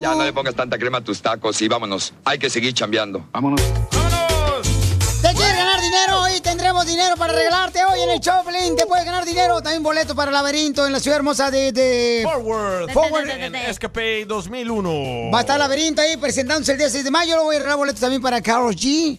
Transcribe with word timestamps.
Ya 0.00 0.14
no 0.14 0.22
le 0.22 0.32
pongas 0.32 0.54
tanta 0.54 0.78
crema 0.78 0.98
a 0.98 1.00
tus 1.00 1.20
tacos 1.20 1.60
y 1.60 1.66
vámonos. 1.66 2.14
Hay 2.24 2.38
que 2.38 2.48
seguir 2.48 2.72
chambeando. 2.72 3.28
Vámonos. 3.32 3.60
¿Te 3.60 5.34
quieres 5.34 5.56
ganar 5.56 5.80
dinero? 5.80 6.20
Hoy 6.20 6.40
tendremos 6.40 6.86
dinero 6.86 7.16
para 7.16 7.32
regalarte 7.32 7.84
hoy 7.84 8.02
en 8.02 8.10
el 8.10 8.20
Choplin. 8.20 8.76
Te 8.76 8.86
puedes 8.86 9.04
ganar 9.04 9.24
dinero. 9.24 9.60
También 9.60 9.82
boleto 9.82 10.14
para 10.14 10.30
el 10.30 10.34
laberinto 10.34 10.86
en 10.86 10.92
la 10.92 11.00
ciudad 11.00 11.16
hermosa 11.16 11.50
de... 11.50 11.72
de... 11.72 12.20
Forward. 12.22 12.92
Forward. 12.92 13.28
En 13.28 13.56
Escape 13.56 14.24
2001. 14.24 15.32
Va 15.34 15.38
a 15.38 15.40
estar 15.40 15.56
el 15.56 15.62
laberinto 15.62 16.00
ahí 16.00 16.16
presentándose 16.16 16.70
el 16.70 16.78
día 16.78 16.90
6 16.90 17.02
de 17.02 17.10
mayo. 17.10 17.32
Luego 17.32 17.46
voy 17.46 17.56
a 17.56 17.58
regalar 17.58 17.78
boletos 17.78 18.00
también 18.00 18.22
para 18.22 18.40
Carlos 18.40 18.76
G. 18.76 19.18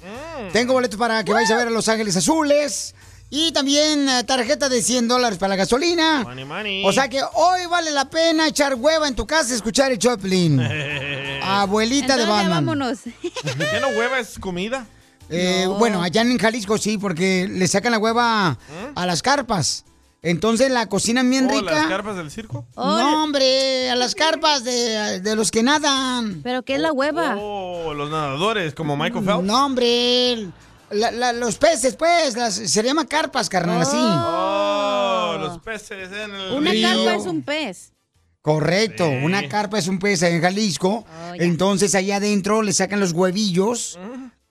Tengo 0.53 0.71
boletos 0.71 0.97
para 0.97 1.25
que 1.25 1.33
vayas 1.33 1.51
a 1.51 1.57
ver 1.57 1.67
a 1.67 1.71
Los 1.71 1.89
Ángeles 1.89 2.15
Azules. 2.15 2.95
Y 3.31 3.51
también 3.51 4.09
eh, 4.09 4.23
tarjeta 4.23 4.69
de 4.69 4.81
100 4.81 5.07
dólares 5.07 5.37
para 5.37 5.49
la 5.51 5.55
gasolina. 5.57 6.23
Money, 6.23 6.45
money. 6.45 6.83
O 6.85 6.91
sea 6.91 7.07
que 7.09 7.21
hoy 7.33 7.61
vale 7.69 7.91
la 7.91 8.09
pena 8.09 8.47
echar 8.47 8.73
hueva 8.75 9.07
en 9.07 9.15
tu 9.15 9.27
casa 9.27 9.51
y 9.53 9.55
escuchar 9.55 9.91
el 9.91 9.99
Choplin. 9.99 10.59
Abuelita 11.43 12.15
de 12.17 12.23
Entonces 12.23 12.43
ya 12.43 12.49
Batman. 12.49 12.65
vámonos. 12.65 12.99
¿Qué 13.03 13.79
no 13.81 13.87
hueva 13.89 14.19
es 14.19 14.39
comida? 14.39 14.87
Eh, 15.29 15.67
Bueno, 15.77 16.01
allá 16.01 16.21
en 16.21 16.37
Jalisco 16.39 16.77
sí, 16.79 16.97
porque 16.97 17.47
le 17.47 17.67
sacan 17.67 17.91
la 17.91 17.99
hueva 17.99 18.57
a 18.95 19.05
las 19.05 19.21
carpas. 19.21 19.85
Entonces 20.21 20.69
la 20.71 20.87
cocinan 20.87 21.29
bien 21.29 21.45
¿O 21.45 21.49
rica. 21.51 21.71
¿Eh? 21.71 21.75
las 21.75 21.87
carpas 21.87 22.17
del 22.17 22.29
circo? 22.31 22.65
No, 22.75 23.23
hombre, 23.23 23.89
a 23.89 23.95
las 23.95 24.15
carpas 24.15 24.63
de, 24.65 25.21
de 25.21 25.35
los 25.35 25.49
que 25.51 25.63
nadan. 25.63 26.41
¿Pero 26.43 26.63
qué 26.63 26.75
es 26.75 26.81
la 26.81 26.91
hueva? 26.91 27.35
Oh, 27.39 27.93
los 27.93 28.09
nadadores, 28.09 28.73
como 28.73 28.97
Michael 28.97 29.23
Phelps. 29.23 29.43
No, 29.43 29.65
hombre. 29.65 30.47
La- 30.91 31.11
la- 31.11 31.33
los 31.33 31.57
peces, 31.57 31.95
pues, 31.95 32.35
las- 32.35 32.55
se 32.55 32.83
llama 32.83 33.05
carpas, 33.07 33.49
carnal, 33.49 33.81
así. 33.81 33.95
Oh, 33.97 35.37
los 35.39 35.59
peces 35.59 36.09
en 36.11 36.33
el 36.35 36.51
Una 36.53 36.71
río. 36.71 36.87
carpa 36.87 37.15
es 37.15 37.25
un 37.25 37.41
pez. 37.43 37.93
Correcto, 38.41 39.07
una 39.07 39.47
carpa 39.49 39.77
es 39.79 39.87
un 39.87 39.99
pez 39.99 40.21
en 40.23 40.41
Jalisco. 40.41 41.05
Oh. 41.05 41.33
Entonces 41.35 41.93
allá 41.95 42.15
adentro 42.17 42.61
le 42.61 42.73
sacan 42.73 42.99
los 42.99 43.11
huevillos 43.11 43.99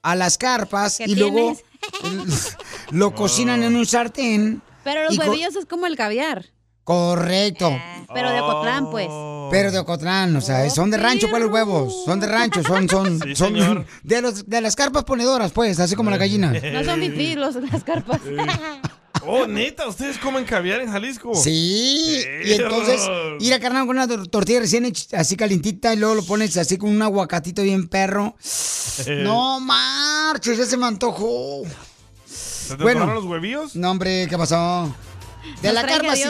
a 0.02 0.14
las 0.14 0.36
carpas 0.38 0.98
¿Qué 0.98 1.04
y 1.06 1.14
luego 1.14 1.56
lo 2.90 3.14
cocinan 3.14 3.62
en 3.62 3.76
un 3.76 3.86
sartén. 3.86 4.62
Pero 4.84 5.04
los 5.04 5.18
huevillos 5.18 5.56
es 5.56 5.66
como 5.66 5.86
el 5.86 5.96
caviar. 5.96 6.46
Correcto. 6.88 7.78
Pero 8.14 8.30
de 8.32 8.40
Ocotlán, 8.40 8.90
pues. 8.90 9.08
Pero 9.50 9.70
de 9.70 9.78
Ocotlán, 9.78 10.34
o 10.36 10.40
sea, 10.40 10.70
son 10.70 10.90
de 10.90 10.96
rancho 10.96 11.28
pues 11.28 11.42
los 11.42 11.52
huevos, 11.52 12.04
son 12.06 12.18
de 12.18 12.26
rancho, 12.26 12.62
son, 12.62 12.88
son, 12.88 13.20
Sí, 13.22 13.34
son 13.36 13.48
señor. 13.52 13.84
de 14.02 14.22
los 14.22 14.48
de 14.48 14.60
las 14.62 14.74
carpas 14.74 15.04
ponedoras, 15.04 15.52
pues, 15.52 15.78
así 15.80 15.94
como 15.94 16.08
la 16.10 16.16
gallina. 16.16 16.50
No 16.72 16.82
son 16.84 16.98
fifí 17.00 17.34
los, 17.34 17.56
las 17.56 17.84
carpas. 17.84 18.20
Oh, 19.26 19.46
neta, 19.46 19.86
¿ustedes 19.86 20.16
comen 20.16 20.44
caviar 20.46 20.80
en 20.80 20.90
Jalisco? 20.90 21.34
Sí, 21.34 22.24
y 22.46 22.52
entonces 22.52 23.02
ir 23.40 23.52
a 23.52 23.60
carnal 23.60 23.86
con 23.86 23.96
una 23.98 24.06
tor- 24.06 24.26
tortilla 24.30 24.60
recién 24.60 24.86
hecha, 24.86 25.20
así 25.20 25.36
calientita 25.36 25.92
y 25.92 25.98
luego 25.98 26.14
lo 26.14 26.22
pones 26.24 26.56
así 26.56 26.78
con 26.78 26.88
un 26.88 27.02
aguacatito 27.02 27.62
bien 27.62 27.86
perro. 27.88 28.34
No 29.18 29.60
marches, 29.60 30.56
ya 30.56 30.64
se 30.64 30.78
me 30.78 30.86
antojó. 30.86 31.64
¿Se 32.26 32.76
te 32.76 32.82
bueno. 32.82 33.12
los 33.12 33.24
huevillos? 33.26 33.76
No, 33.76 33.90
hombre, 33.90 34.26
¿qué 34.30 34.38
pasó? 34.38 34.94
De 35.62 35.72
la 35.72 35.84
carpa 35.84 36.14
sí. 36.14 36.22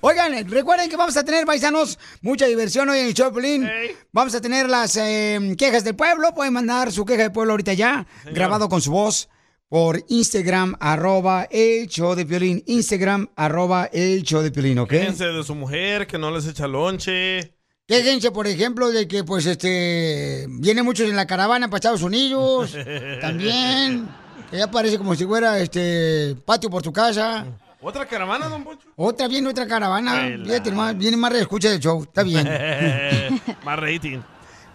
Oigan, 0.00 0.50
recuerden 0.50 0.90
que 0.90 0.96
vamos 0.96 1.16
a 1.16 1.24
tener, 1.24 1.46
paisanos, 1.46 1.98
mucha 2.20 2.46
diversión 2.46 2.88
hoy 2.88 2.98
en 2.98 3.06
el 3.06 3.14
Choplin. 3.14 3.68
Vamos 4.12 4.34
a 4.34 4.40
tener 4.40 4.68
las 4.68 4.96
eh, 4.96 5.54
quejas 5.56 5.84
del 5.84 5.94
pueblo. 5.94 6.34
Pueden 6.34 6.52
mandar 6.52 6.90
su 6.90 7.04
queja 7.04 7.22
del 7.22 7.32
pueblo 7.32 7.52
ahorita 7.52 7.72
ya, 7.74 8.06
grabado 8.24 8.68
con 8.68 8.80
su 8.80 8.90
voz 8.90 9.28
por 9.72 10.04
Instagram, 10.08 10.76
arroba 10.80 11.48
el 11.50 11.86
show 11.88 12.14
de 12.14 12.26
Piolín. 12.26 12.62
Instagram, 12.66 13.30
arroba 13.36 13.88
el 13.90 14.22
show 14.22 14.42
de 14.42 14.50
Piolín, 14.50 14.78
¿ok? 14.78 14.90
Quéjense 14.90 15.24
de 15.24 15.42
su 15.42 15.54
mujer, 15.54 16.06
que 16.06 16.18
no 16.18 16.30
les 16.30 16.46
echa 16.46 16.68
lonche. 16.68 17.54
Quéjense, 17.86 18.30
por 18.32 18.46
ejemplo, 18.46 18.90
de 18.90 19.08
que, 19.08 19.24
pues, 19.24 19.46
este, 19.46 20.46
vienen 20.48 20.84
muchos 20.84 21.08
en 21.08 21.16
la 21.16 21.26
caravana 21.26 21.68
para 21.68 21.76
Estados 21.76 22.02
Unidos. 22.02 22.76
También. 23.22 24.08
Ya 24.52 24.70
parece 24.70 24.98
como 24.98 25.14
si 25.14 25.24
fuera, 25.24 25.58
este, 25.58 26.36
patio 26.44 26.68
por 26.68 26.82
tu 26.82 26.92
casa. 26.92 27.46
¿Otra 27.80 28.06
caravana, 28.06 28.48
don 28.48 28.62
Poncho? 28.62 28.86
Otra, 28.96 29.26
viene 29.26 29.48
otra 29.48 29.66
caravana. 29.66 30.38
Fíjate 30.44 30.70
nomás, 30.70 30.96
viene 30.96 31.16
más 31.16 31.32
reescucha 31.32 31.70
del 31.70 31.80
show. 31.80 32.02
Está 32.02 32.22
bien. 32.22 32.46
Más 33.64 33.78
rating. 33.78 34.20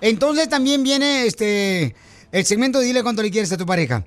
Entonces 0.01 0.49
también 0.49 0.83
viene 0.83 1.25
este 1.25 1.95
el 2.31 2.45
segmento 2.45 2.79
de 2.79 2.87
Dile 2.87 3.03
cuánto 3.03 3.21
le 3.21 3.31
quieres 3.31 3.51
a 3.51 3.57
tu 3.57 3.65
pareja. 3.65 4.03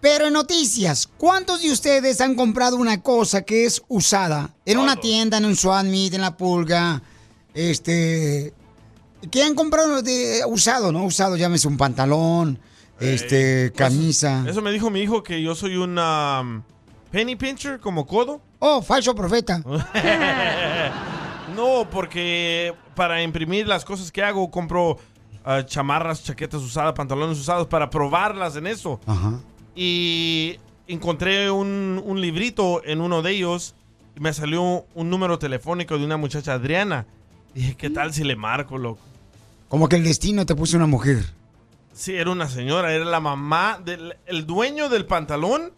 Pero 0.00 0.26
en 0.26 0.32
noticias, 0.32 1.08
¿cuántos 1.18 1.60
de 1.60 1.70
ustedes 1.70 2.20
han 2.20 2.34
comprado 2.34 2.76
una 2.76 3.02
cosa 3.02 3.42
que 3.42 3.64
es 3.64 3.82
usada? 3.88 4.50
En 4.64 4.78
una 4.78 4.96
tienda, 4.96 5.36
en 5.36 5.44
un 5.44 5.56
swap 5.56 5.84
meet, 5.84 6.14
en 6.14 6.22
la 6.22 6.36
pulga, 6.36 7.02
este... 7.52 8.54
que 9.30 9.42
han 9.42 9.54
comprado 9.54 10.02
de 10.02 10.42
usado, 10.46 10.90
no? 10.90 11.04
Usado, 11.04 11.36
llámese 11.36 11.68
un 11.68 11.76
pantalón, 11.76 12.58
este, 13.00 13.72
camisa. 13.74 14.44
Eso 14.48 14.62
me 14.62 14.70
dijo 14.70 14.90
mi 14.90 15.00
hijo 15.00 15.22
que 15.22 15.42
yo 15.42 15.54
soy 15.54 15.76
un 15.76 15.98
um, 15.98 16.62
penny 17.10 17.36
pincher, 17.36 17.80
como 17.80 18.06
codo. 18.06 18.40
Oh, 18.58 18.82
falso 18.82 19.14
profeta. 19.14 19.62
No, 21.54 21.88
porque 21.90 22.72
para 22.94 23.22
imprimir 23.22 23.66
las 23.66 23.84
cosas 23.84 24.12
que 24.12 24.22
hago, 24.22 24.50
compro 24.50 24.98
ah, 25.44 25.64
chamarras, 25.64 26.22
chaquetas 26.22 26.62
usadas, 26.62 26.92
pantalones 26.94 27.38
usados 27.38 27.66
para 27.66 27.90
probarlas 27.90 28.56
en 28.56 28.66
eso. 28.66 29.00
Ajá. 29.06 29.40
Y 29.74 30.58
encontré 30.86 31.50
un, 31.50 32.00
un 32.04 32.20
librito 32.20 32.82
en 32.84 33.00
uno 33.00 33.22
de 33.22 33.32
ellos 33.32 33.74
y 34.16 34.20
me 34.20 34.32
salió 34.32 34.86
un 34.94 35.10
número 35.10 35.38
telefónico 35.38 35.98
de 35.98 36.04
una 36.04 36.16
muchacha 36.16 36.54
Adriana. 36.54 37.06
Dije, 37.54 37.74
¿qué 37.76 37.90
tal 37.90 38.14
si 38.14 38.24
le 38.24 38.36
marco, 38.36 38.78
loco? 38.78 39.00
Como 39.68 39.88
que 39.88 39.96
el 39.96 40.04
destino 40.04 40.46
te 40.46 40.54
puso 40.54 40.76
una 40.76 40.86
mujer. 40.86 41.24
Sí, 41.92 42.14
era 42.14 42.30
una 42.30 42.48
señora, 42.48 42.92
era 42.94 43.04
la 43.04 43.20
mamá 43.20 43.80
del 43.84 44.16
el 44.26 44.46
dueño 44.46 44.88
del 44.88 45.06
pantalón. 45.06 45.72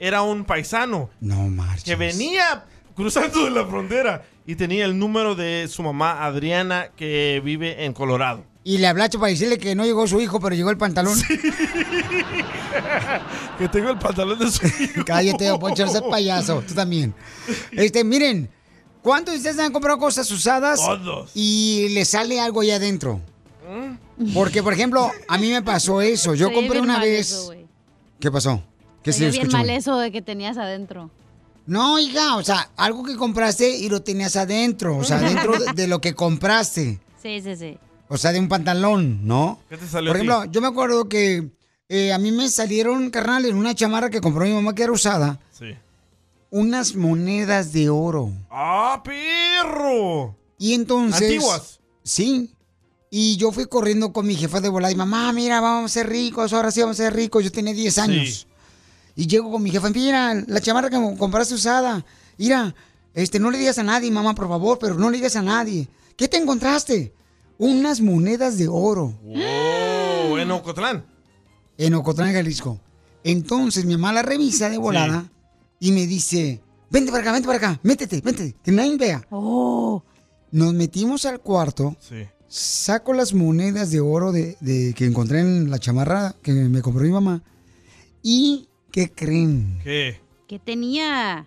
Era 0.00 0.22
un 0.22 0.44
paisano 0.44 1.10
No 1.20 1.48
marches. 1.48 1.82
que 1.84 1.96
venía 1.96 2.64
cruzando 2.94 3.44
de 3.44 3.50
la 3.50 3.66
frontera 3.66 4.24
y 4.46 4.54
tenía 4.54 4.84
el 4.84 4.96
número 4.98 5.34
de 5.34 5.66
su 5.68 5.82
mamá 5.82 6.24
Adriana 6.24 6.88
que 6.96 7.40
vive 7.44 7.84
en 7.84 7.92
Colorado. 7.92 8.44
Y 8.62 8.78
le 8.78 8.86
hablaste 8.86 9.18
para 9.18 9.30
decirle 9.30 9.58
que 9.58 9.74
no 9.74 9.84
llegó 9.84 10.06
su 10.06 10.20
hijo, 10.20 10.38
pero 10.40 10.54
llegó 10.54 10.70
el 10.70 10.76
pantalón. 10.76 11.18
Que 13.58 13.68
tengo 13.68 13.90
el 13.90 13.98
pantalón 13.98 14.38
de 14.38 14.50
su 14.50 14.64
hijo. 14.66 15.04
Cállate, 15.04 15.50
Poncho, 15.58 15.86
seas 15.88 16.02
payaso. 16.08 16.62
Tú 16.66 16.74
también. 16.74 17.12
Este, 17.72 18.04
miren, 18.04 18.48
¿cuántos 19.02 19.34
de 19.34 19.38
ustedes 19.38 19.58
han 19.58 19.72
comprado 19.72 19.98
cosas 19.98 20.30
usadas? 20.30 20.78
Todos. 20.80 21.30
Y 21.34 21.88
le 21.90 22.04
sale 22.04 22.40
algo 22.40 22.60
ahí 22.60 22.70
adentro. 22.70 23.20
Porque, 24.34 24.62
por 24.62 24.72
ejemplo, 24.72 25.10
a 25.28 25.38
mí 25.38 25.50
me 25.50 25.62
pasó 25.62 26.00
eso. 26.00 26.34
Yo 26.34 26.52
compré 26.52 26.72
bien 26.72 26.84
una 26.84 26.94
mal 26.98 27.02
vez. 27.02 27.30
eso, 27.32 27.46
güey. 27.46 27.66
¿Qué 28.20 28.30
pasó? 28.30 28.62
¿Qué 29.02 29.12
Se 29.12 29.18
se 29.20 29.24
bien 29.30 29.42
escuchó? 29.42 29.56
mal 29.58 29.70
eso 29.70 29.98
de 29.98 30.10
que 30.10 30.22
tenías 30.22 30.56
adentro. 30.58 31.10
No, 31.66 31.98
hija, 31.98 32.36
o 32.36 32.42
sea, 32.42 32.70
algo 32.76 33.04
que 33.04 33.14
compraste 33.16 33.76
y 33.76 33.88
lo 33.88 34.02
tenías 34.02 34.36
adentro. 34.36 34.96
O 34.96 35.04
sea, 35.04 35.18
dentro 35.18 35.58
de, 35.58 35.72
de 35.74 35.86
lo 35.86 36.00
que 36.00 36.14
compraste. 36.14 36.98
Sí, 37.22 37.40
sí, 37.42 37.56
sí. 37.56 37.78
O 38.08 38.16
sea, 38.16 38.32
de 38.32 38.40
un 38.40 38.48
pantalón, 38.48 39.26
¿no? 39.26 39.60
¿Qué 39.68 39.76
te 39.76 39.86
salió 39.86 40.10
Por 40.10 40.16
a 40.16 40.20
ti? 40.20 40.26
ejemplo, 40.26 40.50
yo 40.52 40.60
me 40.62 40.66
acuerdo 40.68 41.08
que 41.08 41.50
eh, 41.90 42.12
a 42.12 42.18
mí 42.18 42.32
me 42.32 42.48
salieron, 42.48 43.10
carnal, 43.10 43.44
en 43.44 43.54
una 43.56 43.74
chamarra 43.74 44.08
que 44.08 44.20
compró 44.22 44.44
mi 44.46 44.52
mamá 44.52 44.74
que 44.74 44.82
era 44.84 44.92
usada, 44.92 45.38
Sí. 45.52 45.74
unas 46.50 46.94
monedas 46.96 47.72
de 47.72 47.90
oro. 47.90 48.32
¡Ah, 48.50 49.02
perro! 49.04 50.34
Y 50.58 50.72
entonces... 50.74 51.20
Antiguas. 51.22 51.80
Sí. 52.02 52.50
Y 53.10 53.36
yo 53.38 53.52
fui 53.52 53.66
corriendo 53.66 54.12
con 54.12 54.26
mi 54.26 54.34
jefa 54.34 54.60
de 54.60 54.68
volada 54.68 54.92
y 54.92 54.96
mamá, 54.96 55.32
mira, 55.32 55.60
vamos 55.60 55.90
a 55.90 55.94
ser 55.94 56.08
ricos, 56.08 56.52
ahora 56.52 56.70
sí 56.70 56.80
vamos 56.80 57.00
a 57.00 57.04
ser 57.04 57.14
ricos. 57.14 57.42
Yo 57.42 57.50
tenía 57.50 57.72
10 57.72 57.98
años. 57.98 58.46
Y 59.16 59.26
llego 59.26 59.50
con 59.50 59.62
mi 59.62 59.70
jefa, 59.70 59.88
mira, 59.90 60.34
la 60.46 60.60
chamarra 60.60 60.90
que 60.90 60.98
me 60.98 61.16
compraste 61.16 61.54
usada. 61.54 62.04
Mira, 62.36 62.74
este, 63.14 63.38
no 63.40 63.50
le 63.50 63.58
digas 63.58 63.78
a 63.78 63.82
nadie, 63.82 64.10
mamá, 64.10 64.34
por 64.34 64.46
favor, 64.48 64.78
pero 64.78 64.94
no 64.94 65.10
le 65.10 65.16
digas 65.16 65.36
a 65.36 65.42
nadie. 65.42 65.88
¿Qué 66.16 66.28
te 66.28 66.36
encontraste? 66.36 67.14
Unas 67.56 68.00
monedas 68.00 68.56
de 68.58 68.68
oro 68.68 69.18
Oh, 69.26 70.38
en 70.38 70.50
Ocotlán. 70.50 71.04
en 71.78 71.94
Ocotlán, 71.94 72.32
Jalisco. 72.32 72.78
Entonces 73.24 73.84
mi 73.84 73.94
mamá 73.96 74.12
la 74.12 74.22
revisa 74.22 74.68
de 74.70 74.78
volada 74.78 75.28
y 75.80 75.90
me 75.92 76.06
dice, 76.06 76.60
vente 76.90 77.10
para 77.10 77.22
acá, 77.22 77.32
vente 77.32 77.46
para 77.46 77.58
acá, 77.58 77.80
métete, 77.82 78.22
métete, 78.24 78.54
que 78.62 78.70
nadie 78.70 78.96
vea. 78.96 79.26
Oh. 79.30 80.02
Nos 80.52 80.72
metimos 80.74 81.24
al 81.26 81.40
cuarto, 81.40 81.96
Sí. 82.00 82.26
Saco 82.48 83.12
las 83.12 83.34
monedas 83.34 83.90
de 83.90 84.00
oro 84.00 84.32
de, 84.32 84.56
de- 84.60 84.94
que 84.96 85.04
encontré 85.06 85.40
en 85.40 85.70
la 85.70 85.78
chamarra 85.78 86.34
que 86.42 86.52
me 86.52 86.82
compró 86.82 87.02
mi 87.04 87.10
mamá. 87.10 87.42
¿Y 88.22 88.68
qué 88.90 89.10
creen? 89.12 89.80
¿Qué? 89.84 90.20
¿Qué 90.46 90.58
tenía? 90.58 91.46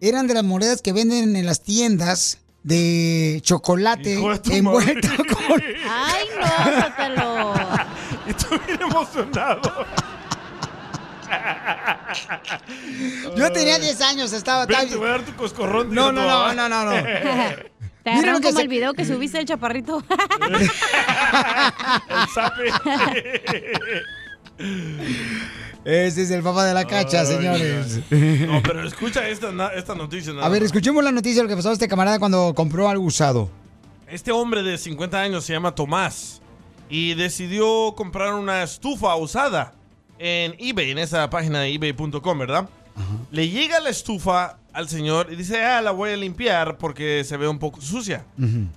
Eran 0.00 0.26
de 0.26 0.34
las 0.34 0.44
monedas 0.44 0.82
que 0.82 0.92
venden 0.92 1.36
en 1.36 1.46
las 1.46 1.62
tiendas 1.62 2.38
de 2.62 3.40
chocolate 3.42 4.10
de 4.10 4.14
envuelto 4.56 4.62
madre. 4.62 5.00
con... 5.16 5.62
Ay, 5.88 6.24
no, 6.38 6.82
Sotelo. 6.82 7.54
Y 8.28 8.32
tú 8.34 8.46
bien 8.66 8.80
emocionado. 8.82 9.86
Yo 13.36 13.50
tenía 13.52 13.78
10 13.78 14.00
años, 14.02 14.32
estaba... 14.32 14.66
Ven, 14.66 14.88
te 14.88 14.96
voy 14.96 15.08
a 15.08 15.12
dar 15.12 15.22
tu 15.24 15.34
coscorrón. 15.34 15.92
No, 15.94 16.12
no, 16.12 16.22
no, 16.22 16.54
no, 16.54 16.68
no, 16.68 16.84
no. 16.84 17.02
Te 18.12 18.16
Mira 18.16 18.32
lo 18.32 18.38
agarraron 18.38 18.42
que 18.42 18.48
como 18.48 18.56
se- 18.58 18.62
el 18.62 18.68
video 18.68 18.94
que 18.94 19.04
subiste 19.04 19.38
el 19.40 19.44
chaparrito. 19.46 20.02
El. 20.48 20.70
Ese 25.84 26.22
es 26.22 26.30
el 26.30 26.42
papá 26.42 26.64
de 26.66 26.74
la 26.74 26.84
cacha, 26.86 27.20
Ay, 27.20 27.26
señores. 27.26 28.00
No, 28.46 28.62
pero 28.62 28.86
escucha 28.86 29.26
esta, 29.28 29.68
esta 29.74 29.94
noticia. 29.94 30.32
nada 30.34 30.46
A 30.46 30.48
ver, 30.50 30.62
escuchemos 30.62 31.02
la 31.02 31.12
noticia 31.12 31.36
de 31.38 31.44
lo 31.44 31.48
que 31.48 31.56
pasó 31.56 31.70
a 31.70 31.72
este 31.72 31.88
camarada 31.88 32.18
cuando 32.18 32.52
compró 32.54 32.88
algo 32.88 33.04
usado. 33.04 33.48
Este 34.06 34.30
hombre 34.32 34.62
de 34.62 34.76
50 34.76 35.18
años 35.20 35.44
se 35.44 35.52
llama 35.54 35.74
Tomás 35.74 36.42
y 36.90 37.14
decidió 37.14 37.94
comprar 37.96 38.34
una 38.34 38.62
estufa 38.62 39.14
usada 39.16 39.72
en 40.18 40.54
eBay, 40.58 40.90
en 40.90 40.98
esa 40.98 41.30
página 41.30 41.60
de 41.60 41.72
ebay.com, 41.72 42.38
¿verdad? 42.38 42.68
Le 43.30 43.48
llega 43.48 43.80
la 43.80 43.88
estufa 43.88 44.58
al 44.72 44.88
señor 44.88 45.28
y 45.32 45.36
dice, 45.36 45.62
ah, 45.62 45.80
la 45.80 45.90
voy 45.90 46.10
a 46.10 46.16
limpiar 46.16 46.78
porque 46.78 47.24
se 47.24 47.36
ve 47.36 47.48
un 47.48 47.58
poco 47.58 47.80
sucia. 47.80 48.24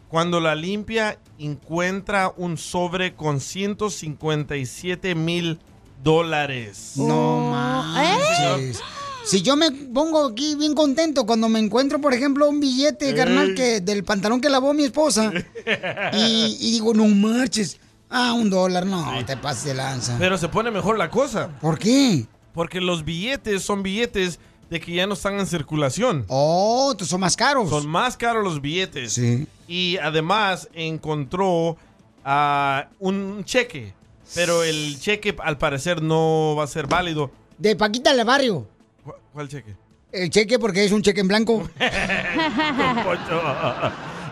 Cuando 0.07 0.39
la 0.39 0.55
limpia, 0.55 1.17
encuentra 1.39 2.33
un 2.35 2.57
sobre 2.57 3.15
con 3.15 3.39
157 3.39 5.15
mil 5.15 5.59
dólares. 6.03 6.93
No 6.95 7.51
manches. 7.51 8.81
Si 9.25 9.41
yo 9.41 9.55
me 9.55 9.71
pongo 9.71 10.25
aquí 10.25 10.55
bien 10.55 10.75
contento 10.75 11.25
cuando 11.25 11.47
me 11.47 11.59
encuentro, 11.59 12.01
por 12.01 12.13
ejemplo, 12.13 12.49
un 12.49 12.59
billete, 12.59 13.15
carnal, 13.15 13.55
que 13.55 13.79
del 13.79 14.03
pantalón 14.03 14.41
que 14.41 14.49
lavó 14.49 14.73
mi 14.73 14.83
esposa, 14.83 15.31
y, 16.13 16.57
y 16.59 16.71
digo, 16.73 16.93
no 16.93 17.07
marches. 17.07 17.79
Ah, 18.09 18.33
un 18.33 18.49
dólar, 18.49 18.85
no, 18.85 19.11
te 19.25 19.37
pases 19.37 19.63
de 19.63 19.73
lanza. 19.73 20.17
Pero 20.19 20.37
se 20.37 20.47
pone 20.47 20.69
mejor 20.69 20.99
la 20.99 21.09
cosa. 21.09 21.49
¿Por 21.61 21.79
qué? 21.79 22.27
Porque 22.53 22.79
los 22.79 23.03
billetes 23.03 23.63
son 23.63 23.81
billetes 23.81 24.39
de 24.69 24.79
que 24.79 24.93
ya 24.93 25.05
no 25.07 25.13
están 25.13 25.39
en 25.39 25.45
circulación. 25.47 26.25
Oh, 26.27 26.89
entonces 26.91 27.09
son 27.09 27.21
más 27.21 27.35
caros. 27.35 27.69
Son 27.69 27.87
más 27.87 28.17
caros 28.17 28.43
los 28.43 28.61
billetes. 28.61 29.13
Sí. 29.13 29.47
Y 29.67 29.97
además 29.97 30.67
encontró 30.73 31.77
ah, 32.25 32.87
un 32.99 33.43
cheque. 33.45 33.93
Pero 34.35 34.63
el 34.63 34.99
cheque 34.99 35.35
al 35.43 35.57
parecer 35.57 36.01
no 36.01 36.55
va 36.57 36.63
a 36.63 36.67
ser 36.67 36.87
válido. 36.87 37.29
De 37.57 37.75
Paquita 37.75 38.15
del 38.15 38.25
barrio. 38.25 38.67
¿Cu- 39.03 39.13
¿Cuál 39.31 39.47
cheque? 39.47 39.75
El 40.11 40.29
cheque 40.29 40.57
porque 40.59 40.83
es 40.85 40.91
un 40.91 41.01
cheque 41.01 41.21
en 41.21 41.27
blanco. 41.27 41.69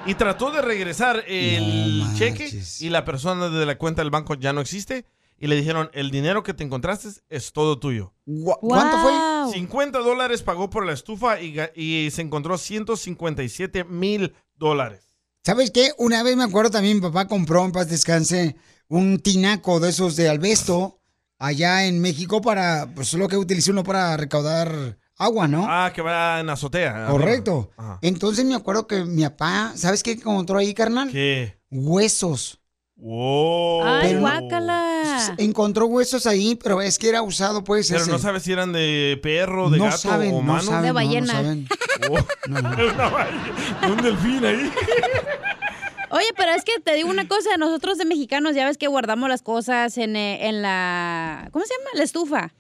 Y 0.06 0.16
trató 0.16 0.50
de 0.52 0.62
regresar 0.64 1.24
el 1.28 2.00
No 2.00 2.18
cheque 2.18 2.50
y 2.80 2.90
la 2.90 3.06
persona 3.06 3.50
de 3.50 3.66
la 3.68 3.78
cuenta 3.78 4.02
del 4.02 4.10
banco 4.10 4.34
ya 4.34 4.52
no 4.52 4.62
existe. 4.62 5.06
Y 5.42 5.48
le 5.48 5.56
dijeron, 5.56 5.90
el 5.94 6.12
dinero 6.12 6.44
que 6.44 6.54
te 6.54 6.64
encontraste 6.64 7.10
es 7.28 7.52
todo 7.52 7.80
tuyo. 7.80 8.14
¿Cuánto 8.62 8.98
fue? 9.00 9.12
Wow. 9.12 9.52
50 9.52 9.98
dólares 9.98 10.44
pagó 10.44 10.70
por 10.70 10.86
la 10.86 10.94
estufa 10.94 11.42
y, 11.42 12.12
se 12.12 12.22
encontró 12.22 12.60
157 12.60 13.84
mil 13.86 14.36
dólares. 14.54 15.16
¿Sabes 15.44 15.72
qué? 15.72 15.94
Una 15.98 16.22
vez 16.22 16.38
me 16.38 16.44
acuerdo 16.44 16.70
también 16.70 16.98
mi 16.98 17.02
papá 17.02 17.28
compró, 17.28 17.66
en 17.66 17.72
paz 17.72 17.90
descanse, 17.90 18.56
un 18.88 19.18
tinaco 19.18 19.80
de 19.80 19.90
esos 19.90 20.16
de 20.16 20.30
albesto 20.30 21.02
allá 21.40 21.88
en 21.88 22.02
México 22.02 22.40
para, 22.42 22.94
pues 22.94 23.12
lo 23.16 23.28
que 23.28 23.38
utiliza 23.38 23.72
uno 23.72 23.84
para 23.84 24.16
recaudar 24.18 25.00
agua, 25.18 25.48
¿no? 25.48 25.66
Ah, 25.68 25.92
que 25.92 26.04
va 26.04 26.40
en 26.40 26.52
azotea. 26.52 27.08
Correcto. 27.10 27.72
Entonces 28.04 28.46
me 28.46 28.54
acuerdo 28.54 28.86
que 28.86 29.06
mi 29.06 29.24
papá, 29.24 29.74
¿sabes 29.76 30.04
qué 30.04 30.12
encontró 30.12 30.60
ahí, 30.60 30.76
carnal? 30.76 31.10
¿Qué? 31.12 31.60
Huesos. 31.72 32.61
Wow. 33.02 33.84
Ay, 33.84 34.10
Pero- 34.10 34.20
guácala. 34.22 35.36
Encontró 35.40 35.88
huesos 35.88 36.28
ahí, 36.28 36.56
pero 36.56 36.82
es 36.82 37.00
que 37.00 37.10
era 37.10 37.24
usado, 37.24 37.64
pues, 37.64 37.88
Pero 37.90 38.02
ese. 38.04 38.12
no 38.12 38.20
sabes 38.20 38.44
si 38.44 38.52
eran 38.52 38.72
de 38.74 39.20
perro, 39.24 39.70
de 39.72 39.80
No 39.80 39.86
gato 39.86 39.98
saben, 39.98 40.30
o 40.30 40.34
no 40.34 40.38
humano. 40.40 40.62
saben, 40.62 40.82
De 40.82 40.88
no, 40.88 40.94
no 40.94 40.94
ballena. 40.94 41.34
saben. 41.34 41.68
Oh. 42.10 42.18
No, 42.48 42.62
no. 42.62 42.70
Una 42.70 43.10
ballena, 43.10 43.88
un 43.90 43.98
delfín 43.98 44.46
ahí. 44.46 44.72
Oye, 46.12 46.28
pero 46.36 46.52
es 46.52 46.64
que 46.66 46.74
te 46.84 46.94
digo 46.94 47.10
una 47.10 47.28
cosa, 47.28 47.56
nosotros 47.58 47.98
de 47.98 48.06
mexicanos 48.06 48.54
ya 48.54 48.66
ves 48.66 48.78
que 48.78 48.88
guardamos 48.88 49.30
las 49.30 49.42
cosas 49.42 49.98
en, 49.98 50.16
eh, 50.18 50.50
en 50.50 50.62
la, 50.62 51.48
¿cómo 51.54 51.64
se 51.66 51.74
llama? 51.74 51.90
La 51.96 52.04
estufa. 52.04 52.54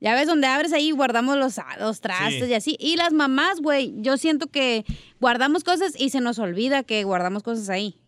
Ya 0.00 0.14
ves 0.16 0.26
donde 0.26 0.48
abres 0.48 0.72
ahí 0.72 0.90
guardamos 0.90 1.36
los, 1.36 1.54
los 1.78 2.00
trastes 2.00 2.44
Sí. 2.44 2.50
y 2.50 2.54
así. 2.54 2.76
Y 2.80 2.96
las 2.96 3.12
mamás, 3.12 3.60
güey, 3.60 3.94
yo 3.98 4.16
siento 4.16 4.48
que 4.48 4.84
guardamos 5.20 5.62
cosas 5.62 5.92
y 5.96 6.10
se 6.10 6.20
nos 6.20 6.40
olvida 6.40 6.82
que 6.82 7.04
guardamos 7.04 7.44
cosas 7.44 7.68
ahí. 7.68 8.00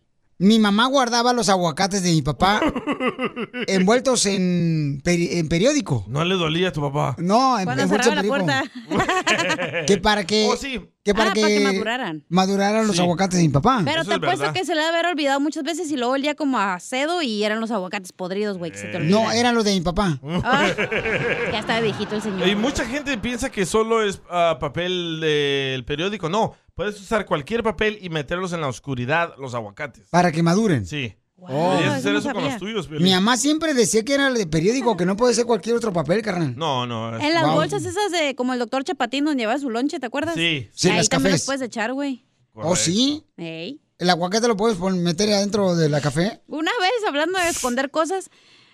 Mi 0.45 0.59
mamá 0.59 0.87
guardaba 0.87 1.33
los 1.33 1.49
aguacates 1.49 2.03
de 2.03 2.13
mi 2.13 2.21
papá 2.23 2.61
envueltos 3.67 4.27
en, 4.27 5.01
peri- 5.03 5.29
en 5.39 5.49
periódico. 5.49 6.05
No 6.09 6.25
le 6.25 6.35
dolía 6.35 6.69
a 6.69 6.73
tu 6.73 6.81
papá. 6.81 7.17
No, 7.19 7.59
en, 7.59 7.65
Cuando 7.65 7.83
envueltos 7.85 8.07
cerraba 8.13 8.21
en 8.23 8.29
la 8.29 8.35
periódico. 8.35 8.71
puerta. 8.91 9.85
Que 9.87 9.99
para 9.99 10.25
que, 10.25 10.47
Oh, 10.53 10.57
sí. 10.57 10.81
que 11.05 11.15
para 11.15 11.31
Ah, 11.31 11.33
que, 11.33 11.41
para 11.41 11.53
que 11.55 11.61
maduraran. 11.61 12.25
maduraran 12.29 12.87
los 12.87 12.97
Sí. 12.97 13.03
aguacates 13.03 13.39
de 13.39 13.45
mi 13.47 13.49
papá. 13.51 13.83
Pero 13.85 14.03
Eso 14.03 14.11
te 14.11 14.17
es 14.17 14.23
apuesto 14.23 14.53
que 14.53 14.65
se 14.65 14.75
le 14.75 14.83
haber 14.85 15.07
olvidado 15.07 15.41
muchas 15.41 15.63
veces 15.65 15.91
y 15.91 15.97
luego 15.97 16.13
olía 16.13 16.35
como 16.35 16.59
a 16.59 16.79
cedo 16.81 17.23
y 17.23 17.43
eran 17.45 17.61
los 17.61 17.71
aguacates 17.71 18.13
podridos, 18.13 18.59
güey, 18.59 18.73
no, 19.03 19.31
eran 19.33 19.55
los 19.55 19.65
de 19.65 19.73
mi 19.75 19.81
papá. 19.81 20.19
Ah, 20.45 20.69
ya 21.53 21.59
estaba 21.59 21.81
viejito 21.81 22.17
el 22.17 22.23
señor. 22.23 22.47
Y 22.49 22.55
mucha 22.57 22.85
gente 22.87 23.17
piensa 23.19 23.51
que 23.51 23.67
solo 23.67 24.03
es 24.03 24.21
ah, 24.31 24.59
papel 24.61 25.21
del 25.21 25.85
periódico. 25.85 26.29
No, 26.29 26.55
puedes 26.75 27.01
usar 27.01 27.27
cualquier 27.27 27.63
papel 27.63 27.99
y 28.01 28.09
meterlos 28.11 28.53
en 28.53 28.61
la 28.61 28.69
oscuridad, 28.69 29.35
los 29.39 29.55
aguacates. 29.55 30.09
Para 30.11 30.33
que 30.33 30.43
maduren. 30.43 30.87
Sí. 30.87 31.15
Wow, 31.37 31.73
eso 31.81 31.91
hacer 31.91 32.13
no 32.13 32.19
eso 32.21 32.33
con 32.33 32.45
los 32.45 32.57
tuyos, 32.59 32.87
Piolín. 32.87 33.05
Mi 33.05 33.13
mamá 33.13 33.37
siempre 33.37 33.75
decía 33.75 34.03
que 34.05 34.15
era 34.15 34.29
el 34.29 34.35
de 34.35 34.47
periódico, 34.47 34.97
que 34.97 35.05
no 35.05 35.17
puede 35.17 35.35
ser 35.35 35.45
cualquier 35.45 35.77
otro 35.77 35.93
papel, 35.93 36.23
carnal. 36.23 36.57
No, 36.57 36.87
no. 36.87 37.17
es- 37.17 37.23
En 37.25 37.35
las 37.35 37.45
Wow. 37.45 37.55
bolsas 37.57 37.85
esas 37.85 38.11
de 38.13 38.35
como 38.35 38.53
el 38.53 38.59
doctor 38.59 38.85
Chapatín 38.85 39.25
donde 39.25 39.43
lleva 39.43 39.59
su 39.59 39.69
lonche, 39.69 39.99
¿te 40.01 40.07
acuerdas? 40.07 40.37
Sí. 40.37 40.69
Sí, 40.73 40.89
Ahí 40.91 40.97
las 40.97 41.09
también 41.09 41.33
cafés. 41.33 41.41
los 41.43 41.47
puedes 41.47 41.63
echar, 41.63 41.93
güey. 41.93 42.25
¿Oh, 42.55 42.77
sí? 42.77 43.25
Ey. 43.37 43.81
¿El 43.99 44.11
aguacate 44.11 44.47
lo 44.49 44.57
puedes 44.57 44.79
meter 44.79 45.33
adentro 45.33 45.75
de 45.77 45.89
la 45.89 46.01
café? 46.01 46.41
Una 46.47 46.71
vez 46.81 46.93
hablando 47.07 47.39
de 47.39 47.49
esconder 47.49 47.91
cosas, 47.91 48.31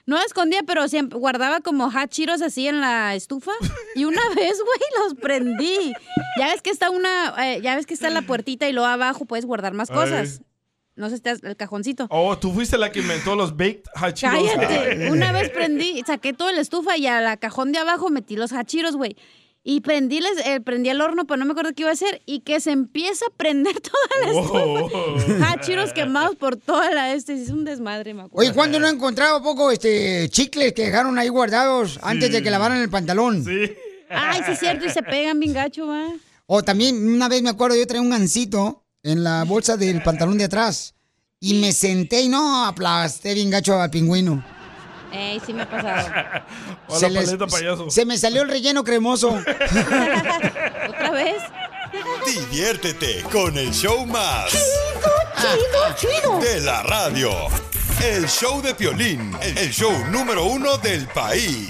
no 0.07 0.19
escondía, 0.21 0.63
pero 0.67 0.89
siempre 0.89 1.19
guardaba 1.19 1.61
como 1.61 1.91
hachiros 1.91 2.43
así 2.43 2.67
en 2.69 2.81
la 2.81 3.15
estufa. 3.15 3.53
Y 3.95 4.05
una 4.05 4.23
vez, 4.37 4.59
güey, 4.59 5.05
los 5.05 5.15
prendí. 5.15 5.93
Ya 6.39 6.47
ves 6.49 6.63
que 6.63 6.71
está 6.71 6.91
una, 6.91 7.35
eh, 7.39 7.61
ya 7.63 7.77
ves 7.77 7.87
que 7.87 7.95
está 7.95 8.11
la 8.11 8.23
puertita 8.23 8.69
y 8.69 8.73
luego 8.73 8.89
abajo 8.89 9.25
puedes 9.25 9.47
guardar 9.47 9.75
más 9.75 9.91
cosas. 9.91 10.43
No 10.97 11.09
sé 11.09 11.17
si 11.17 11.23
está 11.29 11.49
el 11.49 11.57
cajoncito. 11.57 12.07
Oh, 12.11 12.37
tú 12.37 12.53
fuiste 12.53 12.77
la 12.77 12.93
que 12.93 13.01
inventó 13.01 13.35
los 13.35 13.57
baked 13.57 13.85
hachiros. 13.95 14.35
Cállate. 14.35 15.11
Una 15.11 15.33
vez 15.33 15.49
prendí, 15.49 16.03
saqué 16.07 16.33
todo 16.33 16.53
la 16.53 16.61
estufa 16.61 16.97
y 16.99 17.07
a 17.07 17.21
la 17.21 17.37
cajón 17.39 17.73
de 17.73 17.79
abajo 17.79 18.11
metí 18.11 18.37
los 18.37 18.53
hachiros, 18.53 18.97
güey. 18.97 19.17
Y 19.63 19.81
prendí, 19.83 20.21
les- 20.21 20.47
eh, 20.47 20.61
prendí 20.61 20.89
el 20.89 21.01
horno, 21.03 21.27
pero 21.27 21.37
no 21.37 21.45
me 21.45 21.51
acuerdo 21.53 21.73
qué 21.75 21.83
iba 21.83 21.91
a 21.91 21.93
hacer. 21.93 22.23
Y 22.25 22.41
que 22.41 22.61
se 22.61 22.71
empieza 22.71 23.27
a 23.27 23.37
prender 23.37 23.75
toda 23.81 24.25
la 24.25 24.41
estufa. 24.41 25.53
Hachiros 25.53 25.93
quemados 25.93 26.37
por 26.37 26.57
toda 26.57 26.91
la 26.93 27.13
este. 27.13 27.35
Es 27.35 27.51
un 27.51 27.65
desmadre, 27.65 28.15
me 28.15 28.23
acuerdo. 28.23 28.39
Oye, 28.49 28.55
¿cuándo 28.55 28.81
no 28.81 28.87
he 28.87 28.91
encontrado 28.91 29.43
poco 29.43 29.71
este 29.71 30.29
chicles 30.31 30.73
que 30.73 30.87
dejaron 30.87 31.19
ahí 31.19 31.29
guardados 31.29 31.99
antes 32.03 32.33
de 32.33 32.43
que 32.43 32.51
lavaran 32.51 32.79
el 32.81 32.89
pantalón? 32.89 33.45
Sí. 33.45 33.73
Ay, 34.09 34.41
sí 34.47 34.53
es 34.53 34.59
cierto, 34.59 34.87
y 34.87 34.91
se 34.91 35.03
pegan 35.03 35.39
bien 35.39 35.53
gacho, 35.53 35.87
va. 35.87 36.09
O 36.47 36.63
también, 36.65 36.97
una 37.15 37.29
vez 37.29 37.43
me 37.43 37.51
acuerdo, 37.51 37.77
yo 37.77 37.87
traía 37.87 38.03
un 38.03 38.11
gancito 38.11 38.83
en 39.05 39.23
la 39.23 39.45
bolsa 39.45 39.77
del 39.77 40.03
pantalón 40.03 40.37
de 40.39 40.45
atrás. 40.45 40.95
Y 41.39 41.55
me 41.61 41.73
senté 41.73 42.23
y 42.23 42.29
no 42.29 42.67
aplasté 42.67 43.35
bien 43.35 43.51
gacho 43.51 43.81
al 43.81 43.89
pingüino. 43.91 44.45
Ey, 45.13 45.41
sí 45.45 45.53
me 45.53 45.63
ha 45.63 45.71
pasado. 45.71 46.09
Hola, 46.89 47.09
les- 47.09 47.25
paleta 47.31 47.47
payaso. 47.47 47.91
se 47.91 48.05
me 48.05 48.17
salió 48.19 48.43
el 48.43 48.49
relleno 48.49 48.85
cremoso. 48.85 49.31
¿Otra 50.89 51.11
vez? 51.13 51.43
Diviértete 52.27 53.23
con 53.33 53.57
el 53.59 53.73
show 53.73 54.07
más. 54.07 54.53
chido, 55.97 56.39
De 56.41 56.61
la 56.61 56.83
radio. 56.85 57.31
El 58.03 58.27
show 58.29 58.63
de 58.63 58.75
Piolín, 58.75 59.37
el 59.43 59.71
show 59.73 59.93
número 60.11 60.45
uno 60.45 60.79
del 60.79 61.07
país. 61.09 61.69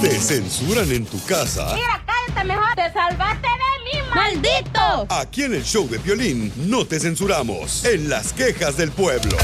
¿Te 0.00 0.10
censuran 0.20 0.92
en 0.92 1.04
tu 1.04 1.20
casa? 1.24 1.74
cállate 2.06 2.44
mejor. 2.46 2.74
Te 2.76 2.92
salvaste 2.92 3.48
de 3.48 3.82
mí, 3.84 3.98
maldito. 4.14 5.06
Aquí 5.12 5.42
en 5.42 5.54
el 5.54 5.64
show 5.64 5.88
de 5.88 5.98
Piolín 5.98 6.52
no 6.70 6.86
te 6.86 7.00
censuramos. 7.00 7.84
En 7.84 8.08
las 8.08 8.32
quejas 8.32 8.76
del 8.76 8.92
pueblo. 8.92 9.36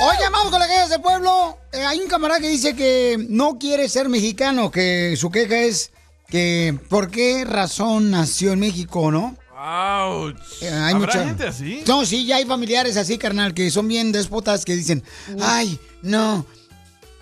Oye, 0.00 0.28
vamos 0.30 0.50
con 0.50 0.60
las 0.60 0.68
quejas 0.68 0.90
del 0.90 1.00
pueblo. 1.00 1.58
Eh, 1.72 1.82
hay 1.84 2.00
un 2.00 2.08
camarada 2.08 2.40
que 2.40 2.48
dice 2.48 2.74
que 2.76 3.16
no 3.28 3.58
quiere 3.58 3.88
ser 3.88 4.08
mexicano, 4.08 4.70
que 4.70 5.14
su 5.16 5.30
queja 5.30 5.58
es 5.58 5.90
que 6.28 6.78
por 6.88 7.10
qué 7.10 7.44
razón 7.44 8.10
nació 8.10 8.52
en 8.52 8.60
México, 8.60 9.10
¿no? 9.10 9.36
Ouch. 9.60 10.36
Eh, 10.60 10.68
hay 10.70 10.94
¿Habrá 10.94 10.98
mucha- 10.98 11.24
gente 11.24 11.46
así? 11.48 11.82
No, 11.86 12.06
sí, 12.06 12.26
ya 12.26 12.36
hay 12.36 12.44
familiares 12.44 12.96
así, 12.96 13.18
carnal, 13.18 13.54
que 13.54 13.70
son 13.72 13.88
bien 13.88 14.12
déspotas 14.12 14.64
que 14.64 14.76
dicen, 14.76 15.02
ay, 15.40 15.80
no, 16.02 16.46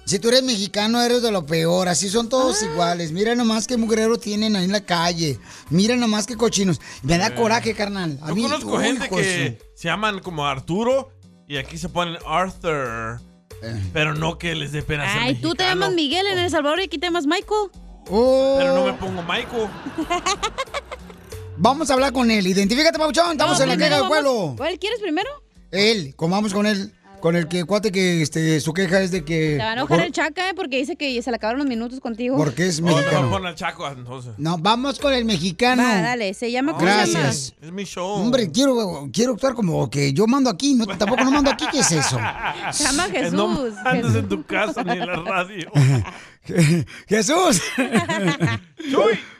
si 0.04 0.18
tú 0.18 0.28
eres 0.28 0.42
mexicano 0.42 1.00
eres 1.02 1.23
de 1.23 1.33
lo 1.33 1.47
peor, 1.47 1.88
así 1.88 2.11
son 2.11 2.28
todos 2.28 2.62
Ah. 2.62 2.66
iguales. 2.66 3.11
Mira 3.11 3.35
nomás 3.35 3.66
qué 3.66 3.78
mugrero 3.78 4.18
tienen 4.18 4.54
ahí 4.54 4.66
en 4.66 4.73
la 4.73 4.83
calle. 4.85 5.40
Mira 5.71 5.97
nomás 5.97 6.26
qué 6.26 6.37
cochinos. 6.37 6.78
Me 7.02 7.16
da 7.16 7.35
coraje, 7.35 7.75
carnal. 7.75 8.18
A 8.23 8.28
Yo 8.28 8.35
mí, 8.35 8.42
conozco 8.42 8.76
uy, 8.76 8.85
gente 8.85 9.09
que 9.09 9.59
se 9.75 9.88
llaman 9.88 10.18
como 10.21 10.47
Arturo 10.47 11.11
y 11.48 11.56
aquí 11.58 11.78
se 11.78 11.88
ponen 11.88 12.16
Arthur. 12.26 13.20
Eh. 13.62 13.82
Pero 13.92 14.14
no 14.14 14.36
que 14.38 14.54
les 14.54 14.72
dé 14.72 14.82
pena 14.82 15.10
ser 15.10 15.22
Ay, 15.22 15.34
tú 15.36 15.54
te 15.54 15.62
mexicano. 15.64 15.80
llamas 15.80 15.94
Miguel 15.94 16.26
en 16.26 16.38
El 16.38 16.50
Salvador 16.50 16.78
y 16.80 16.84
aquí 16.84 16.98
te 16.98 17.06
llamas 17.06 17.26
Michael. 17.26 17.70
Oh. 18.08 18.56
Pero 18.58 18.74
no 18.74 18.84
me 18.84 18.92
pongo 18.94 19.22
Michael. 19.22 19.68
Vamos 21.56 21.90
a 21.90 21.94
hablar 21.94 22.12
con 22.12 22.30
él. 22.30 22.46
Identifícate, 22.46 22.98
Pauchón. 22.98 23.32
Estamos 23.32 23.56
No, 23.58 23.64
en 23.64 23.68
la 23.70 23.74
primero 23.76 23.78
queja 23.78 24.02
del 24.02 24.10
vamos- 24.10 24.32
pueblo. 24.32 24.54
¿Cuál 24.56 24.78
quieres 24.78 25.00
primero? 25.00 25.30
Él, 25.70 26.14
como 26.16 26.34
vamos 26.36 26.52
con 26.52 26.66
él, 26.66 26.92
con 27.26 27.35
el 27.35 27.49
que 27.49 27.64
cuate 27.64 27.90
que 27.90 28.23
este, 28.23 28.61
su 28.61 28.73
queja 28.73 29.00
es 29.00 29.11
de 29.11 29.25
que. 29.25 29.56
Te 29.56 29.59
va 29.59 29.71
a 29.71 29.73
enojar 29.73 29.99
por- 29.99 30.06
el 30.06 30.12
chaca, 30.12 30.49
¿eh? 30.49 30.52
Porque 30.54 30.76
dice 30.78 30.95
que 30.95 31.21
se 31.21 31.30
le 31.30 31.37
acabaron 31.37 31.59
los 31.59 31.66
minutos 31.68 31.99
contigo. 31.99 32.37
Porque 32.37 32.68
es 32.68 32.78
Oh, 32.78 32.85
mexicano. 32.85 33.30
pon 33.30 33.45
al 33.45 33.56
Chaco 33.56 33.88
entonces. 33.90 34.35
No, 34.38 34.59
vamos 34.59 35.00
con 35.00 35.12
el 35.12 35.25
mexicano. 35.25 35.83
Va, 35.83 36.02
dale, 36.02 36.35
se 36.35 36.52
llama 36.52 36.75
¿cómo 36.75 36.85
se 36.87 36.92
llama? 36.92 37.02
Gracias. 37.04 37.54
Es 37.61 37.73
mi 37.73 37.83
show. 37.83 38.06
Hombre, 38.21 38.49
quiero, 38.52 39.09
quiero 39.12 39.33
actuar 39.33 39.54
como 39.54 39.90
que 39.90 40.12
yo 40.12 40.28
mando 40.28 40.50
aquí. 40.50 40.75
No, 40.75 40.87
tampoco 40.87 41.25
no 41.25 41.33
mando 41.33 41.50
aquí. 41.50 41.64
¿Qué 41.73 41.80
es 41.80 41.90
eso? 41.90 42.16
Se 42.73 42.85
llama 42.85 43.09
No 43.09 43.12
Jesús. 43.56 43.75
andes 43.85 44.14
en 44.14 44.28
tu 44.28 44.45
casa 44.45 44.85
ni 44.85 44.92
en 44.92 45.06
la 45.09 45.16
radio. 45.16 45.68
Jesús. 47.09 47.61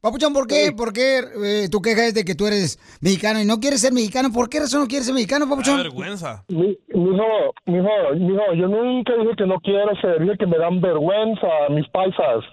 Papuchón, 0.00 0.32
¿por 0.32 0.46
qué? 0.46 0.72
¿Por 0.76 0.92
qué 0.92 1.18
eh, 1.18 1.68
tu 1.70 1.80
queja 1.82 2.06
es 2.06 2.14
de 2.14 2.24
que 2.24 2.34
tú 2.34 2.46
eres 2.46 2.78
mexicano 3.00 3.40
y 3.40 3.44
no 3.44 3.58
quieres 3.58 3.80
ser 3.80 3.92
mexicano? 3.92 4.30
¿Por 4.32 4.48
qué 4.48 4.60
razón 4.60 4.82
no 4.82 4.86
quieres 4.86 5.06
ser 5.06 5.14
mexicano, 5.14 5.44
Me 5.46 5.50
da 5.50 5.56
Papuchón? 5.56 5.76
vergüenza. 5.78 6.44
Mi, 6.48 6.78
mijo, 6.94 7.24
mijo, 7.66 7.88
mijo, 8.16 8.54
yo 8.54 8.68
nunca 8.68 9.12
dije 9.20 9.32
que 9.36 9.46
no 9.46 9.58
quiero 9.60 9.90
ser, 10.00 10.20
dije 10.20 10.36
que 10.38 10.46
me 10.46 10.56
dan 10.58 10.80
vergüenza 10.80 11.48
mis 11.70 11.88
paisas. 11.88 12.44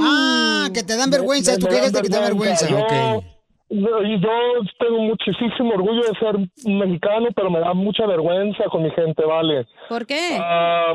Ah, 0.00 0.68
que 0.72 0.82
te 0.82 0.96
dan 0.96 1.10
vergüenza. 1.10 1.52
Me- 1.52 1.58
Tu 1.58 1.66
me 1.66 1.70
queja 1.70 1.82
dan 1.82 1.86
es 1.88 1.92
de 1.92 2.02
que 2.02 2.08
te 2.08 2.14
da 2.16 2.22
vergüenza. 2.22 2.68
Yo, 2.68 2.78
Ok. 2.78 3.24
yo, 3.70 4.02
y 4.02 4.20
yo 4.20 4.30
tengo 4.78 4.98
muchísimo 5.00 5.74
orgullo 5.74 6.02
de 6.02 6.18
ser 6.18 6.38
mexicano, 6.72 7.26
pero 7.36 7.50
me 7.50 7.60
da 7.60 7.74
mucha 7.74 8.06
vergüenza 8.06 8.64
con 8.70 8.82
mi 8.82 8.90
gente, 8.92 9.24
¿vale? 9.24 9.66
¿Por 9.88 10.06
qué? 10.06 10.38
Ah, 10.40 10.94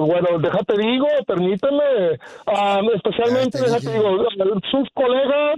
bueno, 0.00 0.38
déjate 0.38 0.76
digo, 0.76 1.06
permíteme. 1.26 2.18
Ah, 2.46 2.80
especialmente, 2.94 3.58
déjate 3.58 3.92
digo, 3.92 4.24
sus 4.70 4.88
colegas, 4.94 5.56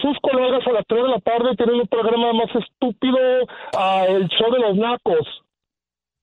sus 0.00 0.18
colegas 0.20 0.66
a 0.66 0.72
las 0.72 0.86
3 0.86 1.02
de 1.02 1.08
la 1.08 1.20
tarde 1.20 1.56
tienen 1.56 1.80
un 1.80 1.86
programa 1.86 2.32
más 2.32 2.54
estúpido, 2.54 3.18
ah, 3.76 4.04
el 4.08 4.28
show 4.28 4.50
de 4.52 4.58
los 4.58 4.76
nacos. 4.76 5.42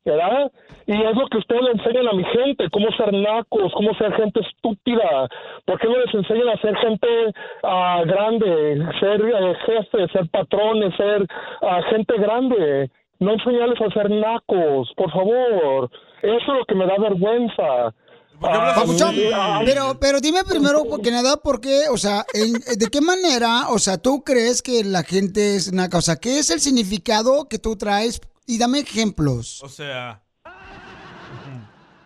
¿Verdad? 0.06 0.50
Y 0.88 0.94
es 0.94 1.16
lo 1.16 1.28
que 1.28 1.38
ustedes 1.38 1.62
le 1.62 1.72
enseñan 1.72 2.08
a 2.08 2.14
mi 2.14 2.24
gente, 2.24 2.70
cómo 2.72 2.90
ser 2.94 3.14
nacos, 3.14 3.72
cómo 3.74 3.94
ser 3.96 4.14
gente 4.14 4.40
estúpida. 4.40 5.28
¿Por 5.66 5.80
qué 5.80 5.88
no 5.88 6.00
les 6.00 6.14
enseñan 6.14 6.50
a 6.50 6.62
ser 6.62 6.76
gente 6.78 7.08
ah, 7.64 8.02
grande, 8.06 8.88
ser 9.00 9.22
eh, 9.22 9.56
jefes, 9.66 10.12
ser 10.12 10.28
patrones, 10.30 10.96
ser 10.96 11.28
gente 11.90 12.18
grande? 12.18 12.90
No 13.20 13.34
enseñarles 13.34 13.80
a 13.82 13.94
ser 13.94 14.10
nacos, 14.10 14.90
por 14.96 15.12
favor. 15.12 15.90
Eso 16.22 16.38
es 16.38 16.48
lo 16.60 16.66
que 16.68 16.76
me 16.76 16.86
da 16.86 16.94
vergüenza. 17.00 17.94
¿Por 18.40 18.50
qué 18.50 18.56
hablas 18.58 18.78
Ah? 18.78 18.80
Papuchón, 18.80 19.16
ah, 19.34 19.62
pero, 19.66 19.98
pero 20.00 20.20
dime 20.22 20.46
primero, 20.46 20.86
porque 20.90 21.12
nada, 21.12 21.36
¿por 21.38 21.60
qué? 21.60 21.90
O 21.92 21.98
sea, 21.98 22.26
en- 22.34 22.54
¿de 22.54 22.88
qué 22.90 23.02
manera, 23.02 23.68
o 23.70 23.80
sea, 23.80 23.98
tú 23.98 24.24
crees 24.24 24.62
que 24.62 24.84
la 24.86 25.04
gente 25.04 25.58
es 25.58 25.74
naca? 25.74 25.98
O 25.98 26.02
sea, 26.02 26.16
¿qué 26.16 26.40
es 26.40 26.50
el 26.50 26.62
significado 26.62 27.50
que 27.50 27.60
tú 27.60 27.76
traes? 27.76 28.22
Y 28.48 28.58
dame 28.58 28.80
ejemplos. 28.80 29.62
O 29.64 29.68
sea, 29.68 30.22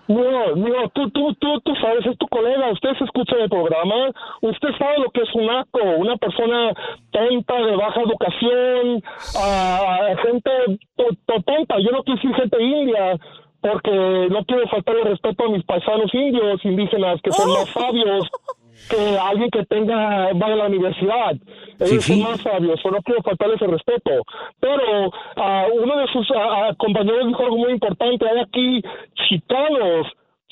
No, 0.07 0.55
no, 0.55 0.89
tú, 0.89 1.09
tú, 1.11 1.33
tú, 1.35 1.61
tú 1.61 1.73
sabes, 1.81 2.05
es 2.05 2.17
tu 2.17 2.27
colega, 2.27 2.69
usted 2.71 2.89
se 2.97 3.05
escucha 3.05 3.37
el 3.37 3.49
programa, 3.49 4.11
usted 4.41 4.69
sabe 4.77 4.99
lo 4.99 5.09
que 5.11 5.21
es 5.21 5.33
un 5.33 5.45
naco, 5.45 5.79
una 5.97 6.17
persona 6.17 6.73
tonta, 7.11 7.55
de 7.61 7.75
baja 7.77 8.01
educación, 8.01 9.01
ah, 9.39 10.09
gente 10.21 10.51
to- 10.97 11.15
to- 11.25 11.41
tonta, 11.43 11.79
yo 11.79 11.91
no 11.91 12.03
quiero 12.03 12.19
decir 12.21 12.35
gente 12.35 12.61
india, 12.61 13.17
porque 13.61 14.27
no 14.29 14.43
quiero 14.43 14.67
faltar 14.67 14.97
el 14.97 15.05
respeto 15.05 15.45
a 15.45 15.49
mis 15.49 15.63
paisanos 15.63 16.13
indios, 16.13 16.65
indígenas, 16.65 17.21
que 17.21 17.31
son 17.31 17.49
más 17.53 17.69
sabios 17.73 18.27
que 18.89 19.17
alguien 19.17 19.49
que 19.49 19.65
tenga, 19.65 20.29
vaya 20.33 20.53
a 20.53 20.57
la 20.57 20.67
universidad. 20.67 21.35
Ellos 21.79 22.05
son 22.05 22.21
más 22.21 22.41
sabios, 22.41 22.79
o 22.83 22.91
no 22.91 23.01
quiero 23.01 23.21
faltarles 23.21 23.61
el 23.61 23.71
respeto. 23.71 24.11
Pero 24.59 25.11
ah, 25.35 25.67
uno 25.73 25.97
de 25.97 26.07
sus 26.07 26.29
ah, 26.31 26.69
ah, 26.69 26.75
compañeros 26.77 27.27
dijo 27.27 27.43
algo 27.43 27.57
muy 27.57 27.71
importante. 27.71 28.27
Hay 28.27 28.39
aquí 28.39 28.81
chicanos, 29.27 30.07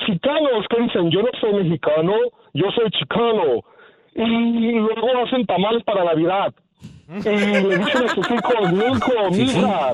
chicanos 0.06 0.66
que 0.70 0.82
dicen, 0.82 1.12
yo 1.12 1.22
no 1.22 1.30
soy 1.40 1.54
mexicano, 1.54 2.14
yo 2.54 2.66
soy 2.72 2.90
chicano. 2.92 3.64
Y 4.14 4.72
luego 4.74 5.24
hacen 5.26 5.46
tamales 5.46 5.84
para 5.84 6.04
Navidad. 6.04 6.54
Y 7.10 7.22
le 7.24 7.78
dicen 7.78 8.06
a 8.06 8.10
sus 8.10 8.32
hijos, 8.32 8.74
mi 8.74 8.86
hijo, 8.86 9.32
mi 9.32 9.44
hija. 9.44 9.94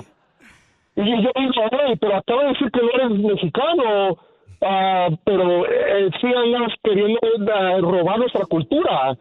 Y 0.96 1.24
yo 1.24 1.32
digo, 1.36 1.62
hey, 1.72 1.96
pero 2.00 2.16
acabo 2.18 2.42
de 2.42 2.48
decir 2.48 2.72
que 2.72 2.82
no 2.82 2.90
eres 2.92 3.20
mexicano, 3.20 4.18
ah, 4.62 5.10
pero 5.24 5.66
eh, 5.66 6.10
sí 6.20 6.28
andas 6.28 6.74
queriendo 6.84 7.20
ah, 7.54 7.78
robar 7.80 8.20
nuestra 8.20 8.46
cultura. 8.46 9.16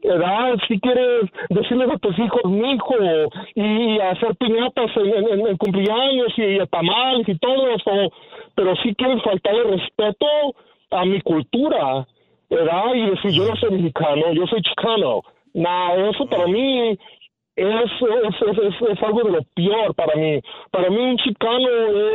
¿Verdad? 0.00 0.54
Si 0.68 0.78
quieres 0.78 1.28
decirles 1.50 1.90
a 1.90 1.98
tus 1.98 2.16
hijos, 2.20 2.44
mi 2.44 2.70
hijo, 2.70 2.94
y 3.56 3.98
hacer 3.98 4.36
piñatas 4.36 4.92
en, 4.96 5.56
cumpleaños 5.56 6.32
y, 6.36 6.58
tamales 6.70 7.28
y 7.28 7.36
todo 7.38 7.68
eso, 7.68 8.12
pero 8.54 8.76
sí 8.76 8.94
quieres 8.94 9.20
faltarle 9.24 9.64
respeto 9.64 10.26
a 10.92 11.04
mi 11.04 11.20
cultura, 11.20 12.06
¿verdad? 12.48 12.94
Y 12.94 13.10
decir, 13.10 13.32
yo 13.32 13.48
no 13.48 13.56
soy 13.56 13.72
mexicano, 13.72 14.32
yo 14.32 14.46
soy 14.46 14.62
chicano. 14.62 15.22
Nah, 15.54 15.94
eso 16.10 16.26
para 16.26 16.46
mí 16.46 16.96
es, 17.58 17.90
es, 17.90 18.34
es, 18.48 18.58
es- 18.80 18.88
es 18.96 19.02
algo 19.02 19.22
de 19.24 19.30
lo 19.32 19.42
peor 19.54 19.94
para 19.94 20.14
mí. 20.16 20.40
Para 20.70 20.90
mí 20.90 20.96
un 20.96 21.16
chicano 21.18 21.68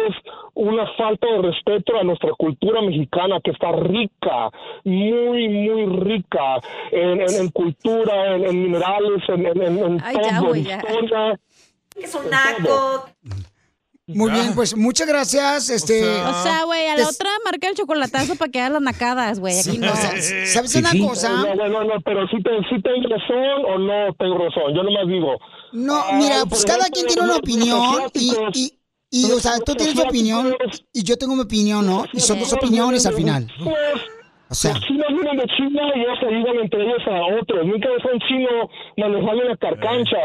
es 0.07 0.15
una 0.53 0.87
falta 0.95 1.27
de 1.27 1.41
respeto 1.41 1.97
a 1.99 2.03
nuestra 2.03 2.31
cultura 2.37 2.81
mexicana 2.81 3.39
que 3.43 3.51
está 3.51 3.71
rica, 3.73 4.49
muy, 4.85 5.49
muy 5.49 5.85
rica 5.99 6.61
en, 6.91 7.21
en, 7.21 7.35
en 7.41 7.49
cultura, 7.49 8.35
en, 8.35 8.45
en 8.45 8.63
minerales, 8.63 9.21
en, 9.27 9.45
en, 9.45 9.61
en, 9.61 9.77
en 9.77 10.01
Ay, 10.03 10.15
ya, 10.23 10.39
todo, 10.39 10.55
en 10.55 10.63
ya. 10.63 10.77
historia. 10.77 11.39
Es 11.95 12.15
un 12.15 12.29
naco. 12.29 13.05
Muy 14.05 14.29
Ya. 14.31 14.41
bien, 14.41 14.55
pues 14.55 14.75
muchas 14.75 15.07
gracias. 15.07 15.69
Este, 15.69 16.01
sea, 16.01 16.29
O 16.29 16.43
sea, 16.43 16.63
güey, 16.65 16.87
a 16.87 16.97
la 16.97 17.05
Des- 17.05 17.15
otra 17.15 17.29
marca 17.45 17.69
el 17.69 17.75
chocolatazo 17.75 18.35
para 18.35 18.51
que 18.51 18.59
hagan 18.59 18.73
las 18.73 18.81
nacadas, 18.81 19.39
güey. 19.39 19.57
Aquí 19.57 19.71
sí, 19.71 19.77
no. 19.77 19.91
o 19.91 19.95
sea, 19.95 20.11
¿sabes 20.45 20.75
una 20.75 20.91
cosa? 21.07 21.29
No, 21.31 21.55
no, 21.55 21.67
no, 21.69 21.83
no, 21.85 22.01
pero 22.03 22.27
si, 22.27 22.43
te, 22.43 22.49
si 22.69 22.81
tengo 22.81 23.07
razón 23.07 23.65
o 23.65 23.77
no 23.79 24.13
tengo 24.19 24.37
razón. 24.39 24.73
Yo 24.75 24.83
nomás 24.83 25.07
digo. 25.07 25.37
No, 25.71 25.95
Ah, 25.95 26.11
mira, 26.15 26.43
pues 26.49 26.65
cada 26.65 26.89
quien 26.89 27.05
tiene 27.07 27.21
una 27.21 27.29
los- 27.33 27.39
opinión 27.39 27.79
los 28.03 28.11
y, 28.15 28.31
y, 28.55 28.79
Y, 29.27 29.31
o 29.31 29.39
sea, 29.39 29.53
tú 29.59 29.73
tienes 29.75 29.95
tu 29.95 30.01
opinión 30.01 30.53
y 30.91 31.03
yo 31.03 31.15
tengo 31.17 31.35
mi 31.35 31.43
opinión, 31.43 31.85
¿no? 31.85 32.03
Y 32.11 32.19
son 32.19 32.39
dos 32.39 32.51
opiniones 32.51 33.05
al 33.05 33.13
final. 33.13 33.47
O 34.49 34.55
sea, 34.55 34.73
Los 34.73 34.83
chinos 34.85 35.07
vienen 35.09 35.37
de 35.37 35.45
China 35.55 35.81
y 35.95 35.99
ellos 36.01 36.17
se 36.19 36.25
ayudan 36.27 36.55
entre 36.61 36.81
ellos 36.83 37.01
a 37.07 37.39
otros. 37.41 37.65
Nunca 37.65 37.89
ves 37.89 38.03
a 38.05 38.13
un 38.13 38.19
chino 38.27 38.49
manejando 38.97 39.45
una 39.45 39.57
carcancha. 39.57 40.17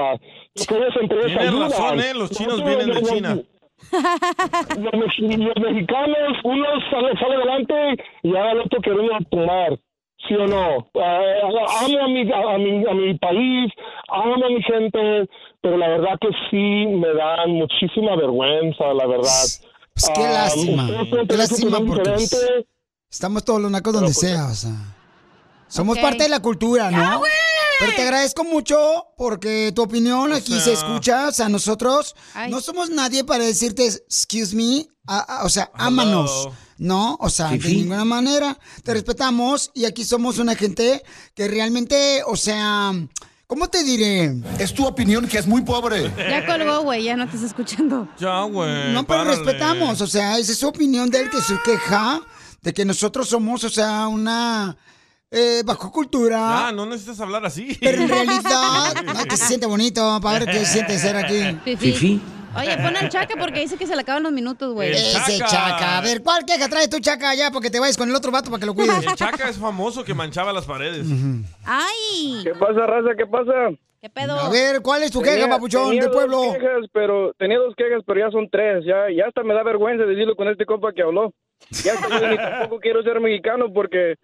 Porque 0.54 0.74
ellos 0.74 0.94
entre 1.00 1.18
ellos 1.18 1.30
Tienes 1.32 1.48
ayudan. 1.48 1.70
razón, 1.70 2.00
¿eh? 2.00 2.14
Los 2.14 2.30
chinos 2.32 2.64
vienen 2.64 2.86
de 2.88 2.94
los- 3.00 3.08
China. 3.10 3.38
Los, 3.90 4.94
mex- 4.94 5.38
los 5.38 5.56
mexicanos, 5.60 6.38
uno 6.44 6.64
sale, 6.90 7.18
sale 7.18 7.34
adelante 7.36 7.74
y 8.22 8.28
ahora 8.36 8.52
el 8.52 8.60
otro 8.60 8.80
queriendo 8.80 9.12
tomar. 9.30 9.78
¿Sí 10.26 10.34
o 10.34 10.46
no? 10.48 10.78
Eh, 10.94 11.40
amo 11.44 12.04
a 12.04 12.08
mi, 12.08 12.32
a, 12.32 12.54
a 12.54 12.58
mi, 12.58 12.84
a 12.86 12.92
mi 12.92 13.14
país, 13.18 13.72
amo 14.08 14.34
a 14.34 14.48
mi 14.48 14.60
gente, 14.64 15.28
pero 15.60 15.76
la 15.78 15.88
verdad 15.90 16.18
que 16.20 16.28
sí 16.50 16.86
me 16.86 17.14
dan 17.14 17.52
muchísima 17.52 18.16
vergüenza, 18.16 18.92
la 18.94 19.06
verdad. 19.06 19.46
pues 19.94 20.10
qué 20.14 20.24
Ah, 20.26 20.30
lástima. 20.32 20.86
Qué 20.88 20.92
tener 21.26 21.26
su 21.28 21.36
lástima 21.36 21.78
porque 21.86 22.02
pues, 22.10 22.30
diferente, 22.30 22.66
estamos 23.08 23.44
todos 23.44 23.60
los 23.60 23.70
nacos 23.70 23.92
donde 23.94 24.12
sea, 24.12 24.46
o 24.46 24.54
sea. 24.54 24.72
Somos 25.68 25.98
parte 25.98 26.24
de 26.24 26.28
la 26.30 26.40
cultura, 26.42 26.90
¿no? 26.90 27.20
Pero 27.78 27.92
te 27.94 28.02
agradezco 28.02 28.44
mucho 28.44 28.78
porque 29.16 29.72
tu 29.74 29.82
opinión 29.82 30.32
aquí 30.32 30.58
se 30.60 30.72
escucha. 30.72 31.28
O 31.28 31.32
sea, 31.32 31.48
nosotros 31.48 32.14
Ay. 32.34 32.50
no 32.50 32.60
somos 32.60 32.90
nadie 32.90 33.24
para 33.24 33.44
decirte, 33.44 33.86
excuse 33.86 34.54
me, 34.56 34.86
a- 35.06 35.40
a- 35.40 35.44
o 35.44 35.48
sea, 35.48 35.70
ámanos. 35.74 36.48
No, 36.78 37.16
o 37.20 37.28
sea, 37.30 37.48
de 37.50 37.58
ninguna 37.58 38.04
manera. 38.04 38.56
Te 38.84 38.94
respetamos 38.94 39.70
y 39.74 39.84
aquí 39.84 40.04
somos 40.04 40.38
una 40.38 40.54
gente 40.54 41.02
que 41.34 41.48
realmente, 41.48 42.22
o 42.26 42.36
sea, 42.36 42.92
¿cómo 43.48 43.68
te 43.68 43.82
diré? 43.82 44.32
Es 44.60 44.72
tu 44.74 44.86
opinión 44.86 45.26
que 45.26 45.38
es 45.38 45.46
muy 45.46 45.62
pobre. 45.62 46.12
Ya 46.30 46.46
colgó, 46.46 46.82
güey, 46.82 47.02
ya 47.04 47.16
no 47.16 47.28
te 47.28 47.34
está 47.34 47.46
escuchando. 47.48 48.08
Ya, 48.18 48.42
güey. 48.42 48.92
No, 48.92 49.04
pero 49.04 49.24
párale. 49.24 49.36
respetamos, 49.36 50.00
o 50.00 50.06
sea, 50.06 50.38
esa 50.38 50.52
es 50.52 50.58
su 50.58 50.68
opinión 50.68 51.10
de 51.10 51.20
él 51.22 51.30
que 51.30 51.40
se 51.40 51.58
queja 51.64 52.20
de 52.62 52.72
que 52.74 52.84
nosotros 52.84 53.28
somos, 53.28 53.64
o 53.64 53.70
sea, 53.70 54.06
una 54.06 54.76
eh, 55.30 55.62
bajo 55.64 55.90
cultura. 55.92 56.36
Ya, 56.66 56.72
no 56.72 56.86
necesitas 56.86 57.20
hablar 57.20 57.44
así. 57.44 57.76
Pero 57.80 58.02
en 58.02 58.08
realidad, 58.08 58.94
no, 59.04 59.24
que 59.24 59.36
se 59.36 59.46
siente 59.46 59.66
bonito, 59.66 60.18
para 60.22 60.40
ver 60.40 60.48
qué 60.48 60.58
se 60.60 60.66
siente 60.66 60.98
ser 60.98 61.16
aquí. 61.16 61.58
Fifi. 61.76 62.20
Oye, 62.56 62.76
pon 62.78 62.96
al 62.96 63.08
chaca 63.10 63.34
porque 63.38 63.60
dice 63.60 63.76
que 63.76 63.86
se 63.86 63.94
le 63.94 64.00
acaban 64.02 64.22
los 64.22 64.32
minutos, 64.32 64.72
güey. 64.72 64.90
Ese 64.92 65.38
chaca. 65.38 65.98
A 65.98 66.00
ver, 66.00 66.22
¿cuál 66.22 66.44
queja 66.44 66.68
trae 66.68 66.88
tu 66.88 66.98
chaca 66.98 67.34
ya? 67.34 67.50
Porque 67.50 67.70
te 67.70 67.78
vayas 67.78 67.96
con 67.96 68.08
el 68.08 68.14
otro 68.16 68.32
vato 68.32 68.50
para 68.50 68.58
que 68.60 68.66
lo 68.66 68.74
cuides. 68.74 69.04
El 69.06 69.14
Chaca 69.14 69.48
es 69.48 69.58
famoso 69.58 70.02
que 70.02 70.14
manchaba 70.14 70.52
las 70.52 70.64
paredes. 70.64 71.06
¡Ay! 71.64 72.40
¿Qué 72.44 72.54
pasa, 72.54 72.86
raza? 72.86 73.10
¿Qué 73.16 73.26
pasa? 73.26 73.52
¿Qué 74.00 74.08
pedo? 74.08 74.38
A 74.38 74.48
ver, 74.48 74.80
¿cuál 74.80 75.02
es 75.02 75.10
tu 75.10 75.20
queja, 75.20 75.34
Tenía- 75.34 75.48
papuchón, 75.50 75.88
tenía 75.88 76.02
del 76.02 76.10
pueblo? 76.12 76.36
Dos 76.44 76.54
quejas, 76.56 76.84
pero, 76.92 77.32
tenía 77.36 77.58
dos 77.58 77.74
quejas, 77.76 78.00
pero 78.06 78.20
ya 78.20 78.30
son 78.30 78.48
tres. 78.50 78.84
Ya, 78.86 79.06
ya 79.14 79.26
hasta 79.26 79.42
me 79.42 79.54
da 79.54 79.62
vergüenza 79.64 80.04
decirlo 80.04 80.34
con 80.36 80.48
este 80.48 80.64
compa 80.66 80.92
que 80.92 81.02
habló. 81.02 81.34
Ya 81.70 81.94
hasta 81.94 82.08
yo 82.20 82.28
ni 82.28 82.36
tampoco 82.36 82.78
quiero 82.80 83.02
ser 83.02 83.20
mexicano 83.20 83.66
porque, 83.74 84.14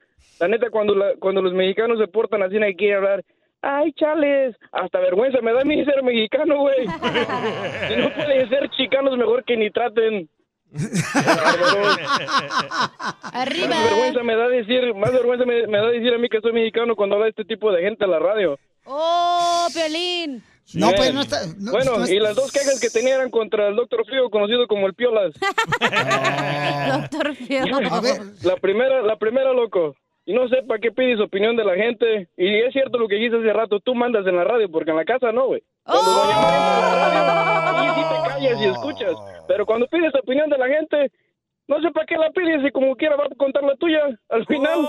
la 0.45 0.49
neta, 0.49 0.69
cuando, 0.71 0.95
la- 0.95 1.15
cuando 1.19 1.41
los 1.43 1.53
mexicanos 1.55 1.99
se 1.99 2.07
portan 2.09 2.43
así, 2.43 2.59
no 2.59 2.67
hay 2.67 2.77
que 2.77 2.95
hablar. 2.95 3.25
Ay, 3.63 3.93
chales, 3.95 4.55
hasta 4.73 4.99
vergüenza 5.01 5.41
me 5.41 5.53
da 5.55 5.63
a 5.63 5.65
mí 5.65 5.83
ser 5.87 6.03
mexicano, 6.03 6.59
güey. 6.61 6.87
si 7.89 7.97
no 7.97 8.13
pueden 8.15 8.49
ser 8.51 8.69
chicanos, 8.71 9.17
mejor 9.17 9.43
que 9.45 9.57
ni 9.57 9.71
traten. 9.71 10.29
Arriba. 13.33 13.69
Más 13.69 13.85
vergüenza 13.91 14.23
me 14.23 14.37
da 14.37 14.49
decir, 14.49 14.95
más 14.95 15.13
vergüenza 15.13 15.47
me, 15.47 15.67
me 15.67 15.79
da 15.79 15.89
decir 15.89 16.13
a 16.13 16.19
mí 16.19 16.29
que 16.29 16.41
soy 16.41 16.53
mexicano 16.53 16.95
cuando 16.97 17.17
habla 17.17 17.29
este 17.29 17.45
tipo 17.45 17.73
de 17.73 17.83
gente 17.83 18.05
en 18.05 18.11
la 18.11 18.19
radio. 18.19 18.59
¡Oh, 18.85 19.67
Piolín! 19.73 20.43
No, 20.75 20.91
pues 20.97 21.13
no 21.15 21.21
está. 21.23 21.39
no- 21.59 21.73
bueno, 21.73 21.99
no 21.99 22.05
es- 22.05 22.11
y 22.11 22.19
las 22.19 22.35
dos 22.35 22.51
quejas 22.53 22.81
que 22.81 22.91
tenía 22.91 23.15
eran 23.17 23.31
contra 23.31 23.69
el 23.69 23.77
Doctor 23.77 24.05
Frío, 24.07 24.29
conocido 24.31 24.67
como 24.67 24.87
el 24.87 24.95
Piolas. 24.95 25.33
Doctor 27.01 27.35
Frío. 27.35 27.63
A 27.91 28.01
ver, 28.01 28.21
La 28.43 28.57
primera, 28.57 29.03
la 29.03 29.17
primera, 29.17 29.53
loco. 29.53 29.95
Y 30.27 30.33
no 30.33 30.49
sé 30.49 30.63
para 30.67 30.81
qué 30.81 30.91
pides 30.91 31.21
opinión 31.21 31.55
de 31.57 31.65
la 31.65 31.75
gente. 31.75 32.29
Y 32.37 32.61
es 32.61 32.73
cierto 32.73 32.97
lo 32.99 33.07
que 33.09 33.17
dijiste 33.17 33.37
hace 33.39 33.53
rato, 33.53 33.79
tú 33.81 33.95
mandas 33.95 34.27
en 34.27 34.37
la 34.37 34.45
radio, 34.45 34.71
porque 34.71 34.91
en 34.91 34.97
la 34.97 35.05
casa 35.05 35.33
no, 35.33 35.47
güey. 35.49 35.63
Cuando 35.85 36.11
doña 36.11 36.41
María 36.41 36.71
radio, 37.61 37.81
ahí 37.81 37.89
sí 37.95 38.03
te 38.09 38.17
callas 38.29 38.61
y 38.61 38.65
escuchas. 38.65 39.15
Pero 39.47 39.67
cuando 39.67 39.87
pides 39.89 40.15
opinión 40.15 40.49
de 40.49 40.57
la 40.59 40.67
gente, 40.69 41.13
no 41.69 41.81
sé 41.83 41.91
para 41.91 42.07
qué 42.07 42.17
la 42.17 42.31
pides 42.31 42.65
y 42.67 42.71
como 42.71 42.97
quiera 42.97 43.17
va 43.17 43.25
a 43.25 43.35
contar 43.37 43.63
la 43.65 43.77
tuya 43.77 44.01
al 44.31 44.47
final. 44.47 44.79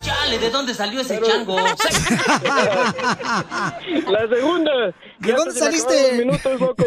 Chale, 0.00 0.38
¿de 0.38 0.48
dónde 0.50 0.72
salió 0.74 1.00
ese 1.00 1.16
Pero- 1.16 1.26
chango? 1.26 1.56
La 4.10 4.28
segunda. 4.28 4.94
¿De 5.18 5.32
dónde 5.32 5.50
saliste? 5.52 6.12
minutos, 6.24 6.60
loco. 6.60 6.84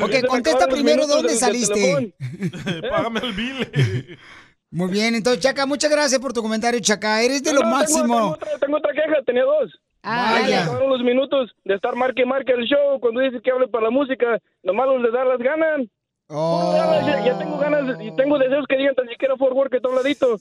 Ok, 0.00 0.26
contesta 0.28 0.66
primero 0.68 1.06
dónde 1.06 1.30
saliste. 1.34 2.14
Págame 2.90 3.20
el 3.20 3.32
bill. 3.32 4.18
Muy 4.72 4.90
bien, 4.90 5.14
entonces, 5.14 5.42
Chaca, 5.42 5.66
muchas 5.66 5.90
gracias 5.90 6.18
por 6.20 6.32
tu 6.32 6.40
comentario, 6.42 6.80
Chaca. 6.80 7.20
Eres 7.22 7.42
de 7.42 7.52
lo 7.52 7.60
No, 7.60 7.66
tengo- 7.66 7.76
máximo. 7.76 8.02
Tengo, 8.14 8.28
otra, 8.30 8.58
tengo 8.58 8.76
otra 8.78 8.92
queja, 8.92 9.22
tenía 9.26 9.44
dos. 9.44 9.70
Ah, 10.02 10.38
vaya. 10.42 10.62
acabaron 10.64 10.88
los 10.90 11.02
minutos 11.02 11.50
de 11.64 11.74
estar 11.74 11.94
marque 11.94 12.22
y 12.22 12.26
marque 12.26 12.52
el 12.52 12.64
show. 12.66 12.98
Cuando 12.98 13.20
dices 13.20 13.40
que 13.44 13.50
hable 13.52 13.68
para 13.68 13.84
la 13.84 13.90
música, 13.90 14.38
nomás 14.64 14.86
los 14.88 15.02
de 15.02 15.10
Dallas 15.12 15.38
ganan. 15.38 15.88
Oh. 16.28 16.72
Dallas, 16.74 17.06
ya, 17.06 17.24
ya 17.24 17.38
tengo 17.38 17.58
ganas 17.58 18.00
y 18.00 18.10
tengo 18.16 18.38
deseos 18.38 18.64
que 18.68 18.76
digan 18.78 18.94
tan 18.96 19.06
siquiera 19.08 19.36
por 19.36 19.52
work 19.52 19.70
que 19.70 19.80
tabladito. 19.80 20.38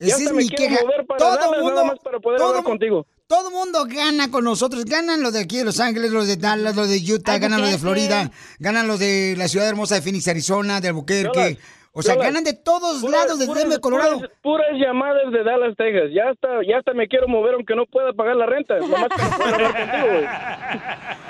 Ya 0.00 0.06
Esa 0.08 0.16
hasta 0.16 0.30
es 0.30 0.32
mi 0.36 0.48
queja. 0.48 0.80
mover 0.82 1.06
para 1.06 1.18
Todo 1.18 1.34
Dallas 1.36 1.50
mundo- 1.60 1.70
nada 1.74 1.84
más 1.84 1.98
para 1.98 2.18
poder 2.20 2.38
todo 2.38 2.48
hablar 2.48 2.64
contigo. 2.64 3.06
Todo 3.26 3.50
mundo 3.50 3.84
gana 3.86 4.30
con 4.30 4.42
nosotros. 4.44 4.84
Ganan 4.86 5.22
los 5.22 5.34
de 5.34 5.40
aquí 5.40 5.58
de 5.58 5.64
Los 5.64 5.78
Ángeles, 5.80 6.10
los 6.12 6.26
de 6.26 6.36
Dallas, 6.36 6.74
los 6.74 6.88
de 6.88 6.96
Utah, 7.12 7.38
ganan 7.38 7.60
los 7.60 7.70
de. 7.70 7.78
Florida, 7.78 8.30
ganan 8.58 8.86
los 8.88 8.98
de 8.98 9.34
la 9.36 9.48
ciudad 9.48 9.68
hermosa 9.68 9.96
de 9.96 10.02
Phoenix, 10.02 10.26
Arizona, 10.28 10.80
de 10.80 10.88
Albuquerque. 10.88 11.38
Dallas, 11.38 11.58
O 11.92 12.02
sea, 12.02 12.14
ganan 12.16 12.44
de 12.44 12.52
todos 12.52 13.00
Puras- 13.00 13.20
lados, 13.24 13.38
de 13.38 13.46
puras- 13.46 13.62
Denver, 13.62 13.80
Colorado. 13.80 14.16
Puras, 14.18 14.30
puras 14.42 14.66
llamadas 14.74 15.32
de 15.32 15.42
Dallas, 15.42 15.74
Texas. 15.76 16.10
Ya 16.14 16.28
hasta, 16.30 16.48
ya 16.66 16.78
hasta 16.78 16.92
me 16.94 17.08
quiero 17.08 17.26
mover 17.28 17.54
aunque 17.54 17.74
no 17.74 17.86
pueda 17.86 18.12
pagar 18.12 18.36
la 18.36 18.46
renta. 18.46 18.76
Nomás 18.78 19.08
contigo, 19.08 20.08
güey. 20.08 20.26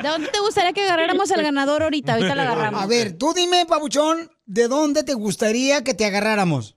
¿De 0.03 0.09
dónde 0.09 0.29
te 0.29 0.41
gustaría 0.41 0.73
que 0.73 0.83
agarráramos 0.83 1.31
al 1.33 1.43
ganador 1.43 1.83
ahorita? 1.85 2.15
Ahorita 2.15 2.35
la 2.35 2.43
agarramos. 2.43 2.83
A 2.83 2.87
ver, 2.87 3.17
tú 3.17 3.33
dime, 3.35 3.65
Pabuchón, 3.67 4.31
¿de 4.47 4.69
dónde 4.69 5.05
te 5.05 5.15
gustaría 5.15 5.83
que 5.85 5.95
te 5.95 6.05
agarráramos? 6.05 6.77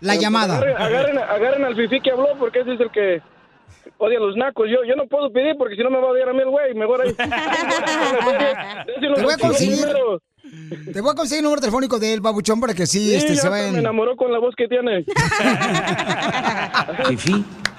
La 0.00 0.16
llamada. 0.16 0.56
Agarren, 0.56 0.76
agarren, 0.76 1.18
agarren 1.18 1.64
al 1.64 1.76
Fifi 1.76 2.00
que 2.00 2.10
habló 2.10 2.28
porque 2.38 2.60
ese 2.60 2.74
es 2.74 2.80
el 2.80 2.90
que 2.90 3.22
odia 3.98 4.18
a 4.18 4.20
los 4.20 4.36
nacos. 4.36 4.68
Yo, 4.68 4.84
yo 4.86 4.96
no 4.96 5.06
puedo 5.06 5.32
pedir 5.32 5.56
porque 5.56 5.76
si 5.76 5.82
no 5.82 5.90
me 5.90 5.98
va 5.98 6.08
a 6.08 6.10
odiar 6.10 6.28
a 6.28 6.32
mí 6.32 6.40
el 6.40 6.50
güey. 6.50 6.74
Mejor 6.74 7.02
ahí. 7.02 7.14
Te 9.00 9.22
voy 9.22 9.32
a 9.32 9.38
conseguir. 9.38 9.78
Te 10.92 11.00
voy 11.00 11.10
a 11.12 11.14
conseguir 11.14 11.38
el 11.38 11.44
número 11.44 11.60
telefónico 11.60 11.98
del 11.98 12.20
babuchón 12.20 12.60
para 12.60 12.74
que 12.74 12.86
sí, 12.86 13.08
Sí, 13.08 13.14
este, 13.14 13.34
ya 13.36 13.42
se 13.42 13.48
vayan. 13.48 13.72
me 13.72 13.78
enamoró 13.78 14.16
con 14.16 14.30
la 14.30 14.38
voz 14.38 14.54
que 14.54 14.68
tiene. 14.68 15.04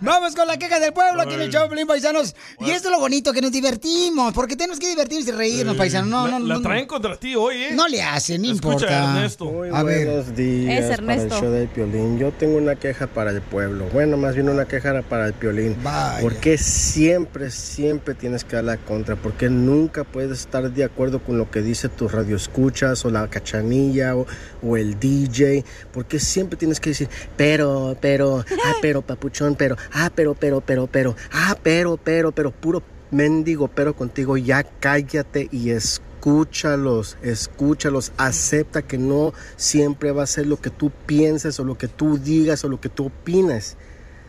Vamos 0.00 0.34
con 0.34 0.46
la 0.46 0.58
queja 0.58 0.78
del 0.80 0.92
pueblo 0.92 1.22
aquí 1.22 1.34
en 1.34 1.42
el 1.42 1.50
show, 1.50 1.68
paisanos. 1.86 2.34
Y 2.60 2.70
esto 2.70 2.88
es 2.88 2.92
lo 2.92 3.00
bonito, 3.00 3.32
que 3.32 3.40
nos 3.40 3.52
divertimos, 3.52 4.32
porque 4.32 4.56
tenemos 4.56 4.78
que 4.78 4.88
divertirnos 4.88 5.28
y 5.28 5.32
reírnos, 5.32 5.76
paisanos. 5.76 6.08
No, 6.08 6.26
la, 6.26 6.38
no, 6.38 6.46
la 6.46 6.54
no. 6.56 6.62
traen 6.62 6.86
contra 6.86 7.16
ti 7.16 7.34
hoy, 7.34 7.56
¿eh? 7.56 7.70
No 7.74 7.88
le 7.88 8.02
hacen, 8.02 8.42
no 8.42 8.52
Escucha, 8.52 8.74
importa. 8.74 9.16
Ernesto. 9.16 9.62
A 9.72 9.82
ver. 9.82 10.06
Buenos 10.06 10.36
días 10.36 10.74
Es 10.74 10.82
para 10.82 10.94
el 10.94 11.00
Ernesto. 11.20 11.40
show 11.40 11.50
del 11.50 11.68
Piolín. 11.68 12.18
Yo 12.18 12.32
tengo 12.32 12.56
una 12.58 12.76
queja 12.76 13.06
para 13.06 13.30
el 13.30 13.40
pueblo. 13.42 13.86
Bueno, 13.92 14.16
más 14.16 14.34
bien 14.34 14.48
una 14.48 14.66
queja 14.66 15.02
para 15.02 15.26
el 15.26 15.32
Piolín. 15.34 15.76
Vaya. 15.82 16.20
¿Por 16.20 16.36
qué 16.36 16.58
siempre, 16.58 17.50
siempre 17.50 18.14
tienes 18.14 18.44
que 18.44 18.56
dar 18.56 18.64
la 18.64 18.76
contra? 18.76 19.16
¿Por 19.16 19.32
qué 19.34 19.48
nunca 19.48 20.04
puedes 20.04 20.40
estar 20.40 20.70
de 20.70 20.84
acuerdo 20.84 21.20
con 21.22 21.38
lo 21.38 21.50
que 21.50 21.62
dice 21.62 21.88
tu 21.88 22.08
radio 22.08 22.36
escuchas 22.36 23.04
o 23.04 23.10
la 23.10 23.28
cachanilla 23.28 24.16
o, 24.16 24.26
o 24.62 24.76
el 24.76 24.98
DJ? 24.98 25.64
¿Por 25.92 26.06
qué 26.06 26.18
siempre 26.20 26.56
tienes 26.56 26.80
que 26.80 26.90
decir, 26.90 27.08
pero, 27.36 27.96
pero, 28.00 28.44
ah, 28.64 28.72
pero, 28.80 29.02
papuchón, 29.16 29.56
pero, 29.56 29.76
ah, 29.92 30.10
pero, 30.14 30.34
pero, 30.34 30.60
pero, 30.60 30.86
pero, 30.86 31.16
ah, 31.32 31.56
pero, 31.62 31.96
pero, 31.96 32.32
pero, 32.32 32.50
puro 32.50 32.82
mendigo, 33.10 33.68
pero 33.68 33.94
contigo, 33.94 34.36
ya 34.36 34.62
cállate 34.62 35.48
y 35.50 35.70
escúchalos, 35.70 37.16
escúchalos, 37.22 38.12
acepta 38.16 38.82
que 38.82 38.98
no 38.98 39.32
siempre 39.56 40.12
va 40.12 40.24
a 40.24 40.26
ser 40.26 40.46
lo 40.46 40.60
que 40.60 40.70
tú 40.70 40.90
pienses 41.06 41.58
o 41.60 41.64
lo 41.64 41.78
que 41.78 41.88
tú 41.88 42.18
digas 42.18 42.64
o 42.64 42.68
lo 42.68 42.80
que 42.80 42.88
tú 42.88 43.06
opinas. 43.06 43.76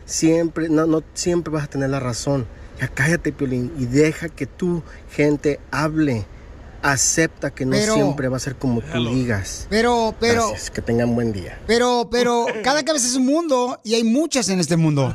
Siempre, 0.04 0.68
no, 0.68 0.86
no 0.86 1.02
siempre 1.12 1.52
vas 1.52 1.64
a 1.64 1.68
tener 1.68 1.90
la 1.90 2.00
razón. 2.00 2.46
Ya 2.80 2.88
cállate, 2.88 3.32
Piolín, 3.32 3.72
y 3.78 3.86
deja 3.86 4.28
que 4.28 4.46
tu 4.46 4.82
gente 5.10 5.60
hable. 5.70 6.24
Acepta 6.82 7.50
que 7.50 7.64
no 7.64 7.72
Pero- 7.72 7.94
siempre 7.94 8.28
va 8.28 8.36
a 8.36 8.40
ser 8.40 8.54
como 8.56 8.80
tú 8.80 9.08
digas. 9.14 9.66
Pero, 9.68 10.14
pero, 10.20 10.48
Gracias, 10.50 10.70
que 10.70 10.80
tengan 10.82 11.14
buen 11.14 11.32
día. 11.32 11.58
pero, 11.66 12.08
pero, 12.10 12.46
cada 12.62 12.84
cabeza 12.84 13.06
es 13.06 13.14
un 13.16 13.26
mundo 13.26 13.80
y 13.84 13.94
hay 13.94 14.04
muchas 14.04 14.48
en 14.48 14.60
este 14.60 14.76
mundo. 14.76 15.14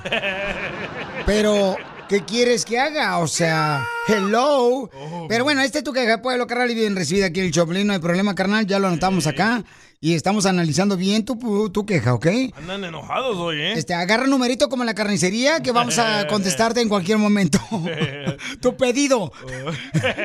Pero, 1.26 1.78
¿qué 2.10 2.23
quieres 2.26 2.65
que 2.65 2.80
haga? 2.80 3.17
O 3.19 3.28
sea, 3.28 3.86
hello. 4.08 4.89
Pero 5.30 5.43
bueno, 5.45 5.62
este 5.62 5.78
es 5.80 5.84
tu 5.84 5.93
queja, 5.93 6.21
pueblo, 6.21 6.47
carnal, 6.47 6.69
y 6.71 6.76
bien 6.76 6.95
recibida 6.95 7.28
aquí 7.28 7.39
en 7.39 7.45
el 7.47 7.52
Choplin, 7.54 7.88
no 7.88 7.93
hay 7.93 7.99
problema, 7.99 8.36
carnal, 8.36 8.65
ya 8.67 8.80
lo 8.80 8.88
anotamos 8.88 9.26
acá. 9.28 9.63
Y 10.06 10.16
estamos 10.16 10.46
analizando 10.46 10.98
bien 10.98 11.24
tu, 11.24 11.70
tu 11.70 11.86
queja, 11.86 12.13
¿ok? 12.13 12.28
Andan 12.58 12.84
enojados 12.84 13.38
hoy, 13.38 13.62
¿eh? 13.62 13.74
Este, 13.78 13.94
agarra 13.94 14.26
un 14.26 14.32
numerito 14.32 14.68
como 14.68 14.84
en 14.84 14.88
la 14.88 14.94
carnicería 14.94 15.62
que 15.62 15.72
vamos 15.72 15.98
a 15.98 16.28
contestarte 16.30 16.82
en 16.82 16.89
cualquier 16.89 17.20
momento. 17.20 17.58
tu 18.60 18.76
pedido. 18.76 19.32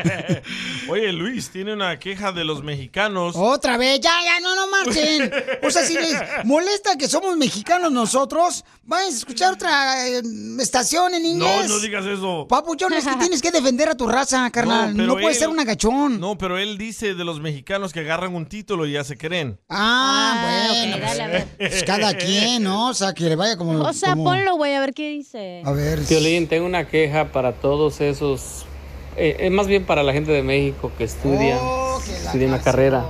Oye, 0.88 1.12
Luis 1.12 1.51
tiene 1.51 1.75
una 1.75 1.97
queja 1.99 2.33
de 2.33 2.45
los 2.45 2.64
mexicanos. 2.64 3.35
Otra 3.37 3.77
vez, 3.77 4.01
ya, 4.01 4.11
ya, 4.25 4.41
no, 4.41 4.57
no 4.57 4.67
marchen. 4.69 5.31
O 5.62 5.71
sea, 5.71 5.85
si 5.85 5.95
les 5.95 6.17
molesta 6.45 6.97
que 6.97 7.07
somos 7.07 7.37
mexicanos 7.37 7.93
nosotros, 7.93 8.64
vayan 8.83 9.12
a 9.12 9.17
escuchar 9.17 9.53
otra 9.53 10.09
eh, 10.09 10.23
estación 10.59 11.14
en 11.14 11.23
No, 11.23 11.29
inglés. 11.29 11.69
no 11.69 11.79
digas 11.79 12.05
eso. 12.05 12.47
Papuchón, 12.49 12.95
es 12.95 13.07
que 13.07 13.14
tienes 13.14 13.41
que 13.43 13.53
defender 13.53 13.88
a 13.91 13.95
tu 13.97 14.09
raza, 14.09 14.51
carnal. 14.51 14.97
No, 14.97 15.03
pero 15.05 15.12
puedes 15.14 15.37
él- 15.37 15.41
ser 15.41 15.49
un 15.51 15.61
agachón. 15.61 16.19
No, 16.19 16.37
pero 16.37 16.59
él 16.59 16.79
dice 16.79 17.14
de 17.14 17.25
los 17.25 17.41
mexicanos 17.41 17.93
que 17.93 18.01
agarran 18.01 18.35
un 18.35 18.47
título 18.47 18.85
y 18.87 18.93
ya 18.93 19.05
se 19.05 19.17
creen. 19.17 19.61
Ah, 19.71 20.71
bueno. 20.81 20.97
ok, 20.97 21.03
dale, 21.03 21.23
a 21.23 21.27
ver. 21.29 21.47
Pues 21.59 21.85
cada 21.85 22.15
quien, 22.17 22.63
¿no? 22.65 22.89
O 22.89 22.95
sea, 22.95 23.13
que 23.13 23.25
le 23.25 23.37
vaya 23.37 23.57
como. 23.57 23.73
O 23.83 23.93
sea, 23.93 24.11
como- 24.11 24.25
ponlo, 24.25 24.57
güey, 24.57 24.75
a 24.75 24.81
ver 24.81 24.95
qué 24.95 25.11
dice. 25.11 25.63
A 25.65 25.73
ver. 25.73 26.01
Violín, 26.09 26.47
tengo 26.49 26.65
una 26.67 26.87
queja 26.89 27.27
para 27.27 27.53
todos 27.53 28.01
esos, 28.01 28.65
eh, 29.17 29.37
eh, 29.41 29.51
más 29.51 29.67
bien 29.67 29.85
para 29.85 30.03
la 30.03 30.15
gente 30.15 30.33
de 30.33 30.43
México 30.43 30.91
que 30.97 31.05
estudia, 31.05 31.59
Oh, 31.61 32.01
estudia 32.01 32.49
una 32.49 32.61
carrera. 32.63 33.05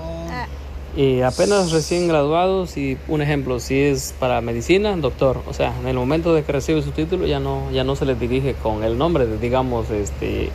Y 0.97 1.21
apenas 1.21 1.71
recién 1.71 2.09
graduados 2.09 2.77
y 2.77 2.99
un 3.07 3.23
ejemplo, 3.23 3.61
si 3.61 3.79
es 3.81 4.13
para 4.19 4.41
medicina, 4.41 4.97
doctor. 4.97 5.43
O 5.47 5.53
sea, 5.55 5.73
en 5.81 5.87
el 5.87 5.95
momento 5.95 6.35
de 6.35 6.43
que 6.43 6.51
recibe 6.51 6.83
su 6.83 6.91
título 6.91 7.25
ya 7.27 7.39
no, 7.39 7.71
ya 7.71 7.85
no 7.85 7.95
se 7.95 8.05
le 8.05 8.17
dirige 8.17 8.55
con 8.55 8.83
el 8.83 8.99
nombre 8.99 9.27
de, 9.27 9.39
digamos, 9.39 9.91
este, 9.91 10.51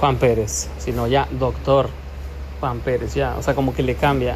Juan 0.00 0.16
Pérez, 0.16 0.66
sino 0.78 1.06
ya 1.06 1.28
doctor 1.38 1.88
Juan 2.58 2.80
Pérez, 2.80 3.14
ya. 3.14 3.36
O 3.38 3.44
sea, 3.44 3.54
como 3.54 3.72
que 3.72 3.84
le 3.84 3.94
cambia. 3.94 4.34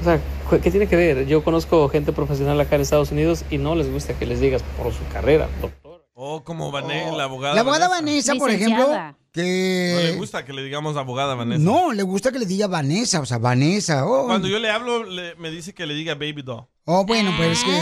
O 0.00 0.04
sea, 0.04 0.20
¿qué 0.62 0.70
tiene 0.70 0.86
que 0.86 0.96
ver? 0.96 1.26
Yo 1.26 1.42
conozco 1.42 1.88
gente 1.88 2.12
profesional 2.12 2.60
acá 2.60 2.76
en 2.76 2.82
Estados 2.82 3.10
Unidos 3.10 3.44
y 3.50 3.58
no 3.58 3.74
les 3.74 3.90
gusta 3.90 4.14
que 4.14 4.26
les 4.26 4.40
digas 4.40 4.62
por 4.76 4.92
su 4.92 5.06
carrera, 5.12 5.48
doctor. 5.60 6.06
O 6.14 6.42
como 6.42 6.72
Vané- 6.72 7.16
la 7.16 7.24
abogada. 7.24 7.54
La 7.54 7.60
abogada 7.60 7.88
Vanessa, 7.88 8.34
por 8.34 8.50
ejemplo, 8.50 8.88
No 8.88 8.94
le 8.96 9.14
que. 9.32 10.14
gusta 10.16 10.44
que 10.44 10.52
le 10.52 10.62
digamos 10.64 10.96
abogada 10.96 11.34
Vanessa. 11.36 11.62
No, 11.62 11.92
le 11.92 12.02
gusta 12.02 12.32
que 12.32 12.38
le 12.40 12.46
diga 12.46 12.66
Vanessa, 12.66 13.20
o 13.20 13.26
sea, 13.26 13.38
Vanessa. 13.38 14.04
Oh, 14.04 14.26
Cuando 14.26 14.48
yo 14.48 14.58
le 14.58 14.68
hablo, 14.70 15.04
le- 15.04 15.36
me 15.36 15.50
dice 15.50 15.72
que 15.74 15.86
le 15.86 15.94
diga 15.94 16.14
baby 16.14 16.42
doll. 16.42 16.64
oh 16.86 17.04
bueno, 17.04 17.32
pues 17.36 17.58
es 17.58 17.64
que. 17.64 17.80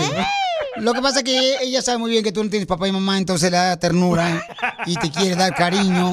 Lo 0.82 0.92
que 0.92 1.00
pasa 1.00 1.18
es 1.20 1.24
que 1.24 1.56
ella 1.62 1.80
sabe 1.80 1.96
muy 1.96 2.10
bien 2.10 2.22
que 2.22 2.32
tú 2.32 2.44
no 2.44 2.50
tienes 2.50 2.66
papá 2.66 2.86
y 2.86 2.92
mamá, 2.92 3.16
entonces 3.16 3.50
le 3.50 3.56
da 3.56 3.78
ternura 3.78 4.42
y 4.84 4.96
te 4.96 5.10
quiere 5.10 5.34
dar 5.34 5.54
cariño 5.54 6.12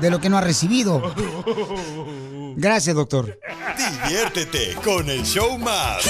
de 0.00 0.08
lo 0.10 0.18
que 0.18 0.30
no 0.30 0.38
ha 0.38 0.40
recibido. 0.40 1.02
Gracias, 2.60 2.96
doctor. 2.96 3.38
Diviértete 4.02 4.74
con 4.82 5.08
el 5.08 5.22
show 5.22 5.56
más. 5.58 6.02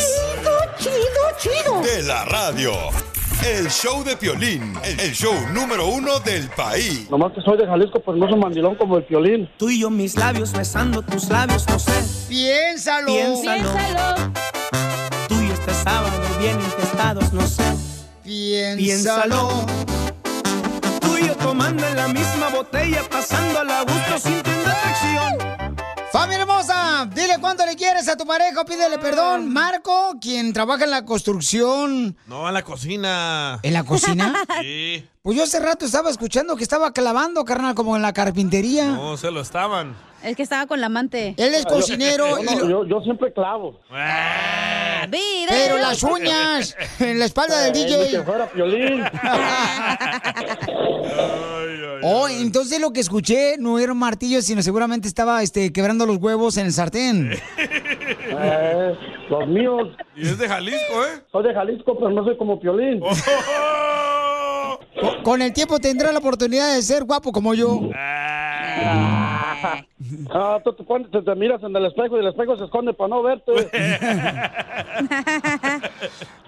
Chido, 0.79 0.95
chido, 1.39 1.83
De 1.83 2.03
la 2.05 2.25
radio. 2.25 2.73
El 3.47 3.69
show 3.69 4.03
de 4.03 4.17
Piolín. 4.17 4.73
El 4.83 5.13
show 5.13 5.35
número 5.53 5.87
uno 5.89 6.19
del 6.21 6.49
país. 6.49 7.11
Nomás 7.11 7.35
que 7.35 7.43
soy 7.43 7.59
de 7.59 7.67
Jalisco, 7.67 8.01
pues 8.01 8.17
no 8.17 8.27
soy 8.31 8.39
mandilón 8.39 8.77
como 8.77 8.97
el 8.97 9.05
violín. 9.05 9.51
Tú 9.59 9.69
y 9.69 9.81
yo 9.81 9.91
mis 9.91 10.17
labios 10.17 10.55
besando 10.55 11.03
tus 11.03 11.29
labios, 11.29 11.69
no 11.69 11.79
sé. 11.79 11.93
Piénsalo. 12.31 13.09
Piénsalo. 13.09 14.33
Tú 15.29 15.43
y 15.43 15.51
este 15.51 15.75
sábado 15.75 16.19
bien 16.41 16.59
infestados, 16.59 17.31
no 17.35 17.47
sé. 17.47 17.63
Piénsalo. 18.25 19.67
Tú 21.03 21.19
y 21.19 21.27
yo 21.27 21.37
tomando 21.37 21.87
en 21.87 21.95
la 21.95 22.09
misma 22.09 22.49
botella, 22.49 23.03
pasando 23.11 23.59
a 23.59 23.83
gusto 23.83 24.19
sin 24.19 24.41
tener 24.43 24.67
atracción. 24.67 25.78
Familia 26.13 26.41
hermosa, 26.43 27.07
dile 27.15 27.39
cuánto 27.39 27.67
le 27.67 27.77
quieres 27.77 28.09
a 28.09 28.17
tu 28.17 28.25
pareja, 28.27 28.65
pídele 28.65 28.99
perdón. 28.99 29.53
Marco, 29.53 30.17
quien 30.21 30.55
trabaja 30.55 30.85
en 30.85 30.91
la 30.91 31.05
construcción. 31.05 32.17
No, 32.27 32.49
en 32.49 32.55
la 32.55 32.63
cocina. 32.63 33.61
¿En 33.63 33.75
la 33.75 33.85
cocina? 33.85 34.35
Sí. 34.63 35.07
Pues 35.23 35.37
yo 35.37 35.45
hace 35.45 35.61
rato 35.61 35.85
estaba 35.85 36.09
escuchando 36.11 36.57
que 36.57 36.63
estaba 36.63 36.93
clavando, 36.93 37.45
carnal, 37.45 37.75
como 37.75 37.95
en 37.97 38.01
la 38.03 38.15
carpintería. 38.15 38.87
No, 38.87 39.19
se 39.19 39.31
lo 39.31 39.43
estaban. 39.43 39.95
Es 40.23 40.37
que 40.37 40.43
estaba 40.43 40.67
con 40.67 40.81
la 40.81 40.87
amante. 40.87 41.35
Él 41.37 41.55
es 41.55 41.65
cocinero. 41.67 42.29
Yo, 42.29 42.39
y 42.43 42.45
no, 42.45 42.55
lo- 42.61 42.69
yo, 42.69 42.85
yo 42.87 43.01
siempre 43.03 43.33
clavo. 43.33 43.81
Pero 45.49 45.79
las 45.79 46.03
uñas 46.03 46.77
en 46.99 47.19
la 47.19 47.25
espalda 47.25 47.61
del 47.63 47.77
Eh, 47.77 47.85
DJ. 47.87 48.11
que 48.11 48.23
fuera 48.23 48.47
Piolín. 48.51 49.05
Oh, 52.01 52.29
entonces 52.29 52.81
lo 52.81 52.93
que 52.93 53.01
escuché 53.01 53.57
no 53.59 53.79
era 53.81 53.91
un 53.93 53.99
martillo, 53.99 54.41
sino 54.41 54.63
seguramente 54.63 55.09
estaba 55.09 55.43
este, 55.43 55.73
quebrando 55.73 56.07
los 56.07 56.19
huevos 56.19 56.57
en 56.57 56.67
el 56.67 56.73
sartén. 56.73 57.33
Eh, 57.59 58.95
los 59.29 59.49
míos. 59.49 59.89
Y 60.15 60.23
es 60.29 60.39
de 60.39 60.49
Jalisco, 60.49 61.05
¿eh? 61.05 61.21
Soy 61.33 61.43
de 61.43 61.53
Jalisco, 61.55 61.99
pero 61.99 62.11
no 62.11 62.25
soy 62.25 62.37
como 62.37 62.61
Piolín. 62.61 63.01
Co- 63.01 63.09
Con 65.25 65.43
el 65.43 65.53
tiempo 65.53 65.81
tendrá 65.81 66.13
la 66.13 66.21
oportunidad 66.21 66.73
de 66.75 66.83
ser 66.83 67.03
guapo 67.05 67.33
como 67.33 67.53
yo. 67.55 67.81
Ah, 67.95 68.58
tú 70.65 70.73
te, 70.73 70.85
pones, 70.85 71.11
te, 71.11 71.23
te 71.23 71.35
miras 71.35 71.63
en 71.63 71.75
el 71.75 71.87
espejo 71.87 72.17
y 72.17 72.21
el 72.21 72.29
espejo 72.29 72.57
se 72.57 72.65
esconde 72.65 72.93
para 72.95 73.09
no 73.09 73.23
verte. 73.23 73.53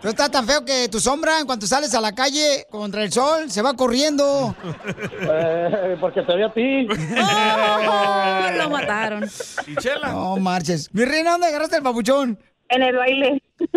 Tú 0.00 0.08
estás 0.08 0.30
tan 0.30 0.46
feo 0.46 0.64
que 0.64 0.88
tu 0.88 0.98
sombra, 0.98 1.40
en 1.40 1.46
cuanto 1.46 1.66
sales 1.66 1.94
a 1.94 2.00
la 2.00 2.14
calle 2.14 2.66
contra 2.70 3.02
el 3.02 3.12
sol, 3.12 3.50
se 3.50 3.60
va 3.62 3.74
corriendo. 3.74 4.54
Eh, 5.20 5.96
porque 6.00 6.22
te 6.22 6.36
vi 6.36 6.42
a 6.42 6.50
ti. 6.50 6.88
Oh, 6.88 8.50
lo 8.56 8.70
mataron. 8.70 9.28
¿Y 9.66 9.76
Chela? 9.76 10.12
No 10.12 10.36
marches. 10.36 10.88
Mi 10.94 11.04
reina, 11.04 11.32
¿dónde 11.32 11.48
agarraste 11.48 11.76
el 11.76 11.82
papuchón? 11.82 12.38
En 12.70 12.82
el 12.82 12.96
baile. 12.96 13.42
En 13.58 13.68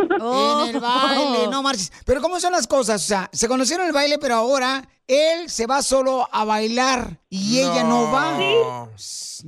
el 0.75 0.79
baile, 0.79 1.47
no 1.49 1.62
marches. 1.63 1.91
Pero 2.06 2.21
¿cómo 2.21 2.39
son 2.39 2.51
las 2.53 2.67
cosas? 2.67 3.03
O 3.03 3.08
sea, 3.08 3.29
se 3.34 3.47
conocieron 3.47 3.84
en 3.86 3.88
el 3.89 3.93
baile, 3.93 4.17
pero 4.19 4.36
ahora 4.36 4.88
él 5.08 5.49
se 5.49 5.65
va 5.67 5.82
solo 5.82 6.27
a 6.32 6.45
bailar 6.45 7.17
y 7.29 7.60
ella 7.60 7.84
no 7.84 8.12
va. 8.12 8.38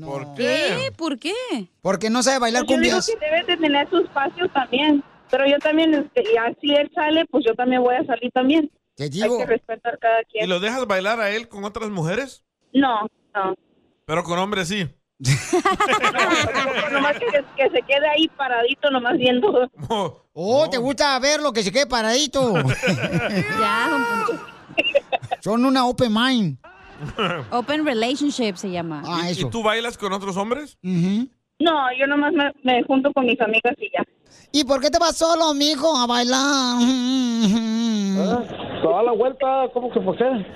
¿Por 0.04 0.34
¿Qué? 0.36 0.92
¿Por 0.98 1.20
qué? 1.20 1.34
Porque 1.82 2.10
no 2.10 2.22
sabe 2.24 2.40
bailar 2.40 2.66
Pues 2.66 2.78
yo 2.78 2.82
digo 2.82 2.96
cumbias. 2.98 3.08
que 3.08 3.26
debes 3.26 3.48
de 3.48 3.58
tener 3.58 3.90
su 3.90 3.98
espacio 4.00 4.50
también. 4.50 5.04
Pero 5.32 5.46
yo 5.48 5.58
también, 5.60 5.94
este, 5.94 6.22
y 6.24 6.38
así 6.38 6.74
él 6.76 6.92
sale, 6.94 7.26
pues 7.28 7.44
yo 7.48 7.56
también 7.56 7.82
voy 7.82 7.96
a 7.96 8.06
salir 8.06 8.32
también. 8.32 8.70
Te 8.96 9.06
Hay 9.06 9.10
que 9.10 9.46
respetar 9.46 9.98
cada 10.00 10.22
¿Y 10.22 10.26
quien. 10.26 10.50
lo 10.50 10.60
dejas 10.60 10.86
bailar 10.88 11.20
a 11.20 11.30
él 11.32 11.48
con 11.50 11.64
otras 11.66 11.90
mujeres? 11.90 12.44
No, 12.74 13.08
no. 13.34 13.56
Pero 14.06 14.24
con 14.24 14.38
hombres 14.40 14.68
sí. 14.68 14.88
nomás 16.92 17.18
que, 17.18 17.26
que 17.56 17.70
se 17.70 17.82
quede 17.84 18.08
ahí 18.08 18.28
paradito, 18.38 18.90
nomás 18.92 19.18
viendo. 19.18 19.70
Oh, 20.38 20.70
¿te 20.70 20.78
gusta 20.78 21.18
ver 21.20 21.40
lo 21.40 21.54
que 21.54 21.64
se 21.64 21.72
quede 21.72 21.88
paradito? 21.88 22.54
Ya, 23.60 24.26
Son 25.40 25.64
una 25.64 25.86
open 25.88 26.14
mind. 26.14 26.58
Open 27.52 27.86
relationship 27.86 28.56
se 28.58 28.70
llama. 28.70 29.02
Ah, 29.06 29.32
¿Y 29.32 29.46
tú 29.50 29.64
bailas 29.64 29.98
con 29.98 30.12
otros 30.12 30.36
hombres? 30.36 30.78
No, 30.84 31.74
yo 31.98 32.06
nomás 32.08 32.34
me, 32.34 32.52
me 32.64 32.84
junto 32.84 33.14
con 33.14 33.26
mis 33.26 33.40
amigas 33.40 33.76
y 33.78 33.90
ya. 33.94 34.04
¿Y 34.56 34.64
por 34.64 34.80
qué 34.80 34.90
te 34.90 34.98
vas 35.00 35.18
solo, 35.18 35.54
mijo, 35.54 35.98
a 35.98 36.08
bailar? 36.08 36.78
Toda 38.82 39.04
la 39.04 39.12
vuelta, 39.12 39.68
¿cómo 39.74 39.92
que 39.92 40.00
por 40.00 40.16
qué? 40.18 40.24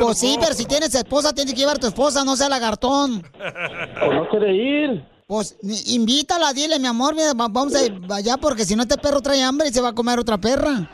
Pues 0.00 0.18
sí, 0.18 0.36
pero 0.40 0.54
si 0.54 0.64
tienes 0.64 0.92
esposa, 0.94 1.32
tienes 1.32 1.54
que 1.54 1.60
llevar 1.60 1.76
a 1.76 1.78
tu 1.80 1.86
esposa, 1.86 2.24
no 2.24 2.34
sea 2.34 2.48
lagartón. 2.48 3.22
Pues 3.32 4.12
no 4.12 4.28
quiere 4.28 4.54
ir. 4.56 5.04
Pues 5.26 5.56
ni- 5.62 5.94
invítala, 5.94 6.52
dile, 6.52 6.78
mi 6.80 6.86
amor, 6.88 7.14
mira, 7.14 7.32
va- 7.34 7.46
vamos 7.48 7.74
a 7.76 7.84
ir 7.84 8.00
allá 8.10 8.36
porque 8.38 8.64
si 8.64 8.74
no 8.74 8.82
este 8.82 8.96
perro 8.98 9.20
trae 9.20 9.42
hambre 9.42 9.68
y 9.68 9.72
se 9.72 9.80
va 9.80 9.90
a 9.90 9.94
comer 9.94 10.18
otra 10.18 10.38
perra. 10.38 10.90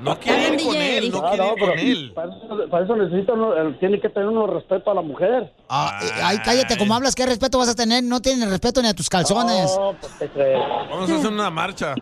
No 0.00 0.18
quiere 0.20 0.54
ir 0.54 0.64
con 0.64 0.76
él, 0.76 1.10
no 1.10 1.18
Ah, 1.24 1.30
quiere 1.30 1.44
no, 1.44 1.52
ir 1.52 1.58
con 1.58 1.68
pero 1.70 1.80
él. 1.80 2.12
Para 2.14 2.28
eso, 2.34 2.68
para 2.70 2.84
eso 2.84 2.96
necesita 2.96 3.32
uno- 3.32 3.54
tiene 3.80 4.00
que 4.00 4.08
tener 4.08 4.28
uno 4.28 4.46
respeto 4.46 4.90
a 4.90 4.94
la 4.94 5.02
mujer. 5.02 5.52
Ah, 5.68 5.98
eh, 6.02 6.06
ay, 6.22 6.38
cállate, 6.44 6.76
¿cómo 6.76 6.94
hablas? 6.94 7.14
¿Qué 7.14 7.26
respeto 7.26 7.58
vas 7.58 7.68
a 7.68 7.74
tener? 7.74 8.02
No 8.04 8.20
tienes 8.20 8.48
respeto 8.50 8.82
ni 8.82 8.88
a 8.88 8.94
tus 8.94 9.08
calzones. 9.08 9.74
No, 9.78 9.94
pues 10.00 10.18
te 10.18 10.28
crees. 10.28 10.60
Vamos 10.90 11.10
a 11.10 11.14
hacer 11.16 11.32
una 11.32 11.50
marcha. 11.50 11.94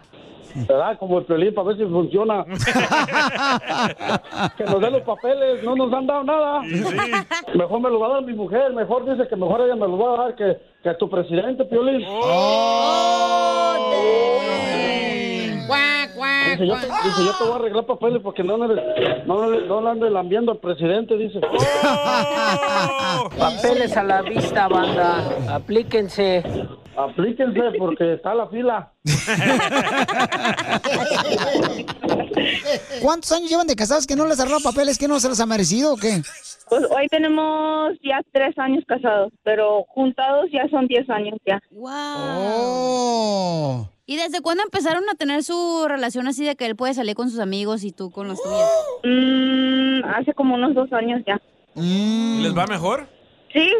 ¿Verdad? 0.56 0.96
Como 1.00 1.18
el 1.18 1.24
Piolín 1.24 1.52
para 1.52 1.66
ver 1.66 1.78
si 1.78 1.84
funciona. 1.84 2.44
que 4.56 4.64
nos 4.64 4.80
den 4.80 4.92
los 4.92 5.02
papeles, 5.02 5.64
no 5.64 5.74
nos 5.74 5.92
han 5.92 6.06
dado 6.06 6.22
nada. 6.22 6.60
Mejor 7.54 7.80
me 7.80 7.90
lo 7.90 7.98
va 7.98 8.06
a 8.06 8.10
dar 8.10 8.22
mi 8.22 8.34
mujer, 8.34 8.72
mejor 8.72 9.04
dice 9.10 9.26
que 9.28 9.34
mejor 9.34 9.62
ella 9.62 9.74
me 9.74 9.88
lo 9.88 9.98
va 9.98 10.14
a 10.14 10.16
dar 10.26 10.36
que, 10.36 10.56
que 10.80 10.88
a 10.90 10.96
tu 10.96 11.10
presidente, 11.10 11.64
Piolín. 11.64 12.06
Dice 16.52 16.66
yo, 16.66 16.74
te, 16.76 16.86
dice, 16.86 17.24
yo 17.24 17.32
te 17.38 17.44
voy 17.44 17.52
a 17.52 17.56
arreglar 17.56 17.86
papeles 17.86 18.20
porque 18.22 18.42
no, 18.44 18.56
le- 18.58 18.82
no, 19.26 19.50
le- 19.50 19.66
no 19.66 19.80
le 19.80 19.90
ande 19.90 20.10
lambiendo 20.10 20.52
al 20.52 20.58
presidente, 20.58 21.16
dice. 21.16 21.40
Papeles 23.38 23.96
a 23.96 24.02
la 24.02 24.22
vista, 24.22 24.68
banda. 24.68 25.24
Aplíquense. 25.50 26.42
Aplíquense 26.96 27.60
porque 27.78 28.14
está 28.14 28.34
la 28.34 28.48
fila. 28.48 28.92
¿Cuántos 33.02 33.32
años 33.32 33.50
llevan 33.50 33.66
de 33.66 33.76
casados 33.76 34.06
que 34.06 34.16
no 34.16 34.26
les 34.26 34.40
arreglan 34.40 34.62
papeles? 34.62 34.98
¿Que 34.98 35.08
no 35.08 35.20
se 35.20 35.28
los 35.28 35.40
ha 35.40 35.46
merecido 35.46 35.94
o 35.94 35.96
qué? 35.96 36.22
Pues 36.68 36.84
hoy 36.90 37.06
tenemos 37.08 37.92
ya 38.02 38.20
tres 38.32 38.58
años 38.58 38.84
casados, 38.86 39.32
pero 39.42 39.84
juntados 39.88 40.46
ya 40.52 40.68
son 40.70 40.86
diez 40.86 41.08
años 41.10 41.38
ya. 41.46 41.60
¡Wow! 41.70 41.90
Oh. 41.92 43.88
¿Y 44.06 44.16
desde 44.16 44.42
cuándo 44.42 44.62
empezaron 44.62 45.08
a 45.08 45.14
tener 45.14 45.42
su 45.42 45.86
relación 45.88 46.28
así 46.28 46.44
de 46.44 46.56
que 46.56 46.66
él 46.66 46.76
puede 46.76 46.94
salir 46.94 47.14
con 47.14 47.30
sus 47.30 47.40
amigos 47.40 47.84
y 47.84 47.92
tú 47.92 48.10
con 48.10 48.28
los 48.28 48.42
tuyos? 48.42 48.60
Mm, 49.02 50.04
hace 50.14 50.34
como 50.34 50.54
unos 50.54 50.74
dos 50.74 50.92
años 50.92 51.22
ya. 51.26 51.36
Mm. 51.74 52.40
¿Y 52.40 52.42
¿Les 52.42 52.56
va 52.56 52.66
mejor? 52.66 53.06
Sí. 53.52 53.70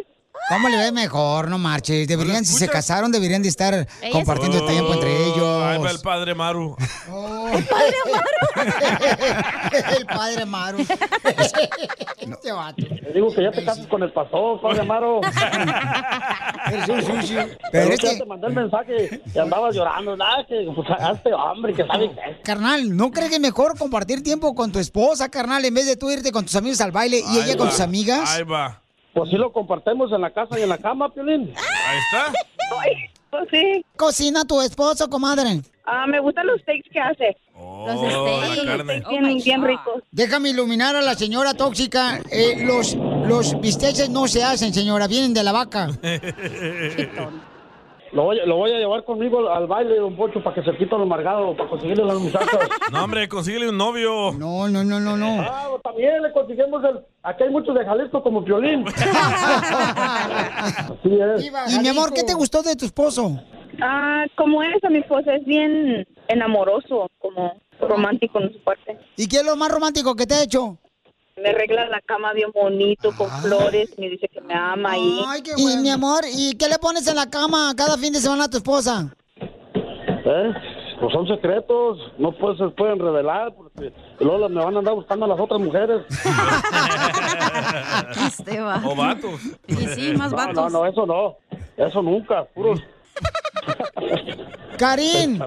¿Cómo 0.51 0.69
le 0.69 0.77
ve 0.77 0.93
mejor? 0.93 1.49
No 1.49 1.59
marches. 1.59 2.07
Deberían, 2.07 2.45
si 2.45 2.55
se 2.55 2.69
casaron, 2.69 3.11
deberían 3.11 3.43
de 3.43 3.49
estar 3.49 3.87
compartiendo 4.13 4.63
Oh, 4.63 4.67
tiempo 4.67 4.93
entre 4.95 5.11
Ahí 5.11 5.31
va 5.41 5.75
el 5.77 5.87
ellos. 5.87 6.03
padre 6.03 6.35
Maru. 6.35 6.77
El 7.55 7.65
padre 7.67 7.97
Maru. 8.13 8.35
el 9.99 10.07
padre 10.07 10.45
Maru. 10.47 10.79
Este 12.25 12.53
vato. 12.53 12.77
Te 12.77 13.13
digo 13.13 13.29
que 13.35 13.43
ya 13.43 13.51
te 13.53 13.65
casas 13.65 13.87
con 13.87 14.03
el 14.03 14.13
pastor, 14.13 14.61
padre 14.61 14.81
Amaro. 14.81 15.21
Eres 16.73 16.89
un 16.89 17.03
sucio. 17.03 17.47
Pero 17.71 17.93
es 17.93 18.01
que 18.01 18.17
te 18.17 18.25
mandé 18.27 18.47
el 18.49 18.55
mensaje 18.55 19.21
y 19.35 19.39
andabas 19.39 19.75
llorando. 19.75 20.17
Nada, 20.17 20.45
que 20.47 20.67
pues 20.75 20.89
hazte 20.91 21.33
hombre, 21.33 21.75
que 21.75 21.87
sabe 21.87 22.11
qué. 22.11 22.41
carnal, 22.43 22.97
¿no 22.97 23.11
crees 23.11 23.29
que 23.31 23.37
es 23.37 23.41
mejor 23.43 23.79
compartir 23.79 24.23
tiempo 24.23 24.55
con 24.55 24.73
tu 24.73 24.79
esposa, 24.79 25.29
carnal, 25.29 25.65
en 25.65 25.75
vez 25.75 25.87
de 25.87 25.97
tú 25.97 26.11
irte 26.11 26.33
con 26.33 26.45
tus 26.45 26.57
amigos 26.57 26.81
al 26.81 26.93
baile 26.93 27.23
y 27.31 27.39
ella 27.39 27.57
con 27.57 27.69
tus 27.69 27.81
amigas? 27.81 28.31
Ahí 28.31 28.43
va. 28.45 28.83
Pues 29.15 29.31
sí 29.31 29.37
lo 29.37 29.53
compartimos 29.53 30.11
en 30.13 30.21
la 30.21 30.31
casa 30.31 30.59
y 30.59 30.63
en 30.63 30.69
la 30.69 30.79
cama, 30.79 31.09
Piolín. 31.09 31.53
Ahí 31.57 31.99
está. 31.99 32.33
Pues 33.31 33.49
sí. 33.51 33.85
¿Cocina 33.97 34.45
tu 34.45 34.61
esposo, 34.61 35.09
comadre? 35.09 35.63
Ah, 35.87 36.07
me 36.07 36.19
gustan 36.21 36.47
los 36.47 36.61
steaks 36.63 36.89
que 36.91 37.01
hace. 37.01 37.37
Los 37.55 38.01
Los 38.01 38.13
steaks 38.13 39.09
bien, 39.09 39.39
bien 39.39 39.63
ricos. 39.63 40.03
Déjame 40.11 40.51
iluminar 40.51 40.97
a 40.97 41.03
la 41.03 41.15
señora 41.15 41.55
tóxica. 41.55 42.21
Eh, 42.31 42.65
los, 42.65 42.95
los 42.95 43.61
bisteces 43.61 44.11
no 44.11 44.27
se 44.27 44.43
hacen, 44.43 44.75
señora, 44.75 45.07
vienen 45.07 45.33
de 45.35 45.43
la 45.45 45.53
vaca. 45.53 45.89
Lo 48.15 48.23
voy, 48.23 48.39
lo 48.47 48.57
voy 48.57 48.71
a 48.71 48.79
llevar 48.79 49.05
conmigo 49.05 49.51
al, 49.51 49.67
baile, 49.67 49.97
don 49.97 50.15
Pocho, 50.15 50.41
para 50.41 50.55
que 50.55 50.63
se 50.63 50.71
quite 50.77 50.97
lo 50.97 51.03
amargado, 51.03 51.57
para 51.57 51.69
conseguirle 51.69 52.05
las 52.05 52.19
muchachas. 52.19 52.69
No, 52.93 53.03
hombre, 53.03 53.29
consíguele 53.29 53.69
un 53.69 53.77
novio. 53.77 54.33
No, 54.39 54.69
no, 54.69 54.85
no, 54.85 55.01
no, 55.01 55.17
no. 55.17 55.41
Ah, 55.41 55.67
pues 55.71 55.83
también 55.83 56.23
le 56.23 56.31
conseguimos 56.33 56.85
el... 56.85 57.01
Aquí 57.25 57.43
hay 57.43 57.51
muchos 57.51 57.75
de 57.75 57.85
Jalisco 57.85 58.23
como. 58.23 58.41
Así 58.45 58.59
es. 61.21 61.45
Y 61.75 61.81
mi 61.81 61.89
amor, 61.89 62.13
¿qué 62.13 62.23
te 62.23 62.35
gustó 62.35 62.63
de 62.63 62.77
tu 62.77 62.85
esposo? 62.85 63.41
Ah, 63.83 64.25
como 64.37 64.63
es, 64.63 64.85
a 64.85 64.91
mi 64.91 64.99
esposa 64.99 65.35
es 65.35 65.45
bien 65.45 66.07
enamoroso, 66.29 67.09
como 67.19 67.57
romántico 67.81 68.39
en 68.41 68.53
su 68.53 68.63
parte. 68.63 68.97
¿Y 69.17 69.27
qué 69.27 69.39
es 69.39 69.45
lo 69.45 69.57
más 69.57 69.73
romántico 69.73 70.15
que 70.15 70.27
te 70.27 70.35
ha 70.35 70.43
hecho? 70.45 70.79
Me 71.37 71.49
arregla 71.49 71.89
la 71.89 72.01
cama 72.01 72.33
bien 72.33 72.51
bonito, 72.53 73.11
con 73.17 73.29
flores, 73.43 73.91
me 73.99 74.09
dice 74.09 74.29
que 74.29 74.41
me 74.41 74.55
ama 74.55 74.97
y... 74.97 75.21
Y 75.57 75.77
mi 75.79 75.91
amor, 75.91 76.25
¿y 76.33 76.55
qué 76.55 76.69
le 76.69 76.79
pones 76.79 77.07
en 77.09 77.17
la 77.17 77.29
cama 77.29 77.75
cada 77.77 77.99
fin 77.99 78.13
de 78.13 78.21
semana 78.21 78.45
a 78.45 78.49
tu 78.49 78.59
esposa? 78.59 79.13
¿Eh? 79.41 80.53
Pues 81.01 81.13
son 81.13 81.27
secretos, 81.27 81.99
no 82.19 82.31
pues, 82.33 82.57
se 82.57 82.69
pueden 82.69 83.01
revelar, 83.01 83.53
porque 83.55 83.93
luego 84.21 84.49
me 84.49 84.65
van 84.65 84.77
a 84.77 84.79
andar 84.79 84.95
buscando 84.95 85.25
a 85.25 85.29
las 85.29 85.41
otras 85.41 85.61
mujeres. 85.61 86.03
Este 88.27 88.61
va. 88.61 88.81
O 88.85 88.95
vatos. 88.95 89.41
Y 89.67 89.75
sí, 89.75 90.15
más 90.17 90.31
no, 90.31 90.37
vatos. 90.37 90.73
No, 90.73 90.81
no, 90.81 90.87
eso 90.87 91.05
no, 91.05 91.37
eso 91.77 92.01
nunca, 92.03 92.45
puros... 92.55 92.81
Karim. 94.79 95.41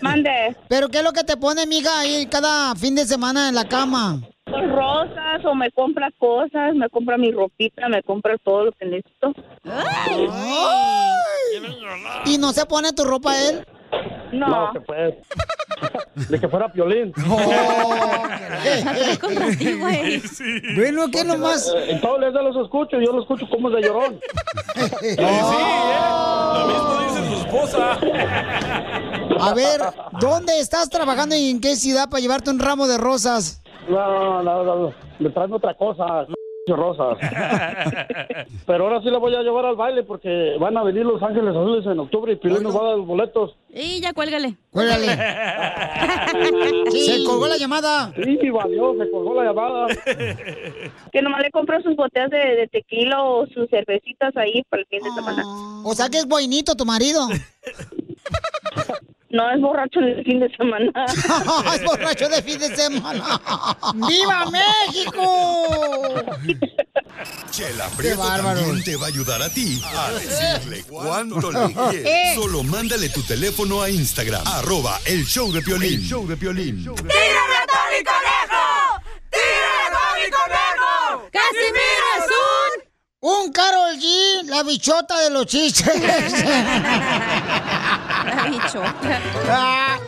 Mande. 0.00 0.56
¿Pero 0.68 0.88
qué 0.88 0.98
es 0.98 1.04
lo 1.04 1.12
que 1.12 1.24
te 1.24 1.36
pone, 1.36 1.66
mija, 1.66 2.00
ahí 2.00 2.26
cada 2.26 2.74
fin 2.74 2.94
de 2.94 3.04
semana 3.04 3.48
en 3.48 3.54
la 3.54 3.68
cama? 3.68 4.20
Rosas 4.74 5.44
o 5.44 5.54
me 5.54 5.70
compra 5.70 6.10
cosas, 6.18 6.74
me 6.74 6.88
compra 6.88 7.16
mi 7.16 7.30
ropita, 7.30 7.88
me 7.88 8.02
compra 8.02 8.36
todo 8.38 8.66
lo 8.66 8.72
que 8.72 8.86
necesito. 8.86 9.32
¿Y 12.26 12.38
no 12.38 12.52
se 12.52 12.66
pone 12.66 12.92
tu 12.92 13.04
ropa 13.04 13.38
él? 13.40 13.64
No. 14.32 14.48
No, 14.48 14.72
que 14.72 14.80
fue... 14.80 15.20
De 16.28 16.40
que 16.40 16.48
fuera 16.48 16.72
Piolín. 16.72 17.12
Bueno, 20.76 21.10
¿qué 21.10 21.24
nomás? 21.24 21.72
Eh, 21.74 21.92
En 21.92 22.00
todos 22.00 22.20
les 22.20 22.32
los 22.32 22.56
escucho, 22.64 22.98
yo 23.00 23.12
lo 23.12 23.20
escucho 23.22 23.46
como 23.50 23.70
de 23.70 23.82
llorón. 23.82 24.20
Lo 26.54 26.66
mismo 26.66 26.96
dice 27.08 27.28
su 27.28 27.34
esposa. 27.40 27.98
A 29.40 29.54
ver, 29.54 29.80
¿dónde 30.20 30.58
estás 30.60 30.88
trabajando 30.88 31.34
y 31.34 31.50
en 31.50 31.60
qué 31.60 31.76
ciudad 31.76 32.08
para 32.08 32.20
llevarte 32.20 32.50
un 32.50 32.58
ramo 32.58 32.86
de 32.86 32.98
rosas? 32.98 33.60
No, 33.88 34.42
no, 34.42 34.64
no, 34.64 34.76
no, 34.76 34.94
me 35.18 35.30
traen 35.30 35.52
otra 35.52 35.74
cosa, 35.74 36.26
rosas. 36.72 37.18
Pero 38.66 38.84
ahora 38.84 39.02
sí 39.02 39.10
la 39.10 39.18
voy 39.18 39.34
a 39.34 39.42
llevar 39.42 39.66
al 39.66 39.76
baile 39.76 40.02
porque 40.02 40.56
van 40.58 40.76
a 40.76 40.82
venir 40.82 41.04
Los 41.04 41.22
Ángeles 41.22 41.50
Azules 41.50 41.84
en 41.86 41.98
octubre 41.98 42.32
y 42.32 42.36
Piolín 42.36 42.62
nos 42.62 42.74
va 42.74 42.80
a 42.80 42.88
dar 42.88 42.96
los 42.96 43.06
boletos. 43.06 43.56
Y 43.68 44.00
ya 44.00 44.12
cuélgale. 44.14 44.56
Cuélgale. 44.70 45.06
Se 46.90 47.24
colgó 47.24 47.46
la 47.46 47.58
llamada. 47.58 48.12
Sí, 48.14 48.50
valió, 48.50 48.94
se 48.98 49.10
colgó 49.10 49.34
la 49.34 49.44
llamada. 49.44 49.86
Que 51.12 51.22
nomás 51.22 51.42
le 51.42 51.50
compro 51.50 51.80
sus 51.82 51.96
botellas 51.96 52.30
de, 52.30 52.38
de 52.38 52.68
tequila 52.68 53.22
o 53.22 53.46
sus 53.46 53.68
cervecitas 53.68 54.36
ahí 54.36 54.62
para 54.68 54.82
el 54.82 54.88
fin 54.88 55.00
de 55.02 55.10
semana. 55.10 55.42
O 55.84 55.94
sea 55.94 56.08
que 56.08 56.18
es 56.18 56.26
buenito 56.26 56.74
tu 56.74 56.84
marido. 56.84 57.28
No 59.34 59.50
es 59.50 59.60
borracho 59.60 59.98
el 59.98 60.24
fin 60.24 60.38
de 60.38 60.48
semana. 60.56 60.92
es 61.74 61.82
borracho 61.84 62.28
de 62.28 62.40
fin 62.42 62.56
de 62.58 62.76
semana. 62.76 63.40
¡Viva 64.06 64.44
México! 64.50 66.24
Chela 67.50 67.88
Qué 67.90 67.96
Prieto 67.96 68.18
bárbaro. 68.18 68.60
también 68.60 68.84
te 68.84 68.96
va 68.96 69.06
a 69.06 69.08
ayudar 69.08 69.42
a 69.42 69.48
ti 69.50 69.82
a 69.96 70.12
decirle 70.12 70.84
cuánto 70.88 71.50
le 71.50 71.64
Eh. 71.64 71.74
quieres. 71.90 72.34
Solo 72.36 72.62
mándale 72.62 73.08
tu 73.08 73.22
teléfono 73.22 73.82
a 73.82 73.90
Instagram, 73.90 74.46
arroba 74.46 75.00
el 75.06 75.24
show 75.24 75.50
de 75.52 75.62
Piolín. 75.62 75.94
El 75.94 76.02
show 76.06 76.26
de 76.28 76.36
Piolín. 76.36 76.84
¡Tírame 76.84 77.56
a 77.56 77.66
Tony 77.66 78.04
Conejo! 78.04 79.02
¡Tírame 79.30 79.82
a 79.82 79.90
Tony 79.90 80.30
Conejo! 80.30 81.28
¡Casimiro 81.32 82.06
es 82.18 82.24
un... 82.30 82.93
Un 83.26 83.50
Carol 83.52 83.96
G, 83.96 84.42
la 84.44 84.62
bichota 84.62 85.18
de 85.18 85.30
los 85.30 85.46
chistes. 85.46 85.86
La 88.26 88.48
bichota. 88.50 89.20
Ah, 89.48 89.98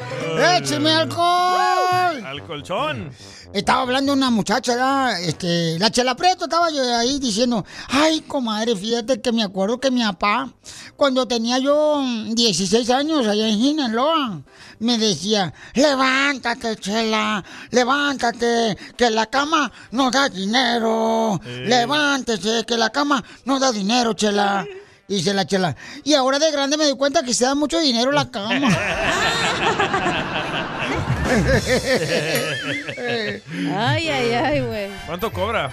¡Écheme 0.58 0.90
alcohol! 0.90 2.22
Al 2.26 2.44
colchón. 2.46 3.10
Estaba 3.54 3.80
hablando 3.80 4.12
una 4.12 4.28
muchacha, 4.30 4.72
¿verdad? 4.72 5.22
este, 5.22 5.78
la 5.78 5.90
Chela 5.90 6.14
Preto 6.14 6.44
estaba 6.44 6.68
yo 6.70 6.82
ahí 6.94 7.18
diciendo, 7.18 7.64
ay, 7.88 8.20
comadre, 8.20 8.76
fíjate 8.76 9.18
que 9.22 9.32
me 9.32 9.42
acuerdo 9.42 9.80
que 9.80 9.90
mi 9.90 10.02
papá, 10.02 10.50
cuando 10.94 11.26
tenía 11.26 11.58
yo 11.58 12.02
mm, 12.02 12.34
16 12.34 12.90
años 12.90 13.26
allá 13.26 13.48
en 13.48 13.58
Sinaloa, 13.58 14.42
me 14.80 14.98
decía, 14.98 15.52
levántate, 15.74 16.76
Chela, 16.76 17.42
levántate, 17.70 18.76
que 18.96 19.10
la 19.10 19.26
cama 19.26 19.70
no 19.92 20.10
da 20.10 20.28
dinero, 20.28 21.40
Eh. 21.44 21.64
levántese, 21.66 22.64
que 22.66 22.76
la 22.76 22.90
cama 22.90 23.22
no 23.44 23.58
da 23.58 23.72
dinero, 23.72 24.12
Chela. 24.14 24.64
Dice 25.08 25.32
la 25.32 25.46
Chela, 25.46 25.76
y 26.02 26.14
ahora 26.14 26.40
de 26.40 26.50
grande 26.50 26.76
me 26.76 26.82
doy 26.84 26.96
cuenta 26.96 27.22
que 27.22 27.32
se 27.32 27.44
da 27.44 27.54
mucho 27.54 27.78
dinero 27.78 28.10
la 28.10 28.28
cama. 28.28 28.68
Ay, 33.76 34.08
ay, 34.08 34.32
ay, 34.32 34.60
güey. 34.60 34.90
¿Cuánto 35.06 35.32
cobra? 35.32 35.70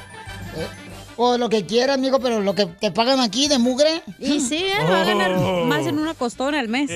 O 1.15 1.37
lo 1.37 1.47
que 1.49 1.63
quieras, 1.65 1.95
amigo, 1.97 2.19
pero 2.19 2.41
lo 2.41 2.55
que 2.55 2.65
te 2.65 2.89
pagan 2.91 3.19
aquí 3.19 3.47
de 3.47 3.59
mugre. 3.59 4.01
Y 4.19 4.39
sí, 4.39 4.55
¿eh? 4.65 4.73
va 4.89 5.01
a 5.01 5.05
ganar 5.05 5.33
Oh. 5.37 5.65
más 5.65 5.85
en 5.85 5.99
una 5.99 6.13
costona 6.15 6.59
al 6.59 6.69
mes. 6.69 6.89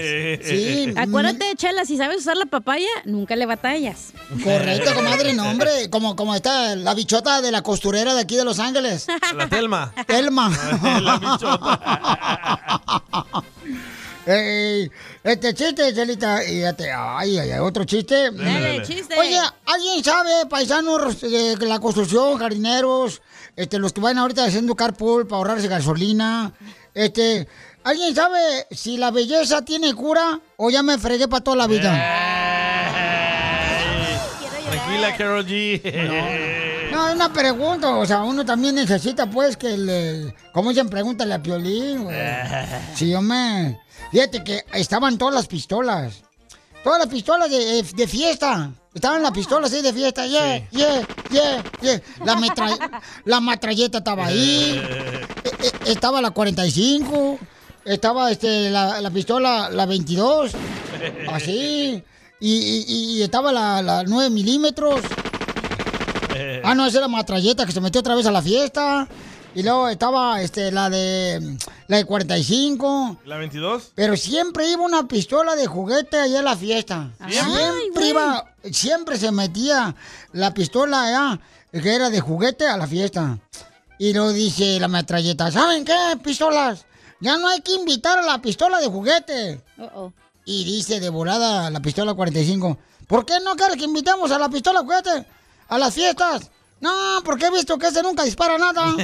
Sí. 0.43 0.91
Acuérdate, 0.97 1.53
Chela, 1.55 1.85
si 1.85 1.97
sabes 1.97 2.17
usar 2.21 2.35
la 2.37 2.45
papaya, 2.47 2.87
nunca 3.05 3.35
le 3.35 3.45
batallas. 3.45 4.13
Correcto, 4.43 4.93
comadre, 4.95 5.33
no, 5.33 5.47
hombre. 5.49 5.89
Como, 5.91 6.15
como 6.15 6.33
está 6.35 6.75
la 6.75 6.93
bichota 6.95 7.41
de 7.41 7.51
la 7.51 7.61
costurera 7.61 8.15
de 8.15 8.21
aquí 8.21 8.35
de 8.37 8.45
Los 8.45 8.59
Ángeles. 8.59 9.05
La 9.35 9.47
Telma. 9.49 9.93
Telma. 10.07 10.49
La 11.01 11.17
bichota. 11.19 13.43
Ey, 14.25 14.91
este 15.23 15.53
chiste, 15.53 15.93
Chelita, 15.95 16.43
y 16.43 16.59
ya 16.59 16.73
te- 16.73 16.91
ay, 16.91 17.37
ay, 17.37 17.51
ay, 17.51 17.59
otro 17.59 17.85
chiste. 17.85 18.29
Dale. 18.31 18.81
chiste. 18.83 19.15
Oye, 19.17 19.39
¿alguien 19.65 20.03
sabe, 20.03 20.45
paisanos 20.49 21.21
de 21.21 21.55
la 21.61 21.79
construcción, 21.79 22.37
jardineros, 22.37 23.21
este, 23.57 23.79
los 23.79 23.91
que 23.91 23.99
van 23.99 24.17
ahorita 24.17 24.45
haciendo 24.45 24.75
carpool 24.75 25.27
para 25.27 25.37
ahorrarse 25.39 25.67
gasolina, 25.67 26.53
este, 26.93 27.47
¿alguien 27.83 28.15
sabe 28.15 28.67
si 28.71 28.95
la 28.97 29.11
belleza 29.11 29.65
tiene 29.65 29.93
cura 29.95 30.39
o 30.55 30.69
ya 30.69 30.83
me 30.83 30.97
fregué 30.97 31.27
para 31.27 31.43
toda 31.43 31.57
la 31.57 31.67
vida? 31.67 31.91
Tranquila, 34.69 35.15
Carol 35.17 35.45
G. 35.45 35.81
No, 36.91 37.09
es 37.09 37.15
una 37.15 37.33
pregunta, 37.33 37.95
o 37.95 38.05
sea, 38.05 38.23
uno 38.23 38.45
también 38.45 38.75
necesita, 38.75 39.29
pues, 39.29 39.57
que 39.57 39.77
le... 39.77 40.33
¿Cómo 40.53 40.69
dicen? 40.69 40.89
Pregúntale 40.89 41.33
a 41.33 41.41
Piolín, 41.41 42.03
güey. 42.03 42.15
Sí, 42.95 43.09
yo 43.09 43.21
me... 43.21 43.79
Fíjate 44.11 44.43
que 44.43 44.63
estaban 44.73 45.17
todas 45.17 45.33
las 45.33 45.47
pistolas. 45.47 46.23
Todas 46.83 46.99
las 46.99 47.07
pistolas 47.07 47.49
de, 47.49 47.79
eh, 47.79 47.83
de 47.95 48.07
fiesta. 48.07 48.71
Estaban 48.93 49.21
las 49.21 49.31
pistolas 49.31 49.71
ahí 49.73 49.81
de 49.81 49.93
fiesta. 49.93 50.25
Yeah, 50.25 50.67
yeah, 50.71 51.07
yeah, 51.29 51.63
yeah. 51.81 52.01
La, 52.25 52.35
metra- 52.35 53.01
la 53.25 53.39
matralleta 53.39 53.99
estaba 53.99 54.25
ahí. 54.27 54.81
Eh, 54.83 55.25
eh, 55.63 55.71
estaba 55.85 56.21
la 56.21 56.31
45. 56.31 57.37
Estaba 57.85 58.31
este, 58.31 58.69
la, 58.69 58.99
la 59.01 59.11
pistola, 59.11 59.69
la 59.69 59.85
22. 59.85 60.51
Así. 61.31 62.03
Y, 62.39 62.51
y- 62.51 63.17
y 63.17 63.21
estaba 63.23 63.51
la, 63.51 63.81
la 63.81 64.03
9 64.03 64.29
milímetros. 64.29 65.01
Ah, 66.63 66.75
no, 66.75 66.85
esa 66.85 66.97
era 66.99 67.07
la 67.07 67.11
matralleta 67.13 67.65
que 67.65 67.71
se 67.71 67.81
metió 67.81 67.99
otra 68.01 68.13
vez 68.15 68.25
a 68.25 68.31
la 68.31 68.41
fiesta. 68.41 69.07
Y 69.57 69.63
luego 69.63 69.89
estaba 69.89 70.39
este, 70.39 70.71
la 70.71 70.87
de 70.87 71.57
la 71.87 71.97
de 71.97 72.05
45. 72.05 73.21
¿La 73.25 73.37
22? 73.37 73.93
Pero 73.95 74.15
siempre 74.15 74.69
iba 74.69 74.83
una 74.83 75.07
pistola 75.07 75.55
de 75.55 75.65
juguete 75.65 76.19
allá 76.19 76.41
a 76.41 76.43
la 76.43 76.55
fiesta. 76.55 77.09
Siempre 77.27 78.07
iba, 78.07 78.53
siempre 78.71 79.17
se 79.17 79.31
metía 79.31 79.95
la 80.33 80.53
pistola 80.53 81.05
allá, 81.05 81.39
que 81.71 81.91
era 81.91 82.11
de 82.11 82.21
juguete 82.21 82.67
a 82.67 82.77
la 82.77 82.85
fiesta. 82.85 83.39
Y 83.97 84.13
luego 84.13 84.31
dice 84.31 84.79
la 84.79 84.89
metralleta, 84.89 85.49
¿saben 85.49 85.83
qué, 85.83 86.19
pistolas? 86.23 86.85
Ya 87.19 87.39
no 87.39 87.47
hay 87.47 87.61
que 87.61 87.73
invitar 87.73 88.19
a 88.19 88.25
la 88.27 88.39
pistola 88.39 88.79
de 88.79 88.85
juguete. 88.85 89.63
Y 90.45 90.65
dice 90.65 90.99
de 90.99 91.09
volada 91.09 91.71
la 91.71 91.79
pistola 91.79 92.13
45, 92.13 92.77
¿por 93.07 93.25
qué 93.25 93.39
no 93.43 93.55
quieres 93.55 93.77
que 93.77 93.85
invitemos 93.85 94.29
a 94.29 94.37
la 94.37 94.49
pistola 94.49 94.81
de 94.81 94.85
juguete 94.85 95.25
a 95.67 95.79
las 95.79 95.95
fiestas? 95.95 96.51
No, 96.79 96.91
porque 97.25 97.47
he 97.47 97.51
visto 97.51 97.77
que 97.77 97.87
ese 97.87 98.01
nunca 98.03 98.23
dispara 98.23 98.57
nada. 98.57 98.91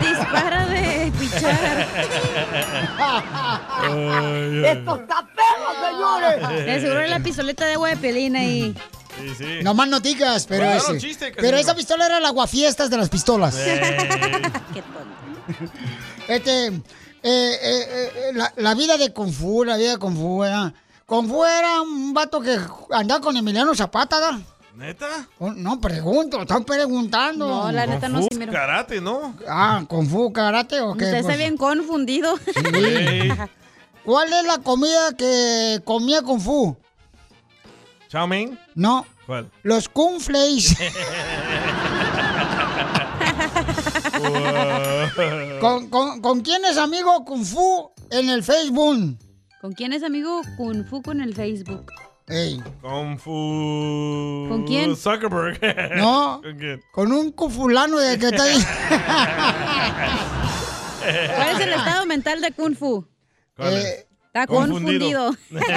Dispara 0.00 0.66
de 0.66 1.12
pichar. 1.18 1.52
¡Esto 4.66 4.96
está 4.96 5.28
perro, 5.34 5.88
señores! 5.88 6.48
De 6.66 6.80
seguro 6.80 7.06
la 7.06 7.20
pistoleta 7.20 7.64
de 7.66 7.74
agua 7.74 7.88
de 7.90 7.96
pelín 7.96 8.36
ahí. 8.36 8.74
Sí, 9.20 9.34
sí. 9.36 9.58
No 9.62 9.74
más 9.74 9.88
noticas, 9.88 10.46
pero 10.46 10.64
Bueno, 10.66 10.80
ese- 10.80 10.92
un 10.92 10.98
chiste, 10.98 11.32
pero 11.36 11.56
esa 11.56 11.74
pistola 11.74 12.06
era 12.06 12.20
la 12.20 12.30
guafiestas 12.30 12.90
de 12.90 12.96
las 12.98 13.08
pistolas. 13.08 13.54
Qué 13.56 14.82
tonto. 14.82 15.72
Este, 16.28 16.66
eh, 16.66 16.72
eh, 17.22 17.58
eh, 17.62 18.30
la, 18.34 18.52
la 18.56 18.74
vida 18.74 18.96
de 18.98 19.12
Kung 19.12 19.32
Fu, 19.32 19.64
la 19.64 19.76
vida 19.76 19.92
de 19.92 19.98
Kung 19.98 20.16
Fu 20.16 20.44
era... 20.44 20.72
Kung 21.06 21.28
Fu 21.28 21.44
era 21.44 21.80
un 21.82 22.12
vato 22.12 22.40
que 22.40 22.58
andaba 22.90 23.20
con 23.20 23.36
Emiliano 23.36 23.74
Zapata, 23.74 24.18
¿da? 24.20 24.38
¿Neta? 24.76 25.26
Oh, 25.38 25.52
No, 25.52 25.80
pregunto, 25.80 26.42
están 26.42 26.64
preguntando. 26.64 27.46
No, 27.48 27.72
la 27.72 27.86
neta 27.86 28.08
no, 28.08 28.20
sí, 28.22 28.28
Fu, 28.30 28.38
mira. 28.38 28.52
karate, 28.52 29.00
¿no? 29.00 29.34
Ah, 29.48 29.82
Kung 29.88 30.06
Fu, 30.08 30.32
karate 30.32 30.80
o 30.82 30.94
qué? 30.94 31.04
Usted 31.04 31.16
está 31.18 31.28
Pues, 31.28 31.38
bien 31.38 31.56
confundido. 31.56 32.34
Ey. 32.74 33.32
¿Cuál 34.04 34.32
es 34.32 34.44
la 34.44 34.58
comida 34.58 35.12
que 35.16 35.80
comía 35.84 36.20
Kung 36.22 36.40
Fu? 36.40 36.76
¿Chow 38.08 38.26
mein? 38.28 38.58
No, 38.74 39.06
¿Cuál? 39.26 39.50
los 39.62 39.88
Kung 39.88 40.20
Flakes. 40.20 40.76
¿Con, 45.60 45.88
con, 45.88 46.20
con 46.20 46.40
quién 46.42 46.64
es 46.64 46.76
amigo 46.76 47.24
Kung 47.24 47.44
Fu 47.44 47.90
en 48.10 48.28
el 48.30 48.42
Facebook? 48.42 49.16
¿Con 49.60 49.72
quién 49.72 49.92
es 49.92 50.02
amigo 50.02 50.42
Kung 50.56 50.84
Fu 50.84 51.02
con 51.02 51.20
el 51.20 51.34
Facebook? 51.34 51.90
Ey, 52.28 52.60
Kung 52.82 53.18
Fu. 53.18 54.46
¿Con 54.48 54.64
quién? 54.66 54.96
Zuckerberg. 54.96 55.60
No. 55.96 56.40
¿Con 56.44 56.58
quién? 56.58 56.82
con 56.90 57.12
un 57.12 57.30
cufulano 57.32 57.98
de 57.98 58.18
que 58.18 58.26
está 58.26 58.42
ahí. 58.42 58.58
¿Cuál 61.36 61.48
es 61.54 61.60
el 61.60 61.72
estado 61.72 62.04
mental 62.06 62.40
de 62.40 62.50
Kung 62.52 62.74
Fu? 62.76 63.06
¿Cuál 63.56 63.74
es? 63.74 63.84
Eh, 63.84 64.06
Está 64.26 64.46
Confundido. 64.48 65.28
confundido. 65.34 65.70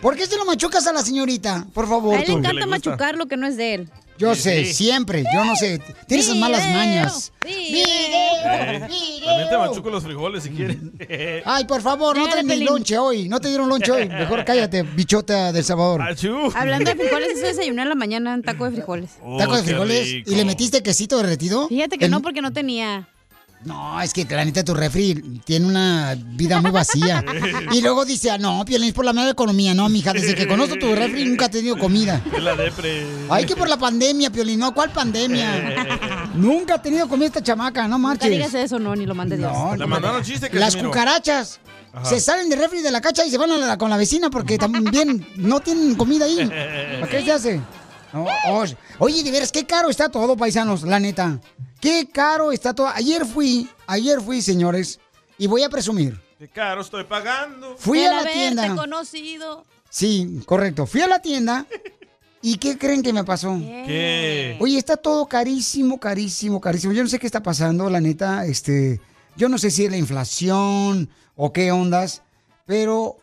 ¿Por 0.00 0.16
qué 0.16 0.26
se 0.26 0.36
lo 0.36 0.44
machucas 0.44 0.86
a 0.88 0.92
la 0.92 1.02
señorita? 1.02 1.66
Por 1.72 1.86
favor, 1.86 2.16
A 2.16 2.20
él 2.22 2.26
le 2.26 2.32
encanta 2.38 2.66
machucar 2.66 3.14
lo 3.16 3.26
que 3.26 3.36
no 3.36 3.46
es 3.46 3.56
de 3.56 3.74
él. 3.74 3.90
Yo 4.20 4.34
Sí, 4.34 4.42
sé, 4.42 4.64
sí. 4.66 4.74
siempre, 4.74 5.24
yo 5.34 5.44
no 5.44 5.56
sé. 5.56 5.80
Tienes 6.06 6.26
esas 6.26 6.36
malas 6.38 6.62
Video, 6.62 6.76
mañas. 6.78 7.32
video. 7.42 7.86
Eh, 7.86 9.20
También 9.24 9.48
te 9.48 9.58
machuco 9.58 9.90
los 9.90 10.02
frijoles 10.04 10.42
si 10.42 10.50
quieres. 10.50 10.76
Ay, 11.44 11.64
por 11.64 11.80
favor, 11.82 12.16
no 12.16 12.26
ni 12.26 12.48
Pelín. 12.48 12.66
lonche 12.66 12.98
hoy. 12.98 13.28
No 13.28 13.40
te 13.40 13.48
dieron 13.48 13.68
lonche 13.68 13.90
hoy. 13.92 14.08
Mejor 14.08 14.44
cállate, 14.44 14.82
bichota 14.82 15.52
del 15.52 15.64
Salvador. 15.64 16.02
Achú. 16.02 16.52
Hablando 16.54 16.90
de 16.90 16.96
frijoles, 16.96 17.30
eso 17.36 17.46
desayuné 17.46 17.82
en 17.82 17.88
la 17.88 17.94
mañana 17.94 18.34
en 18.34 18.42
taco 18.42 18.64
de 18.66 18.72
frijoles. 18.72 19.10
Oh, 19.22 19.38
¿Taco 19.38 19.56
de 19.56 19.62
qué 19.62 19.68
frijoles? 19.68 20.10
rico. 20.12 20.30
¿Y 20.30 20.34
le 20.34 20.44
metiste 20.44 20.82
quesito 20.82 21.16
derretido? 21.18 21.68
Fíjate 21.68 21.96
que 21.98 22.04
El- 22.06 22.10
no, 22.10 22.20
porque 22.22 22.42
no 22.42 22.52
tenía. 22.52 23.08
No, 23.62 24.00
es 24.00 24.14
que 24.14 24.24
la 24.24 24.42
neta 24.42 24.64
tu 24.64 24.72
refri 24.72 25.40
tiene 25.44 25.66
una 25.66 26.16
vida 26.18 26.62
muy 26.62 26.70
vacía. 26.70 27.22
y 27.72 27.82
luego 27.82 28.06
dice, 28.06 28.30
ah, 28.30 28.38
no, 28.38 28.64
Piolín, 28.64 28.88
es 28.88 28.94
por 28.94 29.04
la 29.04 29.12
mala 29.12 29.30
economía. 29.30 29.74
No, 29.74 29.86
mija, 29.90 30.14
desde 30.14 30.34
que 30.34 30.48
conozco 30.48 30.78
tu 30.78 30.94
refri 30.94 31.26
nunca 31.26 31.44
ha 31.46 31.50
tenido 31.50 31.76
comida. 31.78 32.22
Es 32.34 32.42
la 32.42 32.56
depre. 32.56 33.04
Ay, 33.28 33.44
que 33.44 33.54
por 33.56 33.68
la 33.68 33.76
pandemia, 33.76 34.30
Piolín. 34.30 34.60
No, 34.60 34.72
¿cuál 34.72 34.90
pandemia? 34.92 36.30
nunca 36.34 36.76
ha 36.76 36.82
tenido 36.82 37.06
comida 37.06 37.26
esta 37.26 37.42
chamaca, 37.42 37.86
no 37.86 37.98
Nunca 37.98 38.26
digas 38.28 38.52
marches. 38.52 38.64
eso, 38.64 38.78
no, 38.78 38.96
ni 38.96 39.04
lo 39.04 39.14
mande 39.14 39.36
Dios. 39.36 39.52
No, 39.52 39.76
no, 39.76 39.86
mandaron 39.86 40.22
chiste, 40.22 40.48
Las 40.54 40.68
Casimiro. 40.76 40.88
cucarachas 40.90 41.60
Ajá. 41.92 42.04
se 42.06 42.18
salen 42.20 42.48
de 42.48 42.56
refri 42.56 42.80
de 42.80 42.90
la 42.90 43.02
cacha 43.02 43.26
y 43.26 43.30
se 43.30 43.36
van 43.36 43.50
a 43.50 43.58
la- 43.58 43.76
con 43.76 43.90
la 43.90 43.98
vecina 43.98 44.30
porque 44.30 44.56
también 44.56 45.26
no 45.36 45.60
tienen 45.60 45.96
comida 45.96 46.24
ahí. 46.24 46.48
¿Para 47.00 47.10
qué 47.10 47.22
se 47.24 47.32
hace? 47.32 47.60
No, 48.12 48.26
oh, 48.48 48.64
oye, 48.98 49.22
de 49.22 49.30
veras, 49.30 49.52
qué 49.52 49.66
caro 49.66 49.90
está 49.90 50.08
todo, 50.08 50.36
paisanos, 50.36 50.82
la 50.82 50.98
neta. 50.98 51.38
Qué 51.80 52.08
caro 52.12 52.52
está 52.52 52.74
todo. 52.74 52.88
Ayer 52.88 53.24
fui, 53.24 53.68
ayer 53.86 54.20
fui, 54.20 54.42
señores, 54.42 55.00
y 55.38 55.46
voy 55.46 55.62
a 55.62 55.70
presumir. 55.70 56.20
Qué 56.38 56.48
caro 56.48 56.82
estoy 56.82 57.04
pagando. 57.04 57.76
Fui 57.78 58.00
El 58.00 58.12
a 58.12 58.22
la 58.22 58.30
tienda. 58.30 58.74
conocido. 58.76 59.64
Sí, 59.88 60.40
correcto. 60.46 60.86
Fui 60.86 61.00
a 61.00 61.06
la 61.06 61.20
tienda 61.20 61.66
y 62.42 62.56
¿qué 62.58 62.78
creen 62.78 63.02
que 63.02 63.12
me 63.12 63.24
pasó? 63.24 63.58
¿Qué? 63.58 64.56
Oye, 64.60 64.78
está 64.78 64.96
todo 64.96 65.26
carísimo, 65.26 65.98
carísimo, 65.98 66.60
carísimo. 66.60 66.92
Yo 66.92 67.02
no 67.02 67.08
sé 67.08 67.18
qué 67.18 67.26
está 67.26 67.42
pasando, 67.42 67.90
la 67.90 68.00
neta. 68.00 68.46
Este, 68.46 69.00
yo 69.36 69.48
no 69.48 69.58
sé 69.58 69.70
si 69.70 69.84
es 69.84 69.90
la 69.90 69.96
inflación 69.96 71.10
o 71.36 71.52
qué 71.52 71.72
ondas, 71.72 72.22
pero 72.66 73.16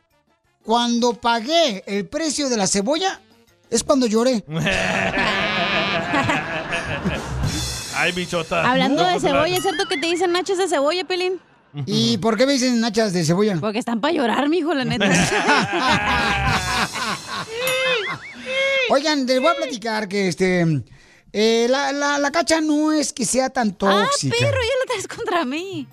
cuando 0.63 1.13
pagué 1.13 1.83
el 1.87 2.05
precio 2.07 2.49
de 2.49 2.57
la 2.57 2.67
cebolla 2.67 3.21
es 3.69 3.83
cuando 3.83 4.05
lloré. 4.07 4.43
Ay, 8.07 8.13
bichota. 8.13 8.71
Hablando 8.71 9.03
No, 9.03 9.09
de 9.09 9.19
cebolla, 9.19 9.47
la- 9.51 9.57
¿es 9.57 9.63
cierto 9.63 9.83
que 9.89 9.97
te 9.97 10.07
dicen 10.07 10.31
nachas 10.31 10.57
de 10.57 10.69
cebolla, 10.69 11.03
Pelín? 11.03 11.41
¿Y 11.85 12.17
por 12.19 12.37
qué 12.37 12.45
me 12.45 12.53
dicen 12.53 12.79
nachas 12.79 13.11
de 13.11 13.25
cebolla? 13.25 13.57
Porque 13.59 13.79
están 13.79 13.99
para 13.99 14.13
llorar, 14.13 14.47
mijo, 14.47 14.73
la 14.73 14.85
neta. 14.85 15.05
Oigan, 18.89 19.25
les 19.25 19.39
voy 19.41 19.49
a 19.49 19.55
platicar 19.55 20.07
que 20.07 20.29
este 20.29 20.83
eh, 21.33 21.67
la, 21.69 21.91
la- 21.91 22.17
la 22.17 22.31
cacha 22.31 22.61
no 22.61 22.93
es 22.93 23.11
que 23.11 23.25
sea 23.25 23.49
tan 23.49 23.69
ah, 23.81 23.85
tóxica. 24.07 24.35
perro, 24.39 24.57
ya 24.61 24.79
lo 24.79 24.85
traes 24.87 25.07
contra 25.07 25.43
mí. 25.45 25.87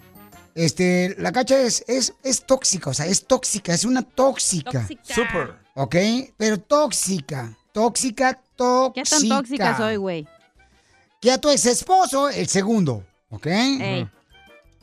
Este, 0.55 1.16
la 1.18 1.33
cacha 1.33 1.59
es, 1.61 1.85
es, 1.88 2.14
es 2.22 2.46
tóxica, 2.46 2.90
o 2.90 2.94
sea, 2.94 3.07
es 3.07 3.27
tóxica, 3.27 3.74
es 3.74 3.85
una 3.85 4.03
tóxica. 4.03 4.70
Tóxica. 4.87 5.14
Super. 5.14 5.55
¿Ok? 5.74 5.96
Pero 6.37 6.59
tóxica. 6.59 7.57
Tóxica, 7.72 8.40
tóxica. 8.55 9.03
¿Qué 9.03 9.11
tan 9.11 9.29
tóxica 9.29 9.77
soy, 9.77 9.96
güey? 9.96 10.29
Que 11.24 11.32
a 11.32 11.38
tu 11.38 11.48
ex 11.48 11.64
esposo, 11.64 12.28
el 12.28 12.46
segundo, 12.48 13.02
¿ok? 13.30 13.46
Ey. 13.46 14.06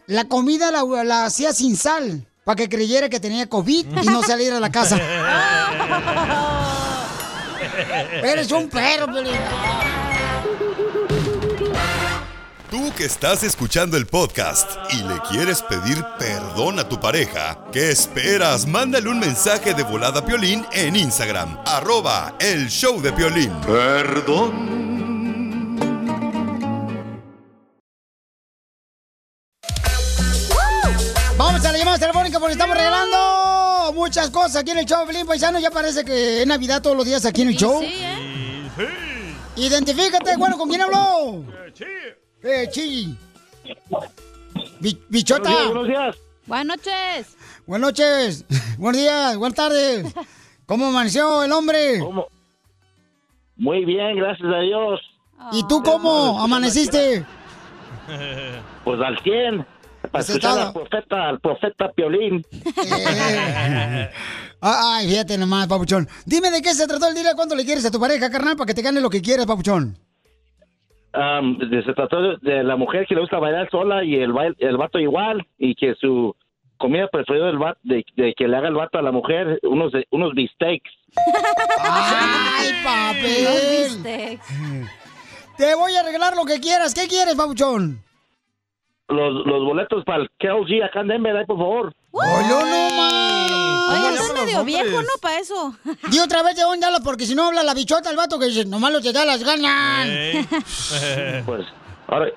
La 0.08 0.26
comida 0.26 0.72
la, 0.72 0.84
la 1.04 1.26
hacía 1.26 1.54
sin 1.54 1.78
sal, 1.78 2.26
para 2.44 2.56
que 2.56 2.68
creyera 2.68 3.10
que 3.10 3.20
tenía 3.20 3.48
COVID 3.48 3.86
y 4.02 4.08
no 4.08 4.24
saliera 4.24 4.58
a 4.58 4.60
la 4.60 4.72
casa. 4.72 4.98
Eres 8.24 8.52
un 8.52 8.70
perro, 8.70 9.06
Piolín. 9.06 9.36
Tú 12.72 12.92
que 12.98 13.06
estás 13.06 13.44
escuchando 13.44 13.96
el 13.96 14.08
podcast 14.08 14.68
y 14.94 15.04
le 15.04 15.20
quieres 15.30 15.62
pedir 15.62 16.04
perdón 16.18 16.80
a 16.80 16.90
tu 16.90 17.00
pareja, 17.00 17.66
¿qué 17.72 17.92
esperas? 17.92 18.66
Mándale 18.66 19.10
un 19.10 19.20
mensaje 19.20 19.76
de 19.76 19.84
volada 19.84 20.22
a 20.22 20.26
Piolín 20.26 20.66
en 20.72 20.96
Instagram, 20.96 21.60
arroba 21.68 22.34
el 22.40 22.68
show 22.68 23.00
de 23.00 23.14
Piolín. 23.14 23.54
Perdón. 23.62 25.01
Telefónica 32.02 32.40
porque 32.40 32.54
estamos 32.54 32.76
regalando 32.76 33.92
muchas 33.94 34.32
cosas 34.32 34.56
aquí 34.58 34.72
en 34.72 34.80
el 34.80 34.86
show, 34.86 35.06
Pelín 35.06 35.28
Paisano. 35.28 35.60
Ya 35.60 35.70
parece 35.70 36.04
que 36.04 36.42
es 36.42 36.48
Navidad 36.48 36.82
todos 36.82 36.98
los 36.98 37.06
días 37.06 37.24
aquí 37.26 37.44
en 37.44 37.50
el 37.50 37.56
show. 37.56 37.80
Sí, 37.80 37.94
¿eh? 38.00 39.36
Identifícate, 39.56 40.36
bueno, 40.36 40.58
¿con 40.58 40.68
quién 40.68 40.82
habló? 40.82 41.44
Eh, 42.44 42.68
chi. 42.72 43.16
Bi- 44.80 45.00
bichota. 45.10 45.52
Buenos 45.66 45.88
días, 45.88 46.16
Buenas 46.48 46.78
noches. 46.78 47.38
Buenas 47.68 47.88
noches. 47.90 48.46
Buenos 48.80 49.00
días, 49.00 49.38
buenas 49.38 49.56
tardes. 49.56 50.14
¿Cómo 50.66 50.88
amaneció 50.88 51.44
el 51.44 51.52
hombre? 51.52 52.00
¿Cómo? 52.00 52.28
Muy 53.58 53.86
bien, 53.86 54.16
gracias 54.16 54.52
a 54.52 54.60
Dios. 54.62 55.00
¿Y 55.52 55.68
tú 55.68 55.84
cómo 55.84 56.42
amaneciste? 56.42 57.24
Pues 58.84 59.00
al 59.02 59.20
100. 59.20 59.68
Para 60.10 60.24
Eso 60.24 60.34
escuchar 60.34 60.60
al 60.60 60.74
profeta, 60.74 61.30
al 61.30 61.40
profeta 61.40 61.92
Piolín. 61.92 62.44
Ah, 64.62 64.98
Ay, 64.98 65.08
fíjate 65.08 65.38
nomás, 65.38 65.68
papuchón. 65.68 66.08
Dime 66.26 66.52
de 66.52 66.62
qué 66.62 66.74
se 66.74 66.88
trató 66.88 67.08
el 67.08 67.16
dile 67.16 67.30
cuánto 67.36 67.56
le 67.56 67.66
quieres 67.66 67.86
a 67.86 67.92
tu 67.92 68.00
pareja, 68.00 68.30
carnal, 68.30 68.56
para 68.56 68.68
que 68.68 68.74
te 68.74 68.82
gane 68.82 69.02
lo 69.02 69.10
que 69.10 69.22
quieras, 69.22 69.46
papuchón. 69.46 69.98
De- 71.14 71.84
se 71.86 71.94
trató 71.94 72.38
de, 72.38 72.64
la 72.64 72.76
mujer 72.78 73.06
que 73.08 73.16
le 73.16 73.22
gusta 73.22 73.38
bailar 73.40 73.70
sola 73.70 74.04
y 74.04 74.16
el, 74.16 74.32
bail- 74.34 74.56
el 74.60 74.78
vato 74.78 74.98
igual 75.00 75.46
y 75.58 75.76
que 75.76 75.94
su 76.00 76.36
comida 76.78 77.08
preferida 77.12 77.48
del 77.48 77.58
vato, 77.58 77.80
de, 77.84 78.04
de 78.16 78.34
que 78.36 78.48
le 78.48 78.56
haga 78.58 78.70
el 78.70 78.76
vato 78.76 78.98
a 78.98 79.02
la 79.02 79.12
mujer 79.12 79.60
unos 79.64 79.92
de- 79.92 80.08
unos 80.12 80.34
beefsteaks. 80.34 80.90
Ay, 81.80 82.72
papel. 82.84 84.40
Te 85.58 85.76
voy 85.76 85.96
a 85.96 86.04
regalar 86.04 86.36
lo 86.36 86.46
que 86.46 86.60
quieras. 86.60 86.94
¿Qué 86.94 87.08
quieres, 87.08 87.36
papuchón? 87.36 88.02
Los, 89.12 89.46
los 89.46 89.66
boletos 89.66 90.04
para 90.06 90.24
el 90.24 90.30
KLG 90.40 90.84
acá 90.84 91.02
en 91.02 91.08
Denver, 91.08 91.36
ahí, 91.36 91.46
por 91.46 91.58
favor. 91.58 91.94
¡Oh, 92.12 92.22
no, 92.24 92.62
no, 92.62 92.96
más! 92.96 93.52
Oye, 93.92 94.14
estás 94.14 94.34
medio 94.34 94.64
viejo, 94.64 95.02
¿no? 95.02 95.10
Para 95.22 95.40
eso. 95.40 95.76
Di 96.10 96.20
otra 96.20 96.44
vez 96.44 96.56
de 96.56 96.62
dónde 96.62 96.86
habla, 96.86 97.00
porque 97.04 97.26
si 97.26 97.36
no 97.36 97.48
habla 97.48 97.64
la 97.64 97.74
bichota, 97.74 98.10
el 98.10 98.16
vato 98.16 98.40
que 98.40 98.46
dice, 98.46 98.66
nomás 98.66 98.92
lo 98.94 99.02
te 99.02 99.12
da 99.12 99.26
las 99.26 99.44
ganas. 99.44 100.08
Pues 101.46 101.66
ahora, 102.08 102.32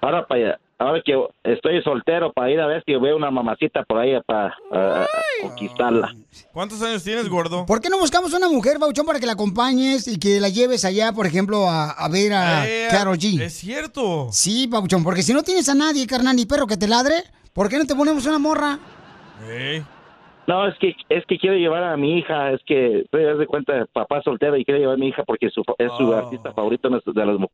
ahora 0.00 0.26
para 0.26 0.40
allá. 0.40 0.60
Ahora 0.78 1.00
que 1.04 1.14
estoy 1.44 1.80
soltero 1.82 2.32
para 2.32 2.50
ir 2.50 2.60
a 2.60 2.66
ver 2.66 2.82
si 2.84 2.94
veo 2.96 3.16
una 3.16 3.30
mamacita 3.30 3.84
por 3.84 3.98
ahí 3.98 4.18
para 4.26 4.56
conquistarla. 5.40 6.12
¿Cuántos 6.52 6.82
años 6.82 7.04
tienes, 7.04 7.28
gordo? 7.28 7.64
¿Por 7.66 7.80
qué 7.80 7.88
no 7.88 7.98
buscamos 7.98 8.32
una 8.34 8.48
mujer, 8.48 8.78
Bauchón, 8.80 9.06
para 9.06 9.20
que 9.20 9.26
la 9.26 9.32
acompañes 9.32 10.08
y 10.08 10.18
que 10.18 10.40
la 10.40 10.48
lleves 10.48 10.84
allá, 10.84 11.12
por 11.12 11.26
ejemplo, 11.26 11.68
a, 11.68 11.90
a 11.90 12.08
ver 12.08 12.32
a 12.32 12.66
Eh, 12.68 12.88
Karol 12.90 13.16
G? 13.16 13.40
Es 13.40 13.52
cierto. 13.54 14.28
Sí, 14.32 14.66
Bauchón, 14.66 15.04
porque 15.04 15.22
si 15.22 15.32
no 15.32 15.42
tienes 15.42 15.68
a 15.68 15.74
nadie, 15.74 16.06
carnal, 16.06 16.34
ni 16.34 16.46
perro 16.46 16.66
que 16.66 16.76
te 16.76 16.88
ladre, 16.88 17.14
¿por 17.52 17.68
qué 17.68 17.78
no 17.78 17.84
te 17.84 17.94
ponemos 17.94 18.26
una 18.26 18.38
morra? 18.38 18.78
No, 20.48 20.66
es 20.66 20.76
que 20.80 20.94
es 21.08 21.24
que 21.26 21.38
quiero 21.38 21.54
llevar 21.56 21.84
a 21.84 21.96
mi 21.96 22.18
hija, 22.18 22.50
es 22.50 22.60
que 22.66 23.04
te 23.10 23.22
das 23.22 23.38
de 23.38 23.46
cuenta, 23.46 23.86
papá 23.92 24.20
soltero 24.22 24.56
y 24.56 24.64
quiero 24.64 24.80
llevar 24.80 24.96
a 24.96 24.98
mi 24.98 25.08
hija 25.08 25.22
porque 25.24 25.48
su, 25.50 25.62
es 25.78 25.92
su 25.96 26.12
artista 26.12 26.52
favorito 26.52 26.88
de 26.88 26.96
las, 26.96 27.04
de 27.04 27.26
las 27.26 27.38
mu- 27.38 27.46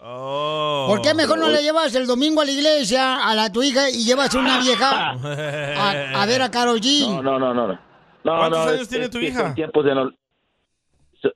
muchachas. 0.00 0.88
¿Por 0.88 1.02
qué 1.02 1.14
mejor 1.14 1.38
no 1.38 1.48
le 1.48 1.62
llevas 1.62 1.94
el 1.94 2.06
domingo 2.06 2.40
a 2.40 2.44
la 2.44 2.50
iglesia 2.52 3.28
a 3.28 3.34
la 3.34 3.52
tu 3.52 3.62
hija 3.62 3.90
y 3.90 4.04
llevas 4.04 4.34
una 4.34 4.58
vieja 4.60 5.10
a, 5.12 6.22
a 6.22 6.26
ver 6.26 6.42
a 6.42 6.50
Karol 6.50 6.80
G? 6.80 7.08
No, 7.08 7.22
no, 7.22 7.38
no, 7.38 7.54
no. 7.54 7.68
no. 7.68 7.78
No, 8.22 8.36
¿Cuántos 8.36 8.58
no, 8.66 8.70
años 8.70 8.82
es- 8.82 8.88
tiene 8.88 9.08
tu 9.08 9.18
hija? 9.18 9.54
de 9.54 9.94
no- 9.94 10.10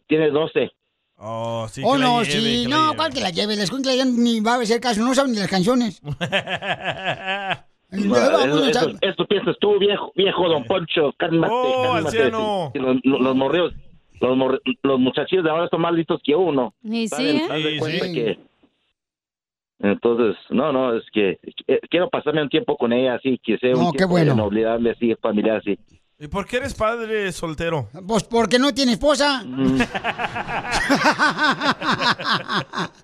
tiene 0.06 0.30
12. 0.30 0.70
Oh, 1.16 1.66
sí, 1.70 1.80
oh, 1.84 1.92
que 1.92 1.98
la 1.98 2.04
no, 2.04 2.22
lleve, 2.22 2.32
sí, 2.32 2.62
que 2.64 2.68
la 2.68 2.76
no, 2.76 2.82
lleve. 2.86 2.96
¿cuál 2.96 3.14
que 3.14 3.20
la 3.20 3.30
lleve? 3.30 3.56
La 3.56 3.62
escuincla 3.62 3.94
ya 3.94 4.04
ni 4.04 4.40
va 4.40 4.54
a 4.54 4.60
hacer 4.60 4.80
caso, 4.80 5.00
no 5.02 5.14
saben 5.14 5.32
ni 5.32 5.38
las 5.38 5.48
canciones. 5.48 6.00
No, 7.90 8.16
eso, 8.16 8.64
eso- 8.66 8.90
eso 9.00 9.24
piensas 9.26 9.56
tú, 9.60 9.78
viejo, 9.78 10.10
viejo 10.16 10.48
don 10.48 10.64
Poncho, 10.64 11.12
cálmate, 11.16 11.52
Oh, 11.54 11.92
cálmate. 11.92 12.06
anciano. 12.18 12.70
Si- 12.74 12.80
si 12.80 12.84
los, 12.84 12.96
los, 13.04 14.60
los 14.82 14.98
muchachillos 14.98 15.44
de 15.44 15.50
ahora 15.50 15.68
son 15.70 15.80
más 15.80 15.92
listos 15.92 16.20
que 16.24 16.34
uno. 16.34 16.74
Ni 16.82 17.06
¿Saben? 17.06 17.38
sí, 17.38 17.54
¿eh? 17.86 18.12
que- 18.12 18.38
Entonces, 19.86 20.34
no, 20.48 20.72
no, 20.72 20.96
es 20.96 21.04
que 21.12 21.38
eh, 21.66 21.78
quiero 21.90 22.08
pasarme 22.08 22.40
un 22.42 22.48
tiempo 22.48 22.74
con 22.78 22.90
ella 22.92 23.16
así, 23.16 23.38
que 23.44 23.58
sea 23.58 23.72
No, 23.72 23.86
un 23.88 23.92
qué 23.92 23.98
tiempo 23.98 24.12
bueno. 24.14 24.32
inolvidable 24.32 24.92
así, 24.92 25.14
familiar 25.16 25.58
así. 25.58 25.78
¿Y 26.18 26.28
por 26.28 26.46
qué 26.46 26.56
eres 26.56 26.72
padre 26.74 27.30
soltero? 27.32 27.88
Pues 28.06 28.24
porque 28.24 28.58
no 28.58 28.72
tiene 28.72 28.92
esposa. 28.92 29.44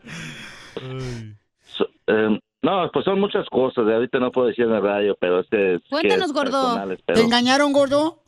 So- 1.77 1.89
eh, 2.07 2.39
no, 2.63 2.91
pues 2.93 3.05
son 3.05 3.21
muchas 3.21 3.47
cosas, 3.49 3.87
de 3.87 3.95
ahorita 3.95 4.19
no 4.19 4.31
puedo 4.31 4.49
decir 4.49 4.65
en 4.67 4.73
el 4.75 4.83
radio, 4.83 5.17
pero 5.19 5.41
este... 5.41 5.77
es 5.77 5.83
que 5.83 5.89
Cuéntanos, 5.89 6.27
es 6.27 6.33
gordo. 6.33 6.97
¿Te 7.07 7.21
engañaron, 7.21 7.73
gordo? 7.73 8.23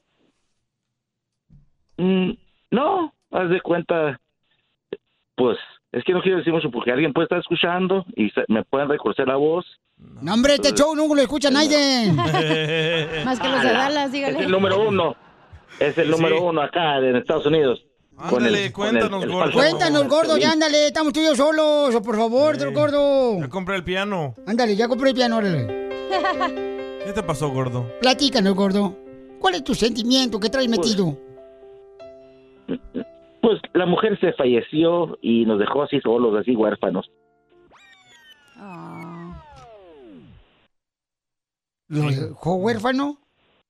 Mm, 1.99 2.31
no, 2.71 3.13
haz 3.31 3.51
de 3.51 3.61
cuenta, 3.61 4.19
pues 5.37 5.59
es 5.93 6.03
que 6.05 6.13
no 6.13 6.21
quiero 6.23 6.39
decir 6.39 6.53
mucho 6.53 6.71
porque 6.71 6.91
alguien 6.91 7.13
puede 7.13 7.27
estar 7.27 7.39
escuchando 7.39 8.05
y 8.17 8.31
se- 8.31 8.45
me 8.49 8.65
pueden 8.65 8.89
reconocer 8.89 9.27
la 9.29 9.37
voz. 9.37 9.65
No, 10.21 10.35
hombre, 10.35 10.55
este 10.55 10.73
show 10.73 10.95
no 10.97 11.07
lo 11.15 11.21
escucha 11.23 11.51
nadie. 11.51 12.13
Más 13.25 13.39
que 13.39 13.49
los 13.49 13.63
de 13.63 13.73
Dallas, 13.73 14.07
Es 14.07 14.13
dígale. 14.13 14.39
el 14.41 14.51
número 14.51 14.89
uno, 14.89 15.15
es 15.79 15.97
el 15.99 16.11
número 16.11 16.43
uno 16.43 16.61
acá 16.63 16.99
en 16.99 17.17
Estados 17.17 17.47
Unidos. 17.47 17.85
Ándale, 18.19 18.67
el- 18.67 18.73
con 18.73 18.87
el- 18.89 18.93
cuéntanos, 18.93 19.25
el 19.25 19.31
gordo. 19.33 19.53
Cuéntanos, 19.53 20.09
gordo, 20.09 20.37
ya 20.39 20.53
ándale, 20.53 20.87
estamos 20.89 21.13
tú 21.13 21.21
y 21.21 21.25
yo 21.25 21.35
solos, 21.35 21.95
por 22.03 22.17
favor, 22.17 22.73
gordo. 22.73 23.39
Ya 23.41 23.49
compré 23.49 23.77
el 23.77 23.85
piano. 23.85 24.35
Ándale, 24.47 24.75
ya 24.77 24.89
compré 24.89 25.11
el 25.11 25.15
piano, 25.15 25.37
órale. 25.39 25.91
¿Qué 27.05 27.13
te 27.13 27.23
pasó, 27.23 27.49
gordo? 27.51 27.87
Platícanos, 28.01 28.55
gordo. 28.55 28.97
¿Cuál 29.41 29.57
es 29.57 29.65
tu 29.65 29.75
sentimiento 29.75 30.39
que 30.39 30.49
traes 30.51 30.69
metido? 30.69 31.19
Pues 33.43 33.61
la 33.75 33.85
mujer 33.87 34.19
se 34.21 34.33
falleció 34.35 35.19
y 35.21 35.45
nos 35.45 35.59
dejó 35.59 35.83
así 35.83 36.01
solos, 36.01 36.35
así 36.41 36.55
huérfanos. 36.57 37.11
¿Lo 41.89 42.03
dejó 42.11 42.55
huérfano? 42.57 43.19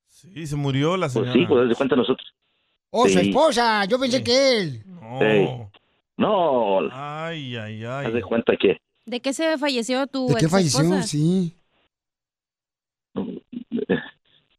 Sí, 0.07 0.47
se 0.47 0.57
murió 0.57 0.97
la 0.97 1.07
Pues 1.07 1.15
señora. 1.15 1.33
sí, 1.33 1.47
pues 1.47 1.69
de 1.69 1.75
cuenta 1.75 1.97
nosotros. 1.97 2.29
Oh, 2.91 3.09
su 3.09 3.19
esposa, 3.19 3.85
yo 3.87 3.99
pensé 3.99 4.23
que 4.23 4.59
él. 4.59 4.83
Ey. 5.21 5.49
No, 6.19 6.81
Ay, 6.93 7.57
ay, 7.57 7.85
ay. 7.85 8.07
haz 8.07 8.13
de 8.13 8.23
cuenta 8.23 8.55
que 8.57 8.77
¿De 9.07 9.21
qué 9.21 9.33
se 9.33 9.57
falleció 9.59 10.07
tu 10.07 10.29
¿De 10.29 10.35
qué 10.37 10.49
falleció? 10.49 11.03
Sí. 11.03 11.57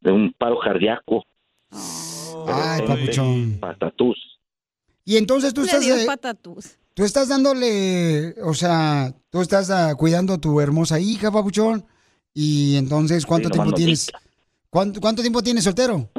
de 0.00 0.12
un 0.12 0.34
paro 0.36 0.58
cardíaco. 0.58 1.24
Ay, 1.70 2.82
papuchón. 2.86 3.58
Patatús. 3.60 4.33
Y 5.04 5.16
entonces 5.16 5.52
tú 5.54 5.62
Le 5.62 5.66
estás, 5.66 5.84
dio 5.84 5.94
patatús. 6.06 6.78
tú 6.94 7.04
estás 7.04 7.28
dándole, 7.28 8.34
o 8.42 8.54
sea, 8.54 9.14
tú 9.30 9.40
estás 9.40 9.70
ah, 9.70 9.94
cuidando 9.96 10.34
a 10.34 10.38
tu 10.38 10.60
hermosa 10.60 10.98
hija, 11.00 11.30
papuchón. 11.30 11.84
Y 12.32 12.76
entonces, 12.76 13.26
¿cuánto 13.26 13.48
Sí, 13.48 13.52
tiempo 13.52 13.72
tienes? 13.72 14.10
¿Cuánto, 14.70 15.00
¿Cuánto 15.00 15.22
tiempo 15.22 15.42
tienes 15.42 15.64
soltero? 15.64 16.10